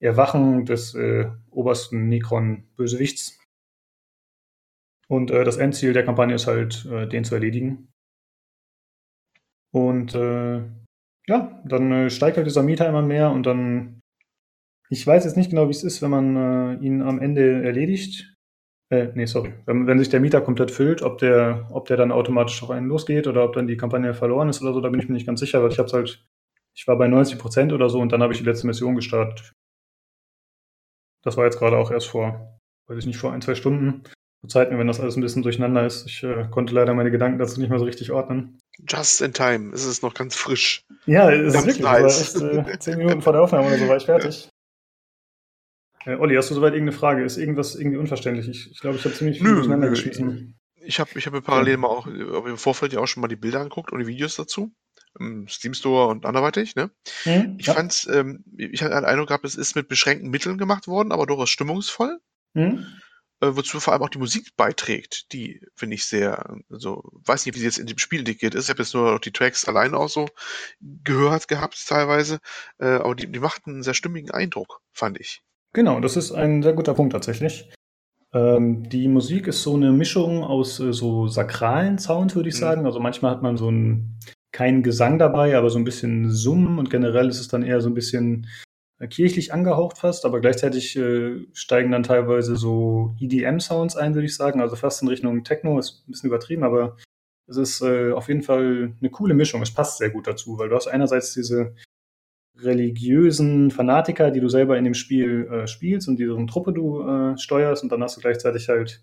[0.00, 3.38] Erwachen des äh, obersten Necron-Bösewichts.
[5.08, 7.92] Und äh, das Endziel der Kampagne ist halt, äh, den zu erledigen.
[9.72, 10.62] Und äh,
[11.26, 14.00] ja, dann äh, steigt halt dieser Mieter immer mehr und dann,
[14.88, 18.34] ich weiß jetzt nicht genau, wie es ist, wenn man äh, ihn am Ende erledigt.
[18.90, 19.54] Äh, nee, sorry.
[19.66, 22.88] Wenn, wenn sich der Mieter komplett füllt, ob der, ob der dann automatisch auf einen
[22.88, 25.26] losgeht oder ob dann die Kampagne verloren ist oder so, da bin ich mir nicht
[25.26, 26.26] ganz sicher, weil ich hab's halt,
[26.74, 29.52] ich war bei 90 Prozent oder so und dann habe ich die letzte Mission gestartet.
[31.22, 32.58] Das war jetzt gerade auch erst vor,
[32.88, 34.02] weiß ich nicht, vor ein, zwei Stunden.
[34.40, 36.06] Verzeiht mir, wenn das alles ein bisschen durcheinander ist.
[36.06, 38.58] Ich äh, konnte leider meine Gedanken dazu nicht mehr so richtig ordnen.
[38.88, 39.72] Just in time.
[39.74, 40.82] Es ist noch ganz frisch.
[41.04, 41.84] Ja, es ist wirklich.
[41.84, 42.34] Nice.
[42.34, 44.48] Echt, äh, zehn Minuten vor der Aufnahme oder so war ich fertig.
[46.04, 47.24] Äh, Olli, hast du soweit irgendeine Frage?
[47.24, 48.48] Ist irgendwas irgendwie unverständlich?
[48.48, 50.58] Ich, ich glaube, ich habe ziemlich viel durcheinander geschmissen.
[50.82, 53.36] Ich habe ich hab mir parallel mal auch im Vorfeld ja auch schon mal die
[53.36, 54.72] Bilder angeguckt und die Videos dazu.
[55.18, 56.90] Im Steam Store und anderweitig, ne?
[57.24, 57.74] Mhm, ich ja.
[57.74, 61.26] fand's, ähm, ich hatte den Eindruck gehabt, es ist mit beschränkten Mitteln gemacht worden, aber
[61.26, 62.20] durchaus stimmungsvoll.
[62.54, 62.86] Mhm.
[63.40, 67.54] Äh, wozu vor allem auch die Musik beiträgt, die finde ich sehr, also weiß nicht,
[67.54, 68.64] wie sie jetzt in dem Spiel integriert ist.
[68.64, 70.28] Ich habe jetzt nur noch die Tracks alleine auch so
[70.80, 72.38] gehört gehabt teilweise,
[72.78, 75.42] äh, aber die, die machten einen sehr stimmigen Eindruck, fand ich.
[75.72, 77.70] Genau, das ist ein sehr guter Punkt tatsächlich.
[78.32, 82.60] Ähm, die Musik ist so eine Mischung aus äh, so sakralen Sound, würde ich mhm.
[82.60, 82.86] sagen.
[82.86, 84.18] Also manchmal hat man so ein,
[84.52, 87.88] keinen Gesang dabei, aber so ein bisschen Summen und generell ist es dann eher so
[87.88, 88.46] ein bisschen
[88.98, 94.36] äh, kirchlich angehaucht fast, aber gleichzeitig äh, steigen dann teilweise so EDM-Sounds ein, würde ich
[94.36, 94.60] sagen.
[94.60, 96.96] Also fast in Richtung Techno, ist ein bisschen übertrieben, aber
[97.48, 99.62] es ist äh, auf jeden Fall eine coole Mischung.
[99.62, 101.74] Es passt sehr gut dazu, weil du hast einerseits diese
[102.62, 107.38] religiösen Fanatiker, die du selber in dem Spiel äh, spielst und deren Truppe du äh,
[107.38, 109.02] steuerst und dann hast du gleichzeitig halt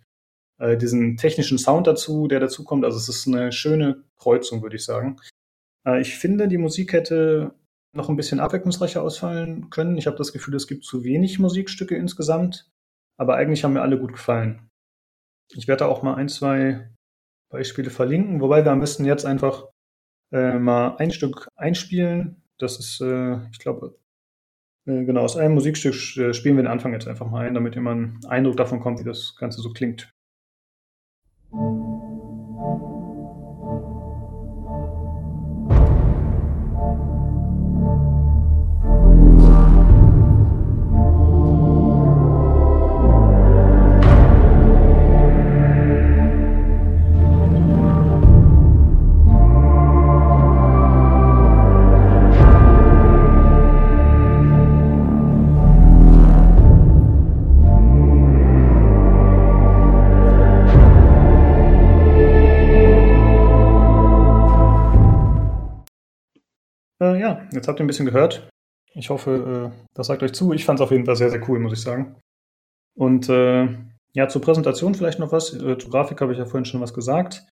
[0.59, 2.85] äh, diesen technischen Sound dazu, der dazu kommt.
[2.85, 5.17] Also es ist eine schöne Kreuzung, würde ich sagen.
[5.87, 7.53] Äh, ich finde, die Musik hätte
[7.95, 9.97] noch ein bisschen abwechslungsreicher ausfallen können.
[9.97, 12.69] Ich habe das Gefühl, es gibt zu wenig Musikstücke insgesamt,
[13.17, 14.69] aber eigentlich haben mir alle gut gefallen.
[15.53, 16.89] Ich werde auch mal ein, zwei
[17.49, 19.69] Beispiele verlinken, wobei wir am besten jetzt einfach
[20.31, 23.97] äh, mal ein Stück einspielen, das ist, äh, ich glaube,
[24.85, 27.75] äh, genau, aus einem Musikstück äh, spielen wir den Anfang jetzt einfach mal ein, damit
[27.75, 30.13] ihr mal einen Eindruck davon kommt, wie das Ganze so klingt.
[31.51, 31.86] Musik
[67.27, 68.49] ja, jetzt habt ihr ein bisschen gehört.
[68.93, 70.53] Ich hoffe, äh, das sagt euch zu.
[70.53, 72.15] Ich fand es auf jeden Fall sehr, sehr cool, muss ich sagen.
[72.95, 73.67] Und äh,
[74.13, 75.53] ja, zur Präsentation vielleicht noch was.
[75.53, 77.47] Äh, zur Grafik habe ich ja vorhin schon was gesagt.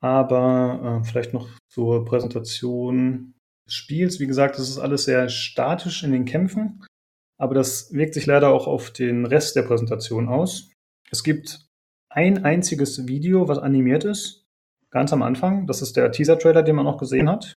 [0.00, 3.34] Aber äh, vielleicht noch zur Präsentation
[3.66, 4.20] des Spiels.
[4.20, 6.84] Wie gesagt, das ist alles sehr statisch in den Kämpfen.
[7.36, 10.70] Aber das wirkt sich leider auch auf den Rest der Präsentation aus.
[11.10, 11.66] Es gibt
[12.08, 14.46] ein einziges Video, was animiert ist,
[14.90, 15.66] ganz am Anfang.
[15.66, 17.54] Das ist der Teaser-Trailer, den man auch gesehen hat.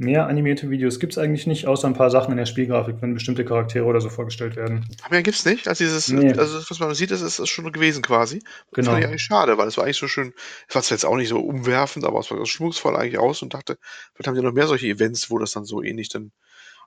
[0.00, 3.14] Mehr animierte Videos gibt es eigentlich nicht, außer ein paar Sachen in der Spielgrafik, wenn
[3.14, 4.86] bestimmte Charaktere oder so vorgestellt werden.
[5.02, 5.66] Aber mehr gibt's nicht.
[5.66, 6.32] Also dieses, Nee.
[6.34, 8.38] also das, was man sieht, ist, ist, schon gewesen quasi.
[8.38, 8.90] Das Genau.
[8.92, 10.32] fand ich eigentlich schade, weil es war eigentlich so schön,
[10.68, 13.54] es war zwar jetzt auch nicht so umwerfend, aber es war schmucksvoll eigentlich aus und
[13.54, 13.76] dachte,
[14.14, 16.30] vielleicht haben die noch mehr solche Events, wo das dann so ähnlich dann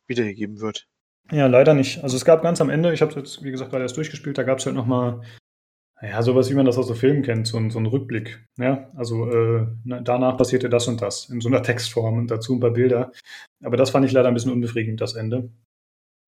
[0.08, 0.88] wiedergegeben wird.
[1.32, 2.04] Ja, leider nicht.
[2.04, 4.44] Also es gab ganz am Ende, ich habe jetzt, wie gesagt, gerade erst durchgespielt, da
[4.44, 5.22] gab es halt nochmal,
[6.02, 8.44] ja, sowas, wie man das aus so Filmen kennt, so, ein- so ein Rückblick.
[8.58, 12.56] Ja, also äh, na, danach passierte das und das in so einer Textform und dazu
[12.56, 13.12] ein paar Bilder.
[13.64, 15.50] Aber das fand ich leider ein bisschen unbefriedigend, das Ende.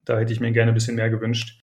[0.06, 1.60] Da hätte ich mir gerne ein bisschen mehr gewünscht.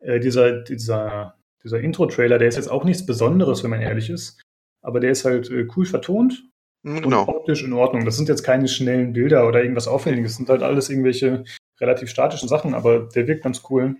[0.00, 4.40] Äh, dieser dieser, dieser Intro-Trailer, der ist jetzt auch nichts Besonderes, wenn man ehrlich ist.
[4.82, 6.44] Aber der ist halt äh, cool vertont
[6.84, 7.28] und Genau.
[7.28, 8.06] optisch in Ordnung.
[8.06, 10.32] Das sind jetzt keine schnellen Bilder oder irgendwas Auffälliges.
[10.32, 11.44] Das sind halt alles irgendwelche
[11.78, 13.96] relativ statischen Sachen, aber der wirkt ganz cool.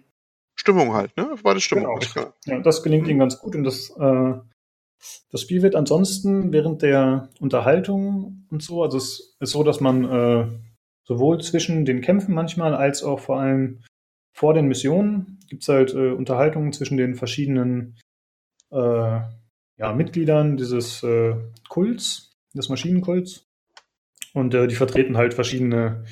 [0.61, 1.35] Stimmung halt, ne?
[1.43, 1.99] War das Stimmung.
[2.15, 2.33] Genau.
[2.45, 4.35] Ja, das gelingt ihm ganz gut und das, äh,
[5.31, 10.05] das Spiel wird ansonsten während der Unterhaltung und so, also es ist so, dass man
[10.05, 10.47] äh,
[11.05, 13.83] sowohl zwischen den Kämpfen manchmal als auch vor allem
[14.33, 17.99] vor den Missionen gibt es halt äh, Unterhaltungen zwischen den verschiedenen
[18.71, 19.21] äh,
[19.79, 21.37] ja, Mitgliedern dieses äh,
[21.71, 23.47] Kults, des Maschinenkults.
[24.35, 26.05] Und äh, die vertreten halt verschiedene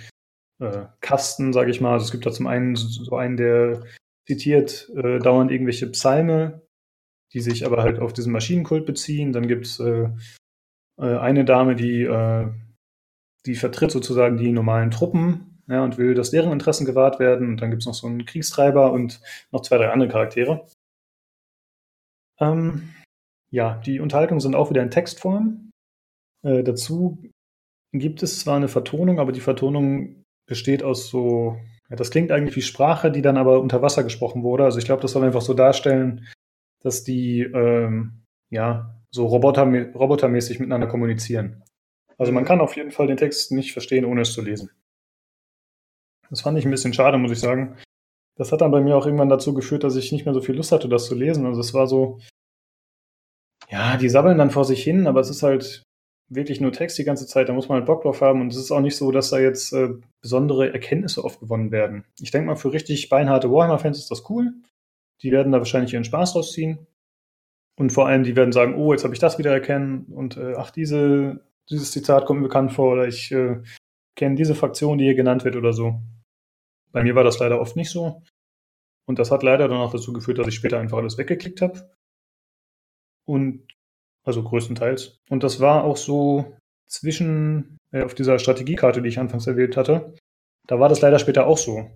[0.58, 1.92] äh, Kasten, sage ich mal.
[1.92, 3.82] Also es gibt da zum einen so einen, der
[4.28, 6.60] zitiert äh, dauernd irgendwelche Psalme,
[7.32, 9.32] die sich aber halt auf diesen Maschinenkult beziehen.
[9.32, 10.10] Dann gibt es äh,
[11.00, 12.46] äh, eine Dame, die, äh,
[13.46, 17.48] die vertritt sozusagen die normalen Truppen ja, und will, dass deren Interessen gewahrt werden.
[17.48, 20.66] Und dann gibt es noch so einen Kriegstreiber und noch zwei, drei andere Charaktere.
[22.38, 22.94] Ähm,
[23.50, 25.70] ja, die Unterhaltungen sind auch wieder in Textform.
[26.44, 27.18] Äh, dazu
[27.92, 31.58] gibt es zwar eine Vertonung, aber die Vertonung besteht aus so,
[31.90, 34.64] ja, das klingt eigentlich wie Sprache, die dann aber unter Wasser gesprochen wurde.
[34.64, 36.26] Also ich glaube, das soll einfach so darstellen,
[36.82, 41.62] dass die ähm, ja so roboter, robotermäßig miteinander kommunizieren.
[42.18, 44.70] Also man kann auf jeden Fall den Text nicht verstehen, ohne es zu lesen.
[46.30, 47.76] Das fand ich ein bisschen schade, muss ich sagen.
[48.36, 50.56] Das hat dann bei mir auch irgendwann dazu geführt, dass ich nicht mehr so viel
[50.56, 51.46] Lust hatte, das zu lesen.
[51.46, 52.20] Also es war so,
[53.70, 55.82] ja, die sabbeln dann vor sich hin, aber es ist halt
[56.28, 58.58] wirklich nur Text die ganze Zeit, da muss man halt Bock drauf haben und es
[58.58, 59.90] ist auch nicht so, dass da jetzt äh,
[60.20, 62.04] besondere Erkenntnisse oft gewonnen werden.
[62.20, 64.52] Ich denke mal, für richtig beinharte Warhammer-Fans ist das cool.
[65.22, 66.86] Die werden da wahrscheinlich ihren Spaß draus ziehen.
[67.76, 70.54] Und vor allem, die werden sagen, oh, jetzt habe ich das wieder erkennen und äh,
[70.56, 71.40] ach, diese,
[71.70, 73.62] dieses Zitat kommt mir bekannt vor oder ich äh,
[74.16, 76.00] kenne diese Fraktion, die hier genannt wird oder so.
[76.90, 78.22] Bei mir war das leider oft nicht so.
[79.06, 81.90] Und das hat leider dann auch dazu geführt, dass ich später einfach alles weggeklickt habe.
[83.24, 83.66] Und
[84.28, 85.18] also größtenteils.
[85.28, 86.56] Und das war auch so
[86.86, 90.14] zwischen äh, auf dieser Strategiekarte, die ich anfangs erwähnt hatte.
[90.66, 91.90] Da war das leider später auch so.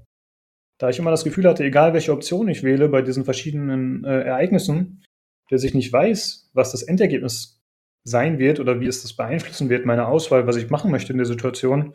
[0.78, 4.22] Da ich immer das Gefühl hatte, egal welche Option ich wähle bei diesen verschiedenen äh,
[4.22, 5.04] Ereignissen,
[5.50, 7.60] dass ich nicht weiß, was das Endergebnis
[8.04, 11.18] sein wird oder wie es das beeinflussen wird, meine Auswahl, was ich machen möchte in
[11.18, 11.94] der Situation,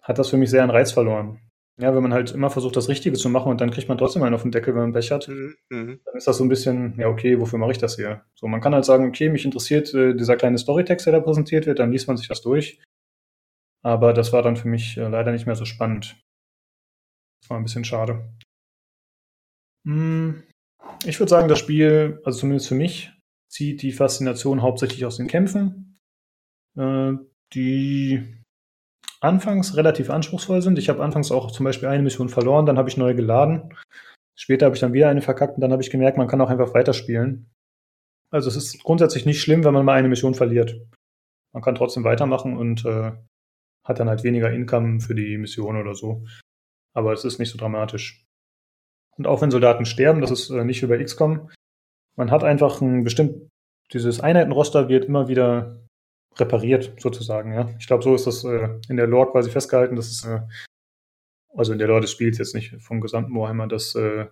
[0.00, 1.40] hat das für mich sehr einen Reiz verloren.
[1.80, 4.22] Ja, wenn man halt immer versucht, das Richtige zu machen und dann kriegt man trotzdem
[4.22, 5.56] einen auf den Deckel, wenn man Pech hat, Mhm.
[5.70, 6.00] Mhm.
[6.04, 8.24] dann ist das so ein bisschen, ja, okay, wofür mache ich das hier?
[8.36, 11.66] So, man kann halt sagen, okay, mich interessiert äh, dieser kleine Storytext, der da präsentiert
[11.66, 12.80] wird, dann liest man sich das durch.
[13.82, 16.16] Aber das war dann für mich äh, leider nicht mehr so spannend.
[17.42, 18.32] Das war ein bisschen schade.
[19.86, 20.42] Hm,
[21.04, 23.12] ich würde sagen, das Spiel, also zumindest für mich,
[23.50, 25.98] zieht die Faszination hauptsächlich aus den Kämpfen,
[26.76, 27.12] äh,
[27.52, 28.43] die
[29.24, 30.78] anfangs relativ anspruchsvoll sind.
[30.78, 33.74] Ich habe anfangs auch zum Beispiel eine Mission verloren, dann habe ich neu geladen.
[34.36, 36.50] Später habe ich dann wieder eine verkackt und dann habe ich gemerkt, man kann auch
[36.50, 37.50] einfach weiterspielen.
[38.30, 40.80] Also es ist grundsätzlich nicht schlimm, wenn man mal eine Mission verliert.
[41.52, 43.12] Man kann trotzdem weitermachen und äh,
[43.84, 46.24] hat dann halt weniger Income für die Mission oder so.
[46.94, 48.26] Aber es ist nicht so dramatisch.
[49.16, 51.48] Und auch wenn Soldaten sterben, das ist äh, nicht wie bei XCOM.
[52.16, 53.48] Man hat einfach ein bestimmt,
[53.92, 55.83] dieses Einheitenroster wird immer wieder
[56.36, 57.68] repariert, sozusagen, ja.
[57.78, 60.40] Ich glaube, so ist das äh, in der Lore quasi festgehalten, dass es, äh,
[61.54, 64.26] also in der Lore des Spiels jetzt nicht vom gesamten Warhammer, dass äh,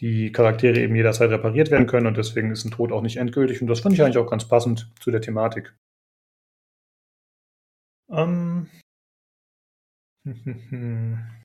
[0.00, 3.60] die Charaktere eben jederzeit repariert werden können und deswegen ist ein Tod auch nicht endgültig.
[3.60, 5.74] Und das fand ich eigentlich auch ganz passend zu der Thematik.
[8.10, 8.68] Ähm.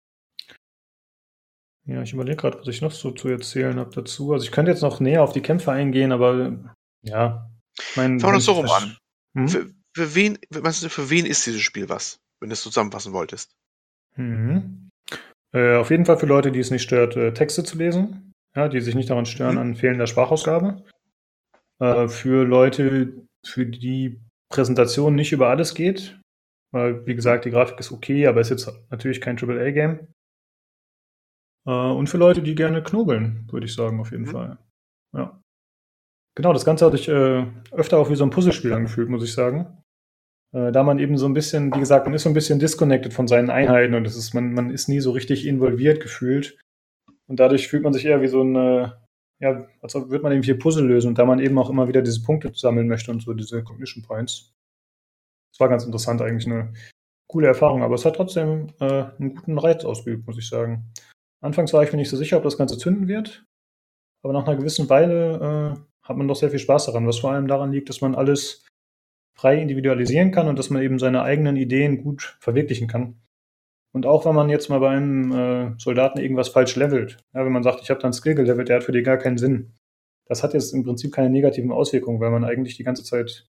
[1.88, 4.34] Ja, ich überlege gerade, was ich noch so zu erzählen habe dazu.
[4.34, 6.58] Also ich könnte jetzt noch näher auf die Kämpfe eingehen, aber
[7.04, 7.52] ja.
[7.96, 8.98] Mein, Fangen wir doch so rum an.
[9.36, 9.48] Hm?
[9.48, 12.20] Für, für wen, was, für wen ist dieses Spiel was?
[12.42, 13.56] wenn du es zusammenfassen wolltest.
[14.18, 14.90] Mhm.
[15.54, 18.68] Äh, auf jeden Fall für Leute, die es nicht stört, äh, Texte zu lesen, ja,
[18.68, 19.62] die sich nicht daran stören Mhm.
[19.62, 20.84] an fehlender Sprachausgabe.
[21.80, 24.20] Äh, für Leute, für die
[24.52, 26.20] Präsentation nicht über alles geht,
[26.72, 30.08] weil, wie gesagt, die Grafik ist okay, aber ist jetzt natürlich kein AAA-Game.
[31.66, 34.32] Äh, und für Leute, die gerne knobeln, würde ich sagen, auf jeden Mhm.
[34.32, 34.58] Fall.
[35.14, 35.42] Ja.
[36.36, 39.34] Genau, das Ganze hat sich äh, öfter auch wie so ein Puzzlespiel angefühlt, muss ich
[39.34, 39.82] sagen.
[40.54, 43.14] Äh, da man eben so ein bisschen, wie gesagt, man ist so ein bisschen disconnected
[43.14, 46.58] von seinen Einheiten und es ist, man, man ist nie so richtig involviert gefühlt.
[47.28, 48.90] Und dadurch fühlt man sich eher wie so ein, äh,
[49.40, 52.22] ja, als würde man irgendwie Puzzle lösen und da man eben auch immer wieder diese
[52.22, 54.54] Punkte sammeln möchte und so diese Cognition Points.
[55.52, 56.74] Das war ganz interessant, eigentlich eine
[57.28, 60.92] coole Erfahrung, aber es hat trotzdem äh, einen guten Reiz ausgeübt, muss ich sagen.
[61.42, 63.46] Anfangs war ich mir nicht so sicher, ob das Ganze zünden wird,
[64.24, 67.32] aber nach einer gewissen Weile äh, hat man doch sehr viel Spaß daran, was vor
[67.32, 68.64] allem daran liegt, dass man alles
[69.36, 73.20] frei individualisieren kann und dass man eben seine eigenen Ideen gut verwirklichen kann.
[73.92, 77.52] Und auch wenn man jetzt mal bei einem äh, Soldaten irgendwas falsch levelt, ja, wenn
[77.52, 79.74] man sagt, ich habe da einen Skill gelevelt, der hat für dich gar keinen Sinn.
[80.28, 83.48] Das hat jetzt im Prinzip keine negativen Auswirkungen, weil man eigentlich die ganze Zeit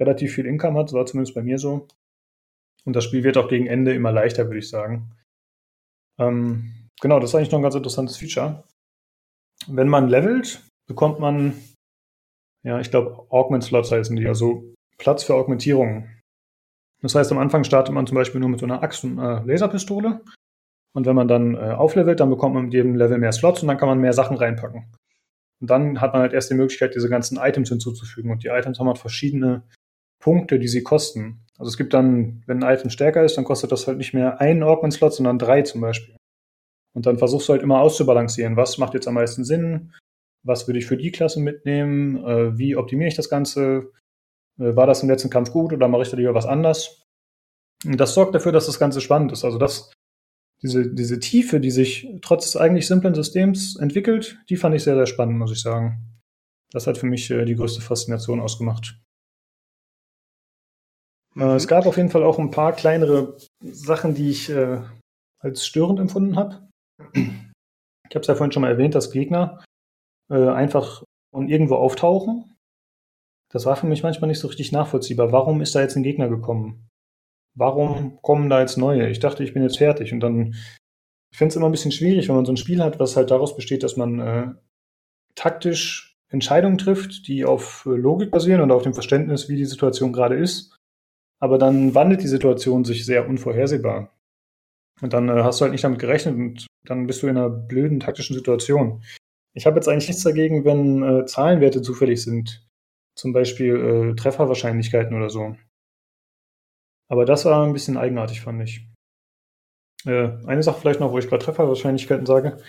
[0.00, 1.88] relativ viel Income hat, war zumindest bei mir so.
[2.84, 5.10] Und das Spiel wird auch gegen Ende immer leichter, würde ich sagen.
[6.18, 8.64] Ähm, genau, das ist eigentlich noch ein ganz interessantes Feature.
[9.66, 11.54] Wenn man levelt, bekommt man,
[12.62, 16.20] ja, ich glaube, Augment-Slots heißen die, also Platz für Augmentierungen.
[17.00, 19.44] Das heißt, am Anfang startet man zum Beispiel nur mit so einer Axt und einer
[19.44, 20.20] Laserpistole.
[20.94, 23.68] Und wenn man dann äh, auflevelt, dann bekommt man mit jedem Level mehr Slots und
[23.68, 24.92] dann kann man mehr Sachen reinpacken.
[25.60, 28.30] Und dann hat man halt erst die Möglichkeit, diese ganzen Items hinzuzufügen.
[28.30, 29.62] Und die Items haben halt verschiedene
[30.20, 31.44] Punkte, die sie kosten.
[31.58, 34.40] Also es gibt dann, wenn ein Item stärker ist, dann kostet das halt nicht mehr
[34.40, 36.16] einen Augment-Slot, sondern drei zum Beispiel.
[36.94, 38.56] Und dann versuchst du halt immer auszubalancieren.
[38.56, 39.92] Was macht jetzt am meisten Sinn?
[40.48, 42.24] Was würde ich für die Klasse mitnehmen?
[42.24, 43.92] Äh, wie optimiere ich das Ganze?
[44.58, 47.02] Äh, war das im letzten Kampf gut oder mache ich da lieber was anders?
[47.84, 49.44] Und das sorgt dafür, dass das Ganze spannend ist.
[49.44, 49.92] Also das,
[50.62, 54.96] diese, diese Tiefe, die sich trotz des eigentlich simplen Systems entwickelt, die fand ich sehr,
[54.96, 56.18] sehr spannend, muss ich sagen.
[56.72, 58.98] Das hat für mich äh, die größte Faszination ausgemacht.
[61.36, 61.50] Äh, Mhm.
[61.50, 64.80] es gab auf jeden Fall auch ein paar kleinere Sachen, die ich äh,
[65.40, 66.68] als störend empfunden habe.
[67.12, 69.62] Ich habe es ja vorhin schon mal erwähnt, dass Gegner
[70.30, 72.56] äh, einfach von irgendwo auftauchen.
[73.50, 75.32] Das war für mich manchmal nicht so richtig nachvollziehbar.
[75.32, 76.88] Warum ist da jetzt ein Gegner gekommen?
[77.54, 79.08] Warum kommen da jetzt neue?
[79.08, 80.12] Ich dachte, ich bin jetzt fertig.
[80.12, 80.54] Und dann,
[81.32, 83.30] ich finde es immer ein bisschen schwierig, wenn man so ein Spiel hat, was halt
[83.30, 84.48] daraus besteht, dass man äh,
[85.34, 90.12] taktisch Entscheidungen trifft, die auf äh, Logik basieren und auf dem Verständnis, wie die Situation
[90.12, 90.76] gerade ist.
[91.40, 94.12] Aber dann wandelt die Situation sich sehr unvorhersehbar.
[95.00, 97.48] Und dann äh, hast du halt nicht damit gerechnet und dann bist du in einer
[97.48, 99.02] blöden taktischen Situation.
[99.58, 102.64] Ich habe jetzt eigentlich nichts dagegen, wenn äh, Zahlenwerte zufällig sind.
[103.16, 103.74] Zum Beispiel
[104.12, 105.56] äh, Trefferwahrscheinlichkeiten oder so.
[107.10, 108.86] Aber das war ein bisschen eigenartig, fand ich.
[110.06, 112.62] Äh, eine Sache vielleicht noch, wo ich gerade Trefferwahrscheinlichkeiten sage.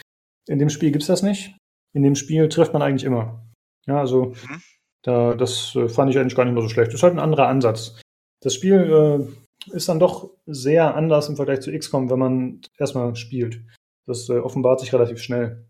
[0.47, 1.55] In dem Spiel gibt's das nicht.
[1.93, 3.45] In dem Spiel trifft man eigentlich immer.
[3.85, 4.61] Ja, also Mhm.
[5.03, 6.87] da, das äh, fand ich eigentlich gar nicht mal so schlecht.
[6.87, 8.01] Das ist halt ein anderer Ansatz.
[8.41, 9.27] Das Spiel
[9.69, 13.61] äh, ist dann doch sehr anders im Vergleich zu XCOM, wenn man erstmal spielt.
[14.07, 15.68] Das äh, offenbart sich relativ schnell.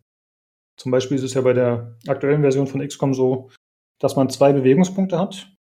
[0.79, 3.49] Zum Beispiel ist es ja bei der aktuellen Version von XCOM so,
[3.99, 5.53] dass man zwei Bewegungspunkte hat.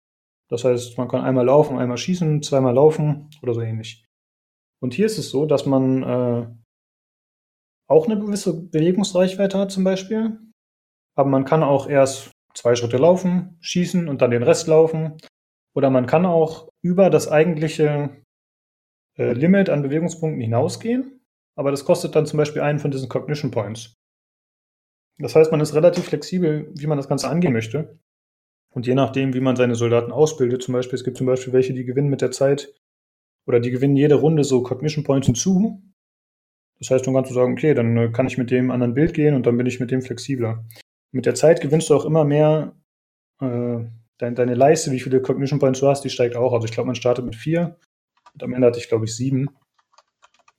[0.50, 4.06] Das heißt, man kann einmal laufen, einmal schießen, zweimal laufen oder so ähnlich.
[4.80, 6.48] Und hier ist es so, dass man äh,
[7.90, 10.40] auch eine gewisse Bewegungsreichweite hat zum Beispiel.
[11.16, 15.18] Aber man kann auch erst zwei Schritte laufen, schießen und dann den Rest laufen.
[15.76, 18.22] Oder man kann auch über das eigentliche
[19.18, 21.26] äh, Limit an Bewegungspunkten hinausgehen.
[21.56, 23.97] Aber das kostet dann zum Beispiel einen von diesen Cognition Points.
[25.20, 28.00] Das heißt, man ist relativ flexibel, wie man das Ganze angehen möchte.
[28.70, 31.74] Und je nachdem, wie man seine Soldaten ausbildet, zum Beispiel, es gibt zum Beispiel welche,
[31.74, 32.74] die gewinnen mit der Zeit
[33.48, 35.82] oder die gewinnen jede Runde so Cognition Points hinzu.
[36.80, 39.14] Das heißt, dann kannst du sagen, okay, dann äh, kann ich mit dem anderen Bild
[39.16, 40.64] gehen und dann bin ich mit dem flexibler.
[41.12, 42.76] Mit der Zeit gewinnst du auch immer mehr.
[43.42, 43.86] Äh,
[44.20, 46.54] dein, deine Leiste, wie viele Cognition Points du hast, die steigt auch.
[46.54, 47.78] Also ich glaube, man startet mit vier
[48.34, 49.50] und am Ende hatte ich, glaube ich, sieben.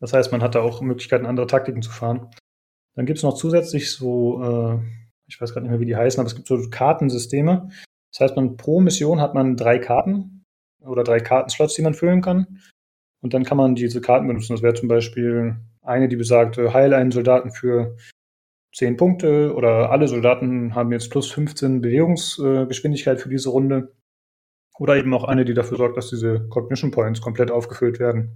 [0.00, 2.30] Das heißt, man hat da auch Möglichkeiten, andere Taktiken zu fahren.
[2.98, 4.78] Dann gibt es noch zusätzlich so, äh,
[5.28, 7.68] ich weiß gerade nicht mehr, wie die heißen, aber es gibt so Kartensysteme.
[8.12, 10.44] Das heißt, man pro Mission hat man drei Karten
[10.80, 12.58] oder drei Kartenslots, die man füllen kann.
[13.22, 14.52] Und dann kann man diese Karten benutzen.
[14.52, 17.96] Das wäre zum Beispiel eine, die besagt, äh, heil einen Soldaten für
[18.74, 23.94] 10 Punkte oder alle Soldaten haben jetzt plus 15 Bewegungsgeschwindigkeit für diese Runde.
[24.76, 28.34] Oder eben auch eine, die dafür sorgt, dass diese Cognition Points komplett aufgefüllt werden.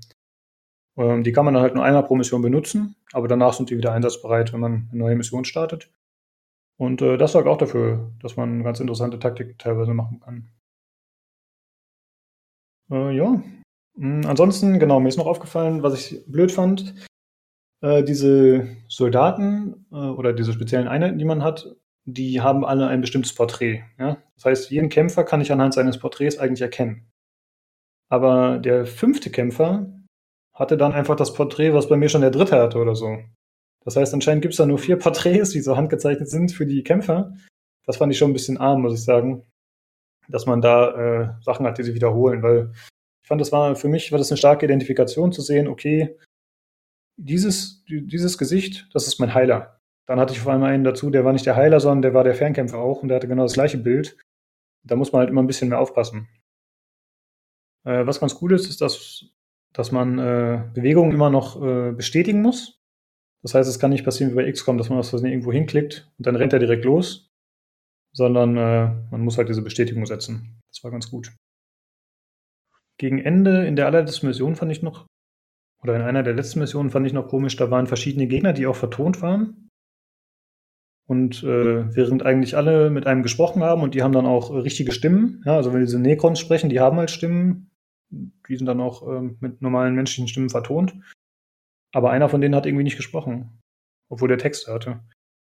[0.96, 3.76] Ähm, die kann man dann halt nur einmal pro Mission benutzen, aber danach sind die
[3.76, 5.90] wieder einsatzbereit, wenn man eine neue Mission startet.
[6.78, 10.48] Und äh, das sorgt auch dafür, dass man ganz interessante Taktiken teilweise machen kann.
[12.90, 13.42] Äh, ja,
[13.94, 16.94] Mm, ansonsten, genau, mir ist noch aufgefallen, was ich blöd fand.
[17.82, 23.00] Äh, diese Soldaten äh, oder diese speziellen Einheiten, die man hat, die haben alle ein
[23.00, 23.84] bestimmtes Porträt.
[23.98, 24.18] Ja?
[24.36, 27.12] Das heißt, jeden Kämpfer kann ich anhand seines Porträts eigentlich erkennen.
[28.08, 29.86] Aber der fünfte Kämpfer
[30.62, 33.18] hatte dann einfach das Porträt, was bei mir schon der dritte hatte oder so.
[33.84, 36.84] Das heißt, anscheinend gibt es da nur vier Porträts, die so handgezeichnet sind für die
[36.84, 37.34] Kämpfer.
[37.84, 39.44] Das fand ich schon ein bisschen arm, muss ich sagen,
[40.28, 42.70] dass man da äh, Sachen hat, die sich wiederholen, weil
[43.22, 46.16] ich fand, das war für mich war das eine starke Identifikation zu sehen, okay,
[47.16, 49.80] dieses, dieses Gesicht, das ist mein Heiler.
[50.06, 52.24] Dann hatte ich vor allem einen dazu, der war nicht der Heiler, sondern der war
[52.24, 54.16] der Fernkämpfer auch und der hatte genau das gleiche Bild.
[54.84, 56.28] Da muss man halt immer ein bisschen mehr aufpassen.
[57.84, 59.24] Äh, was ganz cool ist, ist, dass,
[59.72, 62.78] dass man äh, Bewegungen immer noch äh, bestätigen muss.
[63.42, 66.10] Das heißt, es kann nicht passieren wie bei XCOM, dass man aus Versehen irgendwo hinklickt
[66.18, 67.30] und dann rennt er direkt los,
[68.12, 70.60] sondern äh, man muss halt diese Bestätigung setzen.
[70.72, 71.32] Das war ganz gut.
[72.98, 75.06] Gegen Ende in der allerletzten Mission fand ich noch,
[75.82, 78.66] oder in einer der letzten Missionen fand ich noch komisch, da waren verschiedene Gegner, die
[78.66, 79.68] auch vertont waren.
[81.08, 84.58] Und äh, während eigentlich alle mit einem gesprochen haben und die haben dann auch äh,
[84.58, 87.71] richtige Stimmen, ja, also wenn diese Necrons sprechen, die haben halt Stimmen,
[88.48, 90.94] die sind dann auch ähm, mit normalen menschlichen Stimmen vertont.
[91.94, 93.58] Aber einer von denen hat irgendwie nicht gesprochen,
[94.08, 95.00] obwohl der Text hörte.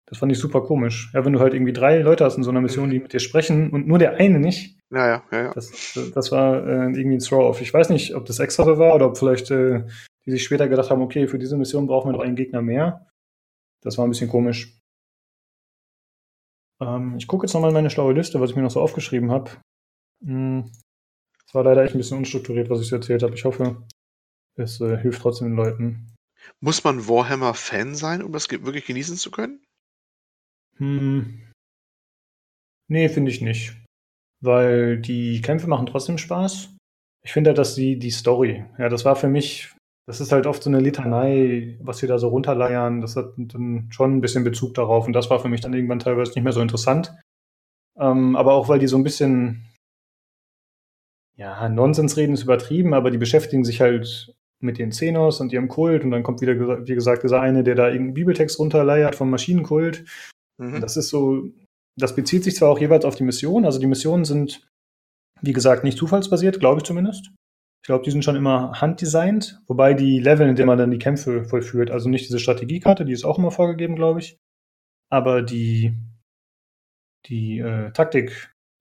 [0.07, 1.11] Das fand ich super komisch.
[1.13, 3.19] Ja, wenn du halt irgendwie drei Leute hast in so einer Mission, die mit dir
[3.19, 4.77] sprechen und nur der eine nicht.
[4.91, 5.43] Ja, ja, ja.
[5.45, 5.53] ja.
[5.53, 7.61] Das, das war äh, irgendwie ein Throw-off.
[7.61, 9.83] Ich weiß nicht, ob das extra so war oder ob vielleicht äh,
[10.25, 13.07] die sich später gedacht haben, okay, für diese Mission brauchen wir noch einen Gegner mehr.
[13.81, 14.79] Das war ein bisschen komisch.
[16.81, 19.31] Ähm, ich gucke jetzt nochmal in meine schlaue Liste, was ich mir noch so aufgeschrieben
[19.31, 19.51] habe.
[20.23, 20.71] Hm,
[21.55, 23.33] war leider echt ein bisschen unstrukturiert, was ich so erzählt habe.
[23.33, 23.83] Ich hoffe,
[24.55, 26.13] es äh, hilft trotzdem den Leuten.
[26.59, 29.63] Muss man Warhammer-Fan sein, um das wirklich genießen zu können?
[30.77, 31.41] Hm.
[32.87, 33.75] Nee, finde ich nicht.
[34.41, 36.75] Weil die Kämpfe machen trotzdem Spaß.
[37.23, 39.73] Ich finde halt, dass die, die Story, ja, das war für mich,
[40.07, 43.01] das ist halt oft so eine Litanei, was sie da so runterleiern.
[43.01, 45.07] Das hat dann schon ein bisschen Bezug darauf.
[45.07, 47.15] Und das war für mich dann irgendwann teilweise nicht mehr so interessant.
[47.97, 49.65] Ähm, aber auch, weil die so ein bisschen,
[51.37, 55.67] ja, Nonsens reden ist übertrieben, aber die beschäftigen sich halt mit den Xenos und ihrem
[55.67, 59.29] Kult und dann kommt wieder, wie gesagt, dieser eine, der da irgendeinen Bibeltext runterleiert vom
[59.29, 60.05] Maschinenkult.
[60.57, 60.79] Mhm.
[60.81, 61.49] Das ist so,
[61.97, 64.67] das bezieht sich zwar auch jeweils auf die Mission, also die Missionen sind,
[65.41, 67.31] wie gesagt, nicht zufallsbasiert, glaube ich zumindest.
[67.83, 70.97] Ich glaube, die sind schon immer handdesignt, wobei die Level, in denen man dann die
[70.97, 74.37] Kämpfe vollführt, also nicht diese Strategiekarte, die ist auch immer vorgegeben, glaube ich,
[75.11, 75.93] aber die,
[77.27, 77.91] die äh,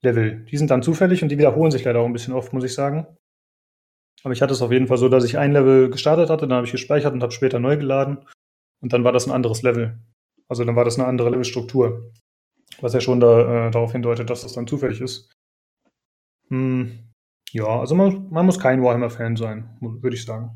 [0.05, 2.65] Taktik-Level, die sind dann zufällig und die wiederholen sich leider auch ein bisschen oft, muss
[2.65, 3.07] ich sagen.
[4.23, 6.57] Aber ich hatte es auf jeden Fall so, dass ich ein Level gestartet hatte, dann
[6.57, 8.27] habe ich gespeichert und habe später neu geladen.
[8.81, 9.99] Und dann war das ein anderes Level.
[10.49, 12.13] Also dann war das eine andere Levelstruktur.
[12.81, 15.31] Was ja schon da, äh, darauf hindeutet, dass das dann zufällig ist.
[16.49, 17.11] Hm,
[17.51, 20.51] ja, also man, man muss kein Warhammer-Fan sein, würde ich sagen.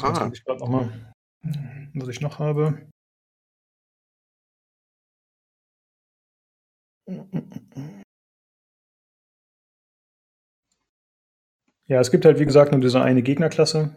[0.00, 0.30] Ah.
[0.32, 1.14] Ich gerade nochmal,
[1.94, 2.86] was ich noch habe.
[11.86, 13.94] Ja, es gibt halt, wie gesagt, nur diese eine Gegnerklasse.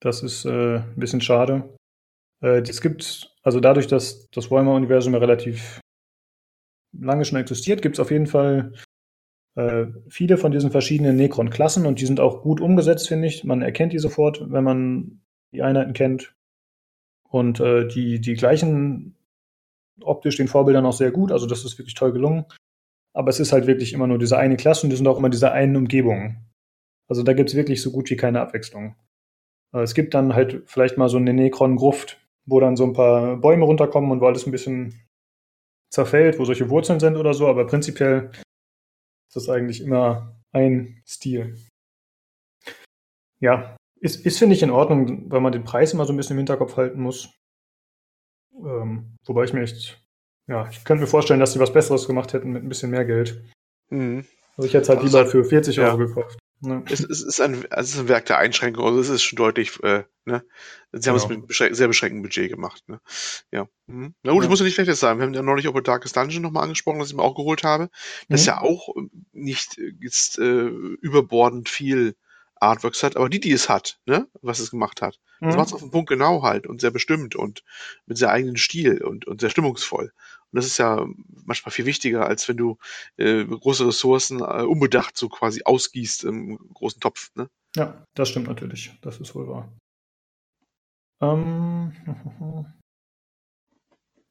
[0.00, 1.76] Das ist äh, ein bisschen schade.
[2.42, 5.80] Äh, es gibt, also dadurch, dass das Warhammer-Universum ja relativ
[6.92, 8.72] lange schon existiert, gibt es auf jeden Fall
[9.56, 13.44] äh, viele von diesen verschiedenen Necron-Klassen und die sind auch gut umgesetzt, finde ich.
[13.44, 15.20] Man erkennt die sofort, wenn man
[15.52, 16.34] die Einheiten kennt.
[17.28, 19.16] Und äh, die, die gleichen
[20.02, 22.44] optisch den Vorbildern auch sehr gut, also das ist wirklich toll gelungen.
[23.14, 25.30] Aber es ist halt wirklich immer nur diese eine Klasse und die sind auch immer
[25.30, 26.36] diese einen Umgebung.
[27.08, 28.96] Also da gibt es wirklich so gut wie keine Abwechslung.
[29.72, 33.36] Äh, es gibt dann halt vielleicht mal so eine Necron-Gruft, wo dann so ein paar
[33.36, 35.00] Bäume runterkommen und wo alles ein bisschen
[35.90, 38.30] zerfällt, wo solche Wurzeln sind oder so, aber prinzipiell
[39.28, 41.56] ist das eigentlich immer ein Stil.
[43.40, 46.34] Ja, ist, ist finde ich in Ordnung, weil man den Preis immer so ein bisschen
[46.34, 47.30] im Hinterkopf halten muss.
[48.56, 50.02] Ähm, wobei ich mir echt,
[50.46, 53.04] ja, ich könnte mir vorstellen, dass sie was Besseres gemacht hätten mit ein bisschen mehr
[53.04, 53.42] Geld.
[53.90, 54.24] Mhm.
[54.56, 56.06] Also ich hätte es halt lieber für 40 Euro ja.
[56.06, 56.38] gekauft.
[56.60, 56.82] Ne?
[56.88, 59.82] Es, es, ist ein, es ist ein Werk der Einschränkung, also es ist schon deutlich,
[59.82, 60.44] äh, ne?
[60.92, 61.44] Sie haben es genau.
[61.46, 63.00] mit sehr beschränktem Budget gemacht, ne?
[63.50, 63.68] Ja.
[63.86, 64.14] Mhm.
[64.22, 64.44] Na gut, ja.
[64.46, 65.18] das muss ja nicht schlechtes sein.
[65.18, 67.64] Wir haben ja neulich auch über Darkest Dungeon nochmal angesprochen, das ich mir auch geholt
[67.64, 67.90] habe.
[68.28, 68.34] Das mhm.
[68.34, 68.88] ist ja auch
[69.32, 72.14] nicht jetzt äh, überbordend viel
[72.64, 75.46] Artworks hat, aber die, die es hat, ne, was es gemacht hat, mhm.
[75.46, 77.64] das macht es auf den Punkt genau halt und sehr bestimmt und
[78.06, 80.12] mit sehr eigenen Stil und, und sehr stimmungsvoll.
[80.54, 81.04] Und das ist ja
[81.44, 82.78] manchmal viel wichtiger, als wenn du
[83.16, 87.30] äh, große Ressourcen äh, unbedacht so quasi ausgießt im großen Topf.
[87.34, 87.48] Ne?
[87.76, 88.96] Ja, das stimmt natürlich.
[89.02, 89.72] Das ist wohl wahr.
[91.20, 91.92] Ähm,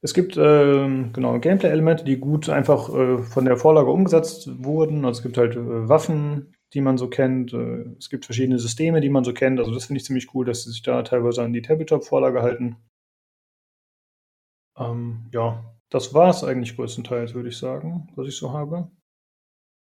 [0.01, 5.05] es gibt äh, genau Gameplay-Elemente, die gut einfach äh, von der Vorlage umgesetzt wurden.
[5.05, 7.53] Also es gibt halt äh, Waffen, die man so kennt.
[7.53, 9.59] Äh, es gibt verschiedene Systeme, die man so kennt.
[9.59, 12.77] Also das finde ich ziemlich cool, dass sie sich da teilweise an die Tabletop-Vorlage halten.
[14.77, 18.91] Ähm, ja, das war es eigentlich größtenteils, würde ich sagen, was ich so habe.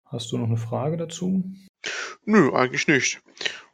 [0.06, 1.44] Hast du noch eine Frage dazu?
[2.26, 3.22] Nö, eigentlich nicht.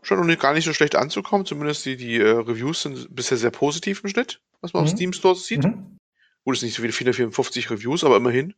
[0.01, 1.45] Scheint noch gar nicht so schlecht anzukommen.
[1.45, 4.88] Zumindest die, die äh, Reviews sind bisher sehr positiv im Schnitt, was man mhm.
[4.88, 5.63] auf Steam Store sieht.
[5.63, 5.97] Mhm.
[6.45, 8.55] Gut, es sind nicht so viele 454 Reviews, aber immerhin.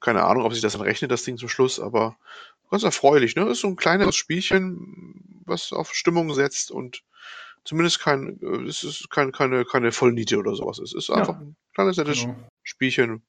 [0.00, 2.16] Keine Ahnung, ob sich das dann rechnet, das Ding zum Schluss, aber
[2.70, 3.48] ganz erfreulich, ne?
[3.48, 7.02] Ist so ein kleineres Spielchen, was auf Stimmung setzt und
[7.64, 10.78] zumindest kein, äh, es ist kein, keine, keine Vollniete oder sowas.
[10.78, 11.40] Es ist einfach ja.
[11.40, 12.36] ein kleines, nettes genau.
[12.62, 13.22] Spielchen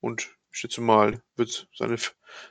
[0.00, 1.96] und ich schätze mal, wird seine,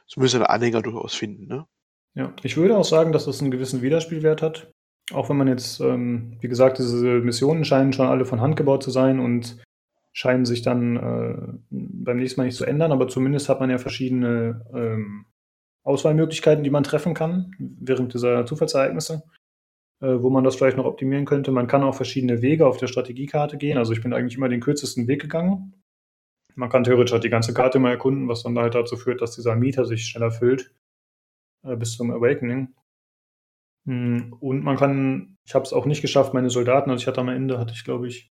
[0.08, 1.68] zumindest seine Anhänger durchaus finden, ne?
[2.14, 4.70] Ja, ich würde auch sagen, dass das einen gewissen Wiederspielwert hat.
[5.14, 8.84] Auch wenn man jetzt, ähm, wie gesagt, diese Missionen scheinen schon alle von Hand gebaut
[8.84, 9.62] zu sein und
[10.14, 13.78] scheinen sich dann äh, beim nächsten Mal nicht zu ändern, aber zumindest hat man ja
[13.78, 15.26] verschiedene ähm,
[15.84, 19.24] Auswahlmöglichkeiten, die man treffen kann während dieser Zufallsereignisse,
[20.02, 21.52] äh, wo man das vielleicht noch optimieren könnte.
[21.52, 23.78] Man kann auch verschiedene Wege auf der Strategiekarte gehen.
[23.78, 25.74] Also ich bin eigentlich immer den kürzesten Weg gegangen.
[26.56, 29.36] Man kann theoretisch halt die ganze Karte mal erkunden, was dann halt dazu führt, dass
[29.36, 30.74] dieser Mieter sich schneller füllt
[31.64, 32.74] äh, bis zum Awakening.
[33.88, 37.22] Hm, und man kann, ich habe es auch nicht geschafft, meine Soldaten, also ich hatte
[37.22, 38.32] am Ende, hatte ich glaube ich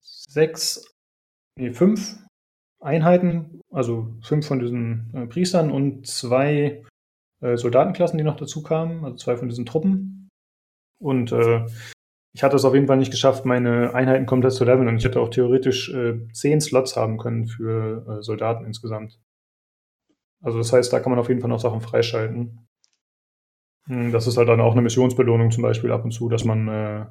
[0.00, 0.96] sechs,
[1.56, 2.18] nee, fünf
[2.80, 6.84] Einheiten, also fünf von diesen äh, Priestern und zwei
[7.40, 10.28] äh, Soldatenklassen, die noch dazu kamen, also zwei von diesen Truppen.
[11.00, 11.66] Und äh,
[12.34, 15.04] ich hatte es auf jeden Fall nicht geschafft, meine Einheiten komplett zu leveln und ich
[15.04, 19.18] hätte auch theoretisch äh, zehn Slots haben können für äh, Soldaten insgesamt.
[20.42, 22.66] Also das heißt, da kann man auf jeden Fall noch Sachen freischalten.
[23.88, 26.68] Hm, das ist halt dann auch eine Missionsbelohnung zum Beispiel ab und zu, dass man
[26.68, 27.06] äh,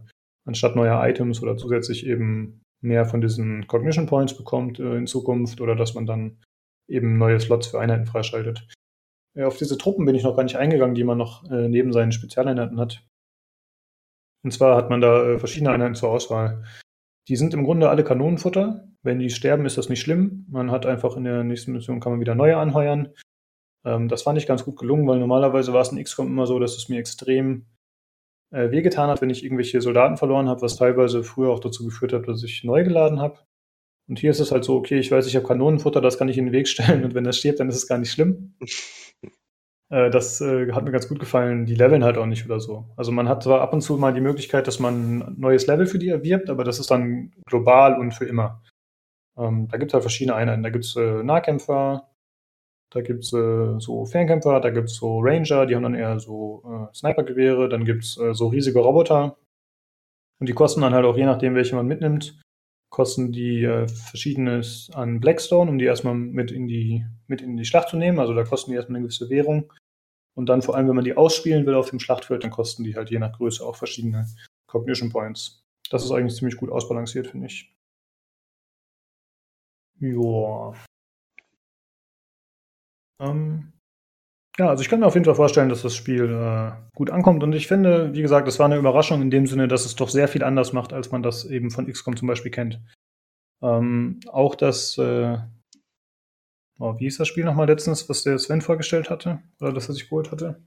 [0.45, 5.61] anstatt neuer Items oder zusätzlich eben mehr von diesen Cognition Points bekommt äh, in Zukunft
[5.61, 6.37] oder dass man dann
[6.87, 8.67] eben neue Slots für Einheiten freischaltet.
[9.35, 11.93] Ja, auf diese Truppen bin ich noch gar nicht eingegangen, die man noch äh, neben
[11.93, 13.05] seinen Spezialeinheiten hat.
[14.43, 16.63] Und zwar hat man da äh, verschiedene Einheiten zur Auswahl.
[17.27, 18.87] Die sind im Grunde alle Kanonenfutter.
[19.03, 20.45] Wenn die sterben, ist das nicht schlimm.
[20.49, 23.13] Man hat einfach in der nächsten Mission kann man wieder neue anheuern.
[23.85, 26.59] Ähm, das fand ich ganz gut gelungen, weil normalerweise war es in XCOM immer so,
[26.59, 27.65] dass es mir extrem
[28.51, 32.13] äh, wehgetan hat, wenn ich irgendwelche Soldaten verloren habe, was teilweise früher auch dazu geführt
[32.13, 33.39] hat, dass ich neu geladen habe.
[34.09, 36.37] Und hier ist es halt so, okay, ich weiß, ich habe Kanonenfutter, das kann ich
[36.37, 38.55] in den Weg stellen und wenn das stirbt, dann ist es gar nicht schlimm.
[39.89, 41.65] äh, das äh, hat mir ganz gut gefallen.
[41.65, 42.85] Die leveln halt auch nicht oder so.
[42.95, 45.87] Also man hat zwar ab und zu mal die Möglichkeit, dass man ein neues Level
[45.87, 48.61] für die erwirbt, aber das ist dann global und für immer.
[49.37, 50.63] Ähm, da gibt es halt verschiedene Einheiten.
[50.63, 52.09] Da gibt es äh, Nahkämpfer,
[52.89, 56.19] da gibt es äh, so Fernkämpfer, da gibt es so Ranger, die haben dann eher
[56.19, 59.37] so äh, Snipergewehre, dann gibt es äh, so riesige Roboter.
[60.39, 62.39] Und die kosten dann halt auch, je nachdem, welche man mitnimmt,
[62.89, 67.65] kosten die äh, verschiedenes an Blackstone, um die erstmal mit in die, mit in die
[67.65, 68.19] Schlacht zu nehmen.
[68.19, 69.73] Also da kosten die erstmal eine gewisse Währung.
[70.35, 72.95] Und dann vor allem, wenn man die ausspielen will auf dem Schlachtfeld, dann kosten die
[72.95, 74.27] halt je nach Größe auch verschiedene
[74.67, 75.63] Cognition Points.
[75.89, 77.73] Das ist eigentlich ziemlich gut ausbalanciert, finde ich.
[79.99, 80.75] Joa.
[83.19, 83.73] Ähm,
[84.57, 87.43] ja, also ich kann mir auf jeden Fall vorstellen, dass das Spiel äh, gut ankommt.
[87.43, 90.09] Und ich finde, wie gesagt, es war eine Überraschung in dem Sinne, dass es doch
[90.09, 92.81] sehr viel anders macht, als man das eben von XCOM zum Beispiel kennt.
[93.61, 95.37] Ähm, auch das, äh,
[96.79, 99.41] oh, wie hieß das Spiel nochmal letztens, was der Sven vorgestellt hatte?
[99.59, 100.63] Oder das, was ich geholt hatte?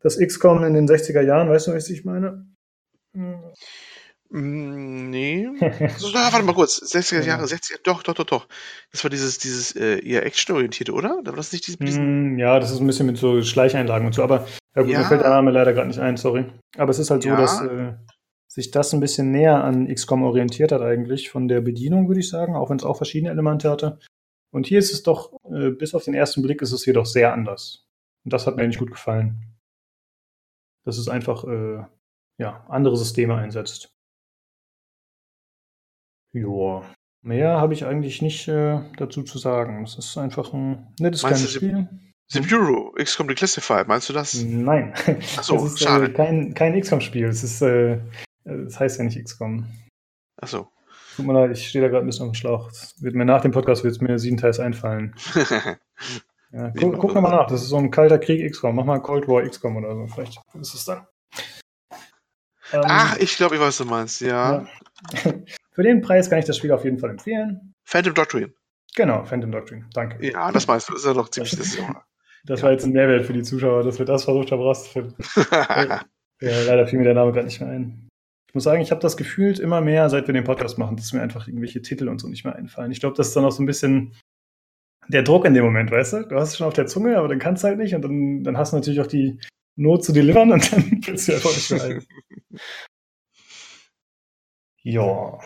[0.00, 2.46] Das XCOM in den 60er Jahren, weißt du, was ich meine?
[3.14, 3.40] Hm.
[4.30, 5.48] Hm, nee.
[5.80, 6.82] Also, warte mal kurz.
[6.82, 8.48] 60er Jahre, 60er, doch, doch, doch, doch.
[8.92, 11.20] Das war dieses, dieses äh, eher actionorientierte, oder?
[11.24, 14.14] Da war das nicht dieses, mm, ja, das ist ein bisschen mit so Schleicheinlagen und
[14.14, 14.46] so, aber
[14.76, 14.98] ja gut, ja.
[14.98, 16.44] mir fällt der Name leider gerade nicht ein, sorry.
[16.76, 17.36] Aber es ist halt so, ja.
[17.36, 17.94] dass äh,
[18.48, 22.28] sich das ein bisschen näher an XCOM orientiert hat eigentlich, von der Bedienung, würde ich
[22.28, 23.98] sagen, auch wenn es auch verschiedene Elemente hatte.
[24.50, 27.32] Und hier ist es doch, äh, bis auf den ersten Blick, ist es jedoch sehr
[27.32, 27.86] anders.
[28.24, 29.56] Und das hat mir eigentlich gut gefallen.
[30.84, 31.84] Dass es einfach, äh,
[32.38, 33.97] ja, andere Systeme einsetzt.
[36.32, 36.82] Ja,
[37.22, 39.84] mehr habe ich eigentlich nicht äh, dazu zu sagen.
[39.84, 41.88] Es ist einfach ein nettes Meinst kleines Spiel.
[42.30, 44.34] The Bureau, XCOM Declassified, meinst du das?
[44.34, 44.92] Nein.
[45.36, 46.06] Achso, es ist schade.
[46.06, 47.26] Äh, kein, kein XCOM-Spiel.
[47.26, 48.00] Es ist, äh,
[48.44, 49.66] das heißt ja nicht XCOM.
[50.36, 50.70] Achso.
[51.16, 52.68] Tut mir leid, ich stehe da gerade ein bisschen auf dem Schlauch.
[52.68, 55.14] Das wird mir nach dem Podcast wird mir sieben Teils einfallen.
[56.52, 58.76] ja, gu guck mal nach, das ist so ein kalter Krieg XCOM.
[58.76, 60.06] Mach mal Cold War XCOM oder so.
[60.06, 61.06] Vielleicht ist es dann.
[62.72, 64.66] Ähm, Ach, ich glaube, ich weiß, was du meinst, ja.
[65.24, 65.32] ja.
[65.78, 67.72] Für den Preis kann ich das Spiel auf jeden Fall empfehlen.
[67.84, 68.52] Phantom Doctrine.
[68.96, 69.86] Genau, Phantom Doctrine.
[69.94, 70.26] Danke.
[70.26, 70.94] Ja, das meinst du.
[70.94, 71.78] Das ist ja noch ziemlich das.
[72.44, 75.14] Das war jetzt ein Mehrwert für die Zuschauer, dass wir das versucht haben rauszufinden.
[75.50, 76.00] ja,
[76.40, 78.08] leider fiel mir der Name gerade nicht mehr ein.
[78.48, 81.12] Ich muss sagen, ich habe das gefühlt immer mehr, seit wir den Podcast machen, dass
[81.12, 82.90] mir einfach irgendwelche Titel und so nicht mehr einfallen.
[82.90, 84.14] Ich glaube, das ist dann auch so ein bisschen
[85.08, 86.22] der Druck in dem Moment, weißt du?
[86.24, 87.94] Du hast es schon auf der Zunge, aber dann kannst du halt nicht.
[87.94, 89.38] Und dann, dann hast du natürlich auch die,
[89.76, 92.06] Not zu delivern und dann willst du einfach nicht mehr ein.
[94.82, 95.38] Ja.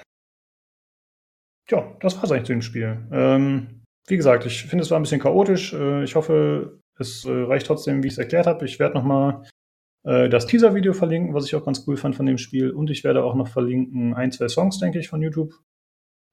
[1.73, 2.99] Ja, das war es eigentlich zu dem Spiel.
[3.11, 5.73] Ähm, wie gesagt, ich finde, es war ein bisschen chaotisch.
[5.73, 8.67] Äh, ich hoffe, es äh, reicht trotzdem, wie ich es erklärt habe.
[8.67, 9.47] Ich werde nochmal
[10.05, 12.73] äh, das Teaser-Video verlinken, was ich auch ganz cool fand von dem Spiel.
[12.73, 15.55] Und ich werde auch noch verlinken ein, zwei Songs, denke ich, von YouTube.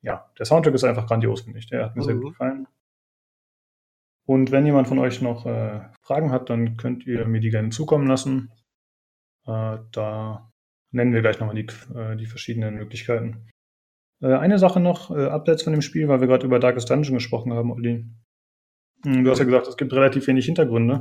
[0.01, 1.67] Ja, der Soundtrack ist einfach grandios, finde ich.
[1.67, 2.05] Der hat mir mhm.
[2.05, 2.67] sehr gut gefallen.
[4.25, 7.69] Und wenn jemand von euch noch äh, Fragen hat, dann könnt ihr mir die gerne
[7.69, 8.51] zukommen lassen.
[9.47, 10.51] Äh, da
[10.91, 13.47] nennen wir gleich nochmal die, äh, die verschiedenen Möglichkeiten.
[14.21, 17.15] Äh, eine Sache noch, äh, abseits von dem Spiel, weil wir gerade über Darkest Dungeon
[17.15, 18.05] gesprochen haben, Olli.
[19.03, 20.99] Hm, du hast ja gesagt, es gibt relativ wenig Hintergründe.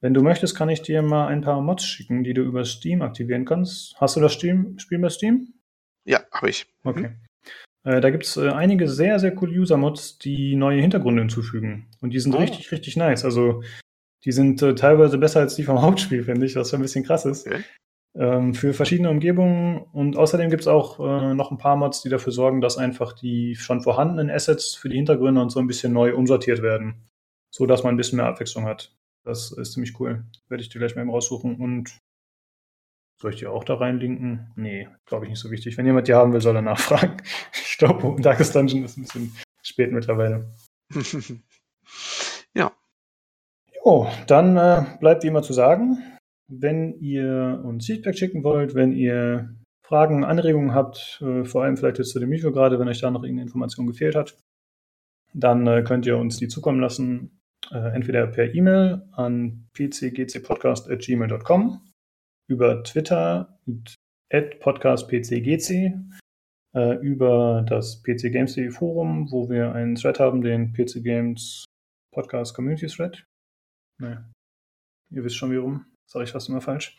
[0.00, 3.02] Wenn du möchtest, kann ich dir mal ein paar Mods schicken, die du über Steam
[3.02, 3.96] aktivieren kannst.
[4.00, 5.54] Hast du das Steam, Spiel bei Steam?
[6.04, 6.66] Ja, habe ich.
[6.84, 7.08] Okay.
[7.08, 7.28] Mhm.
[7.84, 11.88] Äh, da gibt es äh, einige sehr, sehr coole User-Mods, die neue Hintergründe hinzufügen.
[12.00, 12.38] Und die sind oh.
[12.38, 13.24] richtig, richtig nice.
[13.24, 13.62] Also,
[14.24, 17.24] die sind äh, teilweise besser als die vom Hauptspiel, finde ich, was ein bisschen krass
[17.24, 17.46] ist.
[17.46, 17.64] Okay.
[18.18, 19.78] Ähm, für verschiedene Umgebungen.
[19.92, 23.12] Und außerdem gibt es auch äh, noch ein paar Mods, die dafür sorgen, dass einfach
[23.12, 27.08] die schon vorhandenen Assets für die Hintergründe und so ein bisschen neu umsortiert werden.
[27.50, 28.92] So dass man ein bisschen mehr Abwechslung hat.
[29.24, 30.24] Das ist ziemlich cool.
[30.48, 31.60] Werde ich dir gleich mal eben raussuchen.
[31.60, 31.96] Und
[33.20, 34.52] soll ich die auch da reinlinken?
[34.56, 35.78] Nee, glaube ich nicht so wichtig.
[35.78, 37.18] Wenn jemand die haben will, soll er nachfragen.
[37.52, 40.52] Ich glaube, Darkest Dungeon ist ein bisschen spät mittlerweile.
[42.54, 42.72] ja.
[43.84, 46.17] Jo, dann äh, bleibt wie immer zu sagen,
[46.48, 49.54] wenn ihr uns Feedback schicken wollt, wenn ihr
[49.86, 53.10] Fragen, Anregungen habt, äh, vor allem vielleicht jetzt zu dem Video gerade, wenn euch da
[53.10, 54.36] noch irgendeine Information gefehlt hat,
[55.32, 61.80] dann äh, könnt ihr uns die zukommen lassen, äh, entweder per E-Mail an pcgcpodcast.gmail.com
[62.48, 63.58] über Twitter
[64.30, 65.92] at podcastpcgc,
[66.74, 71.64] äh, über das PC Games.de Forum, wo wir einen Thread haben, den PC Games
[72.12, 73.26] Podcast Community Thread.
[74.00, 74.16] Nee.
[75.10, 75.86] Ihr wisst schon, wie rum.
[76.08, 76.98] Sage ich fast immer falsch.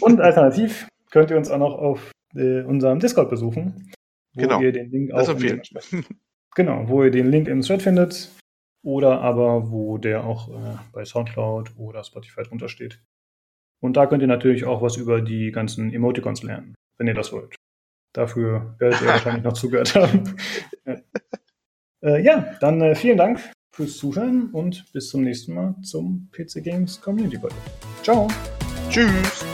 [0.00, 3.92] Und alternativ könnt ihr uns auch noch auf äh, unserem Discord besuchen,
[4.34, 4.60] wo genau.
[4.60, 5.62] ihr den Link auch im
[6.54, 8.30] Genau, wo ihr den Link im Thread findet
[8.82, 13.02] oder aber wo der auch äh, bei Soundcloud oder Spotify drunter steht.
[13.82, 17.30] Und da könnt ihr natürlich auch was über die ganzen Emoticons lernen, wenn ihr das
[17.32, 17.56] wollt.
[18.14, 20.36] Dafür werdet ihr wahrscheinlich noch zugehört haben.
[22.02, 23.38] äh, ja, dann äh, vielen Dank
[23.74, 27.95] fürs Zuhören und bis zum nächsten Mal zum PC Games Community Podcast.
[28.06, 28.28] Ciao.
[28.88, 29.45] Tschüss.